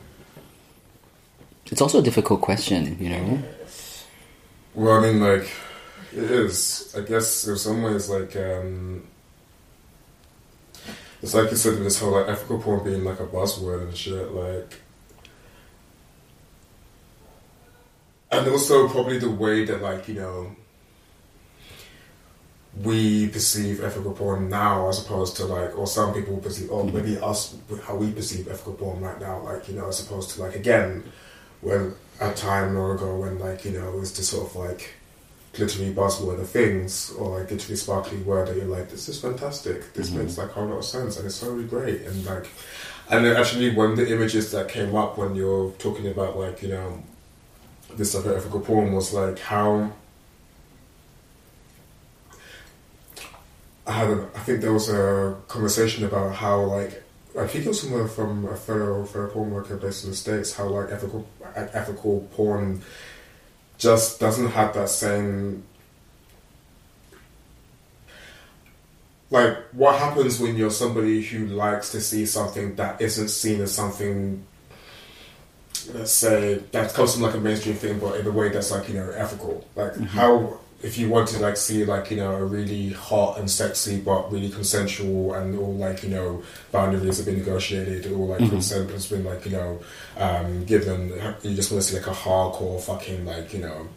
It's 1.66 1.82
also 1.82 2.00
a 2.00 2.02
difficult 2.02 2.40
question, 2.40 2.96
you 3.02 3.10
know. 3.10 3.44
Well, 4.76 5.04
I 5.04 5.12
mean, 5.12 5.20
like, 5.20 5.52
it 6.14 6.32
is. 6.32 6.94
I 6.98 7.02
guess 7.02 7.48
in 7.48 7.58
some 7.58 7.82
ways, 7.84 8.10
like, 8.10 8.36
um, 8.36 9.08
it's 11.22 11.34
like 11.34 11.52
you 11.52 11.58
said, 11.58 11.78
this 11.78 12.00
whole 12.00 12.12
like 12.12 12.28
ethical 12.28 12.60
porn 12.60 12.84
being 12.84 13.04
like 13.04 13.20
a 13.20 13.26
buzzword 13.26 13.84
and 13.84 13.96
shit, 13.96 14.32
like, 14.32 14.82
and 18.32 18.48
also 18.48 18.88
probably 18.88 19.20
the 19.20 19.30
way 19.30 19.66
that, 19.66 19.82
like, 19.82 20.08
you 20.08 20.16
know, 20.16 20.56
we 22.82 23.28
perceive 23.28 23.84
ethical 23.84 24.14
porn 24.14 24.50
now 24.50 24.88
as 24.88 25.04
opposed 25.06 25.36
to 25.38 25.46
like, 25.46 25.78
or 25.78 25.86
some 25.86 26.14
people 26.14 26.38
perceive, 26.38 26.72
or 26.72 26.86
maybe 26.86 27.20
us, 27.20 27.56
how 27.84 27.96
we 27.96 28.12
perceive 28.12 28.48
ethical 28.48 28.74
porn 28.74 29.02
right 29.02 29.20
now, 29.20 29.42
like, 29.42 29.68
you 29.68 29.76
know, 29.76 29.90
as 29.90 30.06
opposed 30.06 30.32
to 30.32 30.42
like, 30.42 30.56
again, 30.56 31.04
when 31.62 31.94
a 32.20 32.34
time 32.34 32.76
long 32.76 32.96
ago 32.96 33.18
when 33.18 33.40
like, 33.40 33.66
you 33.66 33.72
know, 33.72 33.90
it 33.90 34.00
was 34.00 34.16
just 34.16 34.30
sort 34.30 34.48
of 34.50 34.56
like 34.56 34.94
glittery 35.54 35.94
buzzword 35.94 36.40
of 36.40 36.50
things 36.50 37.12
or 37.18 37.40
like 37.40 37.50
glittery 37.50 37.76
sparkly 37.76 38.18
word 38.20 38.48
that 38.48 38.56
you're 38.56 38.66
like, 38.66 38.90
this 38.90 39.10
is 39.10 39.20
fantastic, 39.20 39.94
this 39.94 40.10
mm-hmm. 40.10 40.20
makes 40.20 40.38
like 40.38 40.50
a 40.50 40.54
whole 40.54 40.68
lot 40.68 40.78
of 40.78 40.86
sense 40.86 41.18
and 41.18 41.26
it's 41.26 41.36
so 41.36 41.52
really 41.52 41.68
great. 41.68 42.02
And 42.02 42.26
like, 42.26 42.48
and 43.10 43.26
then 43.26 43.36
actually 43.36 43.76
one 43.76 43.92
of 43.92 43.98
the 43.98 44.12
images 44.12 44.52
that 44.52 44.70
came 44.70 44.96
up 44.96 45.18
when 45.18 45.36
you're 45.36 45.72
talking 45.72 46.08
about 46.08 46.38
like, 46.38 46.62
you 46.62 46.70
know, 46.70 47.04
this 47.96 48.14
type 48.14 48.26
of 48.26 48.38
ethical 48.38 48.62
porn 48.62 48.94
was 48.94 49.14
like 49.14 49.38
how 49.40 49.92
I 53.86 53.92
had 53.92 54.10
a, 54.10 54.30
I 54.36 54.40
think 54.40 54.62
there 54.62 54.72
was 54.72 54.90
a 54.90 55.36
conversation 55.48 56.06
about 56.06 56.36
how 56.36 56.62
like 56.62 57.04
I 57.38 57.48
think 57.48 57.66
it 57.66 57.70
was 57.70 57.82
someone 57.82 58.08
from 58.08 58.46
a 58.46 58.56
fellow 58.56 59.04
fellow 59.06 59.28
porn 59.28 59.52
worker 59.52 59.76
based 59.76 60.04
in 60.04 60.12
the 60.12 60.16
states 60.16 60.54
how 60.54 60.68
like 60.68 60.92
ethical 60.92 61.28
ethical 61.56 62.28
porn 62.34 62.82
just 63.82 64.20
doesn't 64.20 64.50
have 64.50 64.76
that 64.76 64.88
same 64.90 65.64
like 69.32 69.58
what 69.72 69.98
happens 69.98 70.40
when 70.40 70.56
you're 70.56 70.70
somebody 70.70 71.20
who 71.24 71.48
likes 71.48 71.92
to 71.92 72.00
see 72.00 72.28
something 72.28 72.76
that 72.76 73.02
isn't 73.02 73.30
seen 73.30 73.60
as 73.60 73.74
something 73.74 74.46
let's 75.94 76.12
say 76.12 76.62
that 76.72 76.94
comes 76.94 77.14
from 77.14 77.24
like 77.24 77.34
a 77.34 77.40
mainstream 77.40 77.76
thing 77.76 77.98
but 77.98 78.20
in 78.20 78.28
a 78.28 78.32
way 78.32 78.50
that's 78.50 78.70
like 78.70 78.88
you 78.88 78.94
know 78.94 79.10
ethical? 79.10 79.66
Like 79.76 79.94
mm-hmm. 79.94 80.04
how 80.06 80.60
if 80.84 80.98
you 80.98 81.10
want 81.10 81.28
to 81.28 81.40
like 81.40 81.58
see 81.58 81.86
like 81.86 82.10
you 82.12 82.18
know 82.18 82.36
a 82.36 82.44
really 82.44 82.92
hot 82.92 83.38
and 83.38 83.50
sexy 83.50 84.00
but 84.00 84.32
really 84.32 84.50
consensual 84.50 85.34
and 85.34 85.58
all 85.58 85.76
like 85.76 86.04
you 86.04 86.10
know 86.10 86.42
boundaries 86.72 87.18
have 87.18 87.26
been 87.26 87.38
negotiated 87.38 88.12
or 88.12 88.38
like 88.38 88.50
consent 88.50 88.90
has 88.90 89.08
been 89.08 89.24
like 89.24 89.46
you 89.46 89.52
know 89.52 89.80
um, 90.18 90.66
given 90.66 91.10
you 91.44 91.56
just 91.56 91.72
want 91.72 91.84
to 91.84 91.90
see 91.90 91.98
like 91.98 92.08
a 92.08 92.12
hardcore 92.12 92.82
fucking 92.82 93.26
like 93.26 93.54
you 93.54 93.60
know 93.60 93.88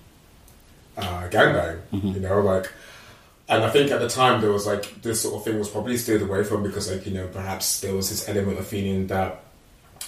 uh, 0.97 1.29
gangbang 1.29 1.81
you 1.93 2.21
know 2.21 2.41
like 2.41 2.71
and 3.49 3.63
I 3.63 3.71
think 3.71 3.91
at 3.91 4.01
the 4.01 4.09
time 4.09 4.41
there 4.41 4.53
was 4.53 4.67
like 4.67 5.03
this 5.03 5.23
sort 5.23 5.35
of 5.37 5.45
thing 5.45 5.59
was 5.59 5.69
probably 5.69 5.97
steered 5.97 6.23
away 6.23 6.45
from 6.45 6.63
because 6.63 6.91
like 6.91 7.07
you 7.07 7.13
know 7.13 7.29
perhaps 7.29 7.81
there 7.81 7.95
was 7.95 8.11
this 8.11 8.29
element 8.29 8.59
of 8.59 8.67
feeling 8.67 9.07
that 9.09 9.43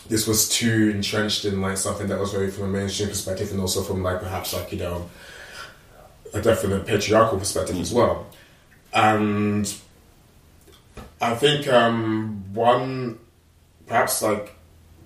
this 0.08 0.26
was 0.26 0.48
too 0.48 0.92
entrenched 0.94 1.44
in 1.44 1.60
like 1.60 1.76
something 1.76 2.06
that 2.06 2.18
was 2.18 2.32
very 2.32 2.50
from 2.50 2.64
a 2.64 2.68
mainstream 2.68 3.08
perspective 3.08 3.50
and 3.50 3.60
also 3.60 3.82
from 3.82 4.02
like 4.02 4.20
perhaps 4.20 4.52
like 4.52 4.72
you 4.72 4.78
know 4.78 5.08
a 6.34 6.40
definite 6.40 6.86
patriarchal 6.86 7.38
perspective 7.38 7.78
as 7.80 7.92
well. 7.92 8.26
And 8.92 9.72
I 11.20 11.34
think 11.34 11.68
um, 11.68 12.44
one, 12.54 13.18
perhaps 13.86 14.22
like 14.22 14.54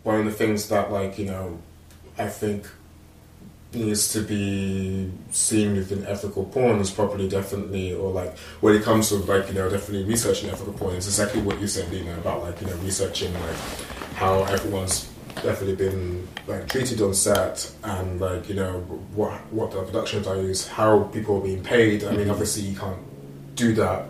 one 0.02 0.20
of 0.20 0.24
the 0.24 0.32
things 0.32 0.68
that 0.68 0.90
like 0.90 1.18
you 1.18 1.26
know, 1.26 1.58
I 2.18 2.28
think 2.28 2.66
needs 3.72 4.12
to 4.12 4.20
be 4.20 5.10
seen 5.30 5.76
within 5.76 6.04
ethical 6.06 6.44
porn 6.46 6.80
is 6.80 6.90
probably 6.90 7.28
definitely, 7.28 7.94
or 7.94 8.10
like 8.10 8.36
when 8.60 8.74
it 8.74 8.82
comes 8.82 9.08
to 9.08 9.16
like 9.16 9.48
you 9.48 9.54
know 9.54 9.68
definitely 9.68 10.04
researching 10.04 10.50
ethical 10.50 10.72
porn, 10.72 10.96
it's 10.96 11.06
exactly 11.06 11.40
what 11.42 11.60
you 11.60 11.66
said, 11.66 11.90
Lina, 11.90 12.16
about 12.18 12.42
like 12.42 12.60
you 12.60 12.66
know 12.66 12.76
researching 12.76 13.32
like 13.34 13.56
how 14.14 14.42
everyone's 14.44 15.09
definitely 15.42 15.76
been 15.76 16.28
like 16.46 16.68
treated 16.68 17.00
on 17.00 17.14
set 17.14 17.72
and 17.82 18.20
like 18.20 18.48
you 18.48 18.54
know 18.54 18.80
what 19.14 19.32
what 19.52 19.70
the 19.70 19.82
production 19.82 20.22
values, 20.22 20.66
how 20.66 21.04
people 21.04 21.38
are 21.38 21.40
being 21.40 21.62
paid. 21.62 22.04
I 22.04 22.12
mean, 22.12 22.30
obviously 22.30 22.64
you 22.64 22.78
can't 22.78 22.98
do 23.54 23.74
that 23.74 24.06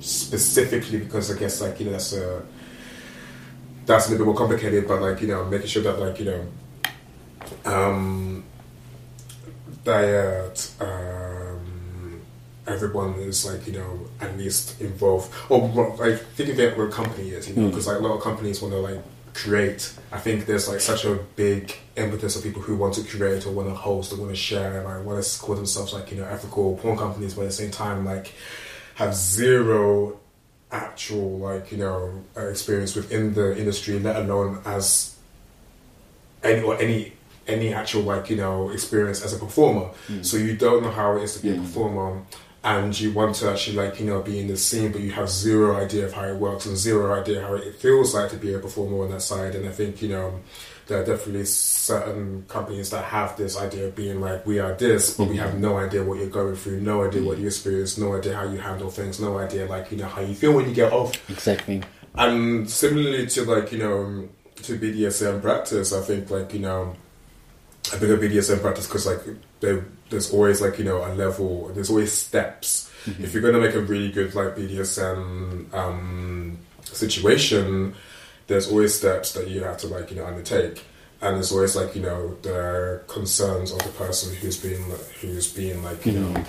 specifically 0.00 0.98
because 0.98 1.34
I 1.34 1.38
guess 1.38 1.60
like 1.60 1.78
you 1.80 1.86
know 1.86 1.92
that's 1.92 2.12
a 2.12 2.42
that's 3.86 4.06
a 4.06 4.10
little 4.10 4.26
bit 4.26 4.30
more 4.30 4.38
complicated. 4.38 4.86
But 4.86 5.02
like 5.02 5.20
you 5.20 5.28
know 5.28 5.44
making 5.44 5.68
sure 5.68 5.82
that 5.82 5.98
like 5.98 6.18
you 6.18 6.26
know 6.26 6.46
um 7.64 8.44
that 9.84 10.70
um 10.80 12.20
everyone 12.66 13.14
is 13.14 13.46
like 13.46 13.66
you 13.66 13.72
know 13.72 14.00
at 14.20 14.36
least 14.36 14.80
involved 14.80 15.32
or 15.48 15.60
like 15.98 16.18
think 16.34 16.50
of 16.50 16.60
it 16.60 16.76
where 16.76 16.88
a 16.88 16.90
company 16.90 17.30
is 17.30 17.48
you 17.48 17.56
know 17.56 17.68
because 17.68 17.86
like 17.86 17.96
a 17.96 18.00
lot 18.00 18.14
of 18.14 18.22
companies 18.22 18.60
want 18.60 18.74
to 18.74 18.80
like 18.80 19.02
create 19.42 19.92
i 20.12 20.18
think 20.18 20.46
there's 20.46 20.68
like 20.68 20.80
such 20.80 21.04
a 21.04 21.14
big 21.36 21.74
impetus 21.96 22.36
of 22.36 22.42
people 22.42 22.62
who 22.62 22.76
want 22.76 22.94
to 22.94 23.02
create 23.04 23.46
or 23.46 23.52
want 23.52 23.68
to 23.68 23.74
host 23.74 24.12
or 24.12 24.16
want 24.16 24.30
to 24.30 24.36
share 24.36 24.78
and 24.78 24.84
like 24.84 25.04
want 25.04 25.22
to 25.22 25.40
call 25.40 25.54
themselves 25.54 25.92
like 25.92 26.10
you 26.10 26.16
know 26.16 26.24
ethical 26.24 26.76
porn 26.76 26.96
companies 26.96 27.34
but 27.34 27.42
at 27.42 27.48
the 27.48 27.52
same 27.52 27.70
time 27.70 28.04
like 28.04 28.34
have 28.96 29.14
zero 29.14 30.18
actual 30.72 31.38
like 31.38 31.70
you 31.72 31.78
know 31.78 32.24
uh, 32.36 32.46
experience 32.46 32.94
within 32.94 33.32
the 33.34 33.56
industry 33.56 33.98
let 33.98 34.16
alone 34.16 34.60
as 34.64 35.16
any 36.42 36.62
or 36.62 36.80
any 36.80 37.12
any 37.48 37.72
actual 37.72 38.02
like 38.02 38.30
you 38.30 38.36
know 38.36 38.70
experience 38.70 39.24
as 39.24 39.32
a 39.32 39.38
performer. 39.38 39.90
So 40.22 40.36
you 40.36 40.56
don't 40.56 40.82
know 40.82 40.90
how 40.90 41.16
it 41.16 41.22
is 41.22 41.34
to 41.36 41.42
be 41.42 41.50
a 41.50 41.54
performer 41.54 42.22
and 42.64 42.98
you 42.98 43.12
want 43.12 43.36
to 43.36 43.50
actually 43.50 43.76
like 43.76 44.00
you 44.00 44.06
know 44.06 44.20
be 44.20 44.40
in 44.40 44.48
the 44.48 44.56
scene 44.56 44.90
but 44.90 45.00
you 45.00 45.12
have 45.12 45.28
zero 45.28 45.76
idea 45.76 46.04
of 46.04 46.12
how 46.12 46.24
it 46.24 46.34
works 46.36 46.66
and 46.66 46.76
zero 46.76 47.18
idea 47.18 47.40
how 47.40 47.54
it 47.54 47.74
feels 47.76 48.14
like 48.14 48.30
to 48.30 48.36
be 48.36 48.52
a 48.52 48.58
performer 48.58 49.04
on 49.04 49.10
that 49.10 49.22
side. 49.22 49.54
And 49.54 49.68
i 49.68 49.70
think 49.70 50.02
you 50.02 50.08
know 50.08 50.40
there 50.86 51.02
are 51.02 51.04
definitely 51.04 51.44
certain 51.44 52.44
companies 52.48 52.90
that 52.90 53.04
have 53.04 53.36
this 53.36 53.58
idea 53.58 53.88
of 53.88 53.94
being 53.94 54.20
like 54.20 54.46
we 54.46 54.58
are 54.58 54.72
this 54.74 55.16
but 55.16 55.28
we 55.28 55.36
mm-hmm. 55.36 55.44
have 55.44 55.58
no 55.60 55.78
idea 55.78 56.02
what 56.02 56.18
you're 56.18 56.28
going 56.28 56.56
through 56.56 56.80
no 56.80 57.04
idea 57.04 57.22
what 57.22 57.36
mm. 57.36 57.42
you 57.42 57.46
experience 57.46 57.98
no 57.98 58.16
idea 58.16 58.34
how 58.34 58.44
you 58.44 58.58
handle 58.58 58.90
things 58.90 59.20
no 59.20 59.38
idea 59.38 59.66
like 59.66 59.90
you 59.92 59.98
know 59.98 60.08
how 60.08 60.20
you 60.20 60.34
feel 60.34 60.52
when 60.52 60.68
you 60.68 60.74
get 60.74 60.92
off. 60.92 61.12
Exactly. 61.30 61.82
and 62.14 62.68
similarly 62.68 63.26
to 63.26 63.44
like 63.44 63.70
you 63.70 63.78
know 63.78 64.28
to 64.62 64.78
BDSM 64.78 65.40
practice, 65.40 65.92
I 65.92 66.00
think 66.00 66.30
like 66.30 66.52
you 66.52 66.60
know 66.60 66.94
I 67.92 67.96
think 67.96 68.10
of 68.12 68.20
BDSM 68.20 68.60
practice 68.60 68.86
because 68.86 69.06
like 69.06 69.20
there, 69.60 69.84
there's 70.10 70.32
always 70.32 70.60
like 70.60 70.78
you 70.78 70.84
know 70.84 71.04
a 71.04 71.12
level. 71.14 71.68
There's 71.74 71.90
always 71.90 72.12
steps. 72.12 72.90
If 73.06 73.32
you're 73.32 73.42
gonna 73.42 73.64
make 73.64 73.74
a 73.74 73.80
really 73.80 74.10
good 74.10 74.34
like 74.34 74.56
BDSM 74.56 75.72
um, 75.72 76.58
situation, 76.84 77.94
there's 78.46 78.70
always 78.70 78.94
steps 78.94 79.32
that 79.32 79.48
you 79.48 79.62
have 79.64 79.78
to 79.78 79.86
like 79.86 80.10
you 80.10 80.16
know 80.16 80.26
undertake. 80.26 80.84
And 81.20 81.36
there's 81.36 81.50
always 81.52 81.74
like 81.74 81.94
you 81.96 82.02
know 82.02 82.36
the 82.42 83.02
concerns 83.08 83.72
of 83.72 83.78
the 83.82 83.90
person 83.90 84.34
who's 84.36 84.56
being 84.56 84.84
who's 85.20 85.52
being 85.52 85.82
like 85.82 86.04
you 86.06 86.12
know 86.12 86.44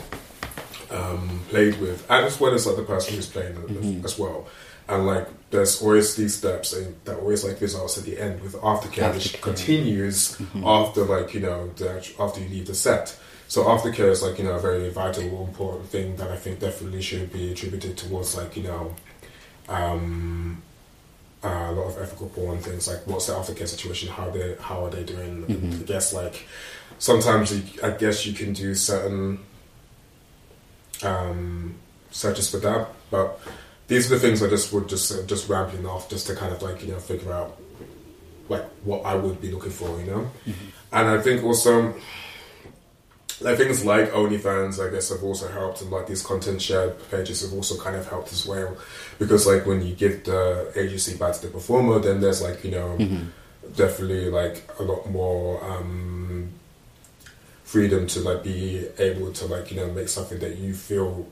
um, 0.92 1.42
played 1.50 1.80
with, 1.80 2.10
and 2.10 2.26
as 2.26 2.40
well 2.40 2.54
as 2.54 2.66
like 2.66 2.76
the 2.76 2.84
person 2.84 3.16
who's 3.16 3.28
playing 3.28 3.56
it 3.70 4.06
as 4.06 4.18
well. 4.18 4.48
And 4.88 5.06
like, 5.06 5.28
there's 5.52 5.82
always 5.84 6.16
these 6.16 6.36
steps, 6.36 6.74
and 6.74 6.96
that 7.06 7.18
always 7.18 7.44
like 7.44 7.62
results 7.62 7.98
at 8.00 8.06
the 8.06 8.20
end 8.20 8.42
with 8.42 8.56
aftercare, 8.56 9.14
which 9.14 9.34
Aftercare. 9.34 9.42
continues 9.42 10.42
after 10.66 11.04
like 11.04 11.34
you 11.34 11.42
know 11.42 11.70
the, 11.76 12.14
after 12.20 12.42
you 12.42 12.50
leave 12.50 12.66
the 12.68 12.74
set. 12.76 13.18
So 13.50 13.64
aftercare 13.64 14.12
is 14.12 14.22
like 14.22 14.38
you 14.38 14.44
know 14.44 14.54
a 14.54 14.60
very 14.60 14.90
vital, 14.90 15.24
important 15.44 15.90
thing 15.90 16.16
that 16.18 16.30
I 16.30 16.38
think 16.38 16.60
definitely 16.60 17.02
should 17.02 17.34
be 17.34 17.52
attributed 17.52 17.98
towards 17.98 18.38
like 18.38 18.56
you 18.56 18.62
know 18.62 18.94
um, 19.68 20.62
a 21.42 21.72
lot 21.72 21.88
of 21.88 21.98
ethical 22.00 22.30
porn 22.30 22.60
things 22.60 22.88
like 22.88 23.06
what's 23.08 23.26
the 23.26 23.34
aftercare 23.34 23.68
situation, 23.68 24.08
how 24.08 24.30
they 24.30 24.56
how 24.62 24.86
are 24.86 24.92
they 24.92 25.04
doing? 25.04 25.46
And 25.50 25.74
I 25.74 25.78
guess 25.78 26.14
like 26.14 26.48
sometimes 27.00 27.52
you, 27.52 27.64
I 27.82 27.90
guess 27.90 28.24
you 28.24 28.34
can 28.34 28.54
do 28.54 28.76
certain 28.76 29.40
um, 31.02 31.74
searches 32.12 32.52
for 32.52 32.58
that, 32.58 32.90
but 33.10 33.40
these 33.88 34.12
are 34.12 34.16
the 34.16 34.22
things 34.22 34.44
I 34.44 34.50
just 34.50 34.72
would 34.74 34.88
just 34.88 35.12
uh, 35.12 35.24
just 35.24 35.50
rambling 35.50 35.88
off 35.88 36.08
just 36.08 36.28
to 36.28 36.36
kind 36.36 36.54
of 36.54 36.62
like 36.62 36.84
you 36.86 36.92
know 36.92 37.00
figure 37.00 37.34
out 37.34 37.60
like 38.48 38.66
what 38.84 39.04
I 39.08 39.16
would 39.16 39.42
be 39.42 39.50
looking 39.50 39.72
for, 39.72 40.00
you 40.00 40.06
know. 40.06 40.30
And 40.92 41.08
I 41.08 41.20
think 41.20 41.44
also 41.44 41.96
like 43.42 43.58
things 43.58 43.86
like 43.86 44.12
OnlyFans, 44.12 44.86
I 44.86 44.92
guess, 44.92 45.10
have 45.10 45.24
also 45.24 45.48
helped, 45.48 45.82
and 45.82 45.92
like 45.92 46.08
these 46.08 46.22
content 46.22 46.62
share 46.62 46.90
pages 47.12 47.42
have 47.42 47.54
also 47.54 47.78
kind 47.82 47.96
of 47.96 48.08
helped 48.08 48.32
as 48.34 48.46
well, 48.46 48.76
because 49.18 49.48
like 49.48 49.66
when 49.66 49.86
you 49.86 49.96
give 49.96 50.26
the 50.26 50.72
agency 50.76 51.18
back 51.18 51.36
to 51.36 51.42
the 51.44 51.48
performer, 51.48 52.00
then 52.00 52.20
there's 52.20 52.42
like 52.42 52.64
you 52.64 52.72
know 52.72 52.98
definitely 53.76 54.30
like 54.30 54.70
a 54.80 54.84
lot 54.84 55.10
more 55.10 55.64
um, 55.64 56.50
freedom 57.64 58.08
to 58.08 58.20
like 58.22 58.44
be 58.44 58.88
able 58.98 59.32
to 59.32 59.46
like 59.46 59.72
you 59.72 59.78
know 59.78 59.92
make 59.92 60.10
something 60.10 60.40
that 60.40 60.58
you 60.58 60.74
feel 60.74 61.26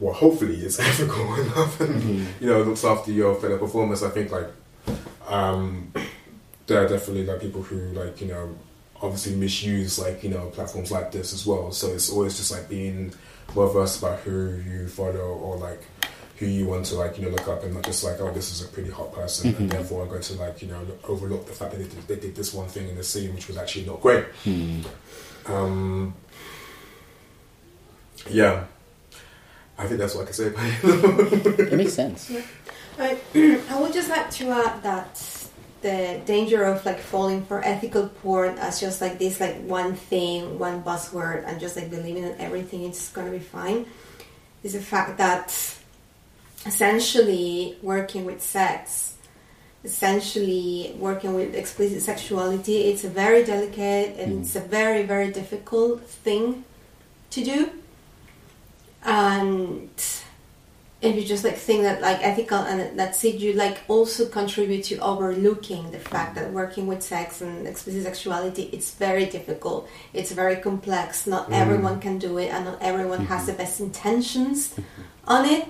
well 0.00 0.12
hopefully 0.12 0.56
is 0.56 0.80
ethical 0.90 1.34
enough 1.36 1.80
and 1.80 2.26
you 2.40 2.48
know 2.48 2.62
looks 2.62 2.84
after 2.84 3.12
your 3.12 3.34
fellow 3.36 3.58
performers. 3.58 4.02
I 4.02 4.10
think 4.10 4.30
like 4.30 4.48
um, 5.26 5.92
there 6.66 6.84
are 6.84 6.88
definitely 6.88 7.24
like 7.24 7.40
people 7.40 7.62
who 7.62 7.76
like 7.92 8.20
you 8.20 8.28
know 8.28 8.54
obviously 9.02 9.34
misuse 9.36 9.98
like 9.98 10.22
you 10.22 10.30
know 10.30 10.46
platforms 10.50 10.90
like 10.90 11.12
this 11.12 11.32
as 11.32 11.46
well. 11.46 11.72
So 11.72 11.88
it's 11.88 12.10
always 12.10 12.36
just 12.36 12.50
like 12.50 12.68
being 12.68 13.12
well 13.54 13.68
versed 13.68 13.98
about 13.98 14.20
who 14.20 14.56
you 14.66 14.88
follow 14.88 15.34
or 15.34 15.56
like 15.56 15.82
who 16.38 16.46
you 16.46 16.66
want 16.66 16.84
to 16.86 16.96
like 16.96 17.16
you 17.18 17.24
know 17.24 17.30
look 17.30 17.46
up 17.46 17.62
and 17.62 17.74
not 17.74 17.84
just 17.84 18.02
like 18.02 18.20
oh 18.20 18.32
this 18.32 18.50
is 18.50 18.64
a 18.64 18.68
pretty 18.68 18.90
hot 18.90 19.12
person 19.12 19.54
and 19.54 19.70
therefore 19.70 20.02
I'm 20.02 20.08
going 20.08 20.22
to 20.22 20.34
like 20.34 20.62
you 20.62 20.68
know 20.68 20.82
look- 20.82 21.08
overlook 21.08 21.46
the 21.46 21.52
fact 21.52 21.70
that 21.72 21.76
they 21.78 21.84
did, 21.88 22.08
they 22.08 22.16
did 22.16 22.34
this 22.34 22.52
one 22.52 22.66
thing 22.68 22.88
in 22.88 22.96
the 22.96 23.04
scene 23.04 23.32
which 23.34 23.46
was 23.46 23.56
actually 23.56 23.84
not 23.86 24.00
great. 24.00 24.24
Um, 25.46 26.14
yeah, 28.30 28.64
I 29.78 29.86
think 29.86 30.00
that's 30.00 30.14
what 30.14 30.22
I 30.22 30.24
can 30.24 30.34
say. 30.34 30.46
about 30.48 30.64
it. 30.64 31.60
It 31.72 31.76
makes 31.76 31.92
sense. 31.92 32.32
I, 32.98 33.18
I 33.70 33.80
would 33.80 33.92
just 33.92 34.08
like 34.08 34.30
to 34.32 34.50
add 34.50 34.82
that 34.82 35.16
the 35.84 36.18
danger 36.24 36.64
of 36.64 36.84
like 36.86 36.98
falling 36.98 37.44
for 37.44 37.62
ethical 37.62 38.08
porn 38.08 38.56
as 38.58 38.80
just 38.80 39.02
like 39.02 39.18
this 39.18 39.38
like 39.38 39.56
one 39.64 39.94
thing, 39.94 40.58
one 40.58 40.82
buzzword, 40.82 41.46
and 41.46 41.60
just 41.60 41.76
like 41.76 41.90
believing 41.90 42.22
that 42.22 42.40
everything 42.40 42.84
is 42.84 43.10
gonna 43.14 43.30
be 43.30 43.38
fine. 43.38 43.84
Is 44.62 44.72
the 44.72 44.80
fact 44.80 45.18
that 45.18 45.52
essentially 46.64 47.76
working 47.82 48.24
with 48.24 48.40
sex, 48.42 49.16
essentially 49.84 50.96
working 50.98 51.34
with 51.34 51.54
explicit 51.54 52.00
sexuality, 52.00 52.84
it's 52.88 53.04
a 53.04 53.10
very 53.10 53.44
delicate 53.44 54.18
and 54.18 54.32
hmm. 54.32 54.40
it's 54.40 54.56
a 54.56 54.60
very 54.60 55.02
very 55.02 55.30
difficult 55.30 56.00
thing 56.00 56.64
to 57.28 57.44
do, 57.44 57.70
and 59.04 59.90
if 61.04 61.16
you 61.16 61.24
just 61.24 61.44
like 61.44 61.56
think 61.56 61.82
that 61.82 62.00
like 62.00 62.18
ethical 62.22 62.58
and 62.58 62.98
that's 62.98 63.22
it 63.24 63.36
you 63.36 63.52
like 63.52 63.82
also 63.88 64.26
contribute 64.26 64.84
to 64.84 64.96
overlooking 64.98 65.90
the 65.90 65.98
fact 65.98 66.34
that 66.34 66.50
working 66.52 66.86
with 66.86 67.02
sex 67.02 67.40
and 67.40 67.66
explicit 67.66 68.04
sexuality 68.04 68.70
it's 68.72 68.94
very 68.94 69.26
difficult. 69.26 69.88
It's 70.12 70.32
very 70.32 70.56
complex. 70.56 71.26
Not 71.26 71.50
mm. 71.50 71.54
everyone 71.54 72.00
can 72.00 72.18
do 72.18 72.38
it 72.38 72.48
and 72.48 72.64
not 72.64 72.78
everyone 72.80 73.26
has 73.26 73.42
mm-hmm. 73.42 73.50
the 73.52 73.52
best 73.58 73.80
intentions 73.80 74.74
on 75.26 75.44
it. 75.44 75.68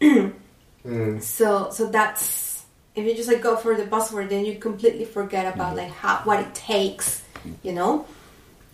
Mm. 0.00 1.22
so 1.22 1.70
so 1.70 1.86
that's 1.86 2.64
if 2.94 3.04
you 3.04 3.14
just 3.14 3.28
like 3.28 3.40
go 3.40 3.56
for 3.56 3.76
the 3.76 3.84
buzzword 3.84 4.28
then 4.28 4.44
you 4.44 4.56
completely 4.58 5.04
forget 5.04 5.52
about 5.52 5.68
mm-hmm. 5.68 5.88
like 5.88 5.90
how 5.90 6.18
what 6.24 6.40
it 6.40 6.54
takes 6.54 7.24
you 7.62 7.72
know? 7.72 8.06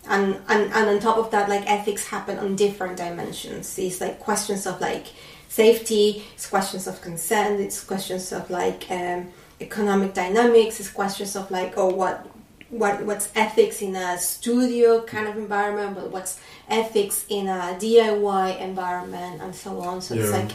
And, 0.09 0.41
and 0.49 0.73
and 0.73 0.89
on 0.89 0.99
top 0.99 1.17
of 1.17 1.29
that 1.29 1.47
like 1.47 1.69
ethics 1.69 2.07
happen 2.07 2.39
on 2.39 2.55
different 2.55 2.97
dimensions. 2.97 3.75
These 3.75 4.01
like 4.01 4.19
questions 4.19 4.65
of 4.65 4.81
like 4.81 5.05
safety 5.51 6.23
it's 6.33 6.47
questions 6.49 6.87
of 6.87 7.01
consent 7.01 7.59
it's 7.59 7.83
questions 7.83 8.31
of 8.31 8.49
like 8.49 8.89
um, 8.89 9.27
economic 9.59 10.13
dynamics 10.13 10.79
it's 10.79 10.89
questions 10.89 11.35
of 11.35 11.49
like 11.51 11.73
oh 11.77 11.89
what 11.89 12.25
what 12.69 13.03
what's 13.03 13.27
ethics 13.35 13.81
in 13.81 13.93
a 13.95 14.17
studio 14.17 15.01
kind 15.03 15.27
of 15.27 15.35
environment 15.35 15.93
but 15.93 16.09
what's 16.09 16.39
ethics 16.71 17.25
in 17.29 17.47
a 17.47 17.77
diy 17.79 18.59
environment 18.59 19.41
and 19.41 19.53
so 19.53 19.79
on. 19.81 20.01
So 20.01 20.15
it's 20.15 20.31
like 20.31 20.51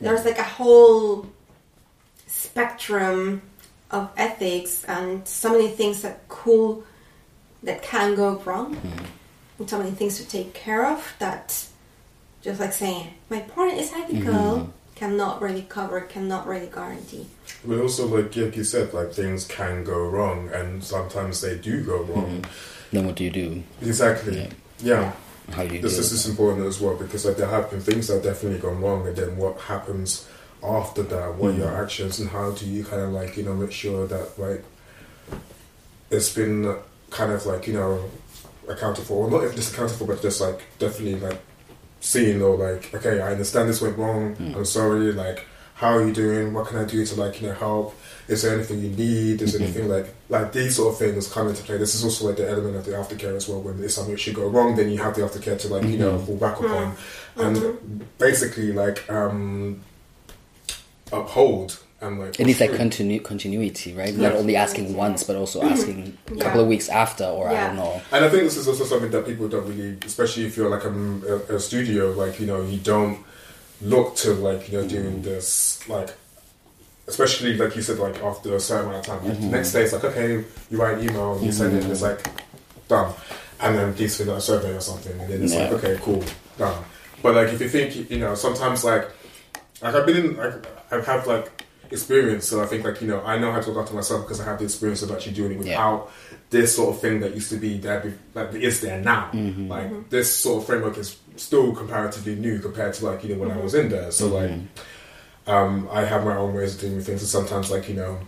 there's 0.00 0.24
like 0.24 0.38
a 0.38 0.44
whole 0.44 1.26
spectrum 2.26 3.42
of 3.90 4.10
ethics 4.16 4.84
and 4.84 5.26
so 5.26 5.52
many 5.52 5.68
things 5.68 6.02
that 6.02 6.28
cool 6.28 6.84
that 7.62 7.82
can 7.82 8.14
go 8.14 8.36
wrong 8.44 8.76
and 9.58 9.68
so 9.68 9.78
many 9.78 9.90
things 9.90 10.18
to 10.18 10.28
take 10.28 10.52
care 10.52 10.86
of 10.86 11.14
that 11.18 11.65
just 12.46 12.60
like 12.60 12.72
saying 12.72 13.08
my 13.28 13.40
porn 13.40 13.70
is 13.70 13.92
ethical 13.92 14.32
mm-hmm. 14.32 14.70
cannot 14.94 15.42
really 15.42 15.62
cover 15.62 16.00
cannot 16.00 16.46
really 16.46 16.70
guarantee 16.72 17.26
But 17.64 17.80
also, 17.80 18.06
like 18.06 18.36
like 18.36 18.56
you 18.56 18.62
said, 18.64 18.94
like 18.94 19.12
things 19.12 19.46
can 19.46 19.82
go 19.82 19.98
wrong, 19.98 20.50
and 20.54 20.82
sometimes 20.82 21.40
they 21.40 21.56
do 21.58 21.82
go 21.82 22.02
wrong. 22.02 22.42
Mm-hmm. 22.42 22.96
Then 22.96 23.06
what 23.06 23.16
do 23.16 23.24
you 23.24 23.30
do? 23.30 23.62
Exactly. 23.82 24.38
Yeah. 24.38 24.50
Yeah. 24.78 25.12
How 25.50 25.66
do 25.66 25.74
you 25.74 25.82
This 25.82 25.94
deal 25.94 26.00
is 26.00 26.12
is 26.12 26.28
important 26.28 26.66
as 26.66 26.80
well 26.80 26.94
because 26.94 27.24
like 27.26 27.36
there 27.36 27.48
have 27.48 27.70
been 27.70 27.80
things 27.80 28.06
that 28.06 28.14
have 28.14 28.22
definitely 28.22 28.60
gone 28.60 28.80
wrong, 28.80 29.06
and 29.06 29.16
then 29.16 29.36
what 29.36 29.58
happens 29.72 30.28
after 30.62 31.02
that? 31.02 31.34
What 31.34 31.54
are 31.54 31.58
your 31.58 31.66
mm-hmm. 31.66 31.82
actions, 31.82 32.20
and 32.20 32.30
how 32.30 32.52
do 32.52 32.64
you 32.66 32.84
kind 32.84 33.02
of 33.02 33.10
like 33.10 33.36
you 33.36 33.42
know 33.42 33.54
make 33.54 33.72
sure 33.72 34.06
that 34.06 34.38
like 34.38 34.62
it's 36.10 36.32
been 36.32 36.76
kind 37.10 37.32
of 37.32 37.46
like 37.46 37.66
you 37.66 37.74
know 37.74 38.10
accounted 38.68 39.04
for, 39.04 39.26
or 39.26 39.30
not 39.30 39.42
if 39.44 39.56
just 39.56 39.74
accounted 39.74 39.96
for, 39.96 40.06
but 40.06 40.22
just 40.22 40.40
like 40.40 40.62
definitely 40.78 41.18
like 41.18 41.40
seen 42.06 42.40
or 42.40 42.56
like 42.56 42.94
okay, 42.94 43.20
I 43.20 43.32
understand 43.32 43.68
this 43.68 43.82
went 43.82 43.98
wrong. 43.98 44.34
Hmm. 44.36 44.54
I'm 44.54 44.64
sorry. 44.64 45.12
Like, 45.12 45.46
how 45.74 45.96
are 45.96 46.06
you 46.06 46.12
doing? 46.12 46.54
What 46.54 46.68
can 46.68 46.78
I 46.78 46.84
do 46.84 47.04
to 47.04 47.14
like 47.20 47.40
you 47.40 47.48
know 47.48 47.54
help? 47.54 47.94
Is 48.28 48.42
there 48.42 48.54
anything 48.54 48.80
you 48.80 48.90
need? 48.90 49.42
Is 49.42 49.52
there 49.52 49.60
hmm. 49.60 49.64
anything 49.64 49.88
like 49.88 50.14
like 50.28 50.52
these 50.52 50.76
sort 50.76 50.92
of 50.92 50.98
things 50.98 51.30
come 51.32 51.48
into 51.48 51.62
play? 51.62 51.78
This 51.78 51.94
is 51.94 52.04
also 52.04 52.28
like 52.28 52.36
the 52.36 52.48
element 52.48 52.76
of 52.76 52.84
the 52.84 52.92
aftercare 52.92 53.36
as 53.36 53.48
well. 53.48 53.60
When 53.60 53.78
there's 53.78 53.94
something 53.94 54.14
that 54.14 54.20
should 54.20 54.34
go 54.34 54.48
wrong, 54.48 54.76
then 54.76 54.90
you 54.90 54.98
have 54.98 55.14
the 55.14 55.22
aftercare 55.22 55.58
to 55.60 55.68
like 55.68 55.84
you 55.84 55.98
know 55.98 56.16
hmm. 56.18 56.24
fall 56.26 56.36
back 56.36 56.60
upon, 56.60 56.96
and 57.36 57.56
mm-hmm. 57.56 57.98
basically 58.18 58.72
like 58.72 59.08
um 59.10 59.80
uphold 61.12 61.80
and 62.06 62.20
like 62.20 62.40
It 62.40 62.46
needs 62.46 62.58
push 62.58 62.70
like 62.70 62.80
continu- 62.80 63.22
continuity, 63.22 63.92
right? 63.94 64.12
Yeah. 64.12 64.28
Not 64.28 64.38
only 64.38 64.56
asking 64.56 64.94
once, 64.96 65.22
but 65.24 65.36
also 65.36 65.60
mm-hmm. 65.60 65.72
asking 65.72 66.18
a 66.30 66.34
Yeah. 66.34 66.42
couple 66.44 66.60
of 66.60 66.68
weeks 66.68 66.88
after, 66.88 67.24
or 67.24 67.48
I 67.48 67.66
don't 67.66 67.76
know. 67.76 68.00
And 68.12 68.24
I 68.24 68.28
think 68.28 68.44
this 68.44 68.56
is 68.56 68.68
also 68.68 68.84
something 68.84 69.10
that 69.10 69.26
people 69.26 69.48
don't 69.48 69.66
really, 69.66 69.98
especially 70.04 70.46
if 70.46 70.56
you're 70.56 70.70
like 70.70 70.84
a, 70.84 70.90
a, 70.90 71.56
a 71.56 71.60
studio, 71.60 72.12
like 72.12 72.40
you 72.40 72.46
know, 72.46 72.62
you 72.62 72.78
don't 72.78 73.18
look 73.82 74.16
to 74.16 74.32
like 74.34 74.70
you 74.70 74.80
know 74.80 74.88
doing 74.88 75.14
mm-hmm. 75.14 75.22
this 75.22 75.86
like, 75.88 76.10
especially 77.06 77.56
like 77.56 77.76
you 77.76 77.82
said, 77.82 77.98
like 77.98 78.22
after 78.22 78.54
a 78.54 78.60
certain 78.60 78.88
amount 78.88 79.06
of 79.06 79.14
time. 79.14 79.28
Like, 79.28 79.40
the 79.40 79.46
next 79.46 79.72
day, 79.72 79.82
it's 79.82 79.92
like 79.92 80.04
okay, 80.04 80.44
you 80.70 80.78
write 80.78 80.98
an 80.98 81.08
email, 81.08 81.34
and 81.34 81.44
you 81.44 81.52
send 81.52 81.76
it, 81.76 81.82
and 81.82 81.92
it's 81.92 82.02
like 82.02 82.26
done, 82.88 83.12
and 83.60 83.76
then 83.76 83.94
please 83.94 84.16
fill 84.16 84.32
out 84.32 84.38
a 84.38 84.40
survey 84.40 84.74
or 84.74 84.80
something, 84.80 85.18
and 85.20 85.30
then 85.30 85.42
it's 85.42 85.54
like 85.54 85.72
okay, 85.72 85.98
cool, 86.02 86.24
done. 86.58 86.82
But 87.22 87.34
like 87.34 87.48
if 87.48 87.60
you 87.60 87.68
think, 87.68 88.10
you 88.10 88.18
know, 88.18 88.34
sometimes 88.34 88.84
like 88.84 89.08
like 89.82 89.94
I've 89.94 90.06
been 90.06 90.16
in, 90.16 90.36
like 90.36 90.66
I've 90.92 91.06
had 91.06 91.26
like 91.26 91.64
experience, 91.90 92.46
so 92.46 92.62
I 92.62 92.66
think 92.66 92.84
like 92.84 93.00
you 93.00 93.08
know 93.08 93.22
I 93.22 93.38
know 93.38 93.52
how 93.52 93.60
to 93.60 93.70
look 93.70 93.82
after 93.82 93.94
myself 93.94 94.22
because 94.22 94.40
I 94.40 94.44
have 94.44 94.58
the 94.58 94.64
experience 94.64 95.02
of 95.02 95.10
actually 95.10 95.32
doing 95.32 95.52
it 95.52 95.66
Yeah. 95.66 95.90
without 95.90 96.10
this 96.50 96.76
sort 96.76 96.94
of 96.94 97.00
thing 97.00 97.20
that 97.20 97.34
used 97.34 97.50
to 97.50 97.56
be 97.56 97.78
there, 97.78 98.00
be, 98.00 98.12
like 98.34 98.54
is 98.54 98.80
there 98.80 99.00
now. 99.00 99.30
Mm-hmm. 99.32 99.68
Like 99.68 99.86
mm-hmm. 99.86 100.08
this 100.10 100.34
sort 100.34 100.62
of 100.62 100.66
framework 100.66 100.96
is 100.98 101.18
still 101.36 101.74
comparatively 101.74 102.34
new 102.34 102.58
compared 102.58 102.94
to 102.94 103.06
like 103.06 103.24
you 103.24 103.34
know 103.34 103.40
when 103.40 103.50
I 103.50 103.54
mm-hmm. 103.54 103.64
was 103.64 103.74
in 103.74 103.88
there. 103.88 104.10
So 104.10 104.28
like 104.28 104.52
um, 105.46 105.88
I 105.90 106.04
have 106.04 106.24
my 106.24 106.36
own 106.36 106.54
ways 106.54 106.74
of 106.74 106.80
doing 106.80 107.00
things, 107.00 107.20
and 107.20 107.28
sometimes 107.28 107.70
like 107.70 107.88
you 107.88 107.94
know. 107.94 108.18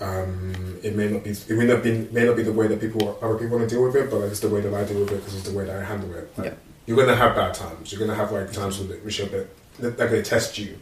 Um, 0.00 0.78
it 0.84 0.94
may 0.94 1.08
not 1.08 1.24
be 1.24 1.30
it 1.30 1.50
may 1.58 1.66
not 1.66 1.82
be 1.82 2.06
may 2.12 2.24
not 2.24 2.36
be 2.36 2.44
the 2.44 2.52
way 2.52 2.68
that 2.68 2.80
people 2.80 3.18
other 3.20 3.34
people 3.34 3.58
want 3.58 3.68
to 3.68 3.74
deal 3.74 3.82
with 3.84 3.96
it, 3.96 4.08
but 4.08 4.20
like, 4.20 4.30
it's 4.30 4.38
the 4.38 4.48
way 4.48 4.60
that 4.60 4.72
I 4.72 4.84
deal 4.84 5.00
with 5.00 5.10
it 5.10 5.16
because 5.16 5.34
it's 5.34 5.48
the 5.48 5.58
way 5.58 5.64
that 5.64 5.76
I 5.76 5.82
handle 5.82 6.14
it. 6.14 6.30
Like, 6.38 6.46
Yeah. 6.46 6.54
You're 6.86 6.96
gonna 6.96 7.16
have 7.16 7.34
bad 7.34 7.52
times. 7.52 7.90
You're 7.92 7.98
gonna 7.98 8.14
have 8.14 8.30
like 8.30 8.52
times 8.52 8.78
when 8.78 8.92
it- 8.92 9.04
which 9.04 9.18
are 9.18 9.24
a 9.24 9.26
bit 9.26 9.56
that 9.80 9.98
they're 9.98 10.08
gonna 10.08 10.22
test 10.22 10.56
you. 10.56 10.78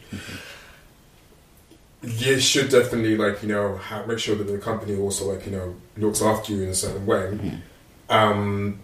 You 2.02 2.38
should 2.38 2.68
definitely 2.70 3.16
like 3.16 3.42
you 3.42 3.48
know 3.48 3.76
ha 3.76 4.04
make 4.06 4.18
sure 4.18 4.36
that 4.36 4.46
the 4.46 4.58
company 4.58 4.96
also 4.96 5.32
like 5.32 5.46
you 5.46 5.52
know 5.52 5.74
looks 5.96 6.22
after 6.22 6.52
you 6.52 6.62
in 6.62 6.68
a 6.68 6.74
certain 6.74 7.06
way. 7.06 7.60
Um, 8.08 8.80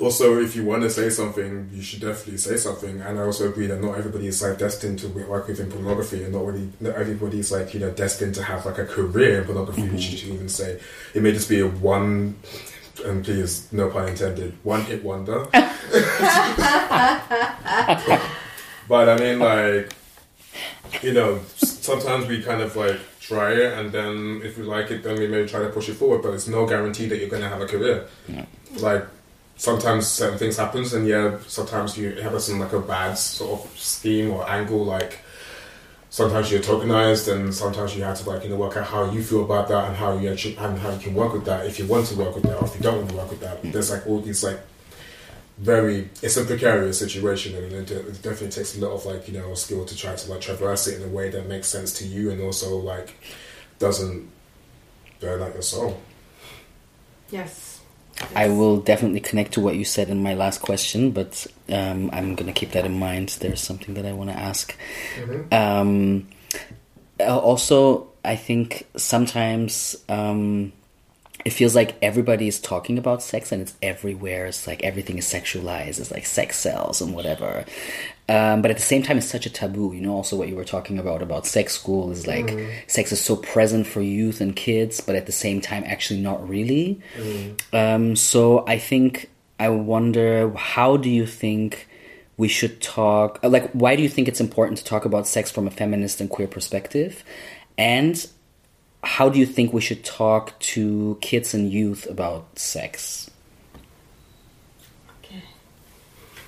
also, 0.00 0.40
if 0.40 0.56
you 0.56 0.64
want 0.64 0.82
to 0.82 0.90
say 0.90 1.08
something, 1.10 1.70
you 1.72 1.82
should 1.82 2.00
definitely 2.00 2.38
say 2.38 2.56
something. 2.56 3.00
And 3.00 3.18
I 3.18 3.22
also 3.22 3.48
agree 3.48 3.66
that 3.68 3.80
not 3.80 3.96
everybody 3.96 4.26
is 4.26 4.42
like 4.42 4.58
destined 4.58 4.98
to 5.00 5.08
work 5.08 5.46
within 5.46 5.70
pornography, 5.70 6.24
and 6.24 6.32
not 6.32 6.44
really 6.44 6.70
not 6.80 6.96
everybody 6.96 7.38
is 7.38 7.52
like 7.52 7.74
you 7.74 7.80
know 7.80 7.90
destined 7.90 8.34
to 8.36 8.42
have 8.42 8.66
like 8.66 8.78
a 8.78 8.86
career 8.86 9.40
in 9.40 9.44
pornography. 9.44 9.82
Which 9.82 10.10
you 10.10 10.18
should 10.18 10.30
even 10.30 10.48
say 10.48 10.80
it 11.14 11.22
may 11.22 11.32
just 11.32 11.48
be 11.48 11.60
a 11.60 11.68
one, 11.68 12.36
and 13.04 13.24
please 13.24 13.68
no 13.72 13.88
pun 13.90 14.08
intended, 14.08 14.54
one 14.64 14.82
hit 14.82 15.04
wonder. 15.04 15.46
but 18.88 19.08
I 19.08 19.16
mean, 19.18 19.38
like 19.38 19.94
you 21.02 21.12
know, 21.12 21.40
sometimes 21.84 22.26
we 22.26 22.42
kind 22.42 22.62
of 22.62 22.74
like 22.74 22.98
try 23.20 23.52
it, 23.52 23.72
and 23.78 23.92
then 23.92 24.40
if 24.42 24.56
we 24.58 24.64
like 24.64 24.90
it, 24.90 25.02
then 25.02 25.18
we 25.18 25.26
may 25.26 25.46
try 25.46 25.60
to 25.60 25.68
push 25.68 25.88
it 25.88 25.94
forward. 25.94 26.22
But 26.22 26.34
it's 26.34 26.48
no 26.48 26.66
guarantee 26.66 27.06
that 27.06 27.18
you're 27.18 27.28
going 27.28 27.42
to 27.42 27.48
have 27.48 27.60
a 27.60 27.66
career. 27.66 28.08
Like 28.80 29.04
sometimes 29.56 30.08
certain 30.08 30.38
things 30.38 30.56
happens, 30.56 30.94
and 30.94 31.06
yeah, 31.06 31.38
sometimes 31.46 31.96
you 31.96 32.12
have 32.22 32.40
some 32.42 32.58
like 32.58 32.72
a 32.72 32.80
bad 32.80 33.14
sort 33.14 33.60
of 33.60 33.78
scheme 33.78 34.30
or 34.30 34.48
angle. 34.48 34.84
Like 34.84 35.20
sometimes 36.10 36.50
you're 36.50 36.62
tokenized, 36.62 37.32
and 37.32 37.54
sometimes 37.54 37.96
you 37.96 38.02
have 38.02 38.18
to 38.20 38.30
like 38.30 38.42
you 38.44 38.50
know 38.50 38.56
work 38.56 38.76
out 38.76 38.86
how 38.86 39.10
you 39.10 39.22
feel 39.22 39.44
about 39.44 39.68
that 39.68 39.88
and 39.88 39.96
how 39.96 40.16
you 40.18 40.30
actually 40.30 40.56
and 40.56 40.78
how 40.78 40.90
you 40.90 41.00
can 41.00 41.14
work 41.14 41.32
with 41.32 41.44
that 41.44 41.66
if 41.66 41.78
you 41.78 41.86
want 41.86 42.06
to 42.06 42.16
work 42.16 42.34
with 42.34 42.44
that 42.44 42.56
or 42.56 42.64
if 42.64 42.74
you 42.74 42.80
don't 42.80 42.96
want 42.96 43.10
to 43.10 43.16
work 43.16 43.30
with 43.30 43.40
that. 43.40 43.62
Mm. 43.62 43.72
There's 43.72 43.90
like 43.90 44.06
all 44.06 44.20
these 44.20 44.42
like 44.42 44.60
very 45.64 46.10
it's 46.22 46.36
a 46.36 46.44
precarious 46.44 46.98
situation 46.98 47.56
and 47.56 47.72
it, 47.72 47.90
it 47.90 48.22
definitely 48.22 48.50
takes 48.50 48.76
a 48.76 48.80
lot 48.80 48.92
of 48.92 49.06
like 49.06 49.26
you 49.26 49.34
know 49.34 49.54
skill 49.54 49.84
to 49.86 49.96
try 49.96 50.14
to 50.14 50.30
like 50.30 50.42
traverse 50.42 50.86
it 50.86 51.00
in 51.00 51.08
a 51.08 51.12
way 51.12 51.30
that 51.30 51.46
makes 51.46 51.68
sense 51.68 51.90
to 51.98 52.06
you 52.06 52.30
and 52.30 52.42
also 52.42 52.76
like 52.76 53.14
doesn't 53.78 54.30
burn 55.20 55.40
out 55.42 55.54
your 55.54 55.62
soul 55.62 55.98
yes 57.30 57.80
I 58.36 58.46
will 58.48 58.76
definitely 58.76 59.18
connect 59.20 59.54
to 59.54 59.60
what 59.60 59.74
you 59.74 59.84
said 59.84 60.08
in 60.08 60.22
my 60.22 60.34
last 60.34 60.60
question, 60.60 61.10
but 61.10 61.48
um, 61.68 62.10
I'm 62.12 62.36
gonna 62.36 62.52
keep 62.52 62.70
that 62.70 62.86
in 62.86 62.96
mind. 62.96 63.36
There's 63.40 63.60
something 63.60 63.94
that 63.94 64.06
I 64.06 64.12
want 64.12 64.30
to 64.30 64.38
ask. 64.38 64.76
Um, 65.50 66.28
uh, 67.18 67.36
also, 67.36 68.12
I 68.24 68.36
think 68.36 68.86
sometimes 68.96 69.96
um, 70.08 70.72
it 71.44 71.52
feels 71.52 71.74
like 71.74 71.96
everybody 72.00 72.48
is 72.48 72.58
talking 72.58 72.96
about 72.96 73.22
sex 73.22 73.52
and 73.52 73.60
it's 73.60 73.74
everywhere. 73.82 74.46
It's 74.46 74.66
like 74.66 74.82
everything 74.82 75.18
is 75.18 75.26
sexualized. 75.26 76.00
It's 76.00 76.10
like 76.10 76.24
sex 76.24 76.58
sells 76.58 77.02
and 77.02 77.14
whatever. 77.14 77.64
Um, 78.28 78.62
but 78.62 78.70
at 78.70 78.78
the 78.78 78.82
same 78.82 79.02
time, 79.02 79.18
it's 79.18 79.28
such 79.28 79.44
a 79.44 79.50
taboo. 79.50 79.92
You 79.92 80.00
know, 80.00 80.14
also 80.14 80.36
what 80.36 80.48
you 80.48 80.56
were 80.56 80.64
talking 80.64 80.98
about 80.98 81.20
about 81.20 81.46
sex 81.46 81.74
school 81.74 82.10
is 82.10 82.26
like 82.26 82.48
sex 82.86 83.12
is 83.12 83.20
so 83.20 83.36
present 83.36 83.86
for 83.86 84.00
youth 84.00 84.40
and 84.40 84.56
kids, 84.56 85.00
but 85.00 85.14
at 85.14 85.26
the 85.26 85.32
same 85.32 85.60
time, 85.60 85.84
actually 85.86 86.20
not 86.20 86.48
really. 86.48 87.00
Um, 87.72 88.16
so 88.16 88.64
I 88.66 88.78
think 88.78 89.30
I 89.60 89.68
wonder 89.68 90.50
how 90.54 90.96
do 90.96 91.10
you 91.10 91.26
think 91.26 91.88
we 92.36 92.48
should 92.48 92.80
talk? 92.80 93.38
Like, 93.42 93.70
why 93.72 93.96
do 93.96 94.02
you 94.02 94.08
think 94.08 94.28
it's 94.28 94.40
important 94.40 94.78
to 94.78 94.84
talk 94.84 95.04
about 95.04 95.26
sex 95.26 95.50
from 95.50 95.66
a 95.66 95.70
feminist 95.70 96.20
and 96.20 96.30
queer 96.30 96.48
perspective? 96.48 97.22
And 97.76 98.26
how 99.04 99.28
do 99.28 99.38
you 99.38 99.46
think 99.46 99.72
we 99.72 99.80
should 99.80 100.04
talk 100.04 100.58
to 100.58 101.18
kids 101.20 101.54
and 101.54 101.70
youth 101.70 102.06
about 102.10 102.58
sex? 102.58 103.30
Okay. 105.22 105.42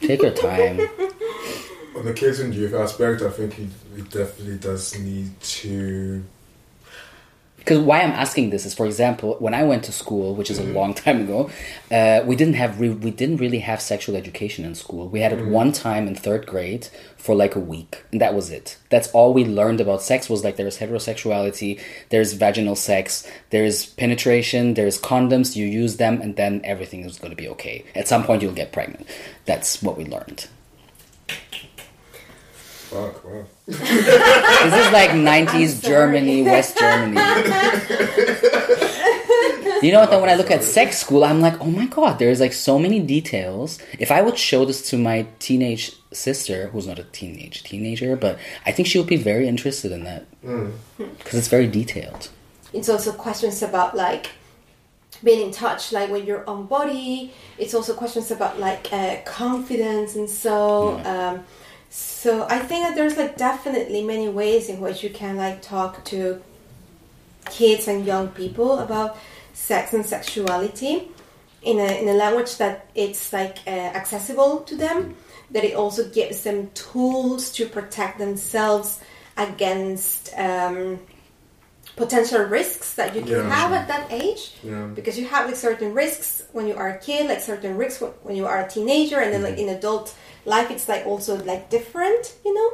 Take 0.01 0.23
your 0.23 0.33
time. 0.33 0.81
On 1.97 2.05
the 2.05 2.13
kids 2.13 2.41
and 2.41 2.55
youth 2.55 2.75
aspect, 2.75 3.23
I 3.23 3.31
think 3.31 3.59
it, 3.59 3.71
it 3.97 4.11
definitely 4.11 4.59
does 4.59 4.99
need 4.99 5.41
to. 5.41 6.25
Because 7.67 7.81
why 7.81 8.01
I'm 8.01 8.13
asking 8.13 8.51
this 8.51 8.65
is, 8.65 8.75
for 8.75 8.87
example, 8.87 9.35
when 9.41 9.53
I 9.53 9.65
went 9.65 9.83
to 9.87 9.93
school, 9.93 10.37
which 10.37 10.53
is 10.53 10.61
a 10.61 10.63
long 10.63 10.95
time 11.05 11.23
ago, 11.23 11.51
uh, 11.91 12.21
we 12.25 12.37
didn't 12.37 12.55
have 12.55 12.79
re- 12.79 12.91
we 12.91 13.11
didn't 13.11 13.39
really 13.39 13.59
have 13.59 13.81
sexual 13.81 14.15
education 14.15 14.65
in 14.65 14.77
school. 14.77 15.09
We 15.09 15.19
had 15.19 15.33
it 15.33 15.45
one 15.45 15.73
time 15.73 16.07
in 16.07 16.15
third 16.15 16.47
grade 16.47 16.87
for 17.17 17.35
like 17.35 17.57
a 17.57 17.59
week, 17.59 18.05
and 18.13 18.21
that 18.21 18.35
was 18.37 18.53
it. 18.53 18.79
That's 18.89 19.09
all 19.09 19.35
we 19.35 19.45
learned 19.45 19.81
about 19.81 20.01
sex 20.01 20.31
was 20.31 20.45
like 20.45 20.55
there's 20.55 20.79
heterosexuality, 20.79 21.81
there's 22.11 22.35
vaginal 22.35 22.77
sex, 22.77 23.29
there's 23.51 23.87
penetration, 23.87 24.75
there's 24.75 25.01
condoms. 25.01 25.57
You 25.57 25.67
use 25.67 25.97
them, 25.97 26.21
and 26.21 26.37
then 26.37 26.61
everything 26.63 27.05
is 27.05 27.19
going 27.19 27.33
to 27.33 27.37
be 27.37 27.49
okay. 27.49 27.85
At 27.97 28.07
some 28.07 28.23
point, 28.23 28.43
you'll 28.43 28.53
get 28.53 28.71
pregnant. 28.71 29.09
That's 29.45 29.83
what 29.83 29.99
we 29.99 30.05
learned. 30.05 30.47
Fuck, 32.91 33.25
wow. 33.25 33.45
This 33.67 34.87
is 34.87 34.93
like 34.93 35.11
90s 35.11 35.83
Germany, 35.83 36.43
West 36.43 36.79
Germany. 36.79 37.21
you 39.83 39.93
know 39.93 40.01
what? 40.01 40.11
Then 40.11 40.21
when 40.21 40.31
I 40.31 40.35
look 40.37 40.51
at 40.51 40.63
sex 40.63 40.99
school, 40.99 41.25
I'm 41.25 41.41
like, 41.41 41.61
oh 41.61 41.71
my 41.71 41.87
god, 41.87 42.19
there's 42.19 42.41
like 42.41 42.53
so 42.53 42.79
many 42.79 43.01
details. 43.01 43.79
If 43.99 44.11
I 44.11 44.23
would 44.23 44.39
show 44.39 44.65
this 44.65 44.89
to 44.91 44.99
my 44.99 45.27
teenage 45.39 45.93
sister, 46.13 46.69
who's 46.69 46.87
not 46.87 46.99
a 46.99 47.05
teenage 47.05 47.63
teenager, 47.65 48.17
but 48.17 48.39
I 48.65 48.73
think 48.73 48.89
she 48.89 48.99
would 48.99 49.09
be 49.09 49.17
very 49.17 49.49
interested 49.49 49.93
in 49.93 50.05
that 50.05 50.27
because 50.41 51.35
it's 51.35 51.49
very 51.49 51.67
detailed. 51.67 52.29
it's 52.73 52.89
also 52.89 53.13
questions 53.13 53.63
about 53.63 53.97
like 53.97 54.31
being 55.25 55.47
in 55.47 55.51
touch 55.53 55.93
like 55.93 56.11
with 56.11 56.27
your 56.27 56.45
own 56.51 56.67
body 56.67 57.33
it's 57.59 57.73
also 57.75 57.95
questions 57.95 58.31
about 58.31 58.59
like 58.61 58.93
uh, 58.93 59.17
confidence 59.25 60.15
and 60.15 60.29
so 60.29 60.99
um, 61.07 61.43
so 61.97 62.47
i 62.51 62.59
think 62.59 62.81
that 62.85 62.95
there's 62.95 63.17
like 63.17 63.37
definitely 63.37 64.03
many 64.03 64.29
ways 64.29 64.69
in 64.69 64.81
which 64.81 65.03
you 65.03 65.11
can 65.11 65.37
like 65.37 65.63
talk 65.63 66.05
to 66.05 66.43
kids 67.51 67.89
and 67.89 68.05
young 68.05 68.29
people 68.29 68.79
about 68.81 69.17
sex 69.55 69.95
and 69.95 70.05
sexuality 70.05 71.09
in 71.63 71.79
a, 71.79 72.01
in 72.03 72.07
a 72.09 72.13
language 72.13 72.57
that 72.59 72.87
it's 72.95 73.33
like 73.33 73.57
uh, 73.67 73.71
accessible 73.71 74.61
to 74.61 74.77
them 74.77 75.15
that 75.51 75.65
it 75.65 75.75
also 75.75 76.09
gives 76.11 76.43
them 76.43 76.71
tools 76.75 77.51
to 77.53 77.67
protect 77.67 78.19
themselves 78.19 79.01
against 79.37 80.33
um, 80.37 80.99
potential 81.97 82.43
risks 82.43 82.95
that 82.95 83.15
you 83.15 83.23
can 83.23 83.31
Yeah. 83.31 83.49
have 83.55 83.73
at 83.73 83.89
that 83.89 84.13
age 84.13 84.53
Yeah. 84.63 84.87
because 84.95 85.19
you 85.19 85.27
have 85.29 85.47
like 85.47 85.57
certain 85.57 85.95
risks 85.95 86.43
when 86.53 86.67
you 86.67 86.77
are 86.77 86.89
a 86.89 86.99
kid 86.99 87.29
like 87.29 87.41
certain 87.41 87.77
risks 87.79 88.03
when 88.23 88.37
you 88.37 88.47
are 88.47 88.61
a 88.61 88.69
teenager 88.69 89.19
and 89.21 89.33
then 89.33 89.43
like 89.43 89.57
in 89.57 89.69
adult 89.71 90.15
life 90.47 90.71
it's 90.71 90.89
like 90.89 91.07
also 91.07 91.43
like 91.45 91.71
different 91.71 92.37
you 92.45 92.55
know? 92.55 92.71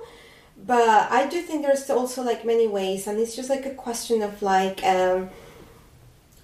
But 0.65 1.11
i 1.11 1.27
do 1.27 1.43
think 1.43 1.63
there's 1.63 1.89
also 1.91 2.23
like 2.23 2.45
many 2.45 2.69
ways 2.69 3.07
and 3.07 3.19
it's 3.19 3.35
just 3.35 3.51
like 3.51 3.67
a 3.67 3.75
question 3.75 4.23
of 4.23 4.41
like 4.43 4.85
um 4.85 5.31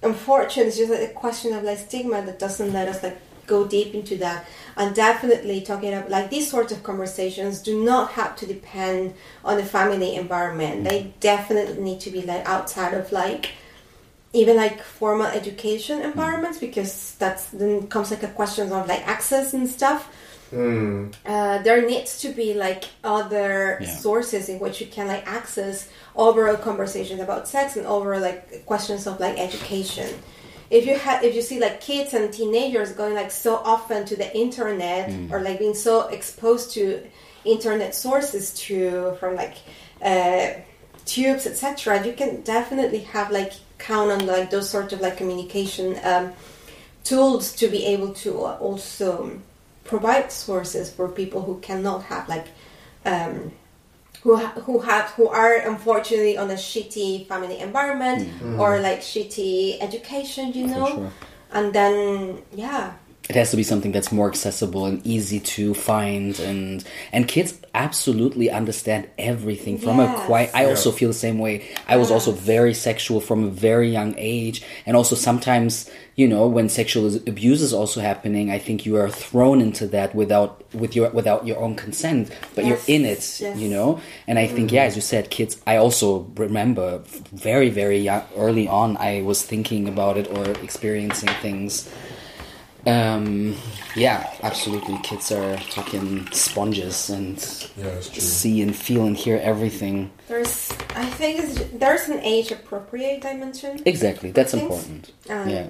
unfortunately 0.01 0.69
it's 0.69 0.77
just 0.77 0.91
like 0.91 1.09
a 1.09 1.13
question 1.13 1.53
of 1.53 1.63
like 1.63 1.77
stigma 1.77 2.21
that 2.25 2.39
doesn't 2.39 2.73
let 2.73 2.87
us 2.87 3.03
like 3.03 3.17
go 3.49 3.67
deep 3.67 3.93
into 3.93 4.15
that. 4.17 4.45
And 4.77 4.95
definitely 4.95 5.59
talking 5.59 5.93
about 5.93 6.09
like 6.09 6.29
these 6.29 6.49
sorts 6.49 6.71
of 6.71 6.83
conversations 6.83 7.61
do 7.61 7.83
not 7.83 8.11
have 8.11 8.37
to 8.37 8.45
depend 8.45 9.15
on 9.43 9.57
the 9.57 9.65
family 9.65 10.15
environment. 10.15 10.85
They 10.85 11.13
definitely 11.19 11.81
need 11.81 11.99
to 12.01 12.11
be 12.11 12.21
like 12.21 12.47
outside 12.47 12.93
of 12.93 13.11
like 13.11 13.49
even 14.31 14.55
like 14.55 14.81
formal 14.81 15.25
education 15.25 16.01
environments 16.01 16.59
because 16.59 17.15
that's 17.15 17.47
then 17.47 17.87
comes 17.87 18.11
like 18.11 18.23
a 18.23 18.27
question 18.27 18.71
of 18.71 18.87
like 18.87 19.05
access 19.07 19.53
and 19.55 19.67
stuff 19.67 20.13
Hmm. 20.49 21.07
uh, 21.25 21.59
there 21.61 21.85
needs 21.87 22.21
to 22.21 22.29
be 22.29 22.53
like 22.53 22.85
other 23.03 23.79
Yeah. 23.81 23.87
sources 23.87 24.49
in 24.49 24.59
which 24.59 24.81
you 24.81 24.87
can 24.87 25.07
like 25.07 25.25
access 25.27 25.87
overall 26.15 26.57
conversations 26.57 27.21
about 27.21 27.47
sex 27.47 27.75
and 27.75 27.85
overall 27.85 28.19
like 28.21 28.65
questions 28.65 29.05
of 29.05 29.19
like 29.19 29.37
education 29.37 30.09
if 30.69 30.85
you 30.85 30.95
have 30.97 31.23
if 31.23 31.35
you 31.35 31.41
see 31.41 31.59
like 31.59 31.81
kids 31.81 32.13
and 32.13 32.31
teenagers 32.33 32.91
going 32.93 33.13
like 33.15 33.31
so 33.31 33.55
often 33.57 34.05
to 34.05 34.15
the 34.15 34.35
internet 34.37 35.09
or 35.31 35.41
like 35.41 35.59
being 35.59 35.73
so 35.75 36.07
exposed 36.09 36.71
to 36.73 37.01
internet 37.45 37.95
sources 37.95 38.53
to 38.53 39.15
from 39.19 39.35
like 39.35 39.55
uh, 40.03 40.49
tubes 41.05 41.45
etc 41.47 42.05
you 42.05 42.13
can 42.13 42.41
definitely 42.41 42.99
have 42.99 43.31
like 43.31 43.53
count 43.77 44.11
on 44.11 44.25
like 44.27 44.49
those 44.51 44.69
sort 44.69 44.91
of 44.93 44.99
like 45.01 45.17
communication 45.17 45.97
um, 46.03 46.31
tools 47.03 47.53
to 47.53 47.67
be 47.67 47.85
able 47.85 48.13
to 48.13 48.31
uh, 48.43 48.57
also 48.59 49.31
provide 49.93 50.27
sources 50.31 50.85
for 50.95 51.05
people 51.21 51.41
who 51.47 51.55
cannot 51.67 51.99
have 52.11 52.23
like 52.35 52.47
um, 53.11 53.51
who 54.23 54.35
ha- 54.41 54.55
who 54.65 54.75
have 54.89 55.05
who 55.17 55.25
are 55.41 55.55
unfortunately 55.73 56.35
on 56.37 56.47
a 56.51 56.59
shitty 56.69 57.25
family 57.27 57.57
environment 57.59 58.19
or 58.61 58.69
like 58.87 58.99
shitty 59.01 59.55
education 59.87 60.45
you 60.53 60.65
Mm. 60.65 60.69
Know 60.75 60.87
sure. 60.95 61.11
and 61.57 61.65
then 61.77 61.97
yeah 62.63 62.83
It 63.29 63.35
has 63.41 63.51
to 63.53 63.57
be 63.57 63.67
something 63.71 63.93
that's 63.95 64.11
more 64.19 64.27
accessible 64.33 64.83
and 64.89 64.97
easy 65.15 65.39
to 65.55 65.63
find, 65.91 66.33
and 66.49 66.83
and 67.13 67.21
kids 67.35 67.53
absolutely 67.85 68.47
understand 68.59 69.01
everything 69.33 69.77
from 69.85 69.95
a 69.99 70.05
Yes. 70.09 70.25
quite. 70.27 70.49
I 70.61 70.63
also 70.71 70.89
feel 70.97 71.09
the 71.15 71.21
same 71.27 71.37
way. 71.45 71.55
I 71.93 71.95
was 72.01 72.09
also 72.15 72.31
very 72.55 72.73
sexual 72.73 73.19
from 73.21 73.39
a 73.49 73.51
very 73.69 73.89
young 73.97 74.11
age, 74.17 74.57
and 74.85 74.93
also 74.99 75.15
sometimes 75.15 75.71
you 76.19 76.27
know 76.33 76.43
when 76.55 76.67
sexual 76.81 77.05
abuse 77.33 77.61
is 77.67 77.73
also 77.79 77.97
happening, 78.01 78.45
I 78.57 78.59
think 78.65 78.77
you 78.87 78.93
are 79.01 79.09
thrown 79.09 79.57
into 79.67 79.87
that 79.95 80.09
without 80.21 80.51
with 80.81 80.91
your 80.97 81.07
without 81.19 81.41
your 81.49 81.57
own 81.65 81.73
consent, 81.85 82.23
but 82.55 82.61
you're 82.67 82.83
in 82.95 83.03
it, 83.13 83.23
Yes. 83.39 83.57
you 83.61 83.69
know. 83.75 83.89
And 84.27 84.35
I 84.43 84.45
think 84.55 84.65
yeah, 84.75 84.83
as 84.89 84.95
you 84.99 85.01
said, 85.13 85.23
kids. 85.37 85.53
I 85.65 85.75
also 85.77 86.07
remember 86.45 86.87
very 87.49 87.69
very 87.81 87.99
young, 88.09 88.23
early 88.35 88.67
on. 88.67 88.97
I 88.97 89.21
was 89.29 89.39
thinking 89.51 89.87
about 89.93 90.17
it 90.21 90.27
or 90.35 90.43
experiencing 90.67 91.31
things. 91.45 91.87
Um, 92.87 93.55
yeah, 93.95 94.31
absolutely. 94.41 94.97
Kids 95.03 95.31
are 95.31 95.57
fucking 95.57 96.31
sponges 96.31 97.09
and 97.09 97.37
Yeah, 97.77 97.99
see 98.01 98.61
and 98.61 98.75
feel 98.75 99.05
and 99.05 99.17
hear 99.17 99.37
everything. 99.43 100.11
there's 100.27 100.71
i 100.95 101.05
think 101.05 101.39
it's, 101.39 101.55
there's 101.73 102.07
an 102.09 102.19
age 102.21 102.51
appropriate 102.51 103.21
dimension 103.21 103.81
Exactly, 103.85 104.31
that's 104.31 104.51
Things. 104.53 104.63
important. 104.63 105.11
and 105.29 105.51
Yeah, 105.51 105.67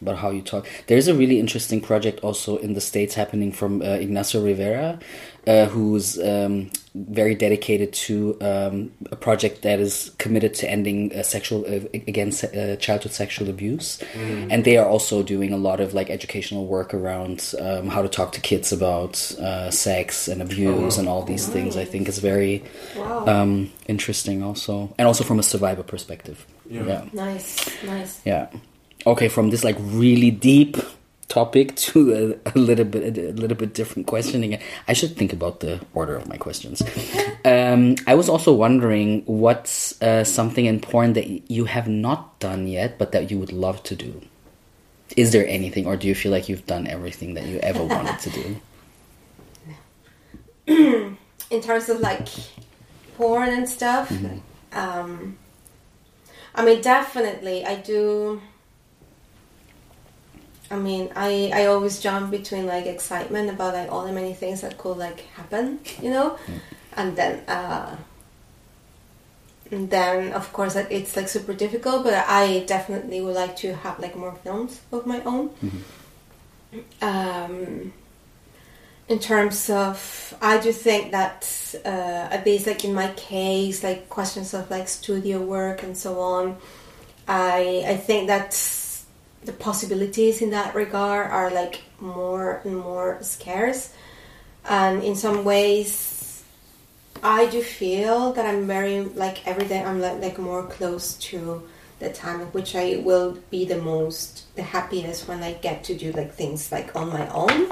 about 0.00 0.16
how 0.18 0.30
you 0.30 0.42
talk. 0.42 0.66
There's 0.86 1.08
a 1.08 1.14
really 1.14 1.38
interesting 1.38 1.80
project 1.80 2.20
also 2.20 2.56
in 2.58 2.74
the 2.74 2.80
states 2.80 3.14
happening 3.14 3.52
from 3.52 3.82
uh, 3.82 3.84
Ignacio 3.84 4.42
Rivera, 4.42 4.98
uh, 5.46 5.66
who's 5.66 6.18
um, 6.18 6.70
very 6.94 7.34
dedicated 7.34 7.92
to 7.92 8.36
um, 8.40 8.92
a 9.10 9.16
project 9.16 9.62
that 9.62 9.78
is 9.80 10.10
committed 10.18 10.54
to 10.54 10.68
ending 10.68 11.14
uh, 11.14 11.22
sexual 11.22 11.64
uh, 11.66 11.86
against 11.94 12.44
uh, 12.44 12.76
childhood 12.76 13.12
sexual 13.12 13.48
abuse, 13.48 14.02
and 14.14 14.64
they 14.64 14.76
are 14.76 14.86
also 14.86 15.22
doing 15.22 15.52
a 15.52 15.56
lot 15.56 15.80
of 15.80 15.94
like 15.94 16.10
educational 16.10 16.66
work 16.66 16.92
around 16.92 17.54
um, 17.60 17.88
how 17.88 18.02
to 18.02 18.08
talk 18.08 18.32
to 18.32 18.40
kids 18.40 18.72
about 18.72 19.32
uh, 19.38 19.70
sex 19.70 20.28
and 20.28 20.42
abuse 20.42 20.98
and 20.98 21.08
all 21.08 21.22
these 21.22 21.48
things. 21.48 21.76
I 21.76 21.84
think 21.84 22.08
is 22.08 22.18
very 22.18 22.62
wow 22.96 23.26
um, 23.26 23.70
interesting 23.86 24.42
also, 24.42 24.92
and 24.98 25.06
also 25.06 25.24
from 25.24 25.38
a 25.38 25.42
survivor 25.44 25.82
perspective. 25.82 26.44
Yeah. 26.68 26.84
yeah. 26.84 27.04
nice 27.12 27.82
nice 27.84 28.20
Yeah. 28.24 28.48
Okay, 29.06 29.28
from 29.28 29.50
this 29.50 29.64
like 29.64 29.76
really 29.80 30.30
deep 30.30 30.76
topic 31.28 31.76
to 31.90 32.40
a, 32.46 32.50
a 32.50 32.58
little 32.58 32.84
bit 32.84 33.16
a 33.16 33.32
little 33.32 33.56
bit 33.56 33.74
different 33.74 34.06
questioning. 34.06 34.58
I 34.88 34.92
should 34.92 35.16
think 35.16 35.32
about 35.32 35.60
the 35.60 35.80
order 35.94 36.16
of 36.16 36.28
my 36.28 36.36
questions. 36.36 36.82
Um, 37.42 37.96
I 38.06 38.16
was 38.16 38.28
also 38.28 38.52
wondering 38.52 39.22
what's 39.24 40.00
uh, 40.02 40.24
something 40.24 40.66
important 40.66 41.14
that 41.14 41.50
you 41.50 41.64
have 41.64 41.88
not 41.88 42.38
done 42.38 42.68
yet, 42.68 42.98
but 42.98 43.12
that 43.12 43.30
you 43.30 43.38
would 43.38 43.50
love 43.50 43.82
to 43.84 43.96
do. 43.96 44.20
Is 45.16 45.32
there 45.32 45.48
anything, 45.48 45.86
or 45.86 45.96
do 45.96 46.06
you 46.06 46.14
feel 46.14 46.32
like 46.32 46.50
you've 46.50 46.66
done 46.66 46.86
everything 46.86 47.32
that 47.34 47.46
you 47.46 47.58
ever 47.60 47.82
wanted 47.82 48.18
to 48.18 48.30
do? 48.30 48.60
in 51.50 51.60
terms 51.60 51.88
of 51.88 52.00
like 52.00 52.28
porn 53.16 53.48
and 53.48 53.68
stuff 53.68 54.10
um 54.72 55.36
i 56.54 56.64
mean 56.64 56.80
definitely 56.80 57.64
i 57.64 57.74
do 57.74 58.40
I 60.70 60.76
mean, 60.76 61.10
I 61.16 61.50
I 61.52 61.66
always 61.66 61.98
jump 62.00 62.30
between 62.30 62.66
like 62.66 62.86
excitement 62.86 63.50
about 63.50 63.74
like 63.74 63.90
all 63.90 64.06
the 64.06 64.12
many 64.12 64.34
things 64.34 64.60
that 64.60 64.78
could 64.78 64.98
like 64.98 65.20
happen, 65.34 65.80
you 66.00 66.10
know, 66.10 66.38
and 66.96 67.16
then 67.16 67.40
uh, 67.48 67.96
and 69.70 69.90
then 69.90 70.32
of 70.32 70.52
course 70.52 70.76
like, 70.76 70.90
it's 70.90 71.16
like 71.16 71.28
super 71.28 71.54
difficult. 71.54 72.04
But 72.04 72.14
I 72.28 72.60
definitely 72.66 73.20
would 73.20 73.34
like 73.34 73.56
to 73.56 73.74
have 73.74 73.98
like 73.98 74.14
more 74.16 74.34
films 74.44 74.80
of 74.92 75.06
my 75.06 75.20
own. 75.24 75.50
Um, 77.02 77.92
in 79.08 79.18
terms 79.18 79.68
of, 79.70 80.36
I 80.40 80.60
do 80.60 80.70
think 80.70 81.10
that 81.10 81.74
uh, 81.84 82.28
at 82.30 82.46
least 82.46 82.68
like 82.68 82.84
in 82.84 82.94
my 82.94 83.08
case, 83.14 83.82
like 83.82 84.08
questions 84.08 84.54
of 84.54 84.70
like 84.70 84.86
studio 84.86 85.42
work 85.42 85.82
and 85.82 85.96
so 85.96 86.20
on. 86.20 86.58
I 87.26 87.84
I 87.88 87.96
think 87.96 88.28
that 88.28 88.54
the 89.44 89.52
possibilities 89.52 90.42
in 90.42 90.50
that 90.50 90.74
regard 90.74 91.30
are 91.30 91.50
like 91.50 91.82
more 92.00 92.60
and 92.64 92.76
more 92.76 93.18
scarce, 93.22 93.92
and 94.68 95.02
in 95.02 95.16
some 95.16 95.44
ways, 95.44 96.42
I 97.22 97.46
do 97.46 97.62
feel 97.62 98.32
that 98.32 98.46
I'm 98.46 98.66
very 98.66 99.00
like 99.02 99.46
every 99.46 99.66
day 99.66 99.82
I'm 99.82 100.00
like, 100.00 100.20
like 100.20 100.38
more 100.38 100.64
close 100.64 101.14
to 101.30 101.62
the 101.98 102.10
time 102.10 102.40
in 102.40 102.46
which 102.48 102.74
I 102.74 103.02
will 103.04 103.36
be 103.50 103.66
the 103.66 103.76
most 103.76 104.54
the 104.56 104.62
happiest 104.62 105.28
when 105.28 105.42
I 105.42 105.52
get 105.52 105.84
to 105.84 105.94
do 105.94 106.12
like 106.12 106.32
things 106.32 106.72
like 106.72 106.96
on 106.96 107.08
my 107.10 107.28
own, 107.28 107.68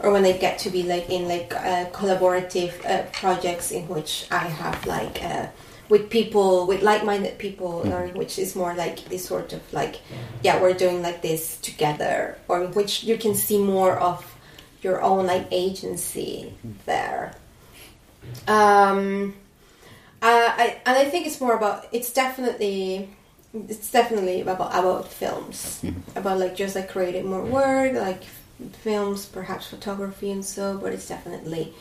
or 0.00 0.10
when 0.10 0.24
I 0.24 0.32
get 0.32 0.58
to 0.60 0.70
be 0.70 0.82
like 0.82 1.10
in 1.10 1.28
like 1.28 1.54
uh, 1.54 1.86
collaborative 1.90 2.72
uh, 2.84 3.04
projects 3.12 3.70
in 3.70 3.88
which 3.88 4.26
I 4.30 4.38
have 4.38 4.86
like. 4.86 5.22
Uh, 5.22 5.46
with 5.88 6.10
people 6.10 6.66
with 6.66 6.82
like-minded 6.82 7.38
people 7.38 7.90
or 7.92 8.08
which 8.08 8.38
is 8.38 8.54
more 8.54 8.74
like 8.74 9.04
this 9.06 9.24
sort 9.24 9.52
of 9.52 9.72
like 9.72 10.00
yeah 10.42 10.60
we're 10.60 10.74
doing 10.74 11.02
like 11.02 11.22
this 11.22 11.58
together 11.58 12.36
or 12.48 12.66
which 12.66 13.04
you 13.04 13.16
can 13.16 13.34
see 13.34 13.58
more 13.58 13.96
of 13.96 14.36
your 14.82 15.02
own 15.02 15.26
like 15.26 15.46
agency 15.50 16.52
there. 16.86 17.34
Um 18.46 19.34
uh, 20.20 20.52
I, 20.56 20.80
and 20.84 20.98
I 20.98 21.04
think 21.04 21.26
it's 21.26 21.40
more 21.40 21.56
about 21.56 21.86
it's 21.92 22.12
definitely 22.12 23.08
it's 23.54 23.90
definitely 23.90 24.42
about 24.42 24.74
about 24.74 25.08
films. 25.08 25.82
About 26.16 26.38
like 26.38 26.56
just 26.56 26.74
like 26.74 26.90
creating 26.90 27.26
more 27.26 27.44
work 27.44 27.94
like 27.94 28.24
films 28.82 29.24
perhaps 29.26 29.68
photography 29.68 30.30
and 30.32 30.44
so 30.44 30.76
but 30.78 30.92
it's 30.92 31.06
definitely 31.08 31.72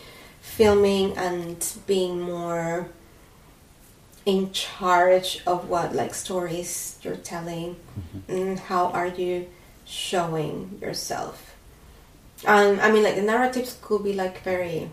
filming 0.41 1.17
and 1.17 1.73
being 1.87 2.21
more 2.21 2.87
in 4.27 4.51
charge 4.51 5.41
of 5.47 5.69
what 5.69 5.95
like 5.95 6.13
stories 6.13 6.99
you're 7.01 7.15
telling? 7.15 7.77
And 8.27 8.59
how 8.59 8.87
are 8.87 9.07
you 9.07 9.47
showing 9.85 10.77
yourself? 10.81 11.55
Um, 12.45 12.79
i 12.81 12.91
mean 12.91 13.01
like 13.01 13.15
the 13.15 13.23
narratives 13.23 13.79
could 13.81 14.03
be 14.03 14.13
like 14.13 14.43
very 14.43 14.91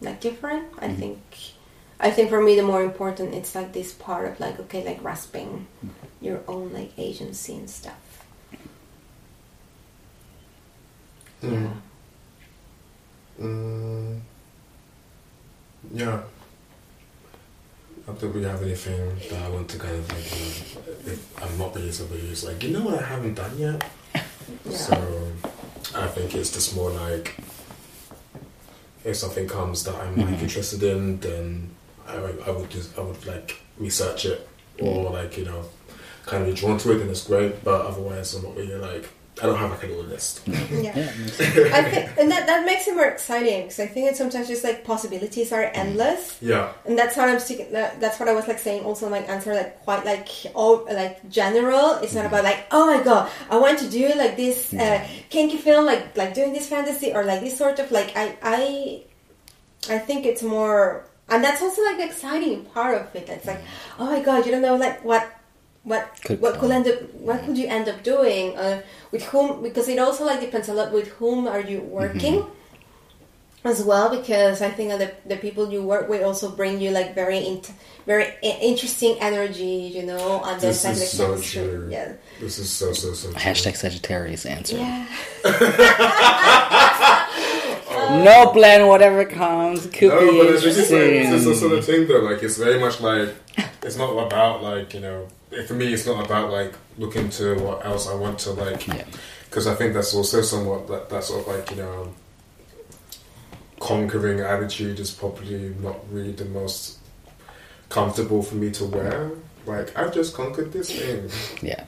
like 0.00 0.20
different 0.20 0.68
i 0.78 0.86
mm-hmm. 0.86 1.00
think. 1.00 1.20
I 1.98 2.12
think 2.12 2.30
for 2.30 2.40
me 2.40 2.54
the 2.54 2.62
more 2.62 2.84
important 2.84 3.34
it's 3.34 3.56
like 3.56 3.72
this 3.72 3.92
part 3.92 4.30
of 4.30 4.38
like 4.38 4.60
okay 4.60 4.84
like 4.84 5.02
grasping 5.02 5.66
mm-hmm. 5.84 5.88
your 6.20 6.40
own 6.46 6.72
like 6.72 6.92
agency 6.96 7.56
and 7.56 7.68
stuff. 7.68 8.04
Mm. 11.42 11.52
Yeah. 11.52 13.44
Mm, 13.44 14.20
yeah. 15.94 16.22
Not 18.08 18.22
really 18.22 18.48
have 18.48 18.62
anything 18.62 19.18
that 19.28 19.42
I 19.44 19.50
want 19.50 19.68
to 19.68 19.78
kind 19.78 19.94
of 19.94 20.10
like, 20.10 20.32
you 20.32 20.40
know, 20.40 21.12
if 21.12 21.42
I'm 21.42 21.58
not 21.58 21.74
being 21.74 21.92
somebody 21.92 22.22
who's 22.22 22.42
like, 22.42 22.62
you 22.64 22.70
know 22.70 22.80
what 22.80 23.02
I 23.02 23.06
haven't 23.06 23.34
done 23.34 23.58
yet? 23.58 23.84
yeah 24.14 24.22
So 24.70 24.96
I 25.94 26.06
think 26.08 26.34
it's 26.34 26.50
just 26.50 26.74
more 26.74 26.90
like 26.90 27.36
if 29.04 29.16
something 29.16 29.46
comes 29.46 29.84
that 29.84 29.94
I'm 29.94 30.16
like 30.16 30.26
mm-hmm. 30.26 30.42
interested 30.42 30.82
in, 30.82 31.20
then 31.20 31.70
I, 32.06 32.16
I 32.46 32.50
would 32.50 32.70
just 32.70 32.98
I 32.98 33.02
would 33.02 33.24
like 33.26 33.60
research 33.78 34.24
it 34.24 34.48
or 34.80 35.10
mm. 35.10 35.12
like 35.12 35.36
you 35.36 35.44
know 35.44 35.64
kind 36.26 36.42
of 36.42 36.48
be 36.48 36.54
drawn 36.54 36.78
to 36.78 36.92
it, 36.92 37.00
and 37.00 37.10
it's 37.10 37.26
great. 37.26 37.62
But 37.62 37.86
otherwise, 37.86 38.34
I'm 38.34 38.42
not 38.42 38.56
really 38.56 38.74
like 38.74 39.08
I 39.42 39.46
don't 39.46 39.56
have 39.58 39.70
like 39.70 39.82
a 39.84 39.86
little 39.86 40.04
list. 40.04 40.42
yeah 40.48 40.56
Yeah, 40.94 41.12
I 41.78 41.82
think, 41.82 42.10
and 42.18 42.30
that, 42.30 42.46
that 42.46 42.64
makes 42.66 42.88
it 42.88 42.94
more 42.94 43.06
exciting 43.06 43.62
because 43.62 43.80
I 43.80 43.86
think 43.86 44.06
that 44.08 44.16
sometimes 44.16 44.48
just 44.48 44.64
like 44.64 44.84
possibilities 44.84 45.52
are 45.52 45.70
endless, 45.74 46.38
Yeah, 46.40 46.72
and 46.86 46.98
that's 46.98 47.16
what 47.16 47.28
I'm 47.28 47.40
sticking. 47.40 47.72
That, 47.72 48.00
that's 48.00 48.18
what 48.18 48.28
I 48.28 48.32
was 48.34 48.48
like 48.48 48.58
saying. 48.58 48.84
Also, 48.84 49.06
in 49.06 49.12
my 49.12 49.18
answer 49.20 49.54
like 49.54 49.80
quite 49.84 50.04
like 50.04 50.28
all 50.54 50.84
like 50.86 51.28
general. 51.30 51.94
It's 52.02 52.14
not 52.14 52.26
about 52.26 52.44
like 52.44 52.66
oh 52.70 52.86
my 52.86 53.02
god, 53.02 53.30
I 53.50 53.58
want 53.58 53.78
to 53.80 53.88
do 53.90 54.08
like 54.14 54.36
this 54.36 54.74
uh, 54.74 55.06
kinky 55.30 55.58
film, 55.58 55.86
like 55.86 56.16
like 56.16 56.34
doing 56.34 56.52
this 56.52 56.68
fantasy 56.68 57.12
or 57.12 57.24
like 57.24 57.40
this 57.40 57.56
sort 57.56 57.78
of 57.78 57.90
like 57.90 58.16
I 58.16 58.36
I 58.42 59.02
I 59.88 59.98
think 59.98 60.26
it's 60.26 60.42
more, 60.42 61.06
and 61.28 61.42
that's 61.44 61.62
also 61.62 61.82
like 61.84 61.98
the 61.98 62.04
exciting 62.04 62.64
part 62.66 62.94
of 63.00 63.14
it. 63.14 63.28
It's 63.28 63.46
like 63.46 63.60
oh 63.98 64.06
my 64.06 64.20
god, 64.22 64.46
you 64.46 64.52
don't 64.52 64.62
know 64.62 64.76
like 64.76 65.04
what. 65.04 65.34
What 65.88 66.04
Could 66.24 66.40
what 66.42 66.52
could 66.60 66.70
come. 66.70 66.78
end 66.78 66.86
up 66.92 66.98
what 67.28 67.38
could 67.44 67.56
you 67.56 67.66
end 67.66 67.88
up 67.88 68.02
doing 68.02 68.56
uh, 68.56 68.82
with 69.12 69.22
whom 69.30 69.62
because 69.62 69.88
it 69.88 69.98
also 69.98 70.24
like 70.30 70.40
depends 70.40 70.68
a 70.68 70.74
lot 70.74 70.92
with 70.92 71.08
whom 71.18 71.46
are 71.48 71.60
you 71.60 71.80
working 71.80 72.44
as 73.64 73.82
well 73.82 74.08
because 74.18 74.60
I 74.62 74.70
think 74.70 74.88
that 74.90 75.00
the, 75.04 75.10
the 75.34 75.40
people 75.40 75.64
you 75.74 75.82
work 75.82 76.08
with 76.08 76.22
also 76.22 76.46
bring 76.60 76.80
you 76.80 76.90
like 76.90 77.14
very 77.14 77.38
int- 77.52 77.72
very 78.06 78.26
i- 78.48 78.58
interesting 78.70 79.16
energy, 79.20 79.76
you 79.96 80.02
know, 80.10 80.42
and 80.44 80.60
This 80.60 80.82
there's 80.82 81.00
is 81.02 81.10
the 81.10 81.16
so 81.16 81.40
true. 81.40 81.88
Yeah. 81.90 82.12
this 82.40 82.58
is 82.58 82.68
so 82.70 82.92
so 82.92 83.12
so. 83.14 83.30
true. 83.32 83.40
Hashtag 83.40 83.76
Sagittarius 83.76 84.44
answer. 84.46 84.76
Yeah. 84.76 85.06
No 87.90 88.50
plan, 88.52 88.86
whatever 88.86 89.24
comes. 89.24 89.86
Could 89.86 90.08
No, 90.08 90.20
be 90.20 90.38
but 90.38 90.54
it's 90.54 90.62
just 90.62 90.90
like, 90.90 91.00
it's 91.00 91.46
also 91.46 91.68
the 91.68 91.82
thing 91.82 92.06
though. 92.06 92.20
Like, 92.20 92.42
it's 92.42 92.56
very 92.58 92.78
much 92.78 93.00
like 93.00 93.34
it's 93.82 93.96
not 93.96 94.10
about 94.10 94.62
like 94.62 94.94
you 94.94 95.00
know. 95.00 95.28
For 95.66 95.74
me, 95.74 95.92
it's 95.94 96.06
not 96.06 96.24
about 96.24 96.50
like 96.50 96.74
looking 96.98 97.30
to 97.30 97.54
what 97.60 97.84
else 97.84 98.08
I 98.08 98.14
want 98.14 98.38
to 98.40 98.52
like. 98.52 98.86
Yeah. 98.86 99.04
Because 99.48 99.66
I 99.66 99.74
think 99.74 99.94
that's 99.94 100.14
also 100.14 100.42
somewhat 100.42 100.88
that 100.88 101.08
that 101.08 101.24
sort 101.24 101.46
of 101.46 101.54
like 101.54 101.70
you 101.70 101.76
know 101.76 102.14
conquering 103.80 104.40
attitude 104.40 104.98
is 105.00 105.10
probably 105.10 105.74
not 105.80 105.96
really 106.12 106.32
the 106.32 106.44
most 106.46 106.98
comfortable 107.88 108.42
for 108.42 108.56
me 108.56 108.70
to 108.72 108.84
wear. 108.84 109.30
Like 109.66 109.96
I've 109.96 110.12
just 110.12 110.34
conquered 110.34 110.72
this 110.72 110.90
thing. 110.90 111.30
Yeah. 111.62 111.84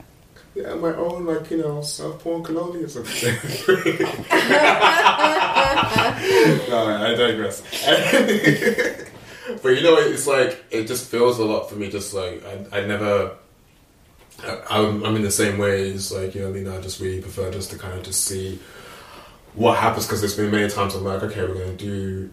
Yeah, 0.53 0.73
my 0.75 0.93
own 0.95 1.25
like 1.25 1.49
you 1.49 1.57
know 1.57 1.81
self 1.81 2.21
porn 2.23 2.43
colonialism. 2.43 3.03
no, 3.03 3.09
I 6.69 7.15
digress. 7.15 7.61
but 9.63 9.69
you 9.69 9.83
know, 9.83 9.97
it's 9.97 10.27
like 10.27 10.63
it 10.69 10.87
just 10.87 11.09
feels 11.09 11.39
a 11.39 11.45
lot 11.45 11.69
for 11.69 11.75
me. 11.75 11.89
Just 11.89 12.13
like 12.13 12.43
I, 12.45 12.79
I 12.79 12.85
never. 12.85 13.37
I, 14.43 14.61
I'm, 14.71 15.03
I'm 15.03 15.15
in 15.15 15.21
the 15.21 15.31
same 15.31 15.57
way. 15.57 15.89
It's 15.89 16.11
like 16.11 16.35
you 16.35 16.41
know, 16.41 16.49
I 16.49 16.51
mean, 16.51 16.67
I 16.67 16.81
just 16.81 16.99
really 16.99 17.21
prefer 17.21 17.49
just 17.51 17.71
to 17.71 17.77
kind 17.77 17.97
of 17.97 18.03
just 18.03 18.25
see 18.25 18.59
what 19.53 19.77
happens 19.77 20.05
because 20.05 20.21
there's 20.21 20.35
been 20.35 20.51
many 20.51 20.69
times 20.69 20.95
I'm 20.95 21.03
like, 21.03 21.23
okay, 21.23 21.41
we're 21.41 21.53
gonna 21.53 21.73
do, 21.73 22.29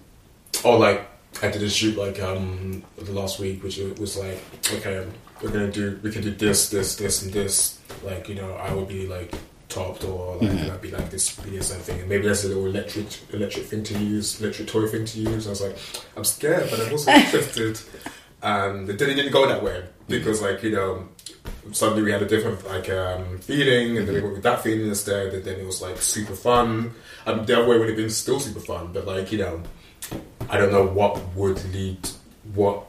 or 0.64 0.76
like 0.78 1.06
I 1.42 1.48
did 1.48 1.62
a 1.62 1.70
shoot 1.70 1.96
like 1.96 2.20
um 2.20 2.82
the 2.96 3.12
last 3.12 3.38
week, 3.38 3.62
which 3.62 3.78
was 3.78 4.16
like, 4.16 4.40
okay, 4.72 5.06
we're 5.42 5.50
gonna 5.50 5.70
do, 5.70 5.98
we 6.02 6.10
can 6.10 6.22
do 6.22 6.30
this, 6.30 6.70
this, 6.70 6.96
this, 6.96 7.22
and 7.22 7.32
this. 7.32 7.78
Like 8.04 8.28
you 8.28 8.34
know, 8.34 8.52
I 8.54 8.72
would 8.74 8.88
be 8.88 9.06
like 9.06 9.34
topped, 9.68 10.04
or 10.04 10.36
like 10.36 10.50
that'd 10.50 10.80
be 10.80 10.90
like 10.90 11.10
this 11.10 11.34
BDSM 11.36 11.78
thing, 11.78 12.00
and 12.00 12.08
maybe 12.08 12.24
there's 12.24 12.44
a 12.44 12.48
little 12.48 12.66
electric 12.66 13.06
electric 13.32 13.66
thing 13.66 13.82
to 13.84 13.98
use, 13.98 14.40
electric 14.40 14.68
toy 14.68 14.86
thing 14.86 15.04
to 15.04 15.20
use. 15.20 15.46
I 15.46 15.50
was 15.50 15.60
like, 15.62 15.76
I'm 16.16 16.24
scared, 16.24 16.70
but 16.70 16.80
I'm 16.80 16.92
also 16.92 17.10
interested. 17.12 17.80
And 18.40 18.88
it 18.88 18.98
didn't, 18.98 19.18
it 19.18 19.22
didn't 19.22 19.32
go 19.32 19.48
that 19.48 19.64
way 19.64 19.84
because 20.06 20.40
like 20.40 20.62
you 20.62 20.70
know 20.70 21.08
suddenly 21.72 22.02
we 22.02 22.12
had 22.12 22.22
a 22.22 22.26
different 22.26 22.64
like 22.66 22.88
um, 22.90 23.38
feeling, 23.38 23.98
and 23.98 24.08
then 24.08 24.22
with 24.22 24.42
that 24.42 24.62
feeling 24.62 24.88
instead. 24.88 25.34
And 25.34 25.44
then 25.44 25.60
it 25.60 25.66
was 25.66 25.82
like 25.82 25.98
super 25.98 26.34
fun. 26.34 26.94
Um, 27.26 27.44
the 27.44 27.58
other 27.58 27.68
way 27.68 27.78
would 27.78 27.88
have 27.88 27.96
been 27.96 28.10
still 28.10 28.40
super 28.40 28.60
fun, 28.60 28.92
but 28.92 29.06
like 29.06 29.32
you 29.32 29.38
know, 29.38 29.62
I 30.48 30.58
don't 30.58 30.72
know 30.72 30.86
what 30.86 31.34
would 31.34 31.62
lead 31.72 32.08
what. 32.54 32.84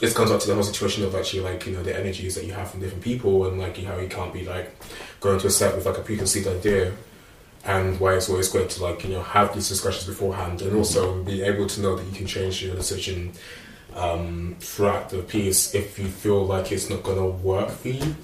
This 0.00 0.12
comes 0.12 0.30
up 0.30 0.40
to 0.40 0.46
the 0.48 0.54
whole 0.54 0.64
situation 0.64 1.04
of 1.04 1.14
actually 1.14 1.40
like 1.40 1.66
you 1.66 1.72
know 1.72 1.82
the 1.82 1.96
energies 1.96 2.34
that 2.34 2.44
you 2.44 2.52
have 2.52 2.70
from 2.70 2.80
different 2.80 3.04
people, 3.04 3.46
and 3.46 3.58
like 3.58 3.78
you 3.78 3.86
how 3.86 3.96
you 3.98 4.08
can't 4.08 4.32
be 4.32 4.44
like 4.44 4.74
going 5.20 5.38
to 5.40 5.46
a 5.46 5.50
set 5.50 5.74
with 5.74 5.86
like 5.86 5.98
a 5.98 6.02
preconceived 6.02 6.48
idea. 6.48 6.92
And 7.66 7.98
why 7.98 8.14
it's 8.14 8.28
always 8.28 8.50
great 8.50 8.68
to 8.70 8.82
like 8.82 9.04
you 9.04 9.10
know 9.10 9.22
have 9.22 9.54
these 9.54 9.68
discussions 9.68 10.06
beforehand, 10.06 10.60
and 10.62 10.76
also 10.76 11.22
be 11.22 11.42
able 11.42 11.66
to 11.66 11.80
know 11.80 11.96
that 11.96 12.04
you 12.04 12.12
can 12.12 12.26
change 12.26 12.62
your 12.62 12.74
decision 12.76 13.32
um, 13.94 14.56
throughout 14.60 15.10
the 15.10 15.18
piece 15.22 15.74
if 15.74 15.98
you 15.98 16.06
feel 16.06 16.44
like 16.44 16.72
it's 16.72 16.90
not 16.90 17.02
going 17.02 17.18
to 17.18 17.24
work 17.24 17.70
for 17.70 17.88
you. 17.88 18.14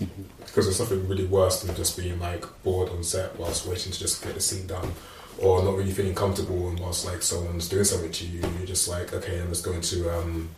Because 0.41 0.67
there's 0.67 0.81
nothing 0.81 1.09
really 1.09 1.27
worse 1.27 1.63
than 1.63 1.75
just 1.77 1.97
being 1.97 2.19
like 2.19 2.45
bored 2.65 2.91
on 2.91 3.05
set 3.05 3.39
whilst 3.39 3.67
waiting 3.67 3.93
to 3.93 3.99
just 3.99 4.23
get 4.23 4.35
the 4.35 4.41
scene 4.41 4.67
done, 4.67 4.93
or 5.39 5.63
not 5.63 5.77
really 5.77 5.93
feeling 5.93 6.15
comfortable 6.15 6.69
and 6.69 6.79
whilst 6.81 7.07
like 7.07 7.23
someone's 7.23 7.69
doing 7.69 7.85
something 7.85 8.11
to 8.11 8.27
you, 8.27 8.41
you're 8.59 8.67
just 8.67 8.89
like, 8.89 9.15
okay, 9.15 9.41
I'm 9.41 9.49
just 9.49 9.65
going 9.65 9.81
to 9.81 10.19
um, 10.19 10.49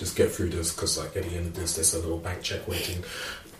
just 0.00 0.16
get 0.16 0.32
through 0.32 0.48
this 0.48 0.72
because 0.72 0.98
like 0.98 1.14
at 1.14 1.24
the 1.24 1.36
end 1.36 1.48
of 1.48 1.54
this, 1.54 1.76
there's 1.76 1.94
a 1.94 1.98
little 1.98 2.18
bank 2.18 2.42
check 2.42 2.66
waiting. 2.66 3.04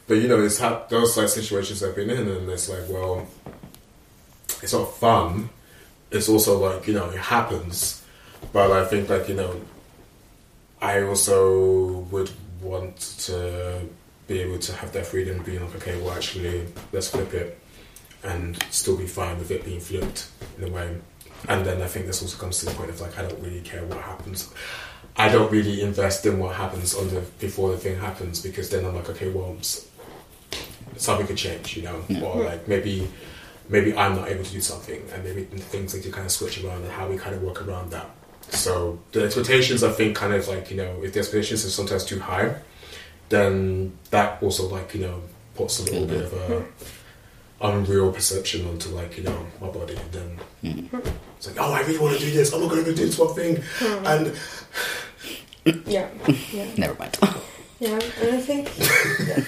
but 0.09 0.15
you 0.15 0.27
know, 0.27 0.43
it's 0.43 0.59
those 0.89 1.17
like 1.17 1.29
situations 1.29 1.85
I've 1.85 1.95
been 1.95 2.11
in, 2.11 2.27
and 2.27 2.49
it's 2.49 2.69
like, 2.69 2.89
well, 2.89 3.29
it's 4.63 4.73
not 4.73 4.97
fun. 4.97 5.51
It's 6.11 6.29
also 6.29 6.59
like 6.59 6.89
you 6.89 6.95
know, 6.95 7.11
it 7.11 7.19
happens, 7.19 8.03
but 8.53 8.73
I 8.73 8.87
think 8.87 9.11
like 9.11 9.29
you 9.29 9.35
know, 9.35 9.61
I 10.81 11.03
also 11.03 12.09
would 12.11 12.31
want 12.63 12.97
to 13.27 13.87
be 14.27 14.41
able 14.41 14.59
to 14.61 14.73
have 14.73 14.93
that 14.93 15.07
freedom, 15.07 15.43
being 15.43 15.61
like, 15.61 15.77
okay, 15.77 16.01
well, 16.01 16.13
actually, 16.13 16.67
let's 16.93 17.09
flip 17.09 17.35
it, 17.35 17.61
and 18.25 18.61
still 18.71 18.97
be 18.97 19.07
fine 19.07 19.39
with 19.39 19.51
it 19.51 19.63
being 19.65 19.81
flipped 19.81 20.29
in 20.57 20.65
a 20.65 20.71
way. 20.71 20.97
And 21.49 21.65
then 21.65 21.81
I 21.83 21.87
think 21.87 22.07
this 22.07 22.23
also 22.23 22.37
comes 22.37 22.59
to 22.61 22.67
the 22.67 22.73
point 22.73 22.91
of 22.91 23.01
like, 23.01 23.19
I 23.19 23.23
don't 23.23 23.41
really 23.43 23.61
care 23.61 23.85
what 23.85 23.99
happens. 23.99 24.53
I 25.17 25.29
don't 25.29 25.51
really 25.51 25.83
invest 25.83 26.25
in 26.27 26.39
what 26.39 26.55
happens 26.55 26.95
on 26.95 27.09
the 27.09 27.21
before 27.39 27.73
the 27.73 27.79
thing 27.79 27.99
happens 27.99 28.41
because 28.41 28.71
then 28.71 28.85
I'm 28.85 28.95
like, 28.95 29.09
okay, 29.11 29.29
well, 29.31 29.57
something 30.97 31.27
could 31.27 31.37
change, 31.37 31.77
you 31.77 31.83
know, 31.83 32.03
or 32.23 32.45
like 32.45 32.69
maybe 32.69 33.09
maybe 33.69 33.97
I'm 33.97 34.17
not 34.17 34.29
able 34.29 34.45
to 34.45 34.53
do 34.53 34.61
something, 34.61 35.03
and 35.13 35.25
maybe 35.25 35.45
things 35.45 35.95
need 35.95 36.03
to 36.05 36.11
kind 36.11 36.27
of 36.27 36.33
switch 36.33 36.63
around, 36.63 36.83
and 36.83 36.91
how 36.91 37.09
we 37.09 37.17
kind 37.17 37.35
of 37.35 37.43
work 37.43 37.67
around 37.67 37.91
that. 37.91 38.09
So 38.51 38.99
the 39.13 39.25
expectations, 39.25 39.83
I 39.85 39.93
think, 39.93 40.17
kind 40.17 40.35
of 40.35 40.47
like 40.49 40.71
you 40.71 40.77
know, 40.77 41.03
if 41.03 41.13
the 41.13 41.21
expectations 41.21 41.65
are 41.65 41.71
sometimes 41.71 42.05
too 42.05 42.21
high, 42.21 42.57
then 43.29 43.97
that 44.11 44.43
also 44.43 44.69
like 44.69 44.95
you 44.95 45.01
know 45.03 45.23
puts 45.55 45.81
a 45.81 45.85
little 45.85 46.07
bit 46.07 46.25
of 46.25 46.33
a 46.33 46.65
unreal 47.61 48.13
perception 48.13 48.67
onto 48.69 48.89
like 48.91 49.17
you 49.17 49.25
know 49.25 49.47
my 49.61 49.69
body, 49.69 49.97
and 49.97 50.13
then 50.13 50.39
hmm. 50.63 50.97
it's 51.37 51.49
like, 51.49 51.57
oh, 51.59 51.73
I 51.73 51.81
really 51.81 51.99
want 51.99 52.19
to 52.19 52.25
do 52.25 52.31
this. 52.31 52.53
I'm 52.53 52.61
not 52.61 52.71
going 52.71 52.85
to 52.85 52.95
do 52.95 53.07
this 53.07 53.19
one 53.19 53.35
thing, 53.35 53.63
hmm. 53.79 54.07
and 54.07 54.37
Yeah, 55.87 56.09
yeah. 56.53 56.67
Never 56.77 56.95
mind. 56.99 57.19
Yeah, 57.81 57.99
and 58.21 58.37
I 58.37 58.41
think 58.43 58.69
yeah. 59.27 59.43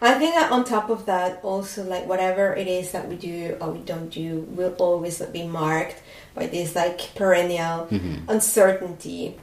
I 0.00 0.14
think 0.14 0.36
that 0.36 0.52
on 0.52 0.64
top 0.64 0.88
of 0.88 1.06
that, 1.06 1.40
also 1.42 1.82
like 1.82 2.06
whatever 2.06 2.54
it 2.54 2.68
is 2.68 2.92
that 2.92 3.08
we 3.08 3.16
do 3.16 3.56
or 3.60 3.72
we 3.72 3.80
don't 3.80 4.08
do, 4.08 4.46
will 4.50 4.74
always 4.78 5.20
be 5.20 5.44
marked 5.44 6.00
by 6.36 6.46
this 6.46 6.76
like 6.76 7.16
perennial 7.16 7.86
mm-hmm. 7.86 8.30
uncertainty 8.30 9.36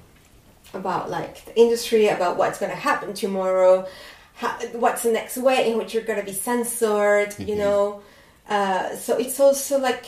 about 0.74 1.10
like 1.10 1.44
the 1.44 1.60
industry, 1.60 2.08
about 2.08 2.38
what's 2.38 2.60
going 2.60 2.72
to 2.72 2.78
happen 2.78 3.14
tomorrow, 3.14 3.86
how, 4.40 4.58
what's 4.72 5.04
the 5.04 5.12
next 5.12 5.36
way 5.36 5.70
in 5.70 5.78
which 5.78 5.94
you're 5.94 6.04
going 6.04 6.18
to 6.18 6.26
be 6.26 6.32
censored, 6.32 7.38
you 7.40 7.58
know. 7.58 8.02
Uh, 8.48 8.96
so 8.96 9.18
it's 9.18 9.38
also 9.38 9.78
like 9.78 10.06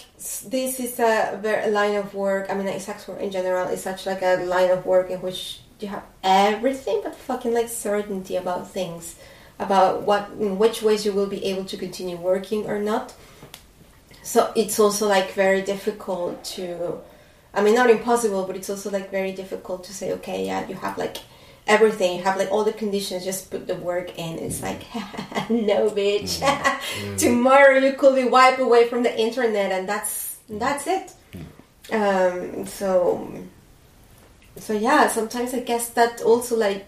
this 0.48 0.80
is 0.80 0.98
a 1.00 1.38
very 1.42 1.66
a 1.66 1.68
line 1.68 1.96
of 1.96 2.14
work. 2.14 2.50
I 2.50 2.54
mean, 2.54 2.66
like 2.66 2.80
sex 2.80 3.10
work 3.10 3.20
in 3.20 3.30
general 3.30 3.68
is 3.68 3.84
such 3.84 4.06
like 4.06 4.22
a 4.22 4.38
line 4.46 4.72
of 4.72 4.86
work 4.86 5.10
in 5.10 5.22
which 5.22 5.60
you 5.82 5.90
have 5.90 6.04
everything 6.24 7.02
but 7.04 7.14
fucking 7.14 7.54
like 7.54 7.68
certainty 7.68 8.38
about 8.38 8.72
things, 8.72 9.18
about 9.60 10.04
what 10.04 10.32
in 10.40 10.58
which 10.58 10.82
ways 10.82 11.06
you 11.06 11.12
will 11.12 11.28
be 11.28 11.44
able 11.44 11.66
to 11.66 11.76
continue 11.76 12.16
working 12.16 12.68
or 12.68 12.80
not. 12.80 13.14
So 14.24 14.54
it's 14.56 14.80
also 14.80 15.10
like 15.10 15.34
very 15.34 15.62
difficult 15.62 16.42
to, 16.56 17.02
I 17.54 17.62
mean, 17.62 17.76
not 17.76 17.90
impossible, 17.90 18.46
but 18.46 18.56
it's 18.56 18.70
also 18.70 18.90
like 18.92 19.12
very 19.12 19.34
difficult 19.34 19.84
to 19.86 19.94
say, 19.94 20.14
okay, 20.14 20.46
yeah, 20.46 20.66
you 20.70 20.76
have 20.76 20.98
like 20.98 21.18
everything, 21.68 22.18
you 22.18 22.24
have 22.24 22.38
like 22.38 22.52
all 22.52 22.64
the 22.64 22.74
conditions, 22.74 23.24
just 23.24 23.50
put 23.52 23.68
the 23.68 23.76
work 23.76 24.18
in. 24.18 24.40
It's 24.40 24.62
like, 24.62 24.82
no, 25.50 25.90
bitch. 25.90 26.42
Tomorrow 27.18 27.78
you 27.78 27.94
could 27.94 28.16
be 28.16 28.26
wiped 28.26 28.60
away 28.60 28.88
from 28.88 29.04
the 29.04 29.20
internet, 29.20 29.72
and 29.72 29.88
that's 29.88 30.38
that's 30.50 30.88
it. 30.88 31.14
Um, 31.92 32.66
so, 32.66 33.32
so 34.58 34.74
yeah, 34.74 35.08
sometimes 35.08 35.54
I 35.54 35.60
guess 35.60 35.90
that 35.90 36.22
also 36.22 36.56
like 36.56 36.86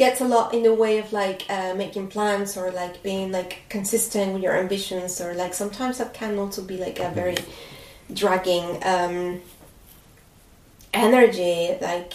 gets 0.00 0.22
a 0.22 0.24
lot 0.26 0.54
in 0.54 0.62
the 0.62 0.72
way 0.72 0.98
of 0.98 1.12
like 1.12 1.44
uh, 1.50 1.74
making 1.74 2.08
plans 2.08 2.56
or 2.56 2.70
like 2.70 3.02
being 3.02 3.30
like 3.30 3.58
consistent 3.68 4.32
with 4.32 4.42
your 4.42 4.56
ambitions 4.56 5.20
or 5.20 5.34
like 5.34 5.52
sometimes 5.52 5.98
that 5.98 6.14
can 6.14 6.38
also 6.38 6.62
be 6.62 6.78
like 6.78 6.98
a 6.98 7.10
very 7.10 7.36
dragging 8.14 8.82
um, 8.82 9.42
energy 10.94 11.76
like 11.82 12.14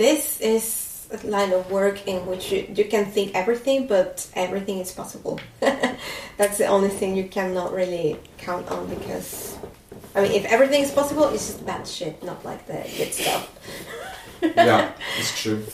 this 0.00 0.40
is 0.40 0.64
a 1.12 1.26
line 1.26 1.52
of 1.52 1.70
work 1.70 1.98
in 2.06 2.24
which 2.30 2.52
you, 2.52 2.60
you 2.78 2.86
can 2.94 3.04
think 3.04 3.34
everything 3.34 3.86
but 3.86 4.28
everything 4.34 4.78
is 4.78 4.92
possible 4.92 5.38
that's 6.40 6.56
the 6.56 6.66
only 6.66 6.88
thing 6.88 7.16
you 7.16 7.26
cannot 7.28 7.72
really 7.72 8.16
count 8.38 8.66
on 8.70 8.82
because 8.88 9.58
i 10.14 10.22
mean 10.22 10.32
if 10.32 10.44
everything 10.46 10.80
is 10.82 10.90
possible 10.90 11.24
it's 11.34 11.46
just 11.48 11.66
bad 11.66 11.86
shit 11.86 12.22
not 12.22 12.42
like 12.44 12.64
the 12.66 12.78
good 12.96 13.12
stuff 13.12 13.44
yeah, 14.56 14.92
it's 15.18 15.40
true. 15.40 15.64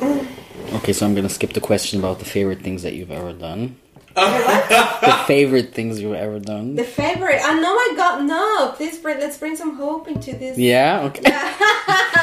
Okay, 0.72 0.92
so 0.92 1.06
I'm 1.06 1.14
gonna 1.14 1.28
skip 1.28 1.52
the 1.52 1.60
question 1.60 2.00
about 2.00 2.18
the 2.18 2.24
favorite 2.24 2.60
things 2.60 2.82
that 2.82 2.94
you've 2.94 3.12
ever 3.12 3.32
done. 3.32 3.76
the 5.06 5.24
favorite 5.26 5.74
things 5.74 6.00
you've 6.00 6.14
ever 6.14 6.38
done. 6.38 6.74
The 6.74 6.84
favorite. 6.84 7.38
Oh 7.42 7.54
no, 7.60 7.74
my 7.76 7.92
God, 7.96 8.24
no! 8.24 8.72
Please, 8.74 8.96
bring, 8.98 9.20
let's 9.20 9.36
bring 9.36 9.56
some 9.56 9.76
hope 9.76 10.08
into 10.08 10.32
this. 10.32 10.56
Yeah. 10.56 11.12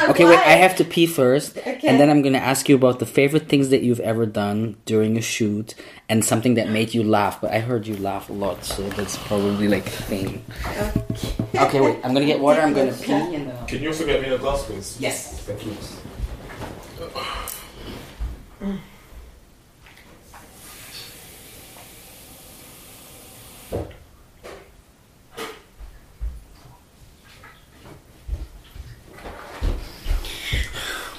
Okay. 0.04 0.10
Okay. 0.10 0.24
Wait. 0.26 0.38
I 0.38 0.56
have 0.58 0.76
to 0.76 0.84
pee 0.84 1.06
first, 1.06 1.56
Okay. 1.56 1.86
and 1.88 1.98
then 2.00 2.10
I'm 2.10 2.20
gonna 2.20 2.38
ask 2.52 2.68
you 2.68 2.74
about 2.74 2.98
the 2.98 3.06
favorite 3.06 3.48
things 3.48 3.68
that 3.70 3.82
you've 3.82 4.00
ever 4.00 4.26
done 4.26 4.76
during 4.84 5.16
a 5.16 5.22
shoot, 5.22 5.74
and 6.08 6.22
something 6.24 6.54
that 6.54 6.68
made 6.68 6.92
you 6.92 7.02
laugh. 7.04 7.40
But 7.40 7.52
I 7.52 7.60
heard 7.60 7.86
you 7.86 7.96
laugh 7.96 8.28
a 8.28 8.32
lot, 8.34 8.64
so 8.64 8.82
that's 8.90 9.16
probably 9.16 9.68
like 9.68 9.86
a 9.86 9.90
thing. 9.90 10.44
Okay. 10.66 11.58
okay. 11.58 11.80
Wait. 11.80 11.96
I'm 12.04 12.12
gonna 12.12 12.26
get 12.26 12.40
water. 12.40 12.60
I'm 12.60 12.74
gonna 12.74 12.92
pee, 12.92 13.12
and 13.12 13.48
then. 13.48 13.66
Can 13.66 13.80
you 13.82 13.88
also 13.88 14.04
get 14.04 14.20
me 14.20 14.28
a 14.28 14.36
glass, 14.38 14.64
please? 14.64 14.96
Yes. 15.00 15.40
Thank 15.46 15.64
you. 15.64 15.72
Mm. 18.62 18.78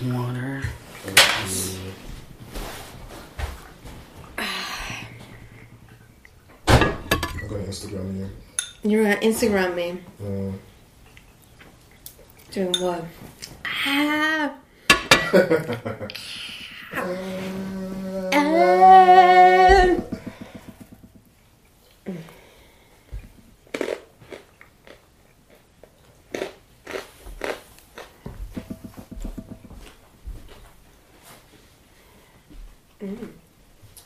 Water. 0.04 0.62
I'm 6.68 7.48
going 7.48 7.64
to 7.64 7.70
Instagram 7.72 8.18
you. 8.18 8.30
You're 8.84 9.04
gonna 9.04 9.16
Instagram 9.22 9.74
me. 9.74 10.02
Mm. 10.22 10.54
Doing 12.52 12.76
what? 12.82 13.06
Ah. 13.88 14.56
Ah. 18.38 18.76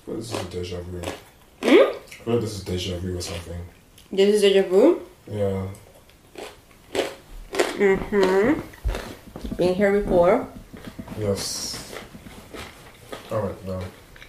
But 0.05 0.15
this 0.17 0.33
is 0.33 0.41
a 0.41 0.43
deja 0.45 0.81
vu. 0.81 0.99
Hmm? 0.99 1.07
I 1.61 1.93
feel 2.03 2.33
like 2.33 2.41
this 2.41 2.55
is 2.57 2.63
deja 2.63 2.97
vu 2.97 3.17
or 3.17 3.21
something. 3.21 3.61
This 4.11 4.35
is 4.35 4.41
deja 4.41 4.63
vu. 4.63 5.01
Yeah. 5.31 5.67
Mhm. 7.77 8.61
Been 9.57 9.75
here 9.75 10.01
before. 10.01 10.47
Yes. 11.17 11.93
Alright, 13.31 13.65
no. 13.65 13.79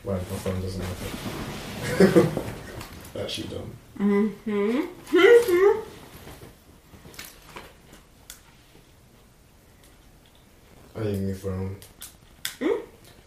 My, 0.05 0.13
my 0.13 0.19
mm-hmm. 0.19 0.35
mm-hmm. 0.35 0.37
phone 0.37 0.61
doesn't 0.63 0.83
have 0.83 1.03
it. 3.17 3.23
Actually 3.23 3.49
done. 3.49 3.71
I 10.97 11.05
need 11.05 11.15
a 11.15 11.21
new 11.21 11.35
phone. 11.35 11.77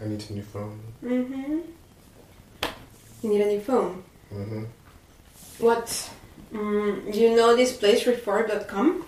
I 0.01 0.05
need 0.05 0.23
a 0.29 0.33
new 0.33 0.43
phone. 0.43 0.79
Mm-hmm. 1.03 1.59
You 3.23 3.29
need 3.29 3.41
a 3.41 3.45
new 3.45 3.61
phone. 3.61 4.03
Mm-hmm. 4.33 4.63
What? 5.59 6.09
Mm, 6.53 7.15
you 7.15 7.35
know 7.35 7.55
this 7.55 7.75
place, 7.75 8.03
refurb.com? 8.03 9.01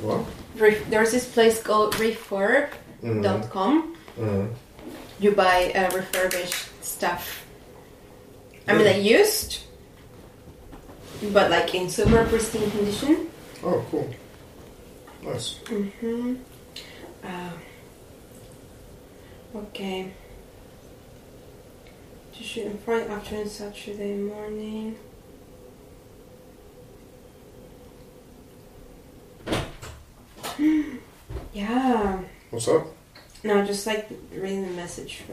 What? 0.00 0.24
Re- 0.56 0.82
there's 0.88 1.12
this 1.12 1.30
place 1.32 1.62
called 1.62 1.94
refurb.com. 1.94 3.96
Mm. 4.18 4.54
You 5.20 5.30
buy 5.32 5.72
uh, 5.74 5.90
refurbished 5.94 6.84
stuff. 6.84 7.44
I 8.66 8.74
mean, 8.74 8.86
like 8.86 9.02
used, 9.02 9.60
but 11.32 11.50
like 11.50 11.74
in 11.74 11.90
super 11.90 12.24
pristine 12.26 12.70
condition. 12.70 13.28
Oh, 13.62 13.84
cool. 13.90 14.08
Nice. 15.22 15.58
Mm-hmm. 15.64 16.36
Uh, 17.22 17.50
okay. 19.54 20.12
To 22.36 22.42
shoot 22.42 22.66
in 22.66 22.78
front 22.78 23.10
afternoon, 23.10 23.48
Saturday 23.48 24.16
morning. 24.16 24.96
yeah. 31.52 32.20
What's 32.50 32.68
up? 32.68 32.86
No, 33.42 33.64
just 33.64 33.86
like 33.86 34.08
reading 34.32 34.62
the 34.62 34.70
message 34.72 35.18
for, 35.26 35.32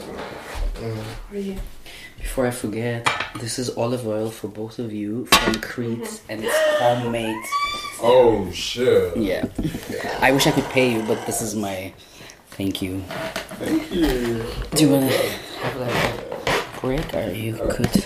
Mm. 0.82 1.04
for 1.30 1.38
you. 1.38 1.56
Before 2.18 2.46
I 2.46 2.52
forget, 2.52 3.08
this 3.40 3.58
is 3.58 3.70
olive 3.78 4.06
oil 4.08 4.30
for 4.30 4.48
both 4.48 4.80
of 4.80 4.92
you 4.94 5.26
from 5.26 5.56
Crete, 5.56 6.22
and 6.30 6.44
it's 6.44 6.56
homemade. 6.80 7.44
Oh 8.02 8.50
shit! 8.52 9.16
Yeah. 9.18 9.46
I 10.20 10.32
wish 10.32 10.46
I 10.48 10.52
could 10.52 10.66
pay 10.66 10.92
you, 10.94 11.02
but 11.04 11.26
this 11.26 11.42
is 11.42 11.56
my 11.56 11.94
thank 12.62 12.82
you. 12.84 13.02
Thank 13.58 13.92
you. 13.92 14.44
Do 14.76 14.84
you 14.84 14.90
wanna 14.92 15.08
have 15.08 15.76
like 15.78 15.96
a 15.98 16.80
break, 16.80 17.14
or 17.16 17.32
you 17.32 17.54
could? 17.74 18.06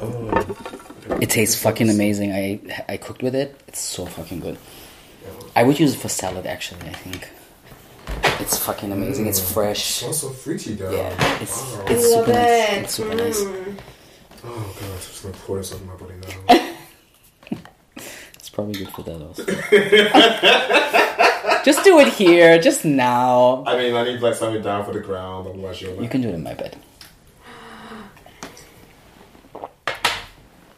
Oh. 0.00 1.18
It 1.20 1.28
tastes 1.30 1.60
fucking 1.60 1.90
amazing. 1.90 2.32
I 2.32 2.60
I 2.88 2.96
cooked 2.96 3.22
with 3.22 3.34
it. 3.34 3.60
It's 3.68 3.80
so 3.80 4.06
fucking 4.06 4.40
good. 4.40 4.56
I 5.54 5.62
would 5.64 5.78
use 5.78 5.92
it 5.94 5.98
for 5.98 6.08
salad 6.08 6.46
actually. 6.46 6.88
I 6.88 6.94
think 6.94 7.28
it's 8.40 8.56
fucking 8.64 8.92
amazing. 8.92 9.26
It's 9.26 9.40
fresh. 9.52 9.84
Smells 10.00 10.20
so 10.22 10.30
fruity 10.30 10.74
though. 10.74 10.90
Yeah, 10.90 11.42
it's 11.42 11.52
Oh. 11.60 11.84
it's 11.88 12.04
I 12.04 12.16
love 12.16 12.26
super 12.26 12.32
nice. 12.32 12.72
it. 12.72 12.82
It's 12.84 12.94
super 12.94 13.14
nice. 13.14 13.40
Mm. 13.40 13.78
Oh 14.44 14.74
god, 14.80 14.90
I'm 14.90 14.98
just 14.98 15.22
gonna 15.22 15.34
pour 15.44 15.56
this 15.58 15.72
on 15.74 15.86
my 15.86 15.96
body 15.96 16.14
now. 16.24 16.64
It's 18.36 18.48
probably 18.50 18.78
good 18.84 18.88
for 18.94 19.02
that 19.02 19.20
also. 19.20 19.44
just 21.64 21.84
do 21.84 21.98
it 22.00 22.08
here, 22.08 22.58
just 22.58 22.84
now. 22.84 23.64
I 23.66 23.76
mean, 23.76 23.94
I 23.94 24.04
need 24.04 24.20
like 24.20 24.34
something 24.34 24.62
down 24.62 24.84
for 24.84 24.92
the 24.92 25.00
ground, 25.00 25.48
otherwise 25.48 25.80
you're 25.80 25.92
like. 25.92 26.02
You 26.02 26.08
can 26.08 26.20
do 26.20 26.28
it 26.28 26.34
in 26.34 26.42
my 26.42 26.54
bed. 26.54 26.76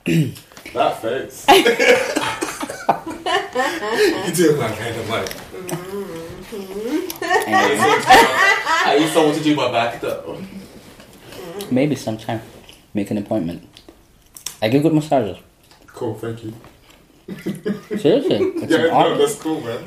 That 0.72 1.02
face. 1.02 1.46
you 1.48 1.64
do 4.34 4.52
it 4.54 4.58
like 4.58 4.74
head. 4.74 4.94
I'm 5.00 5.08
like. 5.10 5.28
Mm-hmm. 5.28 7.24
I 8.86 8.96
need 8.98 9.12
someone 9.12 9.34
to 9.34 9.42
do 9.42 9.56
my 9.56 9.70
back 9.72 10.00
though. 10.00 10.40
maybe 11.70 11.96
sometime 11.96 12.40
make 12.94 13.10
an 13.10 13.18
appointment. 13.18 13.66
I 14.62 14.68
give 14.68 14.82
good 14.82 14.94
massages. 14.94 15.38
Cool, 15.88 16.14
thank 16.14 16.44
you. 16.44 16.54
Seriously, 17.98 18.36
it's 18.36 18.72
Yeah, 18.72 18.86
no, 18.86 19.18
that's 19.18 19.36
cool, 19.36 19.60
man. 19.60 19.84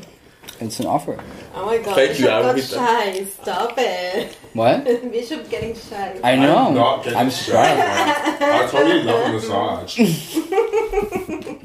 It's 0.60 0.78
an 0.80 0.86
offer. 0.86 1.18
Oh 1.54 1.66
my 1.66 1.78
god, 1.78 1.94
Thank 1.96 2.10
Bishop 2.10 2.24
you, 2.24 2.30
I 2.30 2.36
will 2.38 2.42
got 2.46 2.54
read 2.54 2.64
that. 2.64 3.14
shy. 3.16 3.24
Stop 3.24 3.74
it. 3.76 4.36
What? 4.52 4.84
Bishop 5.12 5.50
getting 5.50 5.74
shy. 5.74 6.20
I 6.22 6.36
know. 6.36 6.68
I'm 6.68 6.74
not 6.74 7.02
getting 7.04 7.18
I'm 7.18 7.30
shy. 7.30 7.52
shy. 7.52 8.36
I 8.62 8.66
totally 8.70 9.02
love 9.02 9.30
a 9.30 9.32
massage. 9.32 9.98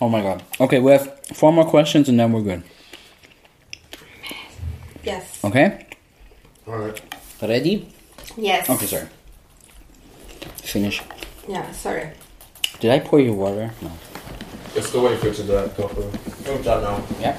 Oh 0.00 0.08
my 0.08 0.20
god. 0.20 0.42
Okay, 0.60 0.80
we 0.80 0.90
have 0.90 1.20
four 1.32 1.52
more 1.52 1.64
questions 1.64 2.08
and 2.08 2.18
then 2.18 2.32
we're 2.32 2.42
good. 2.42 2.64
Yes. 5.04 5.38
Okay? 5.44 5.86
Alright. 6.66 7.00
Ready? 7.40 7.88
Yes. 8.36 8.68
Okay, 8.68 8.86
sorry. 8.86 9.06
Finish. 10.56 11.02
Yeah, 11.46 11.70
sorry. 11.70 12.10
Did 12.80 12.90
I 12.90 12.98
pour 12.98 13.20
you 13.20 13.32
water? 13.32 13.70
No. 13.80 13.92
It's 14.74 14.90
the 14.90 15.00
way 15.00 15.16
for 15.16 15.26
you 15.28 15.34
to 15.34 15.42
do 15.42 15.52
that, 15.52 15.76
go 15.76 15.88
for 15.88 16.02
Good 16.44 16.62
job 16.64 16.82
now. 16.82 17.04
Yeah. 17.20 17.36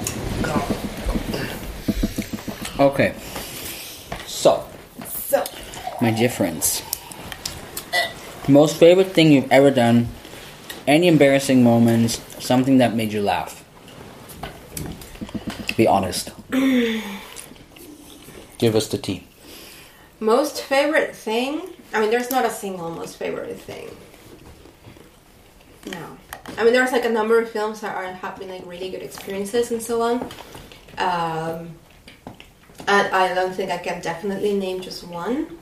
Okay. 2.80 3.15
So, 4.27 4.65
So, 5.07 5.43
my 6.01 6.11
difference. 6.11 6.81
Most 8.47 8.77
favorite 8.77 9.11
thing 9.14 9.31
you've 9.31 9.51
ever 9.51 9.72
done. 9.72 10.10
Any 10.88 11.07
embarrassing 11.07 11.64
moments. 11.64 12.22
Something 12.43 12.77
that 12.80 12.95
made 12.95 13.14
you 13.14 13.22
laugh. 13.22 13.64
Be 15.77 15.88
honest. 15.88 16.31
Give 18.60 18.76
us 18.76 18.88
the 18.88 18.97
tea. 18.97 19.23
most 20.19 20.61
favorite 20.61 21.15
thing? 21.15 21.61
I 21.93 21.99
mean, 22.01 22.11
there's 22.11 22.30
not 22.31 22.45
a 22.45 22.49
single 22.49 22.89
most 22.91 23.18
favorite 23.18 23.60
thing. 23.60 23.89
No. 25.91 26.18
I 26.57 26.63
mean, 26.63 26.73
there's 26.73 26.91
like 26.91 27.05
a 27.05 27.09
number 27.09 27.39
of 27.39 27.49
films 27.49 27.81
that 27.81 27.95
are 27.95 28.11
have 28.13 28.37
been 28.37 28.49
like 28.49 28.65
really 28.65 28.89
good 28.89 29.01
experiences 29.01 29.71
and 29.71 29.81
so 29.81 30.01
on. 30.01 30.21
Um, 30.97 31.75
and 32.87 33.07
I 33.13 33.33
don't 33.33 33.53
think 33.53 33.71
I 33.71 33.77
can 33.77 34.01
definitely 34.01 34.57
name 34.57 34.81
just 34.81 35.03
one. 35.03 35.57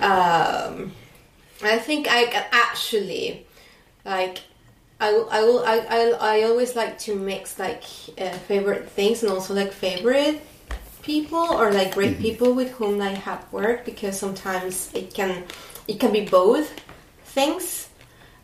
Um, 0.00 0.92
I 1.62 1.78
think 1.78 2.08
I 2.08 2.26
can 2.26 2.44
actually 2.52 3.46
like. 4.04 4.42
I, 5.02 5.08
I 5.30 5.42
will 5.44 5.64
I, 5.64 5.78
I, 5.78 6.10
I 6.20 6.42
always 6.42 6.76
like 6.76 6.98
to 7.00 7.16
mix 7.16 7.58
like 7.58 7.84
uh, 8.18 8.36
favorite 8.48 8.90
things 8.90 9.22
and 9.22 9.32
also 9.32 9.54
like 9.54 9.72
favorite 9.72 10.42
people 11.02 11.38
or 11.38 11.72
like 11.72 11.94
great 11.94 12.18
people 12.18 12.52
with 12.52 12.70
whom 12.72 13.00
I 13.00 13.10
have 13.10 13.50
worked 13.50 13.86
because 13.86 14.18
sometimes 14.18 14.90
it 14.92 15.14
can 15.14 15.44
it 15.88 15.98
can 16.00 16.12
be 16.12 16.26
both 16.26 16.70
things 17.24 17.88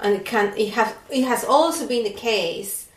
and 0.00 0.14
it 0.14 0.24
can 0.24 0.56
it 0.56 0.70
has 0.70 0.94
it 1.10 1.24
has 1.24 1.44
also 1.44 1.86
been 1.86 2.04
the 2.04 2.10
case 2.10 2.88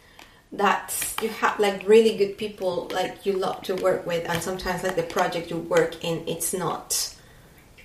that 0.51 0.93
you 1.21 1.29
have 1.29 1.59
like 1.59 1.87
really 1.87 2.17
good 2.17 2.37
people 2.37 2.89
like 2.91 3.25
you 3.25 3.33
love 3.33 3.61
to 3.61 3.75
work 3.75 4.05
with 4.05 4.27
and 4.27 4.41
sometimes 4.41 4.83
like 4.83 4.95
the 4.95 5.03
project 5.03 5.51
you 5.51 5.57
work 5.57 6.03
in 6.03 6.27
it's 6.27 6.53
not 6.53 7.15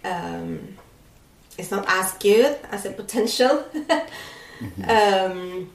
um 0.05 0.77
it's 1.59 1.71
not 1.71 1.85
as 1.89 2.15
good 2.15 2.59
as 2.71 2.87
a 2.87 2.91
potential 2.91 3.65
um 4.89 5.71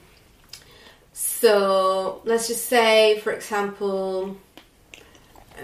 so 1.12 2.20
let's 2.24 2.48
just 2.48 2.66
say 2.66 3.20
for 3.20 3.32
example 3.32 4.36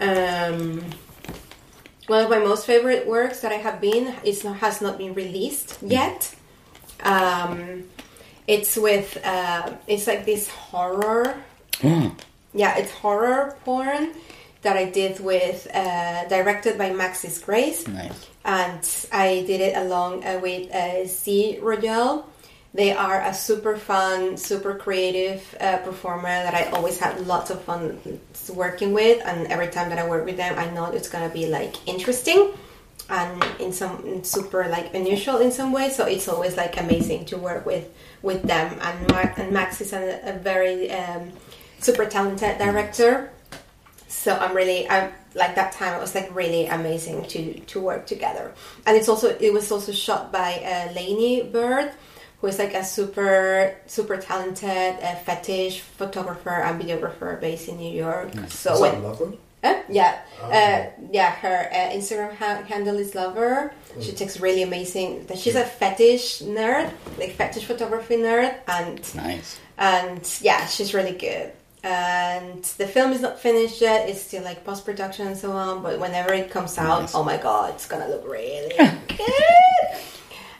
um, 0.00 0.84
one 2.06 2.24
of 2.24 2.30
my 2.30 2.38
most 2.38 2.66
favorite 2.66 3.06
works 3.06 3.40
that 3.40 3.52
I 3.52 3.56
have 3.56 3.80
been 3.80 4.14
is 4.24 4.44
not, 4.44 4.58
has 4.58 4.80
not 4.80 4.98
been 4.98 5.14
released 5.14 5.78
yet. 5.82 6.34
Um, 7.02 7.84
it's 8.46 8.76
with 8.76 9.18
uh, 9.24 9.72
it's 9.86 10.06
like 10.06 10.24
this 10.24 10.48
horror. 10.48 11.36
Yeah, 11.82 12.78
it's 12.78 12.90
horror 12.90 13.56
porn 13.64 14.12
that 14.62 14.76
I 14.76 14.86
did 14.86 15.20
with 15.20 15.68
uh, 15.74 16.26
directed 16.28 16.78
by 16.78 16.90
Max 16.92 17.22
Disgrace, 17.22 17.86
Nice. 17.86 18.26
and 18.44 19.06
I 19.12 19.44
did 19.46 19.60
it 19.60 19.76
along 19.76 20.24
uh, 20.24 20.40
with 20.42 20.70
uh, 20.72 21.06
C. 21.06 21.58
Royale. 21.60 22.26
They 22.72 22.92
are 22.92 23.22
a 23.22 23.32
super 23.32 23.76
fun, 23.76 24.36
super 24.36 24.74
creative 24.74 25.42
uh, 25.60 25.78
performer 25.78 26.28
that 26.28 26.54
I 26.54 26.64
always 26.76 26.98
have 27.00 27.26
lots 27.26 27.50
of 27.50 27.62
fun 27.62 28.20
working 28.54 28.92
with, 28.92 29.22
and 29.24 29.46
every 29.48 29.68
time 29.68 29.88
that 29.90 29.98
I 29.98 30.08
work 30.08 30.24
with 30.24 30.36
them, 30.36 30.58
I 30.58 30.68
know 30.70 30.86
it's 30.86 31.08
gonna 31.08 31.28
be 31.32 31.46
like 31.46 31.74
interesting 31.88 32.52
and 33.08 33.42
in 33.60 33.72
some 33.72 34.24
super 34.24 34.68
like 34.68 34.94
unusual 34.94 35.38
in 35.38 35.50
some 35.50 35.72
way. 35.72 35.90
So 35.90 36.06
it's 36.06 36.28
always 36.28 36.56
like 36.56 36.78
amazing 36.80 37.24
to 37.26 37.36
work 37.36 37.66
with 37.66 37.88
with 38.22 38.42
them. 38.42 38.78
And 38.80 39.08
Mark 39.10 39.38
and 39.38 39.52
Max 39.52 39.80
is 39.80 39.92
a, 39.92 40.20
a 40.24 40.32
very 40.38 40.90
um, 40.90 41.32
super 41.78 42.06
talented 42.06 42.58
director. 42.58 43.30
So 44.08 44.36
I'm 44.36 44.54
really 44.56 44.88
I'm 44.88 45.12
like 45.34 45.54
that 45.54 45.72
time 45.72 45.94
it 45.94 46.00
was 46.00 46.14
like 46.14 46.34
really 46.34 46.66
amazing 46.66 47.26
to 47.28 47.60
to 47.60 47.80
work 47.80 48.06
together. 48.06 48.54
And 48.86 48.96
it's 48.96 49.08
also 49.08 49.36
it 49.38 49.52
was 49.52 49.70
also 49.70 49.92
shot 49.92 50.32
by 50.32 50.54
uh, 50.64 50.92
Lainey 50.94 51.42
Bird, 51.42 51.92
who 52.40 52.46
is 52.48 52.58
like 52.58 52.74
a 52.74 52.84
super 52.84 53.76
super 53.86 54.16
talented 54.16 54.98
uh, 55.02 55.14
fetish 55.16 55.80
photographer 55.80 56.50
and 56.50 56.80
videographer 56.80 57.40
based 57.40 57.68
in 57.68 57.76
New 57.76 57.92
York. 57.92 58.30
So 58.48 58.74
Is 58.74 58.80
when? 58.80 59.38
Uh, 59.64 59.80
yeah, 59.88 60.18
Oh. 60.42 60.50
uh, 60.50 60.86
yeah. 61.10 61.30
Her 61.32 61.68
uh, 61.72 61.90
Instagram 61.96 62.34
ha- 62.36 62.62
handle 62.66 62.96
is 62.98 63.14
Lover. 63.14 63.72
She 64.00 64.12
takes 64.12 64.38
really 64.40 64.62
amazing. 64.62 65.26
She's 65.36 65.54
a 65.56 65.64
fetish 65.64 66.42
nerd, 66.42 66.90
like 67.18 67.32
fetish 67.32 67.64
photography 67.64 68.16
nerd, 68.16 68.54
and 68.68 69.00
Nice. 69.14 69.58
and 69.78 70.38
yeah, 70.42 70.66
she's 70.66 70.92
really 70.94 71.12
good. 71.16 71.52
And 71.82 72.62
the 72.76 72.86
film 72.86 73.12
is 73.12 73.20
not 73.22 73.38
finished 73.40 73.80
yet; 73.80 74.08
it's 74.08 74.20
still 74.22 74.42
like 74.42 74.64
post 74.64 74.84
production 74.84 75.26
and 75.28 75.36
so 75.38 75.52
on. 75.52 75.82
But 75.82 75.98
whenever 76.00 76.32
it 76.34 76.50
comes 76.50 76.76
out, 76.78 77.02
Nice. 77.02 77.14
oh 77.14 77.24
my 77.24 77.36
god, 77.38 77.74
it's 77.74 77.86
gonna 77.86 78.08
look 78.08 78.24
really 78.28 78.74
good. 78.76 78.90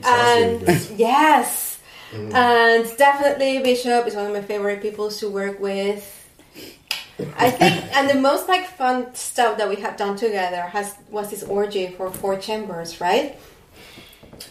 And 0.05 0.65
good. 0.67 0.87
yes, 0.97 1.79
and 2.13 2.97
definitely 2.97 3.59
Bishop 3.61 4.07
is 4.07 4.15
one 4.15 4.27
of 4.27 4.33
my 4.33 4.43
favorite 4.43 4.81
people 4.83 5.11
to 5.11 5.29
work 5.29 5.59
with. 5.61 6.13
I 7.39 7.51
think, 7.51 7.97
and 7.97 8.11
the 8.11 8.21
most 8.21 8.49
like 8.49 8.67
fun 8.67 9.15
stuff 9.15 9.59
that 9.59 9.69
we 9.69 9.77
have 9.77 9.97
done 9.97 10.17
together 10.17 10.61
has 10.61 10.95
was 11.11 11.31
this 11.31 11.43
orgy 11.43 11.89
for 11.89 12.11
four 12.11 12.37
chambers, 12.37 13.01
right? 13.01 13.39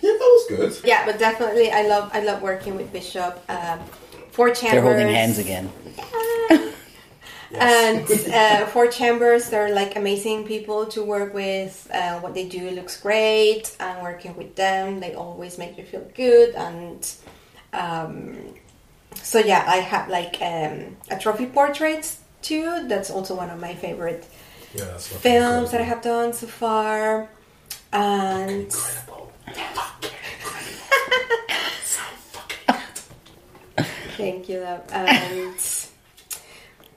Yeah, 0.01 0.11
that 0.11 0.19
was 0.19 0.45
good. 0.49 0.87
Yeah, 0.87 1.05
but 1.05 1.19
definitely, 1.19 1.71
I 1.71 1.83
love 1.87 2.09
I 2.13 2.21
love 2.21 2.41
working 2.41 2.75
with 2.75 2.91
Bishop. 2.91 3.39
Um, 3.49 3.79
four 4.31 4.49
chambers. 4.49 4.71
They're 4.71 4.81
holding 4.81 5.13
hands 5.13 5.37
again. 5.37 5.69
And 7.57 8.11
uh, 8.11 8.65
four 8.65 8.87
chambers, 8.87 9.49
they're 9.49 9.73
like 9.73 9.95
amazing 9.95 10.45
people 10.45 10.87
to 10.87 11.03
work 11.03 11.33
with. 11.33 11.87
Uh, 11.93 12.19
what 12.19 12.33
they 12.33 12.49
do 12.49 12.71
looks 12.71 12.99
great, 12.99 13.75
and 13.79 14.01
working 14.01 14.35
with 14.35 14.55
them, 14.55 14.99
they 14.99 15.13
always 15.13 15.57
make 15.57 15.77
you 15.77 15.85
feel 15.85 16.05
good. 16.15 16.53
And 16.55 17.09
um, 17.71 18.37
so, 19.15 19.39
yeah, 19.39 19.63
I 19.67 19.77
have 19.77 20.09
like 20.09 20.41
um, 20.41 20.97
a 21.09 21.17
trophy 21.17 21.45
portrait 21.45 22.17
too. 22.45 22.88
That's 22.88 23.09
also 23.09 23.35
one 23.35 23.49
of 23.49 23.59
my 23.59 23.73
favorite 23.76 24.26
Yeah, 24.73 24.85
that's 24.85 25.07
fucking 25.07 25.22
films 25.22 25.72
that 25.72 25.81
I 25.81 25.85
have 25.85 26.01
done 26.01 26.34
so 26.34 26.47
far. 26.47 27.30
And 27.93 28.63
Incredible. 28.72 29.31
thank 34.17 34.49
you, 34.49 34.59
love. 34.61 34.81
And 34.91 35.55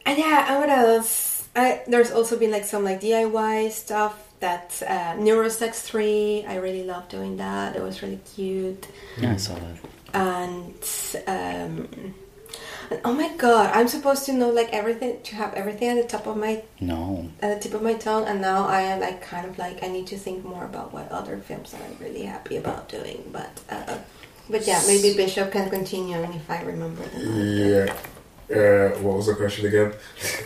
and 0.06 0.18
yeah, 0.18 0.46
and 0.52 0.60
what 0.60 0.70
else? 0.70 1.48
I, 1.56 1.82
there's 1.86 2.12
also 2.12 2.38
been 2.38 2.50
like 2.50 2.64
some 2.64 2.84
like 2.84 3.00
DIY 3.00 3.70
stuff. 3.70 4.24
That 4.40 4.80
uh, 4.86 5.14
Neurosex 5.18 5.82
Three, 5.82 6.44
I 6.46 6.56
really 6.56 6.84
love 6.84 7.08
doing 7.08 7.38
that. 7.38 7.74
It 7.74 7.82
was 7.82 8.02
really 8.02 8.20
cute. 8.36 8.86
Yeah, 9.18 9.32
I 9.32 9.36
saw 9.36 9.54
that. 9.56 9.78
and 10.14 10.74
um 11.26 12.14
and 12.90 13.00
oh 13.04 13.12
my 13.12 13.28
god 13.36 13.70
i'm 13.74 13.88
supposed 13.88 14.24
to 14.26 14.32
know 14.32 14.48
like 14.50 14.70
everything 14.72 15.18
to 15.22 15.34
have 15.36 15.52
everything 15.54 15.88
at 15.90 15.96
the 16.02 16.08
top 16.08 16.26
of 16.26 16.36
my 16.36 16.62
No. 16.80 17.28
at 17.42 17.48
the 17.54 17.60
tip 17.68 17.74
of 17.74 17.82
my 17.82 17.94
tongue 17.94 18.24
and 18.26 18.40
now 18.40 18.66
i 18.66 18.80
am 18.80 19.00
like 19.00 19.20
kind 19.22 19.46
of 19.48 19.58
like 19.58 19.82
i 19.82 19.88
need 19.88 20.06
to 20.08 20.16
think 20.16 20.44
more 20.44 20.64
about 20.64 20.92
what 20.92 21.10
other 21.10 21.36
films 21.38 21.74
i'm 21.74 21.96
really 22.04 22.22
happy 22.22 22.56
about 22.56 22.88
doing 22.88 23.22
but 23.32 23.50
uh 23.70 23.98
but 24.50 24.66
yeah 24.66 24.80
maybe 24.86 25.14
bishop 25.14 25.52
can 25.52 25.68
continue 25.70 26.16
if 26.40 26.50
i 26.50 26.62
remember 26.62 27.02
them 27.02 27.22
Yeah. 27.36 27.94
Uh, 28.50 28.88
what 29.04 29.16
was 29.18 29.26
the 29.26 29.34
question 29.34 29.66
again? 29.66 29.92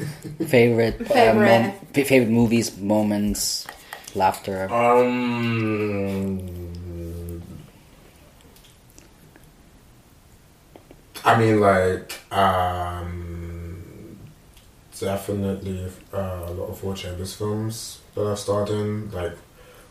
Favorite, 0.48 1.00
uh, 1.02 1.04
Favorite. 1.04 1.46
mom- 1.46 1.72
favorite 2.04 2.28
movies, 2.30 2.76
moments, 2.76 3.64
laughter. 4.16 4.66
Um, 4.74 6.40
I 11.24 11.38
mean, 11.38 11.60
like, 11.60 12.20
um, 12.32 14.18
definitely 14.98 15.86
uh, 16.12 16.46
a 16.48 16.52
lot 16.52 16.68
of 16.70 16.78
Four 16.78 16.94
Chambers 16.94 17.34
films 17.34 18.00
that 18.14 18.26
I've 18.26 18.38
starred 18.38 18.70
in. 18.70 19.10
Like, 19.12 19.36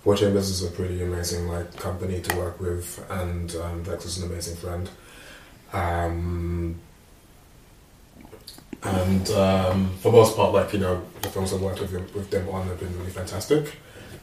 Four 0.04 0.16
Chambers 0.16 0.50
is 0.50 0.64
a 0.64 0.72
pretty 0.72 1.02
amazing 1.04 1.48
like 1.48 1.76
company 1.78 2.22
to 2.22 2.36
work 2.36 2.60
with, 2.60 3.06
and 3.10 3.56
um, 3.56 3.84
Vex 3.84 4.06
is 4.06 4.18
an 4.18 4.32
amazing 4.32 4.56
friend. 4.56 4.90
Um, 5.74 6.80
and 8.84 9.30
um, 9.32 9.92
for 10.00 10.12
most 10.12 10.36
part, 10.36 10.54
like 10.54 10.74
you 10.74 10.80
know, 10.80 11.04
the 11.22 11.30
films 11.30 11.54
I've 11.54 11.62
worked 11.62 11.82
with 11.82 11.94
with 12.16 12.32
them 12.32 12.50
on 12.50 12.68
have 12.68 12.80
been 12.80 12.98
really 12.98 13.12
fantastic, 13.12 13.78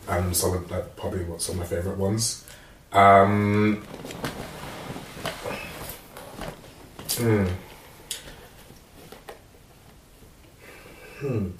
and 0.09 0.37
some 0.37 0.53
of 0.53 0.71
like 0.71 0.97
probably 0.97 1.25
what 1.25 1.41
some 1.41 1.55
of 1.55 1.61
my 1.61 1.77
favorite 1.77 1.97
ones. 1.97 2.45
Um, 2.93 3.87
hmm. 7.19 7.47
Hmm. 11.21 11.51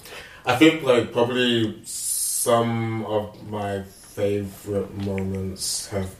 I 0.45 0.55
think 0.55 0.83
like 0.83 1.11
probably 1.11 1.81
some 1.83 3.05
of 3.05 3.49
my 3.49 3.83
favorite 3.83 4.95
moments 4.97 5.87
have 5.89 6.15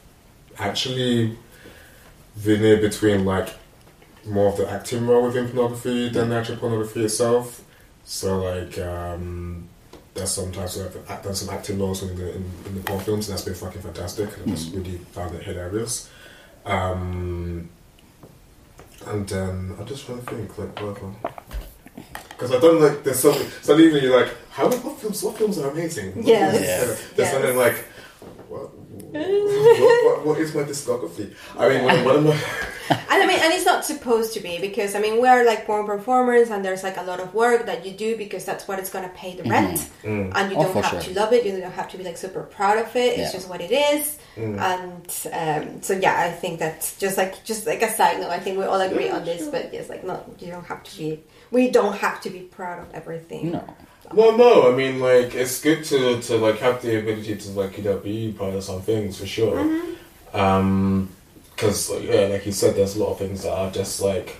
actually 0.58 1.36
veneered 2.36 2.82
between 2.82 3.24
like 3.24 3.48
more 4.26 4.48
of 4.48 4.56
the 4.58 4.70
acting 4.70 5.06
role 5.06 5.24
within 5.24 5.48
pornography 5.48 6.10
than 6.10 6.28
the 6.28 6.36
actual 6.36 6.56
pornography 6.56 7.04
itself. 7.04 7.64
So 8.04 8.40
like 8.42 8.78
um 8.78 9.68
there's 10.14 10.32
sometimes 10.32 10.76
where 10.76 10.90
I've 11.08 11.22
done 11.22 11.34
some 11.34 11.48
acting 11.54 11.78
roles 11.78 12.02
in 12.02 12.16
the 12.16 12.34
in, 12.36 12.50
in 12.66 12.74
the 12.74 12.82
porn 12.82 13.00
films 13.00 13.28
and 13.28 13.34
that's 13.34 13.44
been 13.44 13.54
fucking 13.54 13.80
fantastic. 13.82 14.28
I 14.38 14.50
just 14.50 14.74
really 14.74 14.98
found 15.12 15.34
it 15.34 15.42
hilarious. 15.42 16.10
Um 16.66 17.70
and 19.06 19.32
um, 19.32 19.68
then 19.68 19.76
I'm 19.78 19.86
just 19.86 20.06
trying 20.06 20.20
to 20.20 20.26
think 20.34 20.58
like 20.58 20.78
whatever. 20.80 21.12
Because 22.30 22.52
I 22.52 22.60
don't 22.60 22.80
like 22.80 23.02
there's 23.04 23.18
something 23.20 23.46
suddenly 23.62 24.00
you're 24.02 24.18
like, 24.20 24.32
how 24.50 24.68
what 24.68 24.98
films 24.98 25.22
what 25.22 25.36
films 25.38 25.58
are 25.58 25.70
amazing? 25.70 26.14
What 26.16 26.24
Yes. 26.26 26.52
films- 26.52 26.66
Yeah. 26.66 26.84
There's 27.16 27.18
Yes. 27.18 27.32
something 27.32 27.56
like 27.56 27.84
what, 29.12 29.80
what, 29.80 30.04
what, 30.04 30.26
what 30.26 30.38
is 30.38 30.54
my 30.54 30.62
discography? 30.62 31.34
I 31.58 31.68
mean, 31.68 31.84
what, 31.84 32.04
what 32.04 32.16
am 32.16 32.26
I? 32.28 32.32
and 32.90 33.22
I 33.22 33.26
mean, 33.26 33.38
and 33.40 33.52
it's 33.52 33.64
not 33.64 33.84
supposed 33.84 34.34
to 34.34 34.40
be 34.40 34.58
because 34.60 34.94
I 34.94 35.00
mean, 35.00 35.20
we 35.20 35.28
are 35.28 35.44
like 35.44 35.64
porn 35.66 35.86
performers, 35.86 36.50
and 36.50 36.64
there's 36.64 36.82
like 36.82 36.96
a 36.96 37.02
lot 37.02 37.20
of 37.20 37.34
work 37.34 37.66
that 37.66 37.84
you 37.86 37.92
do 37.92 38.16
because 38.16 38.44
that's 38.44 38.66
what 38.66 38.78
it's 38.78 38.90
gonna 38.90 39.10
pay 39.10 39.34
the 39.36 39.44
rent, 39.48 39.78
Mm. 40.02 40.32
and 40.34 40.50
you 40.50 40.56
Oh, 40.58 40.62
don't 40.64 40.74
have 40.82 40.90
sure. 40.90 41.00
to 41.00 41.20
love 41.20 41.32
it. 41.32 41.44
You 41.46 41.52
don't 41.60 41.72
have 41.72 41.88
to 41.90 41.98
be 41.98 42.04
like 42.04 42.16
super 42.16 42.42
proud 42.42 42.78
of 42.78 42.94
it. 42.96 43.18
It's 43.18 43.32
just 43.32 43.48
what 43.48 43.60
it 43.60 43.70
is, 43.72 44.18
Mm. 44.36 44.58
and 44.58 45.68
um, 45.68 45.82
so 45.82 45.92
yeah, 45.94 46.20
I 46.20 46.30
think 46.30 46.58
that's 46.58 46.96
just 46.98 47.16
like 47.16 47.44
just 47.44 47.66
like 47.66 47.82
a 47.82 47.90
side 47.92 48.20
note. 48.20 48.30
I 48.30 48.38
think 48.40 48.58
we 48.58 48.64
all 48.64 48.80
agree 48.80 49.08
on 49.10 49.24
this, 49.24 49.48
but 49.48 49.72
yes, 49.72 49.88
like 49.88 50.04
not 50.04 50.28
you 50.40 50.48
don't 50.50 50.64
have 50.66 50.82
to 50.84 50.98
be. 50.98 51.22
We 51.50 51.70
don't 51.70 51.94
have 51.96 52.20
to 52.22 52.30
be 52.30 52.40
proud 52.40 52.78
of 52.80 52.94
everything. 52.94 53.52
No. 53.52 53.64
Well, 54.12 54.36
no, 54.36 54.72
I 54.72 54.74
mean, 54.76 54.98
like, 55.00 55.34
it's 55.34 55.60
good 55.60 55.84
to, 55.84 56.20
to 56.20 56.36
like 56.36 56.58
have 56.58 56.82
the 56.82 56.98
ability 56.98 57.36
to 57.36 57.50
like 57.50 57.78
you 57.78 57.84
know 57.84 57.98
be 57.98 58.32
proud 58.32 58.54
of 58.54 58.64
some 58.64 58.82
things 58.82 59.18
for 59.18 59.26
sure. 59.26 59.60
Um, 60.32 61.10
because 61.50 61.90
like, 61.90 62.04
yeah, 62.04 62.26
like 62.26 62.46
you 62.46 62.52
said, 62.52 62.74
there's 62.74 62.96
a 62.96 63.00
lot 63.04 63.12
of 63.12 63.18
things 63.18 63.42
that 63.42 63.52
are 63.52 63.70
just 63.70 64.00
like. 64.00 64.36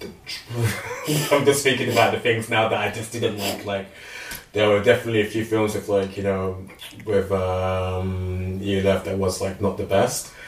I'm 1.32 1.44
just 1.44 1.62
thinking 1.62 1.90
about 1.92 2.12
the 2.12 2.20
things 2.20 2.50
now 2.50 2.68
that 2.68 2.80
I 2.80 2.90
just 2.90 3.12
didn't 3.12 3.38
like. 3.38 3.64
Like, 3.64 3.86
there 4.52 4.68
were 4.68 4.82
definitely 4.82 5.22
a 5.22 5.26
few 5.26 5.44
films 5.44 5.74
with 5.74 5.88
like 5.88 6.16
you 6.16 6.22
know 6.24 6.66
with 7.04 7.30
um 7.32 8.58
you 8.60 8.82
left 8.82 9.04
that 9.06 9.16
was 9.18 9.40
like 9.40 9.60
not 9.60 9.76
the 9.78 9.84
best. 9.86 10.32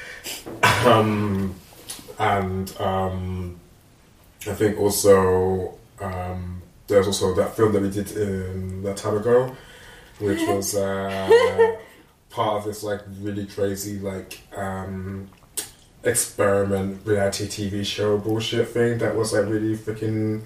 Um, 0.84 1.54
and 2.18 2.74
um, 2.80 3.58
I 4.46 4.54
think 4.54 4.78
also 4.78 5.74
um, 6.00 6.57
there's 6.88 7.06
also 7.06 7.34
that 7.34 7.54
film 7.54 7.72
that 7.72 7.82
we 7.82 7.90
did 7.90 8.10
in 8.12 8.82
that 8.82 8.96
time 8.96 9.16
ago, 9.16 9.54
which 10.18 10.40
was 10.48 10.74
uh, 10.74 11.76
part 12.30 12.58
of 12.58 12.64
this 12.64 12.82
like 12.82 13.00
really 13.20 13.46
crazy 13.46 13.98
like 13.98 14.40
um, 14.56 15.28
experiment 16.02 17.00
reality 17.04 17.46
TV 17.46 17.84
show 17.84 18.18
bullshit 18.18 18.68
thing 18.68 18.98
that 18.98 19.14
was 19.14 19.32
like 19.32 19.46
really 19.46 19.76
freaking 19.76 20.42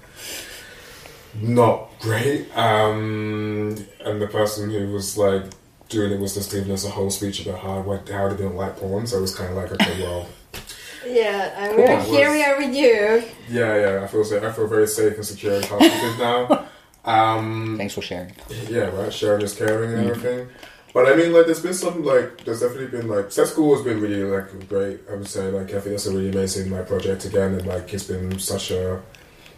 not 1.41 1.89
great. 1.99 2.55
Um, 2.55 3.75
and 4.01 4.21
the 4.21 4.27
person 4.27 4.69
who 4.69 4.91
was 4.91 5.17
like 5.17 5.45
doing 5.89 6.11
it 6.11 6.19
was 6.19 6.35
just 6.35 6.51
giving 6.51 6.71
us 6.71 6.85
a 6.85 6.89
whole 6.89 7.09
speech 7.09 7.45
about 7.45 7.59
how 7.59 7.81
how 7.81 8.29
they 8.29 8.37
didn't 8.37 8.55
like 8.55 8.77
porn. 8.77 9.07
So 9.07 9.17
it 9.17 9.21
was 9.21 9.35
kind 9.35 9.51
of 9.51 9.57
like 9.57 9.71
okay, 9.71 10.01
well. 10.01 10.27
Yeah, 11.07 11.53
and 11.65 11.75
Cool. 11.75 11.85
we're 11.85 12.01
here. 12.03 12.31
We 12.31 12.43
are 12.43 12.57
with 12.57 12.75
you. 12.75 13.23
Yeah, 13.49 13.75
yeah, 13.97 14.03
I 14.03 14.07
feel 14.07 14.23
safe. 14.23 14.43
I 14.43 14.51
feel 14.51 14.67
very 14.67 14.87
safe 14.87 15.15
and 15.15 15.25
secure 15.25 15.55
and 15.55 15.65
confident 15.65 16.19
now. 16.19 16.65
Um, 17.05 17.75
Thanks 17.77 17.95
for 17.95 18.01
sharing. 18.01 18.33
yeah, 18.69 18.83
right. 18.83 19.11
Sharing 19.11 19.41
is 19.41 19.53
caring 19.53 19.93
and 19.93 20.09
everything. 20.09 20.47
But 20.93 21.11
I 21.11 21.17
mean, 21.17 21.33
like, 21.33 21.47
there's 21.47 21.59
been 21.61 21.73
some 21.73 22.01
like, 22.05 22.45
there's 22.45 22.61
definitely 22.61 22.87
been 22.97 23.09
like, 23.09 23.29
set 23.29 23.47
school 23.47 23.75
has 23.75 23.83
been 23.83 23.99
really 23.99 24.23
like 24.23 24.69
great. 24.69 25.01
I 25.11 25.15
would 25.15 25.27
say 25.27 25.49
like, 25.49 25.65
I 25.73 25.81
think 25.81 25.87
that's 25.95 26.05
a 26.05 26.11
really 26.11 26.29
amazing 26.29 26.71
like 26.71 26.87
project 26.87 27.25
again, 27.25 27.55
and 27.55 27.65
like, 27.65 27.93
it's 27.93 28.05
been 28.05 28.39
such 28.39 28.71
a. 28.71 29.01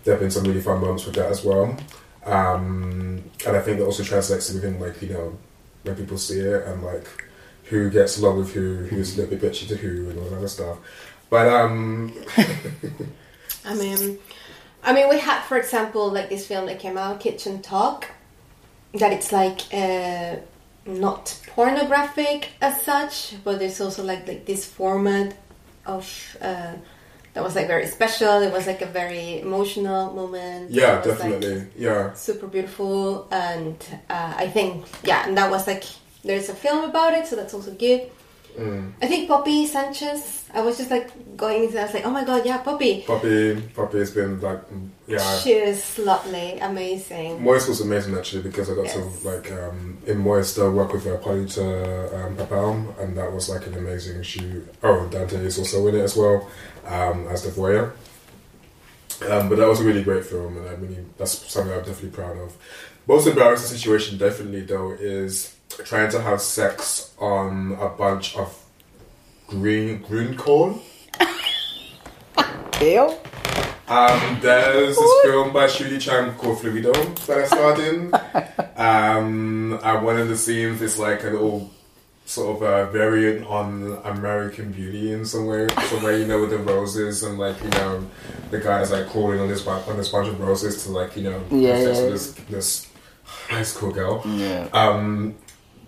There 0.03 0.15
have 0.15 0.21
been 0.21 0.31
some 0.31 0.43
really 0.45 0.59
fun 0.59 0.81
moments 0.81 1.05
with 1.05 1.13
that 1.17 1.29
as 1.29 1.43
well, 1.45 1.77
um, 2.25 3.23
and 3.45 3.55
I 3.55 3.61
think 3.61 3.77
that 3.77 3.85
also 3.85 4.03
translates 4.03 4.47
to 4.47 4.55
within 4.55 4.79
like 4.79 4.99
you 5.03 5.09
know 5.09 5.37
when 5.83 5.95
people 5.95 6.17
see 6.17 6.39
it 6.39 6.65
and 6.65 6.81
like 6.83 7.05
who 7.65 7.89
gets 7.91 8.17
along 8.17 8.37
with 8.39 8.53
who, 8.53 8.77
who's 8.89 9.13
a 9.17 9.21
little 9.21 9.37
bit 9.37 9.51
bitchy 9.51 9.67
to 9.67 9.75
who, 9.75 10.09
and 10.09 10.17
all 10.19 10.29
that 10.29 10.37
other 10.37 10.47
stuff. 10.47 10.77
But 11.29 11.47
um, 11.47 12.13
I 13.65 13.73
mean, 13.75 14.19
I 14.83 14.93
mean, 14.93 15.09
we 15.09 15.19
had, 15.19 15.41
for 15.41 15.57
example, 15.57 16.11
like 16.11 16.29
this 16.29 16.45
film 16.45 16.67
that 16.67 16.79
came 16.79 16.97
out, 16.97 17.19
Kitchen 17.19 17.61
Talk, 17.61 18.07
that 18.93 19.11
it's 19.11 19.31
like 19.31 19.61
uh, 19.73 20.37
not 20.85 21.39
pornographic 21.47 22.49
as 22.61 22.81
such, 22.81 23.35
but 23.43 23.61
it's 23.61 23.81
also 23.81 24.03
like 24.03 24.27
like 24.27 24.45
this 24.45 24.65
format 24.65 25.35
of 25.85 26.37
uh, 26.41 26.73
that 27.33 27.43
was 27.43 27.55
like 27.55 27.67
very 27.67 27.87
special. 27.87 28.41
It 28.41 28.51
was 28.51 28.67
like 28.67 28.81
a 28.81 28.85
very 28.85 29.41
emotional 29.41 30.13
moment. 30.13 30.71
yeah, 30.71 30.97
was, 30.97 31.07
like, 31.07 31.17
definitely, 31.17 31.67
yeah. 31.75 32.13
super 32.13 32.47
beautiful, 32.47 33.27
and 33.31 33.75
uh, 34.09 34.33
I 34.37 34.47
think 34.47 34.85
yeah, 35.03 35.27
and 35.27 35.37
that 35.37 35.49
was 35.49 35.67
like 35.67 35.83
there's 36.23 36.49
a 36.49 36.55
film 36.55 36.85
about 36.85 37.13
it, 37.13 37.27
so 37.27 37.35
that's 37.35 37.53
also 37.53 37.71
good. 37.71 38.09
Mm. 38.57 38.93
I 39.01 39.07
think 39.07 39.27
Poppy 39.27 39.67
Sanchez. 39.67 40.43
I 40.53 40.61
was 40.61 40.77
just 40.77 40.89
like 40.89 41.11
going 41.35 41.63
into. 41.65 41.79
I 41.79 41.83
was 41.83 41.93
like, 41.93 42.05
oh 42.05 42.09
my 42.11 42.23
god, 42.23 42.45
yeah, 42.45 42.57
Poppy. 42.59 43.01
Poppy, 43.01 43.59
Poppy 43.75 43.97
has 43.99 44.11
been 44.11 44.39
like, 44.39 44.61
yeah. 45.07 45.37
She 45.39 45.51
is 45.51 45.97
lovely, 45.99 46.57
amazing. 46.59 47.43
Moist 47.43 47.67
was 47.67 47.81
amazing 47.81 48.15
actually 48.15 48.43
because 48.43 48.69
I 48.69 48.75
got 48.75 48.85
Yes. 48.85 48.93
to 48.95 49.27
like 49.27 49.51
um, 49.51 49.97
in 50.05 50.19
Moist 50.19 50.57
uh, 50.59 50.71
work 50.71 50.93
with 50.93 51.05
uh, 51.05 51.17
Paulita 51.17 52.25
um, 52.25 52.37
Pappel 52.37 52.97
and 53.01 53.17
that 53.17 53.31
was 53.31 53.49
like 53.49 53.67
an 53.67 53.73
amazing 53.75 54.21
shoot. 54.23 54.67
Oh, 54.81 55.07
Dante 55.09 55.37
is 55.37 55.59
also 55.59 55.85
in 55.87 55.95
it 55.95 56.01
as 56.01 56.15
well 56.15 56.49
um, 56.85 57.27
as 57.27 57.43
the 57.43 57.49
voyeur. 57.49 57.91
Um, 59.29 59.47
but 59.49 59.57
that 59.57 59.67
was 59.67 59.79
a 59.79 59.83
really 59.83 60.03
great 60.03 60.25
film, 60.25 60.57
and 60.57 60.67
I 60.67 60.73
really 60.73 61.05
that's 61.17 61.31
something 61.51 61.71
I'm 61.71 61.79
definitely 61.79 62.09
proud 62.09 62.37
of. 62.37 62.57
Most 63.07 63.27
embarrassing 63.27 63.77
situation, 63.77 64.17
definitely 64.17 64.61
though, 64.61 64.91
is 64.91 65.54
trying 65.83 66.09
to 66.11 66.21
have 66.21 66.41
sex 66.41 67.13
on 67.19 67.77
a 67.79 67.89
bunch 67.89 68.35
of 68.35 68.57
green 69.47 70.01
green 70.01 70.35
corn. 70.37 70.79
Ew. 72.81 73.13
Um, 73.87 74.39
there's 74.41 74.95
this 74.97 75.21
film 75.23 75.53
by 75.53 75.67
Shu 75.67 75.83
Lea 75.85 75.99
Cheang 75.99 76.33
called 76.35 76.57
Fluido 76.57 76.93
that 77.27 77.37
I 77.39 77.45
starred 77.45 77.79
in. 77.79 78.11
Um, 78.77 79.79
and 79.81 80.05
one 80.05 80.17
of 80.17 80.27
the 80.27 80.35
scenes 80.35 80.81
is 80.81 80.99
like 80.99 81.23
a 81.23 81.27
little 81.29 81.71
sort 82.25 82.57
of 82.57 82.61
a 82.61 82.91
variant 82.91 83.47
on 83.47 83.97
American 84.03 84.73
Beauty 84.73 85.13
in 85.13 85.23
some 85.25 85.45
way, 85.45 85.67
some 85.87 86.03
way 86.03 86.19
you 86.19 86.27
know, 86.27 86.41
with 86.41 86.49
the 86.49 86.57
roses 86.57 87.23
and 87.23 87.39
like 87.39 87.55
you 87.63 87.69
know, 87.69 88.05
the 88.51 88.59
guy 88.59 88.81
is 88.81 88.91
like 88.91 89.07
crawling 89.07 89.39
on 89.39 89.47
this 89.47 89.65
on 89.65 89.95
this 89.95 90.09
bunch 90.09 90.27
of 90.27 90.41
roses 90.41 90.83
to 90.83 90.91
like 90.91 91.15
you 91.15 91.23
know, 91.23 91.41
Yeah, 91.49 91.77
yeah. 91.77 91.85
this 91.85 92.33
this 92.49 92.87
high 93.23 93.63
school 93.63 93.91
girl. 93.93 94.21
Yeah. 94.25 94.67
Um, 94.73 95.35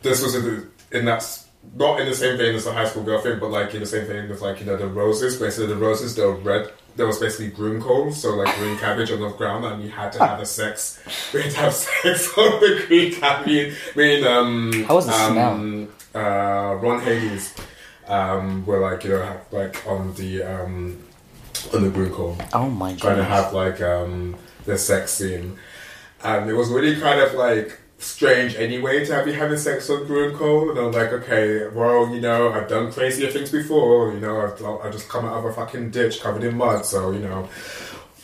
this 0.02 0.22
was 0.24 0.36
in, 0.36 0.44
the, 0.46 0.98
in 1.00 1.06
that 1.06 1.44
not 1.76 2.00
in 2.00 2.08
the 2.08 2.16
same 2.16 2.38
vein 2.38 2.56
as 2.56 2.64
the 2.66 2.72
high 2.72 2.88
school 2.88 3.04
girl 3.04 3.20
thing, 3.22 3.40
but 3.40 3.50
like 3.52 3.74
in 3.74 3.82
the 3.82 3.86
same 3.86 4.06
vein 4.08 4.30
with 4.30 4.42
like 4.42 4.60
you 4.60 4.66
know 4.66 4.78
the 4.78 4.88
roses. 4.88 5.38
Basically, 5.38 5.68
the 5.68 5.76
roses 5.76 6.16
they 6.16 6.26
were 6.26 6.36
red. 6.36 6.72
There 6.96 7.06
was 7.06 7.20
basically 7.20 7.50
green 7.50 7.80
coal, 7.80 8.12
so 8.12 8.30
like 8.36 8.56
green 8.58 8.78
cabbage 8.78 9.12
on 9.12 9.20
the 9.22 9.30
ground, 9.30 9.66
and 9.66 9.84
you 9.84 9.90
had 9.92 10.12
to 10.14 10.20
have 10.26 10.40
a 10.40 10.46
sex. 10.46 11.00
We 11.34 11.42
had 11.44 11.52
to 11.52 11.58
have 11.58 11.74
sex 11.74 12.30
on 12.38 12.60
the 12.60 12.84
green 12.88 13.14
cabbage. 13.14 13.76
I 13.96 13.98
mean, 13.98 14.26
um, 14.26 14.84
How 14.86 14.96
was 14.96 15.06
the 15.08 15.14
um, 15.14 15.90
Uh, 16.16 16.76
Ron 16.82 17.02
Haley's 17.02 17.54
um, 18.08 18.66
were 18.66 18.80
like 18.80 19.04
you 19.04 19.12
know 19.12 19.40
like 19.52 19.86
on 19.86 20.14
the 20.16 20.42
um, 20.44 21.04
on 21.74 21.84
the 21.84 21.90
green 21.90 22.12
coal 22.12 22.38
Oh 22.54 22.70
my 22.70 22.92
god! 22.94 23.00
trying 23.02 23.16
to 23.18 23.22
god. 23.24 23.44
have 23.44 23.54
like 23.54 23.82
um 23.82 24.36
the 24.66 24.78
sex 24.78 25.12
scene 25.12 25.58
and 26.24 26.50
it 26.50 26.54
was 26.54 26.70
really 26.70 27.00
kind 27.00 27.20
of 27.20 27.34
like 27.34 27.78
strange 28.00 28.56
anyway 28.56 29.04
to 29.04 29.14
have 29.14 29.28
you 29.28 29.34
having 29.34 29.58
sex 29.58 29.90
on 29.90 30.02
and 30.12 30.36
Cole 30.36 30.70
and 30.70 30.78
I'm 30.80 30.92
like 30.92 31.12
okay 31.14 31.68
well 31.68 32.10
you 32.14 32.22
know 32.22 32.52
I've 32.54 32.68
done 32.68 32.92
crazier 32.92 33.30
things 33.32 33.50
before 33.50 34.14
you 34.14 34.20
know 34.20 34.40
I've, 34.42 34.64
I 34.86 34.92
just 34.92 35.10
come 35.10 35.26
out 35.26 35.38
of 35.38 35.46
a 35.46 35.54
fucking 35.54 35.90
ditch 35.90 36.22
covered 36.22 36.44
in 36.44 36.56
mud 36.58 36.86
so 36.86 37.12
you 37.12 37.20
know 37.20 37.50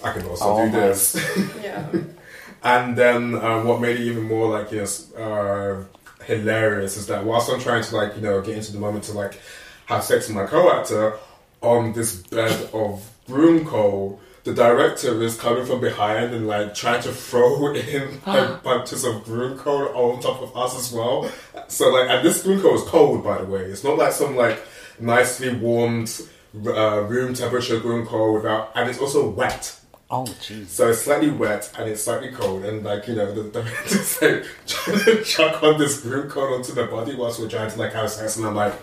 I 0.04 0.12
can 0.14 0.26
also 0.28 0.46
Oh 0.46 0.66
do 0.66 0.72
my- 0.72 0.80
this 0.80 1.16
Yeah. 1.64 1.88
and 2.64 2.96
then 2.96 3.34
um, 3.36 3.66
what 3.66 3.82
made 3.82 3.98
it 4.00 4.04
even 4.04 4.24
more 4.24 4.48
like 4.50 4.72
you 4.72 4.86
know 4.86 5.22
uh, 5.22 5.84
hilarious 6.26 6.96
is 6.96 7.08
that 7.08 7.26
whilst 7.26 7.50
I'm 7.52 7.60
trying 7.60 7.84
to 7.84 7.96
like 7.96 8.16
you 8.16 8.22
know 8.22 8.42
get 8.42 8.56
into 8.58 8.72
the 8.74 8.80
moment 8.80 9.06
to 9.06 9.14
like 9.14 9.40
have 9.88 10.04
sex 10.04 10.28
with 10.28 10.38
my 10.38 10.46
co-actor 10.46 11.18
on 11.62 11.94
this 11.94 12.16
bed 12.16 12.70
of 12.74 13.10
broom 13.28 13.66
coal, 13.66 14.20
the 14.44 14.54
director 14.54 15.22
is 15.22 15.40
coming 15.40 15.66
from 15.66 15.80
behind 15.80 16.34
and 16.34 16.48
like 16.48 16.76
trying 16.76 17.02
to 17.04 17.12
throw 17.12 17.74
in 17.74 18.22
like 18.26 18.64
bunches 18.64 19.04
of 19.06 19.26
broom 19.26 19.58
coal 19.58 19.88
on 19.96 20.22
top 20.22 20.42
of 20.42 20.56
us 20.56 20.78
as 20.78 20.92
well. 20.92 21.30
So 21.68 21.90
like, 21.90 22.10
and 22.10 22.26
this 22.26 22.44
broom 22.44 22.62
coal 22.62 22.76
is 22.76 22.84
cold 22.84 23.24
by 23.24 23.40
the 23.40 23.46
way. 23.46 23.62
It's 23.62 23.84
not 23.84 23.98
like 23.98 24.12
some 24.12 24.36
like 24.36 24.60
nicely 25.00 25.54
warmed 25.56 26.22
uh, 26.66 27.02
room 27.02 27.34
temperature 27.34 27.80
broom 27.80 28.06
coal 28.06 28.34
without, 28.34 28.72
and 28.76 28.90
it's 28.90 29.00
also 29.00 29.30
wet. 29.30 29.80
Oh 30.12 30.26
jeez. 30.26 30.68
So 30.68 30.90
it's 30.90 31.02
slightly 31.02 31.32
wet 31.32 31.72
and 31.78 31.90
it's 31.90 32.04
slightly 32.04 32.32
cold, 32.32 32.66
and 32.66 32.84
like 32.84 33.08
you 33.08 33.16
know, 33.16 33.34
the 33.34 33.50
director's 33.50 34.22
like 34.22 34.46
trying 34.68 35.00
to 35.00 35.24
chuck 35.24 35.64
on 35.64 35.80
this 35.80 36.02
broom 36.02 36.30
coat 36.30 36.54
onto 36.54 36.74
the 36.74 36.86
body 36.86 37.16
whilst 37.16 37.40
we're 37.40 37.50
trying 37.50 37.72
to 37.72 37.80
like 37.80 37.94
have 37.94 38.10
sex, 38.10 38.38
and 38.38 38.46
I'm 38.46 38.56
like, 38.56 38.74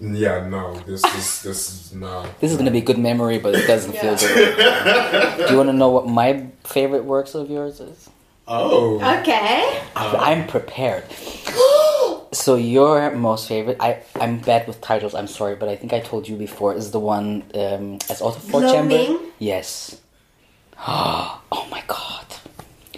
yeah, 0.00 0.46
no, 0.48 0.74
this 0.86 1.04
is 1.04 1.42
this 1.42 1.68
is 1.68 1.94
no. 1.94 2.24
This 2.40 2.50
is 2.52 2.56
gonna 2.56 2.70
be 2.70 2.78
a 2.78 2.82
good 2.90 2.98
memory, 2.98 3.38
but 3.38 3.54
it 3.54 3.66
doesn't 3.66 3.94
Yeah. 3.94 4.16
feel 4.16 4.28
good. 4.28 5.46
Do 5.46 5.52
you 5.52 5.56
want 5.56 5.68
to 5.68 5.72
know 5.74 5.90
what 5.90 6.06
my 6.08 6.46
favorite 6.64 7.04
works 7.04 7.34
of 7.34 7.50
yours 7.50 7.80
is? 7.80 8.08
Oh, 8.48 8.96
Okay. 9.20 9.80
I'm 9.94 10.46
prepared. 10.46 11.04
so 12.32 12.56
your 12.56 13.10
most 13.12 13.46
favorite? 13.46 13.76
I 13.80 13.98
I'm 14.20 14.38
bad 14.40 14.66
with 14.66 14.80
titles. 14.80 15.14
I'm 15.14 15.26
sorry, 15.28 15.54
but 15.54 15.68
I 15.68 15.76
think 15.76 15.92
I 15.92 16.00
told 16.00 16.28
you 16.28 16.36
before 16.36 16.74
is 16.74 16.90
the 16.90 17.00
one 17.00 17.44
um, 17.54 17.98
as 18.10 18.20
auto 18.22 18.40
four 18.40 18.62
chamber. 18.62 18.96
Blooming? 18.96 19.32
Yes. 19.38 20.00
oh 20.88 21.66
my 21.70 21.82
god, 21.86 22.26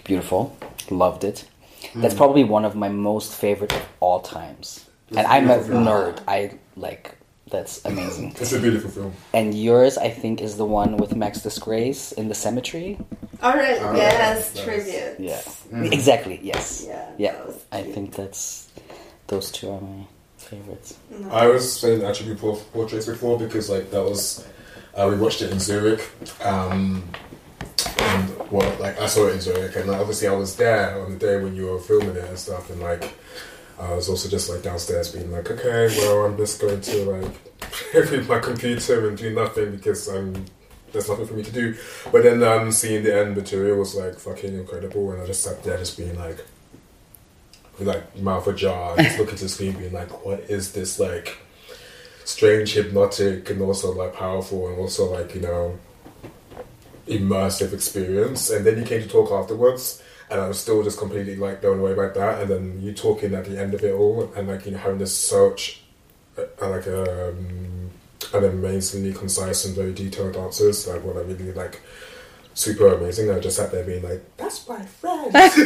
beautiful. 0.05 0.57
Loved 0.91 1.25
it. 1.25 1.45
That's 1.95 2.15
probably 2.15 2.45
one 2.45 2.65
of 2.65 2.75
my 2.75 2.89
most 2.89 3.35
favorite 3.35 3.73
of 3.75 3.83
all 4.01 4.21
times. 4.21 4.87
And 5.11 5.27
I'm 5.27 5.51
a 5.51 5.59
nerd. 5.59 6.21
I 6.27 6.59
like. 6.77 7.17
That's 7.51 7.85
amazing. 7.85 8.35
it's 8.41 8.53
a 8.53 8.61
beautiful 8.61 8.89
film. 8.91 9.13
And 9.35 9.53
yours, 9.55 9.99
I 9.99 10.09
think, 10.09 10.41
is 10.41 10.57
the 10.57 10.65
one 10.65 10.97
with 10.97 11.15
Max 11.15 11.43
Disgrace 11.43 12.13
in 12.13 12.29
the 12.29 12.35
cemetery. 12.35 12.99
All 13.43 13.53
right. 13.55 13.79
Oh, 13.81 13.95
yes. 13.95 14.55
nice. 14.55 14.65
Tribute. 14.65 15.21
Yeah, 15.21 15.43
exactly. 15.93 16.41
Yes. 16.43 16.85
Yeah, 16.87 17.11
Yeah. 17.19 17.45
I 17.71 17.83
think 17.83 18.15
that's 18.15 18.71
those 19.27 19.51
two 19.51 19.71
are 19.71 19.81
my 19.81 20.07
favorites. 20.39 20.97
I 21.31 21.47
was 21.47 21.79
saying 21.79 22.03
attribute 22.03 22.39
portraits 22.39 23.07
before 23.07 23.39
because 23.39 23.69
like 23.69 23.91
that 23.91 24.03
was 24.03 24.47
uh, 24.95 25.09
we 25.11 25.17
watched 25.17 25.43
it 25.43 25.51
in 25.51 25.59
Zurich. 25.59 26.09
Um, 26.45 27.03
and 27.99 28.51
well, 28.51 28.77
like 28.79 29.01
I 29.01 29.07
saw 29.07 29.27
it 29.29 29.35
in 29.35 29.41
Zurich, 29.41 29.75
and 29.77 29.89
like, 29.89 30.01
obviously 30.01 30.29
I 30.29 30.33
was 30.33 30.57
there 30.57 31.01
on 31.03 31.13
the 31.13 31.19
day 31.19 31.43
when 31.43 31.55
you 31.57 31.67
were 31.67 31.79
filming 31.79 32.17
it 32.17 32.25
and 32.25 32.39
stuff, 32.39 32.71
and 32.71 32.81
like 32.81 33.13
I 33.79 33.95
was 33.95 34.09
also 34.09 34.29
just 34.29 34.49
like 34.49 34.63
downstairs 34.63 35.13
being 35.13 35.31
like, 35.31 35.51
okay, 35.51 35.89
well 35.99 36.27
I'm 36.27 36.37
just 36.37 36.61
going 36.61 36.81
to 36.81 37.05
like 37.05 37.33
read 38.11 38.29
my 38.29 38.39
computer 38.39 39.09
and 39.09 39.17
do 39.19 39.35
nothing 39.35 39.73
because 39.73 40.09
I'm 40.09 40.47
there's 40.93 41.09
nothing 41.09 41.27
for 41.27 41.35
me 41.35 41.43
to 41.43 41.53
do. 41.53 41.77
But 42.11 42.23
then 42.23 42.43
um, 42.43 42.71
seeing 42.71 43.03
the 43.03 43.19
end 43.19 43.37
material 43.37 43.79
was 43.79 43.95
like 43.95 44.19
fucking 44.19 44.55
incredible, 44.55 45.13
and 45.13 45.23
I 45.23 45.27
just 45.27 45.43
sat 45.43 45.63
there 45.65 45.79
just 45.79 45.97
being 45.97 46.17
like, 46.19 46.45
with 47.79 47.89
like 47.89 48.17
mouth 48.19 48.47
ajar, 48.47 48.97
just 48.99 49.19
looking 49.19 49.37
to 49.37 49.45
the 49.45 49.49
screen, 49.49 49.73
being 49.73 49.93
like, 49.93 50.25
what 50.25 50.41
is 50.41 50.73
this 50.73 51.01
like 51.01 51.39
strange, 52.25 52.75
hypnotic, 52.75 53.49
and 53.51 53.63
also 53.63 53.93
like 53.93 54.15
powerful, 54.15 54.69
and 54.69 54.79
also 54.79 55.11
like 55.11 55.35
you 55.35 55.41
know 55.41 55.79
immersive 57.09 57.73
experience. 57.73 58.51
And 58.51 58.65
then 58.65 58.79
you 58.79 58.85
came 58.85 59.03
to 59.03 59.09
talk 59.09 59.31
afterwards, 59.33 60.02
and 60.33 60.41
I 60.41 60.49
was 60.49 60.59
still 60.59 60.83
just 60.83 60.99
completely 60.99 61.37
like 61.37 61.61
blown 61.61 61.79
away 61.79 61.95
by 61.95 62.09
that. 62.09 62.41
And 62.41 62.51
then 62.51 62.81
you 62.81 62.95
talking 62.95 63.35
at 63.35 63.45
the 63.45 63.61
end 63.61 63.75
of 63.75 63.85
it 63.85 63.93
all, 63.93 64.33
and 64.35 64.49
like 64.49 64.65
you 64.65 64.73
know 64.73 64.79
having 64.79 64.99
this 64.99 65.15
such 65.15 65.83
uh, 66.39 66.45
like 66.63 66.87
um, 66.87 67.91
an 68.33 68.45
amazingly 68.45 69.13
concise 69.13 69.67
and 69.67 69.77
very 69.77 69.93
detailed 69.93 70.37
answers, 70.37 70.89
like 70.89 71.05
what 71.05 71.17
I 71.17 71.21
really 71.21 71.53
like. 71.53 71.83
Super 72.55 72.95
amazing. 72.95 73.31
I 73.31 73.41
just 73.41 73.57
sat 73.57 73.73
there 73.73 73.85
being 73.85 74.03
like, 74.03 74.23
"That's 74.39 74.67
my 74.67 74.83
friend." 74.85 75.31
That's 75.33 75.57
my 75.57 75.65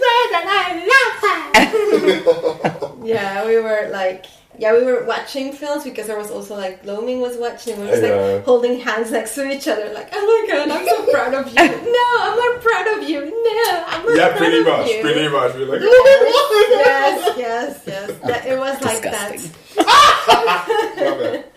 friend, 0.00 0.30
and 0.38 0.48
I 0.50 0.62
love 0.90 2.62
her. 2.62 2.80
yeah, 3.04 3.46
we 3.46 3.56
were 3.60 3.88
like, 3.92 4.26
yeah, 4.58 4.72
we 4.72 4.84
were 4.84 5.04
watching 5.04 5.52
films 5.52 5.82
because 5.84 6.06
there 6.06 6.16
was 6.16 6.30
also 6.30 6.56
like 6.56 6.84
Looming 6.84 7.20
was 7.20 7.36
watching. 7.36 7.76
We 7.78 7.84
were 7.86 7.90
just 7.90 8.02
Yeah. 8.02 8.14
like 8.14 8.44
holding 8.44 8.78
hands 8.80 9.10
next 9.10 9.34
to 9.34 9.50
each 9.50 9.66
other, 9.68 9.92
like, 9.92 10.08
oh 10.12 10.24
my 10.26 10.52
god, 10.52 10.70
I'm 10.70 10.86
so 10.86 11.10
proud 11.12 11.34
of 11.34 11.46
you. 11.48 11.54
No, 11.94 12.06
I'm 12.20 12.36
not 12.38 12.60
proud 12.62 12.86
of 12.98 13.08
you. 13.08 13.20
No, 13.24 13.84
I'm 13.86 14.04
not 14.06 14.16
yeah, 14.16 14.28
proud 14.28 14.38
pretty 14.38 14.58
of 14.60 14.66
much, 14.66 14.88
you. 14.90 15.00
pretty 15.02 15.28
much. 15.28 15.54
We're 15.54 15.66
like, 15.66 15.80
yes, 15.82 17.34
yes, 17.38 17.82
yes. 17.86 18.10
That, 18.24 18.46
it 18.46 18.58
was 18.58 18.80
like 18.82 19.02
Disgusting. 19.02 19.40
that. 19.50 19.58
Love 19.76 21.20
it. 21.34 21.52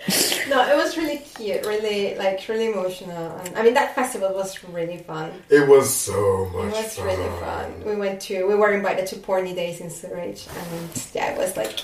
No, 0.50 0.62
it 0.68 0.76
was 0.78 0.98
really 0.98 1.18
cute, 1.18 1.66
really 1.66 2.16
like 2.16 2.48
really 2.48 2.68
emotional. 2.72 3.38
And 3.44 3.58
I 3.58 3.62
mean, 3.64 3.74
that 3.74 3.94
festival 3.96 4.34
was 4.34 4.64
really 4.66 4.98
fun. 4.98 5.32
It 5.50 5.68
was 5.68 5.94
so 5.94 6.46
much 6.54 6.68
It 6.74 6.84
was 6.84 6.96
fun. 6.96 7.06
really 7.08 7.30
fun. 7.40 7.84
We 7.86 7.96
went 7.96 8.22
to, 8.24 8.46
we 8.48 8.56
were 8.56 8.72
invited 8.74 9.08
to 9.08 9.16
Porny 9.18 9.54
Days 9.56 9.82
in 9.82 9.90
Zurich, 9.90 10.40
and 10.48 11.10
yeah, 11.14 11.32
it 11.34 11.38
was 11.38 11.56
like, 11.58 11.80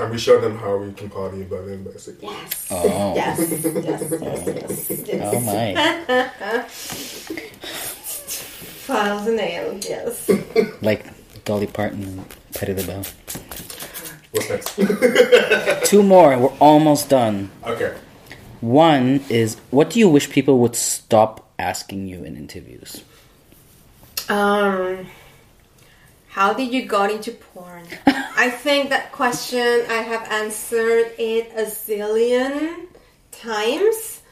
And 0.00 0.10
we 0.10 0.18
showed 0.18 0.40
them 0.42 0.58
how 0.58 0.76
we 0.78 0.92
can 0.92 1.08
party 1.10 1.42
in 1.42 1.48
Berlin, 1.48 1.84
basically. 1.84 2.28
yes, 2.28 2.68
Oh. 2.70 3.14
yes, 3.14 3.38
yes, 3.50 3.62
yes, 4.10 4.90
yes, 4.90 5.08
yes. 5.08 5.20
Oh 5.22 5.40
my! 5.40 6.64
Files 8.82 9.26
and 9.28 9.36
nails, 9.36 9.88
yes. 9.88 10.28
Like 10.82 11.06
Dolly 11.44 11.66
Parton 11.68 12.02
and 12.02 12.24
Patti 12.54 12.74
LaBelle. 12.74 13.04
What's 14.32 14.48
next? 14.48 14.76
Two 15.88 16.02
more. 16.02 16.36
We're 16.38 16.56
almost 16.58 17.08
done. 17.08 17.50
okay. 17.64 17.94
One 18.60 19.20
is 19.28 19.56
what 19.70 19.90
do 19.90 19.98
you 19.98 20.08
wish 20.08 20.30
people 20.30 20.58
would 20.60 20.76
stop 20.76 21.50
asking 21.58 22.06
you 22.06 22.22
in 22.22 22.36
interviews? 22.36 23.02
Um, 24.28 25.06
how 26.28 26.54
did 26.54 26.72
you 26.72 26.86
got 26.86 27.10
into 27.10 27.32
porn? 27.32 27.84
I 28.06 28.50
think 28.50 28.90
that 28.90 29.12
question 29.12 29.60
I 29.90 30.02
have 30.02 30.26
answered 30.30 31.12
it 31.18 31.52
a 31.56 31.64
zillion 31.64 32.86
times, 33.32 34.22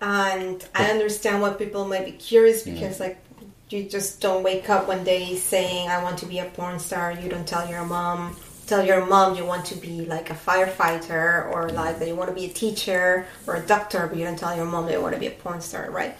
and 0.00 0.64
I 0.74 0.90
understand 0.90 1.42
why 1.42 1.50
people 1.50 1.84
might 1.84 2.04
be 2.04 2.12
curious 2.12 2.62
because 2.62 3.00
like 3.00 3.18
you 3.70 3.84
just 3.84 4.20
don't 4.20 4.42
wake 4.44 4.70
up 4.70 4.86
one 4.86 5.02
day 5.04 5.36
saying 5.36 5.88
I 5.88 6.02
want 6.02 6.18
to 6.18 6.26
be 6.26 6.38
a 6.38 6.44
porn 6.44 6.78
star. 6.78 7.12
You 7.12 7.28
don't 7.28 7.46
tell 7.46 7.68
your 7.68 7.84
mom. 7.84 8.36
Tell 8.66 8.84
your 8.84 9.06
mom 9.06 9.36
you 9.36 9.44
want 9.44 9.66
to 9.66 9.76
be 9.76 10.06
like 10.06 10.30
a 10.30 10.34
firefighter 10.34 11.50
or 11.52 11.70
like 11.70 11.98
that 11.98 12.08
you 12.08 12.16
want 12.16 12.30
to 12.30 12.34
be 12.34 12.46
a 12.46 12.54
teacher 12.54 13.26
or 13.46 13.56
a 13.56 13.62
doctor, 13.66 14.06
but 14.08 14.18
you 14.18 14.24
don't 14.24 14.38
tell 14.38 14.56
your 14.56 14.66
mom 14.66 14.86
that 14.86 14.92
you 14.92 15.02
want 15.02 15.14
to 15.14 15.20
be 15.20 15.26
a 15.28 15.32
porn 15.32 15.60
star, 15.60 15.90
right? 15.90 16.16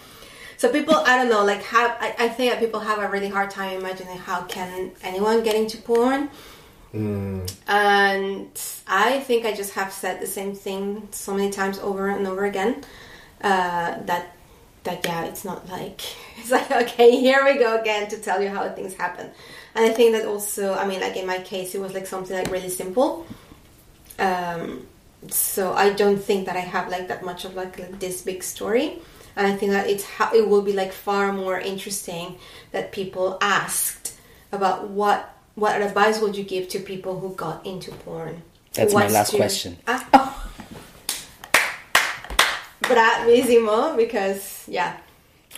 So 0.57 0.71
people, 0.71 0.95
I 0.95 1.17
don't 1.17 1.29
know, 1.29 1.43
like 1.45 1.63
have 1.63 1.97
I, 1.99 2.15
I 2.19 2.29
think 2.29 2.51
that 2.53 2.59
people 2.61 2.81
have 2.81 2.99
a 2.99 3.09
really 3.09 3.29
hard 3.29 3.51
time 3.51 3.79
imagining 3.79 4.17
how 4.17 4.43
can 4.43 4.91
anyone 5.03 5.43
get 5.43 5.55
into 5.55 5.77
porn. 5.79 6.29
And 7.67 8.49
I 8.87 9.19
think 9.21 9.45
I 9.45 9.53
just 9.53 9.73
have 9.73 9.91
said 9.93 10.21
the 10.21 10.27
same 10.27 10.55
thing 10.55 11.07
so 11.11 11.33
many 11.33 11.51
times 11.51 11.79
over 11.79 12.09
and 12.09 12.27
over 12.27 12.45
again. 12.45 12.83
uh, 13.43 13.99
that 14.05 14.34
that 14.85 15.05
yeah, 15.05 15.25
it's 15.25 15.43
not 15.45 15.67
like 15.69 16.01
it's 16.37 16.51
like 16.51 16.71
okay, 16.71 17.11
here 17.11 17.43
we 17.43 17.57
go 17.59 17.79
again 17.79 18.09
to 18.09 18.17
tell 18.17 18.41
you 18.41 18.49
how 18.49 18.67
things 18.69 18.93
happen. 18.95 19.29
And 19.75 19.85
I 19.85 19.89
think 19.89 20.13
that 20.13 20.25
also, 20.25 20.73
I 20.73 20.87
mean, 20.87 21.01
like 21.01 21.17
in 21.17 21.27
my 21.27 21.39
case, 21.39 21.75
it 21.75 21.81
was 21.81 21.93
like 21.93 22.07
something 22.07 22.35
like 22.35 22.49
really 22.49 22.69
simple. 22.69 23.27
Um, 24.17 24.87
so 25.27 25.73
I 25.73 25.91
don't 25.91 26.17
think 26.17 26.45
that 26.45 26.55
I 26.55 26.61
have 26.61 26.87
like 26.89 27.09
that 27.09 27.25
much 27.25 27.43
of 27.43 27.55
like, 27.55 27.77
like 27.77 27.99
this 27.99 28.21
big 28.21 28.41
story. 28.41 28.99
And 29.35 29.45
I 29.45 29.53
think 29.57 29.73
that 29.73 29.89
it's 29.89 30.05
how 30.05 30.33
it 30.33 30.47
will 30.47 30.61
be 30.61 30.71
like 30.71 30.93
far 30.93 31.33
more 31.33 31.59
interesting 31.59 32.37
that 32.71 32.93
people 32.93 33.37
asked 33.41 34.13
about 34.53 34.89
what 34.89 35.31
what 35.55 35.81
advice 35.81 36.19
would 36.21 36.37
you 36.37 36.43
give 36.43 36.67
to 36.69 36.79
people 36.79 37.19
who 37.19 37.33
got 37.33 37.65
into 37.65 37.91
porn. 37.91 38.41
That's 38.73 38.93
my 38.93 39.07
last 39.07 39.31
to- 39.31 39.37
question. 39.37 39.77
Ah. 39.87 40.31
Bravissimo, 42.87 43.95
because 43.97 44.65
yeah. 44.67 44.97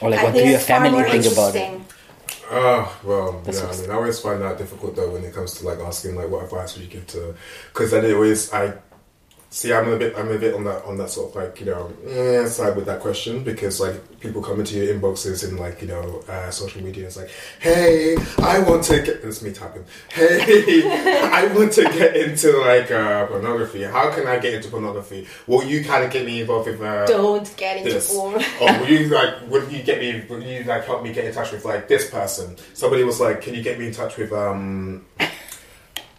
Or 0.02 0.10
like, 0.12 0.20
I 0.20 0.24
what 0.24 0.34
do 0.36 0.42
think 0.42 0.52
your 0.52 0.60
far 0.60 0.82
family 0.82 0.92
more 0.92 1.04
think 1.04 1.26
about 1.26 1.56
it? 1.56 1.64
interesting. 1.64 1.86
Oh 2.50 3.00
well, 3.04 3.42
That's 3.44 3.62
yeah. 3.62 3.70
I 3.70 3.76
mean, 3.76 3.92
I 3.92 3.96
always 3.96 4.20
find 4.20 4.42
that 4.42 4.58
difficult 4.58 4.96
though 4.96 5.12
when 5.12 5.24
it 5.24 5.34
comes 5.34 5.54
to 5.56 5.66
like 5.66 5.80
asking 5.80 6.16
like 6.16 6.30
what 6.30 6.44
advice 6.46 6.76
would 6.76 6.86
you 6.86 6.90
give 6.90 7.08
to, 7.08 7.36
because 7.74 7.92
then 7.92 8.06
it 8.06 8.14
always 8.14 8.54
I 8.54 8.74
see 9.58 9.74
I'm 9.74 9.90
a 9.92 9.98
bit 9.98 10.14
I'm 10.16 10.30
a 10.32 10.38
bit 10.38 10.54
on 10.54 10.64
that 10.66 10.86
on 10.86 10.98
that 10.98 11.10
sort 11.10 11.30
of 11.30 11.36
like 11.42 11.60
you 11.60 11.66
know 11.66 11.92
eh, 12.08 12.46
side 12.46 12.76
with 12.76 12.86
that 12.86 13.00
question 13.00 13.44
because 13.44 13.80
like 13.82 14.20
people 14.20 14.42
come 14.44 14.60
into 14.60 14.76
your 14.78 14.94
inboxes 14.94 15.48
in 15.48 15.58
like 15.58 15.82
you 15.82 15.88
know 15.88 16.24
uh, 16.28 16.52
social 16.52 16.84
media 16.84 17.08
it's 17.08 17.18
like 17.18 17.32
hey 17.60 18.16
I 18.38 18.60
want 18.60 18.84
to 18.86 19.02
get 19.02 19.16
it's 19.24 19.42
me 19.42 19.52
typing 19.54 19.84
hey 20.10 20.82
I 21.40 21.52
want 21.56 21.74
to 21.74 21.84
get 21.86 22.16
into 22.16 22.56
like 22.60 22.92
uh, 22.92 23.26
pornography 23.26 23.82
how 23.82 24.12
can 24.12 24.28
I 24.28 24.38
get 24.38 24.54
into 24.54 24.70
pornography 24.70 25.28
will 25.48 25.64
you 25.64 25.84
kind 25.84 26.04
of 26.04 26.12
get 26.12 26.24
me 26.24 26.42
involved 26.42 26.68
with 26.70 26.80
uh, 26.82 27.08
Don't 27.08 27.52
get 27.58 27.78
into 27.78 27.94
this. 27.94 28.14
porn. 28.14 28.36
or 28.62 28.80
will 28.80 28.90
you 28.90 29.08
like 29.10 29.50
would 29.50 29.72
you 29.72 29.82
get 29.82 30.00
me 30.00 30.24
would 30.30 30.44
you 30.44 30.66
like 30.66 30.86
help 30.86 31.02
me 31.02 31.12
get 31.14 31.26
in 31.26 31.34
touch 31.34 31.52
with 31.52 31.66
like 31.66 31.88
this 31.88 32.12
person? 32.12 32.56
Somebody 32.76 33.04
was 33.04 33.20
like, 33.20 33.42
Can 33.42 33.56
you 33.56 33.64
get 33.64 33.80
me 33.80 33.88
in 33.88 33.94
touch 33.94 34.18
with 34.18 34.32
um 34.34 35.06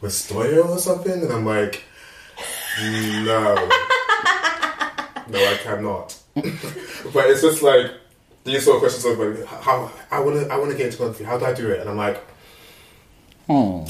with 0.00 0.12
Stoya 0.12 0.66
or 0.68 0.78
something? 0.78 1.22
And 1.22 1.32
I'm 1.32 1.46
like, 1.46 1.84
No. 2.80 3.54
no, 5.28 5.38
I 5.38 5.58
cannot. 5.62 6.16
but 6.34 7.26
it's 7.30 7.42
just 7.42 7.62
like 7.62 7.90
these 8.44 8.64
sort 8.64 8.76
of 8.76 8.80
questions 8.82 9.04
of 9.04 9.18
like 9.18 9.44
how 9.46 9.90
I 10.10 10.20
wanna 10.20 10.46
I 10.46 10.56
wanna 10.58 10.74
get 10.74 10.86
into 10.86 10.96
pornography, 10.98 11.24
how 11.24 11.38
do 11.38 11.44
I 11.46 11.52
do 11.54 11.70
it? 11.70 11.80
And 11.80 11.90
I'm 11.90 11.96
like 11.96 12.22
Hmm. 13.46 13.84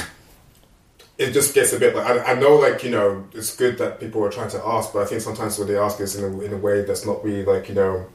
it 1.18 1.32
just 1.32 1.52
gets 1.52 1.72
a 1.72 1.80
bit 1.80 1.96
like 1.96 2.06
I, 2.06 2.32
I 2.32 2.34
know 2.38 2.54
like 2.56 2.84
you 2.84 2.90
know 2.90 3.24
it's 3.34 3.56
good 3.56 3.76
that 3.78 3.98
people 3.98 4.24
are 4.24 4.30
trying 4.30 4.50
to 4.50 4.64
ask 4.64 4.92
but 4.92 5.02
i 5.02 5.04
think 5.04 5.20
sometimes 5.20 5.58
when 5.58 5.66
they 5.66 5.76
ask 5.76 5.98
is 6.00 6.14
in 6.14 6.22
a, 6.32 6.40
in 6.42 6.52
a 6.52 6.56
way 6.56 6.82
that's 6.84 7.04
not 7.04 7.24
really 7.24 7.44
like 7.44 7.68
you 7.68 7.74
know 7.74 8.06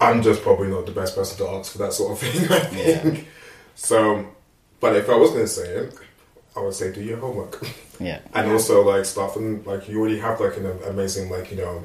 i'm 0.00 0.22
just 0.22 0.40
probably 0.42 0.68
not 0.68 0.86
the 0.86 0.92
best 0.92 1.14
person 1.14 1.36
to 1.36 1.46
ask 1.52 1.72
for 1.72 1.78
that 1.78 1.92
sort 1.92 2.12
of 2.12 2.18
thing 2.18 2.50
i 2.50 2.60
think 2.60 3.28
so 3.74 4.26
but 4.80 4.96
if 4.96 5.10
i 5.10 5.14
was 5.14 5.30
going 5.32 5.42
to 5.44 5.48
say 5.48 5.68
it 5.68 5.94
i 6.60 6.64
would 6.64 6.74
say 6.74 6.92
do 6.92 7.02
your 7.02 7.18
homework. 7.18 7.62
Yeah. 8.02 8.20
and 8.32 8.50
also 8.50 8.82
like 8.92 9.04
start 9.04 9.34
from 9.34 9.62
like 9.64 9.86
you 9.88 10.00
already 10.00 10.18
have 10.20 10.40
like 10.40 10.56
an 10.56 10.66
amazing 10.88 11.28
like 11.30 11.50
you 11.50 11.58
know 11.58 11.82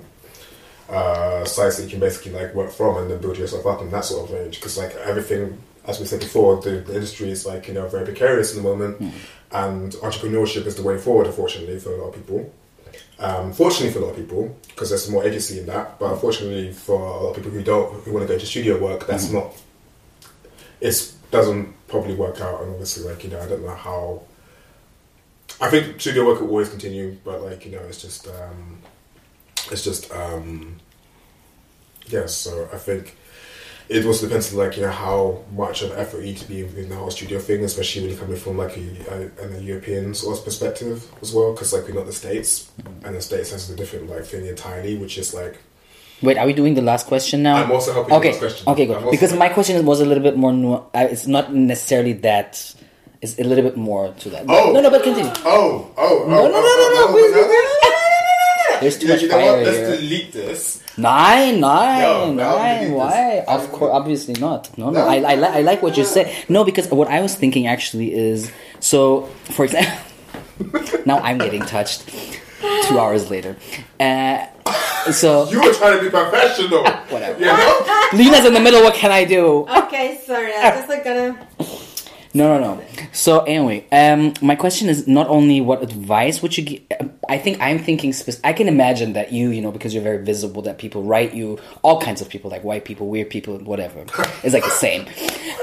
uh 0.89 1.43
sites 1.43 1.75
that 1.77 1.83
you 1.83 1.89
can 1.89 1.99
basically 1.99 2.31
like 2.31 2.53
work 2.55 2.71
from 2.71 2.95
and 2.97 3.11
then 3.11 3.19
build 3.19 3.37
yourself 3.37 3.65
up 3.65 3.81
in 3.81 3.89
that 3.91 4.05
sort 4.05 4.29
of 4.29 4.33
range. 4.33 4.55
Because 4.59 4.77
like 4.77 4.95
everything 5.11 5.57
as 5.85 5.99
we 5.99 6.05
said 6.05 6.21
before 6.21 6.61
the, 6.61 6.71
the 6.87 6.93
industry 6.95 7.29
is 7.31 7.45
like 7.45 7.67
you 7.67 7.73
know 7.73 7.85
very 7.89 8.05
precarious 8.05 8.55
in 8.55 8.63
the 8.63 8.69
moment. 8.69 8.93
And 9.51 9.91
entrepreneurship 10.07 10.65
is 10.65 10.75
the 10.75 10.83
way 10.83 10.97
forward 10.97 11.27
unfortunately 11.27 11.79
for 11.79 11.91
a 11.93 11.97
lot 11.97 12.09
of 12.09 12.15
people. 12.15 12.53
Um, 13.19 13.51
fortunately 13.53 13.91
for 13.91 13.99
a 13.99 14.05
lot 14.05 14.11
of 14.11 14.17
people 14.17 14.57
because 14.69 14.89
there's 14.91 15.09
more 15.09 15.25
agency 15.25 15.59
in 15.59 15.65
that. 15.65 15.99
But 15.99 16.13
unfortunately 16.13 16.71
for 16.71 16.99
a 17.01 17.19
lot 17.23 17.29
of 17.31 17.35
people 17.35 17.51
who 17.51 17.61
don't 17.61 17.87
who 18.03 18.13
want 18.13 18.23
to 18.23 18.27
go 18.27 18.35
into 18.35 18.45
studio 18.45 18.79
work 18.81 19.05
that's 19.05 19.31
not 19.31 19.47
it 20.79 20.95
doesn't 21.31 21.73
probably 21.89 22.15
work 22.15 22.39
out. 22.39 22.61
And 22.61 22.71
obviously 22.71 23.03
like 23.09 23.23
you 23.25 23.31
know 23.31 23.41
i 23.41 23.47
don't 23.49 23.63
know 23.65 23.75
how 23.75 24.21
I 25.61 25.69
think 25.69 25.99
studio 26.01 26.25
work 26.25 26.41
will 26.41 26.49
always 26.49 26.69
continue, 26.69 27.17
but 27.23 27.41
like 27.41 27.65
you 27.65 27.71
know, 27.71 27.79
it's 27.87 28.01
just 28.01 28.27
um, 28.27 28.79
it's 29.71 29.83
just 29.83 30.11
um, 30.11 30.77
yeah. 32.07 32.25
So 32.25 32.67
I 32.73 32.77
think 32.77 33.15
it 33.87 34.05
also 34.05 34.27
depends 34.27 34.51
on 34.51 34.59
like 34.59 34.75
you 34.77 34.83
know 34.83 34.91
how 34.91 35.43
much 35.55 35.81
of 35.81 35.91
effort 35.97 36.19
you 36.19 36.25
need 36.33 36.37
to 36.37 36.47
be 36.47 36.61
in 36.61 36.89
the 36.89 36.95
whole 36.95 37.11
studio 37.11 37.39
thing, 37.39 37.63
especially 37.63 38.01
when 38.01 38.11
you're 38.11 38.19
coming 38.19 38.35
from 38.37 38.57
like 38.57 38.75
a, 38.77 39.31
a, 39.41 39.47
a 39.57 39.61
European 39.61 40.13
sort 40.13 40.37
of 40.37 40.43
perspective 40.43 41.07
as 41.21 41.31
well, 41.33 41.53
because 41.53 41.71
like 41.73 41.87
we're 41.87 41.93
not 41.93 42.05
the 42.05 42.13
states, 42.13 42.69
and 43.03 43.15
the 43.15 43.21
states 43.21 43.51
has 43.51 43.69
a 43.69 43.75
different 43.75 44.09
like 44.09 44.25
thing 44.25 44.45
entirely, 44.45 44.97
which 44.97 45.17
is 45.17 45.33
like 45.33 45.57
Wait, 46.21 46.37
are 46.37 46.45
we 46.45 46.53
doing 46.53 46.73
the 46.75 46.81
last 46.81 47.07
question 47.07 47.43
now? 47.43 47.57
I'm 47.57 47.71
also 47.71 47.91
helping 47.93 48.13
Okay, 48.15 48.29
with 48.31 48.39
this 48.39 48.51
question. 48.53 48.69
okay, 48.73 48.85
good. 48.85 49.11
Because 49.11 49.33
my 49.33 49.49
question 49.49 49.85
was 49.85 49.99
a 49.99 50.05
little 50.05 50.23
bit 50.23 50.37
more. 50.37 50.53
Nu- 50.53 50.73
uh, 50.93 51.07
it's 51.11 51.27
not 51.27 51.53
necessarily 51.53 52.13
that. 52.13 52.73
It's 53.25 53.39
a 53.39 53.43
little 53.43 53.63
bit 53.63 53.77
more 53.77 54.13
to 54.23 54.29
that. 54.29 54.45
Oh. 54.47 54.71
no, 54.73 54.79
no, 54.81 54.89
but 54.89 55.01
continue. 55.03 55.31
oh 55.45 55.89
oh 55.97 56.23
oh 56.25 56.29
No, 56.29 56.35
no, 56.35 56.49
no, 56.49 56.57
oh, 56.57 56.77
no, 56.81 56.85
no, 56.95 57.01
oh, 57.09 57.15
wait, 57.15 57.31
oh, 57.33 57.47
wait, 57.49 57.65
no. 57.65 58.79
There's 58.81 58.97
too 58.99 59.07
Yeah, 59.07 59.13
much 59.13 59.21
you 59.23 59.29
know 59.29 59.35
fire 59.39 59.51
what? 59.53 59.63
Let's 59.65 59.77
here. 59.77 59.95
delete 59.97 60.31
this. 60.33 60.83
Nine, 60.97 61.59
nine, 61.59 62.01
No, 62.01 62.33
no, 62.33 62.57
nine. 62.57 62.81
delete 62.83 62.97
Why? 62.97 63.35
this. 63.39 63.45
Of 63.47 63.71
course, 63.71 63.91
obviously 63.93 64.33
not. 64.39 64.77
No, 64.77 64.89
no. 64.91 64.99
No. 64.99 65.07
I, 65.07 65.15
I, 65.31 65.35
li- 65.35 65.53
I 65.59 65.61
like 65.61 65.81
what 65.81 65.97
you 65.97 66.03
said. 66.05 66.31
No, 66.49 66.63
because 66.63 66.87
what 66.91 67.07
I 67.07 67.21
was 67.21 67.33
thinking 67.35 67.67
actually 67.67 68.13
is 68.13 68.51
so. 68.79 69.23
For 69.55 69.65
example, 69.65 69.95
now 71.05 71.17
I'm 71.19 71.37
getting 71.37 71.61
touched. 71.61 72.09
Two 72.87 72.97
hours 72.99 73.29
later, 73.29 73.55
uh, 73.99 74.45
so 75.11 75.47
You 75.51 75.61
were 75.61 75.73
trying 75.73 75.97
to 75.99 76.03
be 76.03 76.09
professional. 76.09 76.83
Whatever. 77.13 77.39
You 77.39 77.45
know? 77.47 78.07
Lina's 78.13 78.45
in 78.45 78.53
the 78.53 78.59
middle. 78.59 78.81
What 78.83 78.93
can 78.95 79.11
I 79.11 79.23
do? 79.23 79.67
Okay, 79.83 80.19
sorry, 80.25 80.51
I 80.53 80.71
just 80.71 80.89
like 80.89 81.03
gonna. 81.03 81.37
No, 82.35 82.59
no, 82.59 82.75
no. 82.75 82.83
So 83.13 83.43
anyway, 83.45 83.85
um, 83.93 84.33
my 84.41 84.57
question 84.57 84.89
is 84.89 85.07
not 85.07 85.29
only 85.29 85.61
what 85.61 85.81
advice 85.81 86.41
would 86.41 86.57
you 86.57 86.65
give. 86.65 86.81
I 87.29 87.37
think 87.37 87.61
I'm 87.61 87.79
thinking. 87.79 88.11
Spec- 88.11 88.41
I 88.43 88.51
can 88.51 88.67
imagine 88.67 89.13
that 89.13 89.31
you, 89.31 89.51
you 89.51 89.61
know, 89.61 89.71
because 89.71 89.93
you're 89.93 90.03
very 90.03 90.21
visible, 90.21 90.61
that 90.63 90.77
people 90.77 91.01
write 91.03 91.33
you 91.33 91.57
all 91.81 92.01
kinds 92.01 92.19
of 92.19 92.27
people, 92.27 92.51
like 92.51 92.61
white 92.65 92.83
people, 92.83 93.07
weird 93.07 93.29
people, 93.29 93.57
whatever. 93.59 94.01
It's 94.43 94.53
like 94.53 94.65
the 94.65 94.69
same. 94.69 95.03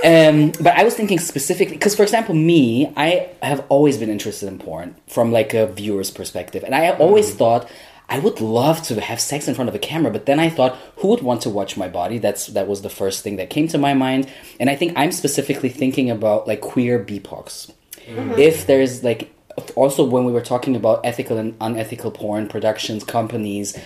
Um, 0.02 0.52
but 0.62 0.74
I 0.74 0.82
was 0.82 0.94
thinking 0.94 1.18
specifically 1.18 1.76
because, 1.76 1.94
for 1.94 2.04
example, 2.04 2.34
me, 2.34 2.90
I 2.96 3.28
have 3.42 3.66
always 3.68 3.98
been 3.98 4.08
interested 4.08 4.48
in 4.48 4.58
porn 4.58 4.96
from 5.06 5.30
like 5.30 5.52
a 5.52 5.66
viewer's 5.66 6.10
perspective, 6.10 6.64
and 6.64 6.74
I 6.74 6.80
have 6.80 7.00
always 7.00 7.34
thought. 7.34 7.70
I 8.08 8.18
would 8.18 8.40
love 8.40 8.82
to 8.84 9.00
have 9.00 9.20
sex 9.20 9.48
in 9.48 9.54
front 9.54 9.68
of 9.68 9.74
a 9.74 9.78
camera, 9.78 10.10
but 10.10 10.26
then 10.26 10.38
I 10.38 10.50
thought, 10.50 10.76
who 10.96 11.08
would 11.08 11.22
want 11.22 11.40
to 11.42 11.50
watch 11.50 11.76
my 11.76 11.88
body? 11.88 12.18
That's 12.18 12.48
that 12.48 12.68
was 12.68 12.82
the 12.82 12.90
first 12.90 13.22
thing 13.22 13.36
that 13.36 13.50
came 13.50 13.68
to 13.68 13.78
my 13.78 13.94
mind, 13.94 14.28
and 14.60 14.68
I 14.68 14.76
think 14.76 14.92
I'm 14.96 15.12
specifically 15.12 15.68
thinking 15.68 16.10
about 16.10 16.46
like 16.46 16.60
queer 16.60 17.02
BPOCs. 17.02 17.72
Mm-hmm. 18.06 18.38
If 18.38 18.66
there's 18.66 19.02
like 19.02 19.34
also 19.76 20.04
when 20.04 20.24
we 20.24 20.32
were 20.32 20.42
talking 20.42 20.76
about 20.76 21.00
ethical 21.04 21.38
and 21.38 21.54
unethical 21.60 22.10
porn 22.10 22.48
productions 22.48 23.04
companies, 23.04 23.78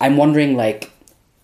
I'm 0.00 0.16
wondering 0.16 0.56
like, 0.56 0.90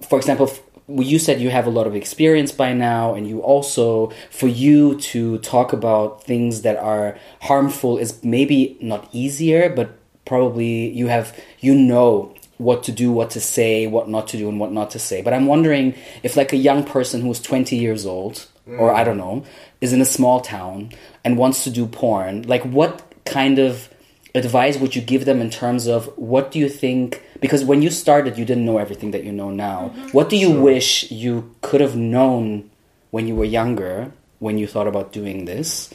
for 0.09 0.19
example. 0.19 0.51
you 0.89 1.21
said 1.21 1.41
you 1.41 1.51
have 1.51 1.69
a 1.69 1.71
lot 1.71 1.87
of 1.87 1.95
experience 1.95 2.51
by 2.51 2.73
now, 2.73 3.15
and 3.15 3.29
you 3.29 3.39
also, 3.41 4.11
for 4.29 4.49
you 4.49 4.99
to 4.99 5.39
talk 5.39 5.73
about 5.73 6.25
things 6.25 6.63
that 6.63 6.77
are 6.77 7.17
harmful 7.43 7.97
is 7.97 8.19
maybe 8.25 8.77
not 8.81 9.09
easier, 9.13 9.71
but 9.71 10.00
probably 10.25 10.89
you 10.91 11.09
have 11.09 11.37
you 11.61 11.75
know 11.75 12.35
what 12.59 12.83
to 12.85 12.93
do 12.93 13.11
what 13.11 13.31
to 13.31 13.41
say 13.41 13.87
what 13.87 14.09
not 14.09 14.29
to 14.29 14.37
do 14.37 14.49
and 14.49 14.61
what 14.61 14.73
not 14.73 14.91
to 14.91 14.99
say. 14.99 15.23
But 15.23 15.33
i'm 15.33 15.47
wondering 15.47 15.95
if 16.23 16.37
like 16.37 16.53
a 16.53 16.57
young 16.57 16.85
person 16.85 17.21
who's 17.23 17.41
20 17.41 17.77
years 17.77 18.07
old 18.07 18.47
or 18.67 18.91
mm. 18.91 18.95
i 18.95 19.03
don't 19.03 19.17
know 19.17 19.45
is 19.81 19.93
in 19.93 20.01
a 20.01 20.05
small 20.05 20.41
town 20.41 20.91
and 21.25 21.39
wants 21.39 21.65
to 21.65 21.71
do 21.71 21.87
porn 21.87 22.43
like 22.43 22.63
what 22.65 23.03
kind 23.25 23.59
of 23.59 23.89
advice 24.35 24.79
would 24.79 24.95
you 24.95 25.03
give 25.03 25.25
them 25.25 25.41
in 25.41 25.51
terms 25.51 25.87
of 25.87 26.07
what 26.17 26.51
do 26.51 26.59
you 26.59 26.69
think? 26.69 27.23
Because 27.41 27.65
when 27.65 27.83
you 27.83 27.91
started 27.91 28.39
you 28.39 28.45
didn't 28.45 28.65
know 28.65 28.79
everything 28.79 29.11
that 29.13 29.25
you 29.25 29.33
know 29.33 29.51
now. 29.51 29.93
Mm-hmm. 29.95 30.09
What 30.09 30.29
do 30.29 30.37
you 30.37 30.51
wish 30.51 31.11
you 31.11 31.55
could 31.63 31.81
have 31.81 31.97
known 31.97 32.71
when 33.11 33.27
you 33.27 33.35
were 33.35 33.45
younger 33.45 34.13
when 34.39 34.57
you 34.57 34.67
thought 34.67 34.87
about 34.87 35.13
doing 35.13 35.45
this 35.45 35.93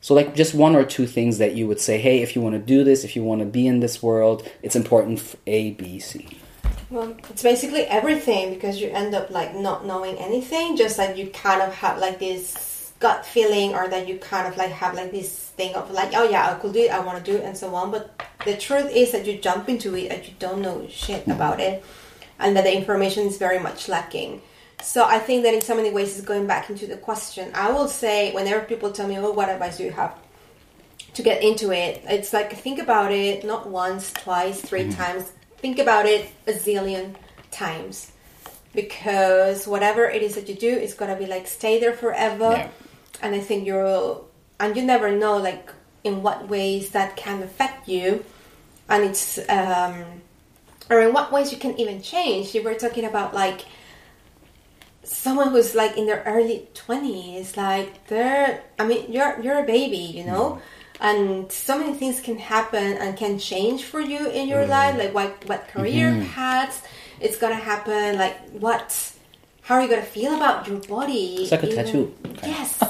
so, 0.00 0.14
like, 0.14 0.34
just 0.34 0.54
one 0.54 0.76
or 0.76 0.84
two 0.84 1.06
things 1.06 1.38
that 1.38 1.54
you 1.54 1.66
would 1.66 1.80
say, 1.80 1.98
hey, 1.98 2.22
if 2.22 2.34
you 2.34 2.40
want 2.40 2.54
to 2.54 2.58
do 2.58 2.84
this, 2.84 3.04
if 3.04 3.16
you 3.16 3.22
want 3.22 3.40
to 3.40 3.46
be 3.46 3.66
in 3.66 3.80
this 3.80 4.02
world, 4.02 4.48
it's 4.62 4.74
important 4.74 5.18
f- 5.18 5.36
A, 5.46 5.72
B, 5.72 5.98
C. 5.98 6.26
Well, 6.88 7.16
it's 7.28 7.42
basically 7.42 7.82
everything 7.82 8.54
because 8.54 8.80
you 8.80 8.88
end 8.88 9.14
up 9.14 9.30
like 9.30 9.54
not 9.54 9.86
knowing 9.86 10.16
anything, 10.16 10.76
just 10.76 10.98
like 10.98 11.16
you 11.16 11.28
kind 11.28 11.62
of 11.62 11.72
have 11.74 11.98
like 11.98 12.18
this 12.18 12.92
gut 12.98 13.24
feeling, 13.24 13.74
or 13.74 13.88
that 13.88 14.08
you 14.08 14.18
kind 14.18 14.48
of 14.48 14.56
like 14.56 14.70
have 14.70 14.94
like 14.94 15.12
this 15.12 15.50
thing 15.50 15.74
of 15.74 15.90
like, 15.90 16.12
oh 16.14 16.28
yeah, 16.28 16.50
I 16.50 16.58
could 16.58 16.72
do 16.72 16.80
it, 16.80 16.90
I 16.90 17.00
want 17.00 17.24
to 17.24 17.30
do 17.30 17.36
it, 17.38 17.44
and 17.44 17.56
so 17.56 17.74
on. 17.74 17.90
But 17.90 18.20
the 18.44 18.56
truth 18.56 18.90
is 18.90 19.12
that 19.12 19.26
you 19.26 19.38
jump 19.38 19.68
into 19.68 19.94
it 19.94 20.10
and 20.10 20.26
you 20.26 20.32
don't 20.38 20.62
know 20.62 20.86
shit 20.88 21.26
mm. 21.26 21.34
about 21.34 21.60
it, 21.60 21.84
and 22.38 22.56
that 22.56 22.64
the 22.64 22.74
information 22.74 23.26
is 23.26 23.36
very 23.36 23.58
much 23.58 23.88
lacking. 23.88 24.40
So 24.82 25.04
I 25.04 25.18
think 25.18 25.42
that 25.44 25.54
in 25.54 25.60
so 25.60 25.74
many 25.74 25.90
ways, 25.90 26.16
it's 26.16 26.26
going 26.26 26.46
back 26.46 26.70
into 26.70 26.86
the 26.86 26.96
question. 26.96 27.50
I 27.54 27.70
will 27.72 27.88
say, 27.88 28.32
whenever 28.32 28.64
people 28.64 28.90
tell 28.92 29.06
me, 29.06 29.18
"Well, 29.18 29.34
what 29.34 29.48
advice 29.48 29.76
do 29.78 29.84
you 29.84 29.92
have?" 29.92 30.14
to 31.14 31.22
get 31.22 31.42
into 31.42 31.72
it, 31.72 32.02
it's 32.08 32.32
like 32.32 32.56
think 32.56 32.78
about 32.78 33.12
it 33.12 33.44
not 33.44 33.68
once, 33.68 34.12
twice, 34.12 34.60
3 34.60 34.92
times, 34.92 35.32
think 35.58 35.78
about 35.78 36.06
it 36.06 36.30
a 36.46 36.52
zillion 36.52 37.14
times 37.50 38.12
because 38.74 39.66
whatever 39.66 40.04
it 40.04 40.22
is 40.22 40.36
that 40.36 40.48
you 40.48 40.54
do 40.54 40.68
is 40.68 40.94
gonna 40.94 41.16
be 41.16 41.26
like 41.26 41.46
stay 41.46 41.80
there 41.80 41.92
forever. 41.92 42.50
Yeah. 42.52 42.68
And 43.22 43.34
I 43.34 43.40
think 43.40 43.66
you're, 43.66 44.20
and 44.58 44.76
you 44.76 44.82
never 44.82 45.10
know 45.10 45.36
like 45.36 45.70
in 46.04 46.22
what 46.22 46.48
ways 46.48 46.90
that 46.90 47.16
can 47.16 47.42
affect 47.42 47.88
you, 47.88 48.24
and 48.88 49.04
it's 49.04 49.38
um, 49.48 50.04
or 50.88 51.00
in 51.00 51.12
what 51.12 51.30
ways 51.32 51.52
you 51.52 51.58
can 51.58 51.78
even 51.78 52.00
change. 52.00 52.54
You 52.54 52.62
were 52.62 52.74
talking 52.74 53.04
about 53.04 53.34
like 53.34 53.66
someone 55.10 55.50
who's 55.50 55.74
like 55.74 55.96
in 55.96 56.06
their 56.06 56.22
early 56.24 56.68
20s 56.74 57.56
like 57.56 58.06
they're 58.06 58.62
i 58.78 58.86
mean 58.86 59.10
you're 59.12 59.40
you're 59.40 59.58
a 59.58 59.66
baby 59.66 59.96
you 59.96 60.24
know? 60.24 60.52
Mm-hmm. 60.52 60.64
And 61.02 61.50
so 61.50 61.78
many 61.78 61.94
things 61.94 62.20
can 62.20 62.36
happen 62.36 62.98
and 62.98 63.16
can 63.16 63.38
change 63.38 63.84
for 63.84 64.00
you 64.00 64.28
in 64.28 64.48
your 64.48 64.62
mm-hmm. 64.62 64.70
life 64.70 64.98
like 64.98 65.14
what 65.14 65.30
what 65.48 65.68
career 65.68 66.12
mm-hmm. 66.12 66.28
paths 66.28 66.82
it's 67.20 67.38
gonna 67.38 67.54
happen 67.54 68.18
like 68.18 68.36
what 68.50 68.92
how 69.62 69.76
are 69.76 69.82
you 69.82 69.88
gonna 69.88 70.02
feel 70.02 70.34
about 70.34 70.66
your 70.66 70.78
body 70.80 71.36
It's 71.42 71.52
like 71.52 71.62
a 71.62 71.70
even- 71.70 71.84
tattoo. 71.84 72.14
yes. 72.42 72.82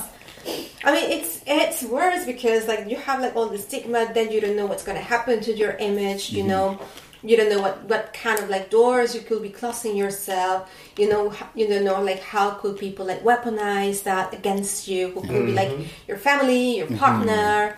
I 0.83 0.93
mean, 0.93 1.11
it's 1.11 1.43
it's 1.47 1.83
worse 1.83 2.25
because 2.25 2.67
like 2.67 2.89
you 2.89 2.97
have 2.97 3.21
like 3.21 3.37
all 3.37 3.47
the 3.47 3.59
stigma, 3.59 4.11
then 4.15 4.33
you 4.33 4.41
don't 4.41 4.57
know 4.57 4.65
what's 4.65 4.83
gonna 4.83 4.99
happen 4.99 5.41
to 5.43 5.53
your 5.53 5.73
image. 5.73 6.33
You 6.33 6.45
know, 6.45 6.81
you 7.23 7.37
don't 7.37 7.51
know 7.51 7.61
what 7.61 7.85
what 7.85 8.13
kind 8.15 8.39
of 8.39 8.49
like 8.49 8.71
doors 8.71 9.15
you 9.15 9.21
could 9.21 9.43
be 9.43 9.51
closing 9.51 9.97
yourself. 9.97 10.71
You 10.97 11.09
know, 11.09 11.33
you 11.55 11.69
don't 11.69 11.85
know 11.85 12.03
like 12.03 12.21
how 12.21 12.51
could 12.53 12.79
people 12.79 13.07
like 13.07 13.23
weaponize 13.23 14.03
that 14.05 14.33
against 14.33 14.89
you? 14.89 15.11
Who 15.11 15.21
could 15.21 15.47
be 15.47 15.53
like 15.53 15.73
your 16.09 16.17
family, 16.17 16.79
your 16.79 16.87
partner, 16.99 17.77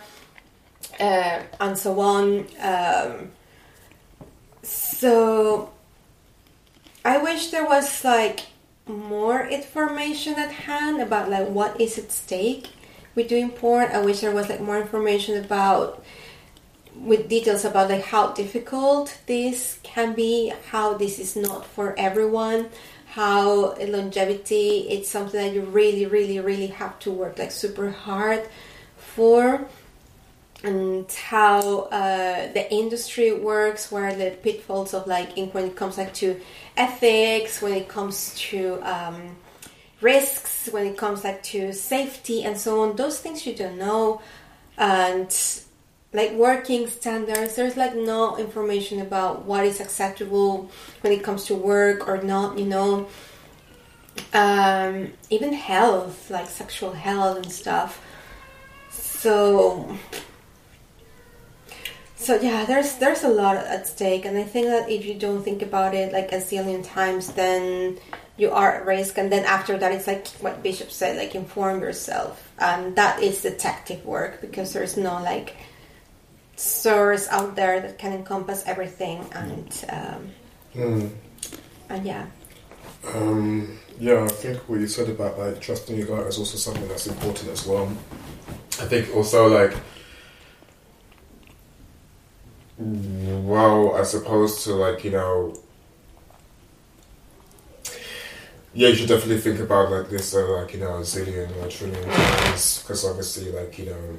uh, 1.00 1.42
and 1.60 1.76
so 1.76 1.98
on. 2.00 2.46
Um, 2.60 3.32
so 4.62 5.72
I 7.04 7.18
wish 7.18 7.50
there 7.50 7.66
was 7.66 8.04
like 8.04 8.40
more 8.86 9.44
information 9.46 10.34
at 10.34 10.52
hand 10.52 11.00
about 11.00 11.30
like 11.30 11.48
what 11.48 11.80
is 11.80 11.98
at 11.98 12.12
stake 12.12 12.68
with 13.14 13.28
doing 13.28 13.50
porn. 13.50 13.90
I 13.92 14.00
wish 14.00 14.20
there 14.20 14.32
was 14.32 14.48
like 14.48 14.60
more 14.60 14.80
information 14.80 15.42
about 15.44 16.01
with 17.02 17.28
details 17.28 17.64
about 17.64 17.90
like 17.90 18.04
how 18.04 18.32
difficult 18.32 19.18
this 19.26 19.78
can 19.82 20.14
be, 20.14 20.52
how 20.70 20.94
this 20.94 21.18
is 21.18 21.34
not 21.36 21.66
for 21.66 21.98
everyone, 21.98 22.68
how 23.06 23.74
longevity 23.74 24.86
it's 24.88 25.08
something 25.08 25.40
that 25.40 25.52
you 25.52 25.62
really, 25.62 26.06
really, 26.06 26.38
really 26.40 26.68
have 26.68 26.98
to 27.00 27.10
work 27.10 27.38
like 27.38 27.50
super 27.50 27.90
hard 27.90 28.48
for 28.96 29.66
and 30.64 31.10
how 31.12 31.80
uh, 31.90 32.52
the 32.52 32.72
industry 32.72 33.32
works, 33.32 33.90
where 33.90 34.14
the 34.14 34.30
pitfalls 34.42 34.94
of 34.94 35.06
like 35.06 35.36
in, 35.36 35.48
when 35.48 35.64
it 35.64 35.76
comes 35.76 35.98
like 35.98 36.14
to 36.14 36.40
ethics, 36.76 37.60
when 37.60 37.72
it 37.72 37.88
comes 37.88 38.34
to 38.36 38.78
um, 38.82 39.36
risks, 40.00 40.68
when 40.70 40.86
it 40.86 40.96
comes 40.96 41.24
like 41.24 41.42
to 41.42 41.72
safety 41.72 42.44
and 42.44 42.56
so 42.56 42.82
on. 42.82 42.94
Those 42.94 43.18
things 43.18 43.44
you 43.44 43.54
don't 43.54 43.76
know, 43.76 44.22
and 44.78 45.32
like 46.12 46.32
working 46.32 46.86
standards. 46.88 47.56
There's 47.56 47.76
like 47.76 47.94
no 47.94 48.36
information 48.36 49.00
about 49.00 49.44
what 49.44 49.64
is 49.64 49.80
acceptable 49.80 50.70
when 51.00 51.12
it 51.12 51.22
comes 51.22 51.46
to 51.46 51.54
work 51.54 52.08
or 52.08 52.22
not. 52.22 52.58
You 52.58 52.66
know, 52.66 53.08
um, 54.34 55.12
even 55.30 55.52
health, 55.52 56.30
like 56.30 56.48
sexual 56.48 56.92
health 56.92 57.38
and 57.38 57.52
stuff. 57.52 58.00
So 58.90 59.96
so 62.22 62.36
yeah, 62.40 62.64
there's 62.64 62.98
there's 62.98 63.24
a 63.24 63.28
lot 63.28 63.56
at 63.56 63.88
stake, 63.88 64.24
and 64.26 64.38
I 64.38 64.44
think 64.44 64.68
that 64.68 64.88
if 64.88 65.04
you 65.04 65.14
don't 65.14 65.42
think 65.42 65.60
about 65.60 65.92
it 65.92 66.12
like 66.12 66.30
a 66.30 66.36
zillion 66.36 66.84
times, 66.86 67.32
then 67.32 67.98
you 68.36 68.52
are 68.52 68.76
at 68.76 68.86
risk. 68.86 69.18
And 69.18 69.30
then 69.30 69.44
after 69.44 69.76
that, 69.76 69.90
it's 69.90 70.06
like 70.06 70.28
what 70.38 70.62
Bishop 70.62 70.92
said, 70.92 71.16
like 71.16 71.34
inform 71.34 71.80
yourself, 71.80 72.52
and 72.60 72.94
that 72.94 73.20
is 73.20 73.42
detective 73.42 74.06
work 74.06 74.40
because 74.40 74.72
there's 74.72 74.96
no 74.96 75.14
like 75.14 75.56
source 76.56 77.28
out 77.28 77.56
there 77.56 77.80
that 77.80 77.98
can 77.98 78.12
encompass 78.12 78.62
everything, 78.66 79.24
and 79.34 79.84
um, 79.90 80.30
Mm. 80.74 81.10
and 81.90 82.06
yeah, 82.06 82.26
Um, 83.14 83.78
yeah, 83.98 84.24
I 84.24 84.28
think 84.28 84.58
what 84.68 84.80
you 84.80 84.86
said 84.88 85.08
about 85.10 85.38
like 85.38 85.60
trusting 85.60 85.96
your 85.98 86.06
gut 86.06 86.26
is 86.28 86.38
also 86.38 86.56
something 86.56 86.88
that's 86.88 87.06
important 87.06 87.50
as 87.50 87.66
well. 87.66 87.88
I 88.80 88.86
think 88.86 89.14
also 89.14 89.48
like, 89.48 89.76
well, 92.78 93.96
as 93.96 94.14
opposed 94.14 94.64
to 94.64 94.74
like 94.74 95.04
you 95.04 95.10
know, 95.10 95.54
yeah, 98.74 98.88
you 98.88 98.94
should 98.94 99.08
definitely 99.08 99.40
think 99.40 99.60
about 99.60 99.90
like 99.90 100.08
this, 100.08 100.34
uh, 100.34 100.48
like 100.48 100.72
you 100.74 100.80
know, 100.80 100.96
a 100.96 101.00
zillion 101.02 101.54
or 101.60 101.66
a 101.66 101.70
trillion 101.70 102.02
times 102.10 102.78
because 102.82 103.04
obviously, 103.04 103.50
like 103.52 103.78
you 103.78 103.86
know, 103.86 104.16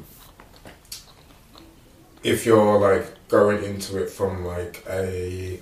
if 2.24 2.46
you're 2.46 2.78
like 2.80 3.28
going 3.28 3.64
into 3.64 4.02
it 4.02 4.10
from 4.10 4.46
like 4.46 4.84
a, 4.90 5.60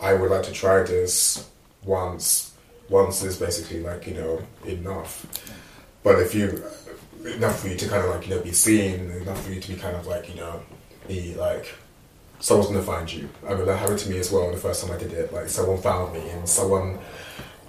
I 0.00 0.14
would 0.14 0.30
like 0.30 0.44
to 0.44 0.52
try 0.52 0.82
this 0.82 1.48
once 1.84 2.48
once 2.88 3.22
is 3.22 3.38
basically 3.38 3.80
like 3.80 4.06
you 4.06 4.14
know 4.14 4.42
enough. 4.64 5.26
But 6.02 6.20
if 6.20 6.34
you 6.34 6.62
enough 7.34 7.60
for 7.60 7.68
you 7.68 7.76
to 7.76 7.88
kind 7.88 8.04
of 8.04 8.14
like 8.14 8.28
you 8.28 8.34
know 8.34 8.40
be 8.42 8.52
seen 8.52 9.10
enough 9.10 9.44
for 9.44 9.52
you 9.52 9.60
to 9.60 9.68
be 9.68 9.76
kind 9.76 9.96
of 9.96 10.06
like 10.06 10.28
you 10.28 10.36
know 10.36 10.62
be 11.06 11.34
like 11.34 11.74
someone's 12.40 12.70
gonna 12.70 12.82
find 12.82 13.12
you. 13.12 13.28
I 13.46 13.54
mean 13.54 13.66
that 13.66 13.76
happened 13.76 13.98
to 14.00 14.10
me 14.10 14.18
as 14.18 14.30
well 14.30 14.50
the 14.50 14.56
first 14.56 14.84
time 14.84 14.94
i 14.94 14.98
did 14.98 15.12
it. 15.12 15.32
Like 15.32 15.48
someone 15.48 15.78
found 15.78 16.14
me 16.14 16.28
and 16.30 16.48
someone 16.48 16.98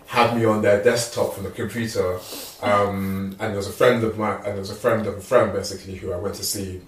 had 0.05 0.35
me 0.35 0.43
on 0.43 0.61
their 0.61 0.83
desktop 0.83 1.35
from 1.35 1.43
the 1.43 1.51
computer 1.51 2.19
um, 2.63 3.35
and 3.39 3.51
there 3.51 3.57
was 3.57 3.67
a 3.67 3.71
friend 3.71 4.03
of 4.03 4.17
mine 4.17 4.37
and 4.37 4.45
there 4.45 4.55
was 4.55 4.71
a 4.71 4.75
friend 4.75 5.05
of 5.05 5.15
a 5.15 5.21
friend 5.21 5.53
basically 5.53 5.93
who 5.93 6.11
i 6.11 6.17
went 6.17 6.33
to 6.33 6.43
see 6.43 6.81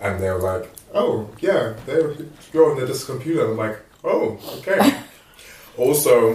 and 0.00 0.20
they 0.20 0.30
were 0.30 0.38
like 0.38 0.70
oh 0.94 1.28
yeah 1.40 1.74
they're 1.86 2.14
you're 2.52 2.70
on 2.70 2.78
this 2.78 3.04
computer 3.04 3.42
and 3.42 3.52
i'm 3.52 3.56
like 3.56 3.78
oh 4.04 4.38
okay 4.58 5.00
also 5.76 6.34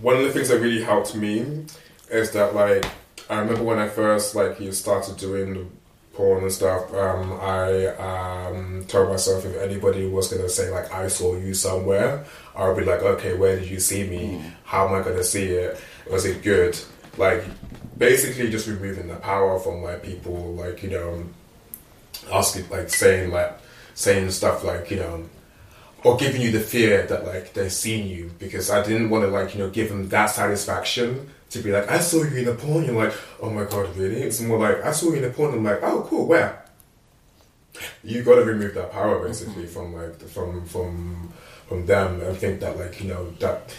one 0.00 0.16
of 0.16 0.22
the 0.22 0.32
things 0.32 0.48
that 0.48 0.60
really 0.60 0.82
helped 0.82 1.14
me 1.14 1.64
is 2.10 2.30
that 2.32 2.54
like 2.54 2.84
I 3.30 3.38
remember 3.38 3.62
when 3.62 3.78
I 3.78 3.88
first 3.88 4.34
like 4.34 4.58
you 4.58 4.72
started 4.72 5.16
doing 5.16 5.70
porn 6.14 6.42
and 6.42 6.52
stuff. 6.52 6.92
Um, 6.92 7.38
I 7.40 7.86
um, 7.96 8.84
told 8.88 9.10
myself 9.10 9.44
if 9.46 9.56
anybody 9.56 10.08
was 10.08 10.32
gonna 10.32 10.48
say 10.48 10.68
like 10.70 10.92
I 10.92 11.06
saw 11.06 11.36
you 11.36 11.54
somewhere, 11.54 12.24
I 12.56 12.68
would 12.68 12.76
be 12.76 12.84
like, 12.84 13.02
okay, 13.02 13.34
where 13.34 13.58
did 13.58 13.70
you 13.70 13.78
see 13.78 14.02
me? 14.02 14.42
How 14.64 14.88
am 14.88 14.94
I 14.94 15.04
gonna 15.04 15.22
see 15.22 15.44
it? 15.44 15.80
Was 16.10 16.26
it 16.26 16.42
good? 16.42 16.76
Like 17.16 17.44
basically 17.96 18.50
just 18.50 18.66
removing 18.66 19.06
the 19.06 19.16
power 19.16 19.60
from 19.60 19.82
like 19.82 20.02
people 20.02 20.54
like 20.54 20.82
you 20.82 20.90
know 20.90 21.24
asking 22.32 22.68
like 22.70 22.88
saying 22.90 23.30
like 23.30 23.58
saying 23.94 24.30
stuff 24.30 24.64
like 24.64 24.90
you 24.90 24.96
know 24.98 25.24
or 26.04 26.16
giving 26.16 26.40
you 26.40 26.50
the 26.50 26.60
fear 26.60 27.06
that 27.06 27.26
like 27.26 27.52
they're 27.52 27.70
seeing 27.70 28.06
you 28.06 28.30
because 28.38 28.70
I 28.70 28.82
didn't 28.82 29.10
want 29.10 29.24
to 29.24 29.28
like 29.28 29.54
you 29.54 29.60
know 29.60 29.70
give 29.70 29.88
them 29.88 30.08
that 30.08 30.26
satisfaction 30.26 31.28
to 31.50 31.58
be 31.60 31.72
like 31.72 31.90
I 31.90 31.98
saw 31.98 32.22
you 32.22 32.36
in 32.38 32.48
a 32.48 32.54
porn. 32.54 32.84
You're 32.84 32.94
like, 32.94 33.14
oh 33.40 33.50
my 33.50 33.64
god, 33.64 33.94
really? 33.96 34.22
It's 34.22 34.40
more 34.40 34.58
like 34.58 34.82
I 34.84 34.92
saw 34.92 35.06
you 35.10 35.16
in 35.16 35.24
a 35.24 35.30
porn. 35.30 35.52
I'm 35.54 35.64
like, 35.64 35.82
oh 35.82 36.06
cool, 36.08 36.26
where? 36.26 36.64
You 38.02 38.22
got 38.22 38.36
to 38.36 38.44
remove 38.44 38.74
that 38.74 38.92
power 38.92 39.26
basically 39.26 39.66
from 39.66 39.94
like 39.94 40.18
the- 40.18 40.26
from 40.26 40.64
from 40.66 41.32
from 41.68 41.86
them 41.86 42.20
and 42.20 42.36
think 42.36 42.60
that 42.60 42.78
like 42.78 43.00
you 43.02 43.08
know 43.08 43.30
that 43.40 43.74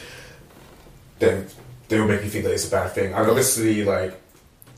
they 1.19 1.45
they 1.87 1.99
will 1.99 2.07
make 2.07 2.23
you 2.23 2.29
think 2.29 2.43
that 2.45 2.53
it's 2.53 2.67
a 2.67 2.71
bad 2.71 2.91
thing. 2.93 3.13
And 3.13 3.27
obviously 3.27 3.83
like 3.83 4.20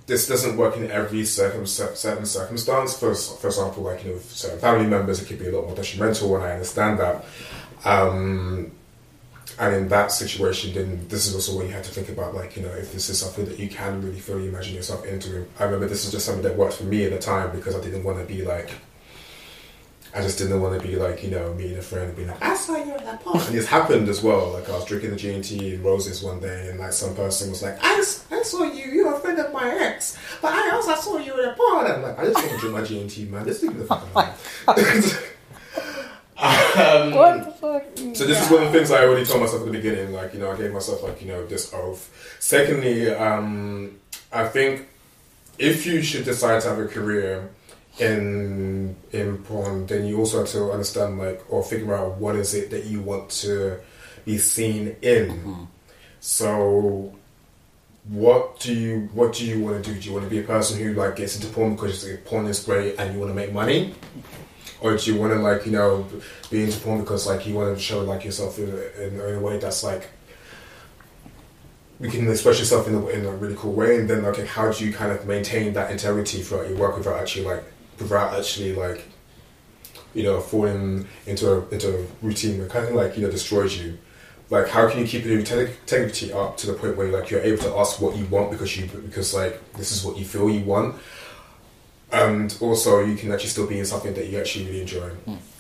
this 0.06 0.28
doesn't 0.28 0.58
work 0.58 0.76
in 0.78 0.92
every 0.92 1.26
circum- 1.26 1.66
certain 1.66 2.26
circumstance. 2.26 2.98
For 2.98 3.16
for 3.16 3.48
example, 3.48 3.84
like 3.84 4.04
you 4.04 4.10
know, 4.10 4.16
with 4.16 4.32
certain 4.32 4.60
family 4.60 4.88
members, 4.88 5.22
it 5.22 5.28
could 5.28 5.40
be 5.40 5.48
a 5.48 5.52
lot 5.52 5.66
more 5.66 5.76
detrimental, 5.76 6.36
and 6.36 6.44
I 6.44 6.52
understand 6.52 7.00
that. 7.00 7.26
Um, 7.86 8.72
and 9.60 9.76
in 9.76 9.88
that 9.90 10.12
situation, 10.12 10.74
then 10.74 11.08
this 11.10 11.28
is 11.28 11.36
also 11.36 11.56
where 11.56 11.66
you 11.66 11.74
have 11.74 11.84
to 11.84 11.92
think 11.92 12.10
about, 12.10 12.34
like 12.34 12.56
you 12.56 12.64
know, 12.64 12.72
if 12.72 12.92
this 12.92 13.10
is 13.10 13.20
something 13.20 13.46
that 13.46 13.60
you 13.60 13.70
can 13.70 14.02
really 14.02 14.20
fully 14.20 14.48
imagine 14.48 14.76
yourself 14.76 15.06
into. 15.06 15.46
I 15.60 15.66
remember 15.66 15.88
this 15.88 16.06
is 16.06 16.12
just 16.12 16.26
something 16.26 16.44
that 16.44 16.56
worked 16.58 16.76
for 16.76 16.86
me 16.86 17.06
at 17.06 17.12
the 17.12 17.20
time 17.20 17.56
because 17.56 17.76
I 17.76 17.82
didn't 17.82 18.04
want 18.04 18.20
to 18.20 18.26
be 18.26 18.44
like. 18.44 18.72
I 20.16 20.22
just 20.22 20.38
didn't 20.38 20.62
want 20.62 20.80
to 20.80 20.88
be 20.88 20.96
like, 20.96 21.24
you 21.24 21.32
know, 21.32 21.54
me 21.56 21.70
and 21.70 21.78
a 21.78 21.82
friend 21.82 22.06
and 22.10 22.16
be 22.16 22.26
like, 22.26 22.40
I 22.42 22.56
saw 22.56 22.76
you 22.76 22.96
in 22.96 23.04
that 23.04 23.22
porn. 23.22 23.40
And 23.40 23.56
this 23.56 23.66
happened 23.68 24.08
as 24.10 24.22
well. 24.22 24.52
Like, 24.52 24.70
I 24.70 24.74
was 24.74 24.86
drinking 24.86 25.10
the 25.10 25.16
G&T 25.16 25.74
in 25.74 25.82
Roses 25.84 26.22
one 26.22 26.40
day, 26.40 26.70
and 26.70 26.80
like, 26.80 26.94
some 26.94 27.16
person 27.16 27.50
was 27.50 27.64
like, 27.64 27.78
I, 27.82 27.96
I 28.32 28.44
saw 28.44 28.64
you, 28.64 28.92
you're 28.92 29.16
a 29.16 29.20
friend 29.20 29.40
of 29.40 29.52
my 29.52 29.68
ex, 29.70 30.16
but 30.40 30.54
I 30.54 30.70
also 30.76 30.94
saw 30.96 31.18
you 31.18 31.34
in 31.42 31.50
a 31.50 31.54
porn. 31.54 31.88
I'm 31.88 32.04
like, 32.04 32.20
I 32.20 32.26
just 32.26 32.36
want 32.36 32.52
to 32.52 32.58
drink 32.60 32.76
my 32.76 32.84
G&T, 32.84 33.26
man. 33.26 33.46
Just 33.46 33.64
leave 33.64 33.74
me 33.74 33.80
the 33.80 33.86
fuck 33.86 34.04
alone. 34.16 34.34
um, 36.38 37.14
What 37.14 37.46
the 37.46 37.52
fuck? 37.52 37.84
so 38.16 38.26
this 38.28 38.44
is 38.44 38.52
one 38.52 38.64
of 38.64 38.72
the 38.72 38.78
things 38.78 38.92
I 38.92 39.04
already 39.06 39.26
told 39.26 39.42
myself 39.42 39.62
at 39.62 39.66
the 39.66 39.72
beginning. 39.72 40.14
Like 40.14 40.34
you 40.34 40.40
know, 40.40 40.52
I 40.52 40.58
gave 40.58 40.72
myself 40.74 41.02
like 41.04 41.22
you 41.22 41.28
know 41.28 41.46
this 41.46 41.74
oath. 41.74 42.38
Secondly, 42.40 43.10
um, 43.14 44.00
I 44.32 44.48
think 44.48 44.88
if 45.58 45.86
you 45.86 46.02
should 46.02 46.26
decide 46.26 46.62
to 46.64 46.70
have 46.70 46.80
a 46.80 46.88
career, 46.88 47.50
in 48.00 48.96
in 49.12 49.38
porn, 49.44 49.86
then 49.86 50.06
you 50.06 50.18
also 50.18 50.40
have 50.40 50.50
to 50.50 50.72
understand 50.72 51.20
like 51.20 51.44
or 51.50 51.64
figure 51.64 51.94
out 51.96 52.18
what 52.18 52.36
is 52.36 52.54
it 52.54 52.72
that 52.72 52.86
you 52.86 53.02
want 53.02 53.30
to 53.30 53.80
be 54.26 54.38
seen 54.38 54.96
in. 55.02 55.30
Mm-hmm. 55.30 55.64
So 56.20 57.14
what 58.06 58.60
do 58.60 58.74
you 58.74 59.10
what 59.14 59.34
do 59.34 59.46
you 59.46 59.62
want 59.64 59.84
to 59.84 59.94
do? 59.94 60.00
Do 60.00 60.08
you 60.08 60.14
want 60.14 60.26
to 60.26 60.30
be 60.30 60.40
a 60.40 60.44
person 60.44 60.80
who 60.80 60.94
like 60.94 61.16
gets 61.16 61.36
into 61.36 61.48
porn 61.54 61.76
because 61.76 62.10
like, 62.10 62.26
porn 62.26 62.48
is 62.48 62.64
great 62.64 63.00
and 63.00 63.14
you 63.14 63.20
want 63.20 63.30
to 63.30 63.36
make 63.36 63.54
money, 63.54 63.94
or 64.82 64.98
do 64.98 65.14
you 65.14 65.20
want 65.20 65.34
to 65.34 65.40
like 65.40 65.66
you 65.66 65.72
know 65.72 66.08
be 66.50 66.64
into 66.64 66.80
porn 66.80 67.02
because 67.02 67.28
like 67.28 67.46
you 67.46 67.54
want 67.54 67.76
to 67.76 67.82
show 67.82 68.02
like 68.02 68.26
yourself 68.26 68.58
in, 68.58 68.70
a- 68.70 69.08
in, 69.08 69.20
in 69.20 69.36
a 69.36 69.40
way 69.40 69.58
that's 69.58 69.84
like 69.84 70.10
you 72.00 72.10
can 72.10 72.30
express 72.30 72.60
yourself 72.60 72.88
in 72.88 72.96
a, 72.96 73.08
in 73.08 73.26
a 73.26 73.32
really 73.32 73.56
cool 73.56 73.72
way, 73.72 73.98
and 73.98 74.10
then 74.10 74.26
okay, 74.26 74.46
how 74.46 74.72
do 74.72 74.86
you 74.86 74.92
kind 74.92 75.12
of 75.12 75.26
maintain 75.26 75.74
that 75.74 75.92
integrity 75.92 76.42
throughout 76.42 76.68
your 76.68 76.78
work 76.78 76.98
without 76.98 77.20
actually 77.22 77.46
like 77.46 77.64
without 78.00 78.38
actually 78.38 78.74
like 78.74 79.06
you 80.14 80.24
know 80.24 80.40
falling 80.40 81.08
into 81.26 81.52
a 81.52 81.68
into 81.70 81.98
a 81.98 82.06
routine 82.22 82.60
that 82.60 82.70
kind 82.70 82.88
of 82.88 82.94
like 82.94 83.18
you 83.18 83.24
know 83.24 83.32
destroys 83.32 83.78
you. 83.78 83.98
Like, 84.50 84.68
how 84.68 84.88
can 84.88 85.00
you 85.00 85.08
keep 85.08 85.26
your 85.26 85.40
integrity 85.40 86.32
up 86.32 86.58
to 86.58 86.68
the 86.68 86.74
point 86.74 86.96
where 86.96 87.08
like 87.08 87.32
you're 87.32 87.42
able 87.42 87.64
to 87.64 87.76
ask 87.76 88.00
what 88.00 88.16
you 88.16 88.26
want 88.26 88.52
because 88.52 88.78
you 88.78 88.86
because 88.86 89.34
like 89.34 89.74
this 89.74 89.92
is 89.92 90.04
what 90.06 90.18
you 90.18 90.26
feel 90.26 90.50
you 90.50 90.64
want, 90.64 90.96
and 92.12 92.56
also 92.62 93.04
you 93.04 93.16
can 93.16 93.32
actually 93.32 93.50
still 93.50 93.66
be 93.66 93.80
in 93.80 93.86
something 93.86 94.14
that 94.14 94.28
you 94.28 94.40
actually 94.40 94.66
really 94.66 94.82
enjoy. 94.82 95.10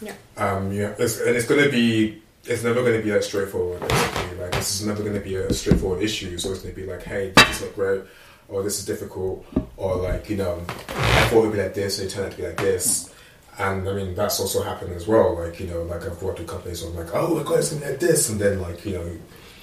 Yeah. 0.01 0.13
Um, 0.37 0.71
yeah, 0.71 0.93
it's, 0.99 1.19
and 1.19 1.35
it's 1.35 1.47
going 1.47 1.63
to 1.63 1.71
be, 1.71 2.21
it's 2.45 2.63
never 2.63 2.81
going 2.81 2.97
to 2.97 3.03
be 3.03 3.11
like 3.11 3.23
straightforward. 3.23 3.79
Basically, 3.87 4.37
like 4.37 4.51
this 4.51 4.79
is 4.79 4.85
never 4.85 5.01
going 5.01 5.15
to 5.15 5.21
be 5.21 5.35
a 5.35 5.51
straightforward 5.53 6.03
issue. 6.03 6.29
It's 6.31 6.45
always 6.45 6.59
going 6.59 6.75
to 6.75 6.81
be 6.81 6.85
like, 6.85 7.01
hey, 7.01 7.31
this 7.35 7.49
is 7.49 7.61
not 7.63 7.75
great, 7.75 8.01
or 8.47 8.63
this 8.63 8.79
is 8.79 8.85
difficult, 8.85 9.45
or 9.77 9.95
like 9.97 10.29
you 10.29 10.37
know, 10.37 10.61
I 10.67 11.27
thought 11.27 11.39
it 11.39 11.41
would 11.41 11.53
be 11.53 11.61
like 11.61 11.73
this, 11.73 11.99
and 11.99 12.09
it 12.09 12.13
turned 12.13 12.27
out 12.27 12.31
to 12.31 12.37
be 12.37 12.47
like 12.47 12.57
this. 12.57 13.13
And 13.59 13.87
I 13.87 13.93
mean, 13.93 14.15
that's 14.15 14.39
also 14.39 14.63
happened 14.63 14.93
as 14.93 15.07
well. 15.07 15.35
Like 15.35 15.59
you 15.59 15.67
know, 15.67 15.83
like 15.83 16.03
I've 16.03 16.21
worked 16.21 16.39
with 16.39 16.47
companies 16.47 16.81
where 16.81 16.91
I'm 16.91 16.97
like, 16.97 17.15
oh 17.15 17.35
my 17.35 17.43
god, 17.43 17.59
it's 17.59 17.69
gonna 17.69 17.85
be 17.85 17.91
like 17.91 17.99
this, 17.99 18.29
and 18.29 18.39
then 18.39 18.61
like 18.61 18.85
you 18.85 18.93
know, 18.93 19.17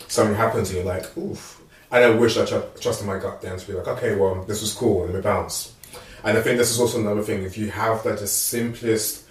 something 0.09 0.37
happens, 0.37 0.71
and 0.71 0.79
you're 0.79 0.87
like, 0.87 1.17
oof. 1.17 1.61
And 1.93 2.05
I 2.05 2.11
wish 2.11 2.37
I 2.37 2.45
tr- 2.45 2.79
trusted 2.81 3.07
my 3.07 3.19
gut 3.19 3.43
then 3.43 3.59
to 3.59 3.67
be 3.67 3.73
like, 3.73 3.89
okay, 3.89 4.15
well, 4.15 4.45
this 4.45 4.61
was 4.61 4.73
cool, 4.73 5.05
and 5.05 5.13
we 5.13 5.21
bounce. 5.21 5.75
And 6.23 6.39
I 6.39 6.43
think 6.43 6.59
this 6.59 6.71
is 6.71 6.79
also 6.79 7.01
another 7.01 7.23
thing. 7.23 7.43
If 7.43 7.59
you 7.59 7.71
have 7.71 8.05
like 8.05 8.19
the 8.19 8.27
simplest 8.27 9.25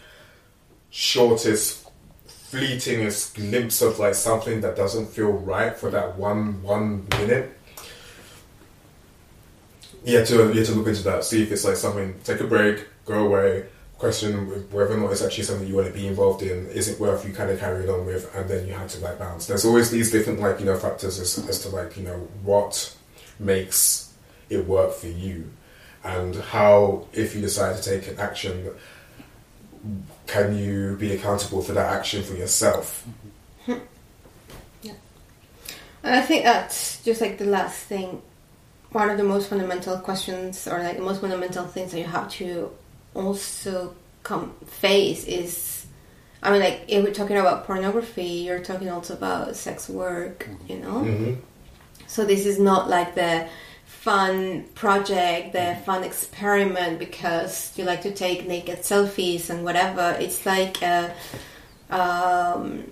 shortest, 0.89 1.89
fleetingest 2.27 3.35
glimpse 3.35 3.81
of 3.81 3.99
like 3.99 4.15
something 4.15 4.61
that 4.61 4.76
doesn't 4.76 5.07
feel 5.07 5.31
right 5.31 5.77
for 5.77 5.91
that 5.91 6.17
one 6.17 6.61
one 6.63 7.07
minute. 7.11 7.59
You 10.03 10.17
have 10.17 10.27
to 10.27 10.35
you 10.53 10.59
have 10.59 10.67
to 10.67 10.73
look 10.73 10.88
into 10.88 11.03
that, 11.03 11.23
see 11.23 11.43
if 11.43 11.51
it's 11.51 11.65
like 11.65 11.76
something. 11.76 12.15
Take 12.23 12.39
a 12.39 12.47
break, 12.47 12.88
go 13.05 13.26
away, 13.26 13.65
question 13.97 14.47
whether 14.71 14.93
or 14.93 14.97
not 14.97 15.11
it's 15.11 15.21
actually 15.21 15.43
something 15.43 15.67
you 15.67 15.76
want 15.76 15.88
to 15.88 15.93
be 15.93 16.07
involved 16.07 16.41
in. 16.41 16.67
Is 16.67 16.88
it 16.88 16.99
worth 16.99 17.26
you 17.27 17.34
kind 17.34 17.49
of 17.51 17.59
carrying 17.59 17.89
on 17.89 18.05
with, 18.05 18.34
and 18.35 18.49
then 18.49 18.67
you 18.67 18.73
have 18.73 18.89
to 18.91 18.99
like 18.99 19.19
bounce. 19.19 19.45
There's 19.45 19.65
always 19.65 19.91
these 19.91 20.11
different 20.11 20.39
like 20.39 20.59
you 20.59 20.65
know 20.65 20.77
factors 20.77 21.19
as, 21.19 21.47
as 21.49 21.61
to 21.63 21.69
like 21.69 21.97
you 21.97 22.03
know 22.03 22.27
what 22.43 22.95
makes 23.39 24.13
it 24.49 24.65
work 24.65 24.93
for 24.93 25.07
you, 25.07 25.51
and 26.03 26.35
how 26.35 27.07
if 27.13 27.35
you 27.35 27.41
decide 27.41 27.76
to 27.76 27.84
take 27.84 28.07
an 28.07 28.19
action 28.19 28.69
can 30.27 30.57
you 30.57 30.95
be 30.99 31.13
accountable 31.13 31.61
for 31.61 31.73
that 31.73 31.91
action 31.91 32.23
for 32.23 32.35
yourself? 32.35 33.05
Mm-hmm. 33.65 33.84
Yeah. 34.84 34.93
And 36.03 36.15
I 36.15 36.21
think 36.21 36.43
that's 36.43 37.03
just 37.03 37.21
like 37.21 37.38
the 37.38 37.45
last 37.45 37.80
thing. 37.85 38.21
One 38.91 39.10
of 39.10 39.18
the 39.18 39.24
most 39.24 39.49
fundamental 39.49 39.98
questions, 39.99 40.68
or 40.68 40.80
like 40.82 40.98
the 40.98 41.03
most 41.03 41.22
fundamental 41.22 41.66
things 41.66 41.91
that 41.91 41.99
you 41.99 42.06
have 42.06 42.30
to 42.32 42.72
also 43.14 43.95
come 44.24 44.56
face 44.66 45.26
is, 45.26 45.86
I 46.41 46.52
mean, 46.52 46.61
like 46.61 46.86
if 46.88 47.03
we're 47.03 47.14
talking 47.14 47.38
about 47.38 47.66
pornography, 47.66 48.24
you're 48.45 48.64
talking 48.64 48.90
also 48.90 49.14
about 49.14 49.56
sex 49.56 49.90
work, 49.90 50.48
you 50.68 50.78
know. 50.78 51.03
Mm-hmm. 51.03 51.34
So 52.07 52.26
this 52.26 52.45
is 52.48 52.60
not 52.60 52.90
like 52.90 53.14
the 53.14 53.48
fun 53.86 54.64
project, 54.76 55.53
the 55.53 55.78
fun 55.86 56.03
experiment 56.03 56.98
because 56.98 57.72
you 57.78 57.84
like 57.84 58.02
to 58.02 58.11
take 58.11 58.48
naked 58.48 58.80
selfies 58.80 59.49
and 59.49 59.64
whatever. 59.64 60.16
It's 60.20 60.45
like 60.45 60.82
a, 60.82 61.14
um, 61.91 62.90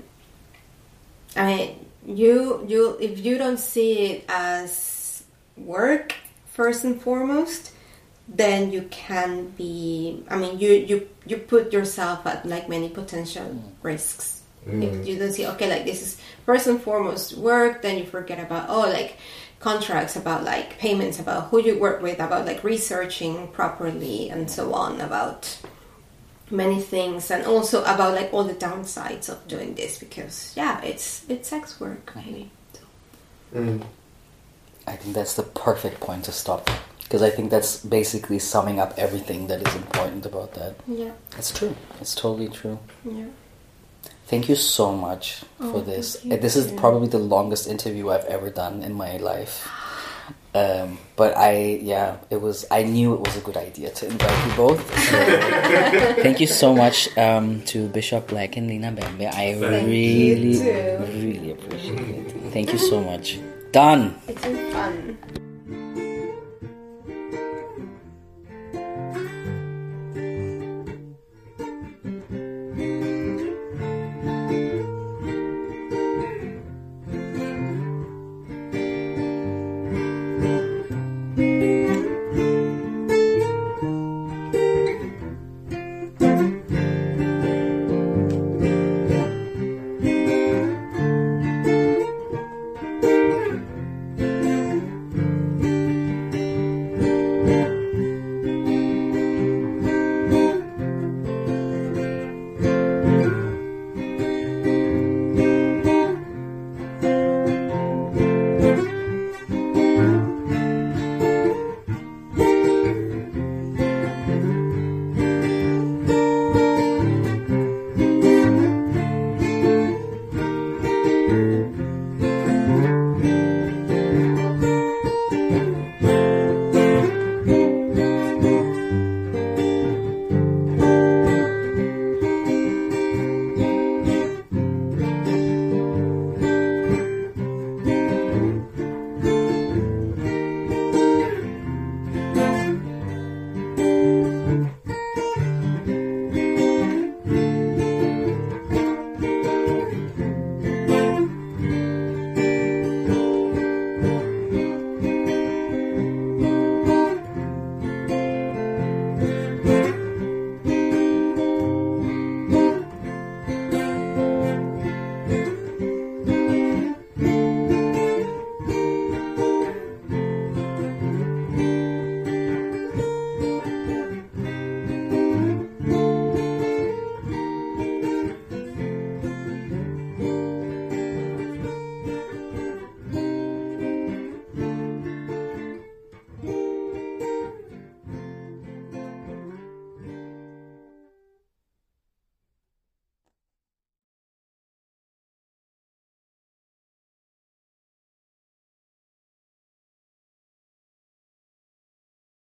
I 1.35 1.45
mean, 1.45 1.85
you 2.05 2.65
you 2.67 2.97
if 2.99 3.25
you 3.25 3.37
don't 3.37 3.59
see 3.59 4.11
it 4.11 4.25
as 4.29 4.96
work 5.57 6.15
first 6.45 6.83
and 6.83 7.01
foremost, 7.01 7.71
then 8.27 8.71
you 8.71 8.83
can 8.89 9.49
be. 9.49 10.23
I 10.29 10.37
mean, 10.37 10.59
you 10.59 10.71
you 10.71 11.09
you 11.25 11.37
put 11.37 11.73
yourself 11.73 12.25
at 12.25 12.45
like 12.45 12.67
many 12.69 12.89
potential 12.89 13.63
risks. 13.81 14.37
If 14.69 15.07
you 15.07 15.17
don't 15.17 15.31
see, 15.31 15.47
okay, 15.47 15.69
like 15.69 15.85
this 15.85 16.01
is 16.01 16.21
first 16.45 16.67
and 16.67 16.81
foremost 16.81 17.37
work, 17.37 17.81
then 17.81 17.97
you 17.97 18.05
forget 18.05 18.37
about 18.37 18.69
oh, 18.69 18.81
like 18.81 19.15
contracts, 19.61 20.17
about 20.17 20.43
like 20.43 20.77
payments, 20.77 21.19
about 21.19 21.47
who 21.49 21.61
you 21.61 21.79
work 21.79 22.01
with, 22.01 22.19
about 22.19 22.45
like 22.45 22.65
researching 22.65 23.47
properly, 23.49 24.29
and 24.29 24.51
so 24.51 24.73
on, 24.73 24.99
about 24.99 25.57
many 26.51 26.81
things, 26.81 27.31
and 27.31 27.45
also 27.45 27.81
about 27.83 28.13
like 28.13 28.33
all 28.33 28.43
the 28.43 28.53
downsides 28.53 29.29
of 29.29 29.47
doing 29.47 29.73
this 29.75 29.97
because 29.99 30.53
yeah, 30.57 30.81
it's 30.83 31.23
it's 31.29 31.47
sex 31.47 31.79
work, 31.79 32.11
maybe. 32.13 32.51
Mm. 33.53 33.85
I 34.87 34.95
think 34.95 35.13
that's 35.15 35.35
the 35.35 35.43
perfect 35.43 35.99
point 35.99 36.23
to 36.25 36.31
stop 36.31 36.69
because 37.03 37.21
I 37.21 37.29
think 37.29 37.51
that's 37.51 37.83
basically 37.83 38.39
summing 38.39 38.79
up 38.79 38.93
everything 38.97 39.47
that 39.47 39.65
is 39.67 39.75
important 39.75 40.25
about 40.25 40.53
that. 40.55 40.75
Yeah, 40.87 41.11
It's 41.37 41.51
true. 41.51 41.75
It's 42.01 42.15
totally 42.15 42.49
true. 42.49 42.79
yeah. 43.03 43.25
Thank 44.27 44.49
you 44.49 44.55
so 44.55 44.91
much 44.93 45.35
for 45.57 45.77
Oh, 45.77 45.81
this. 45.81 46.17
thank 46.17 46.41
This 46.41 46.55
is 46.57 46.67
too. 46.67 46.75
probably 46.75 47.07
the 47.07 47.19
longest 47.19 47.65
interview 47.67 48.09
I've 48.09 48.25
ever 48.25 48.49
done 48.49 48.83
in 48.83 48.93
my 48.93 49.15
life. 49.17 49.67
Um, 50.53 50.97
but 51.15 51.37
I, 51.37 51.79
yeah, 51.81 52.17
it 52.29 52.41
was. 52.41 52.65
I 52.71 52.83
knew 52.83 53.13
it 53.13 53.21
was 53.21 53.37
a 53.37 53.41
good 53.41 53.55
idea 53.57 53.89
to 53.91 54.05
invite 54.07 54.47
you 54.47 54.53
both. 54.55 54.81
So 55.09 55.17
thank 56.23 56.39
you 56.41 56.47
so 56.47 56.73
much 56.75 57.15
um, 57.17 57.61
to 57.71 57.87
Bishop 57.87 58.27
Black 58.27 58.57
and 58.57 58.67
Lina 58.67 58.91
Bambe. 58.91 59.27
I 59.27 59.53
Thank 59.53 59.87
really, 59.87 60.59
really 60.59 61.51
appreciate 61.51 61.99
it. 61.99 62.51
Thank 62.51 62.73
you 62.73 62.79
so 62.79 62.99
much. 63.01 63.37
Done. 63.71 64.15
It's 64.27 64.41
been 64.41 64.71
fun. 64.71 65.46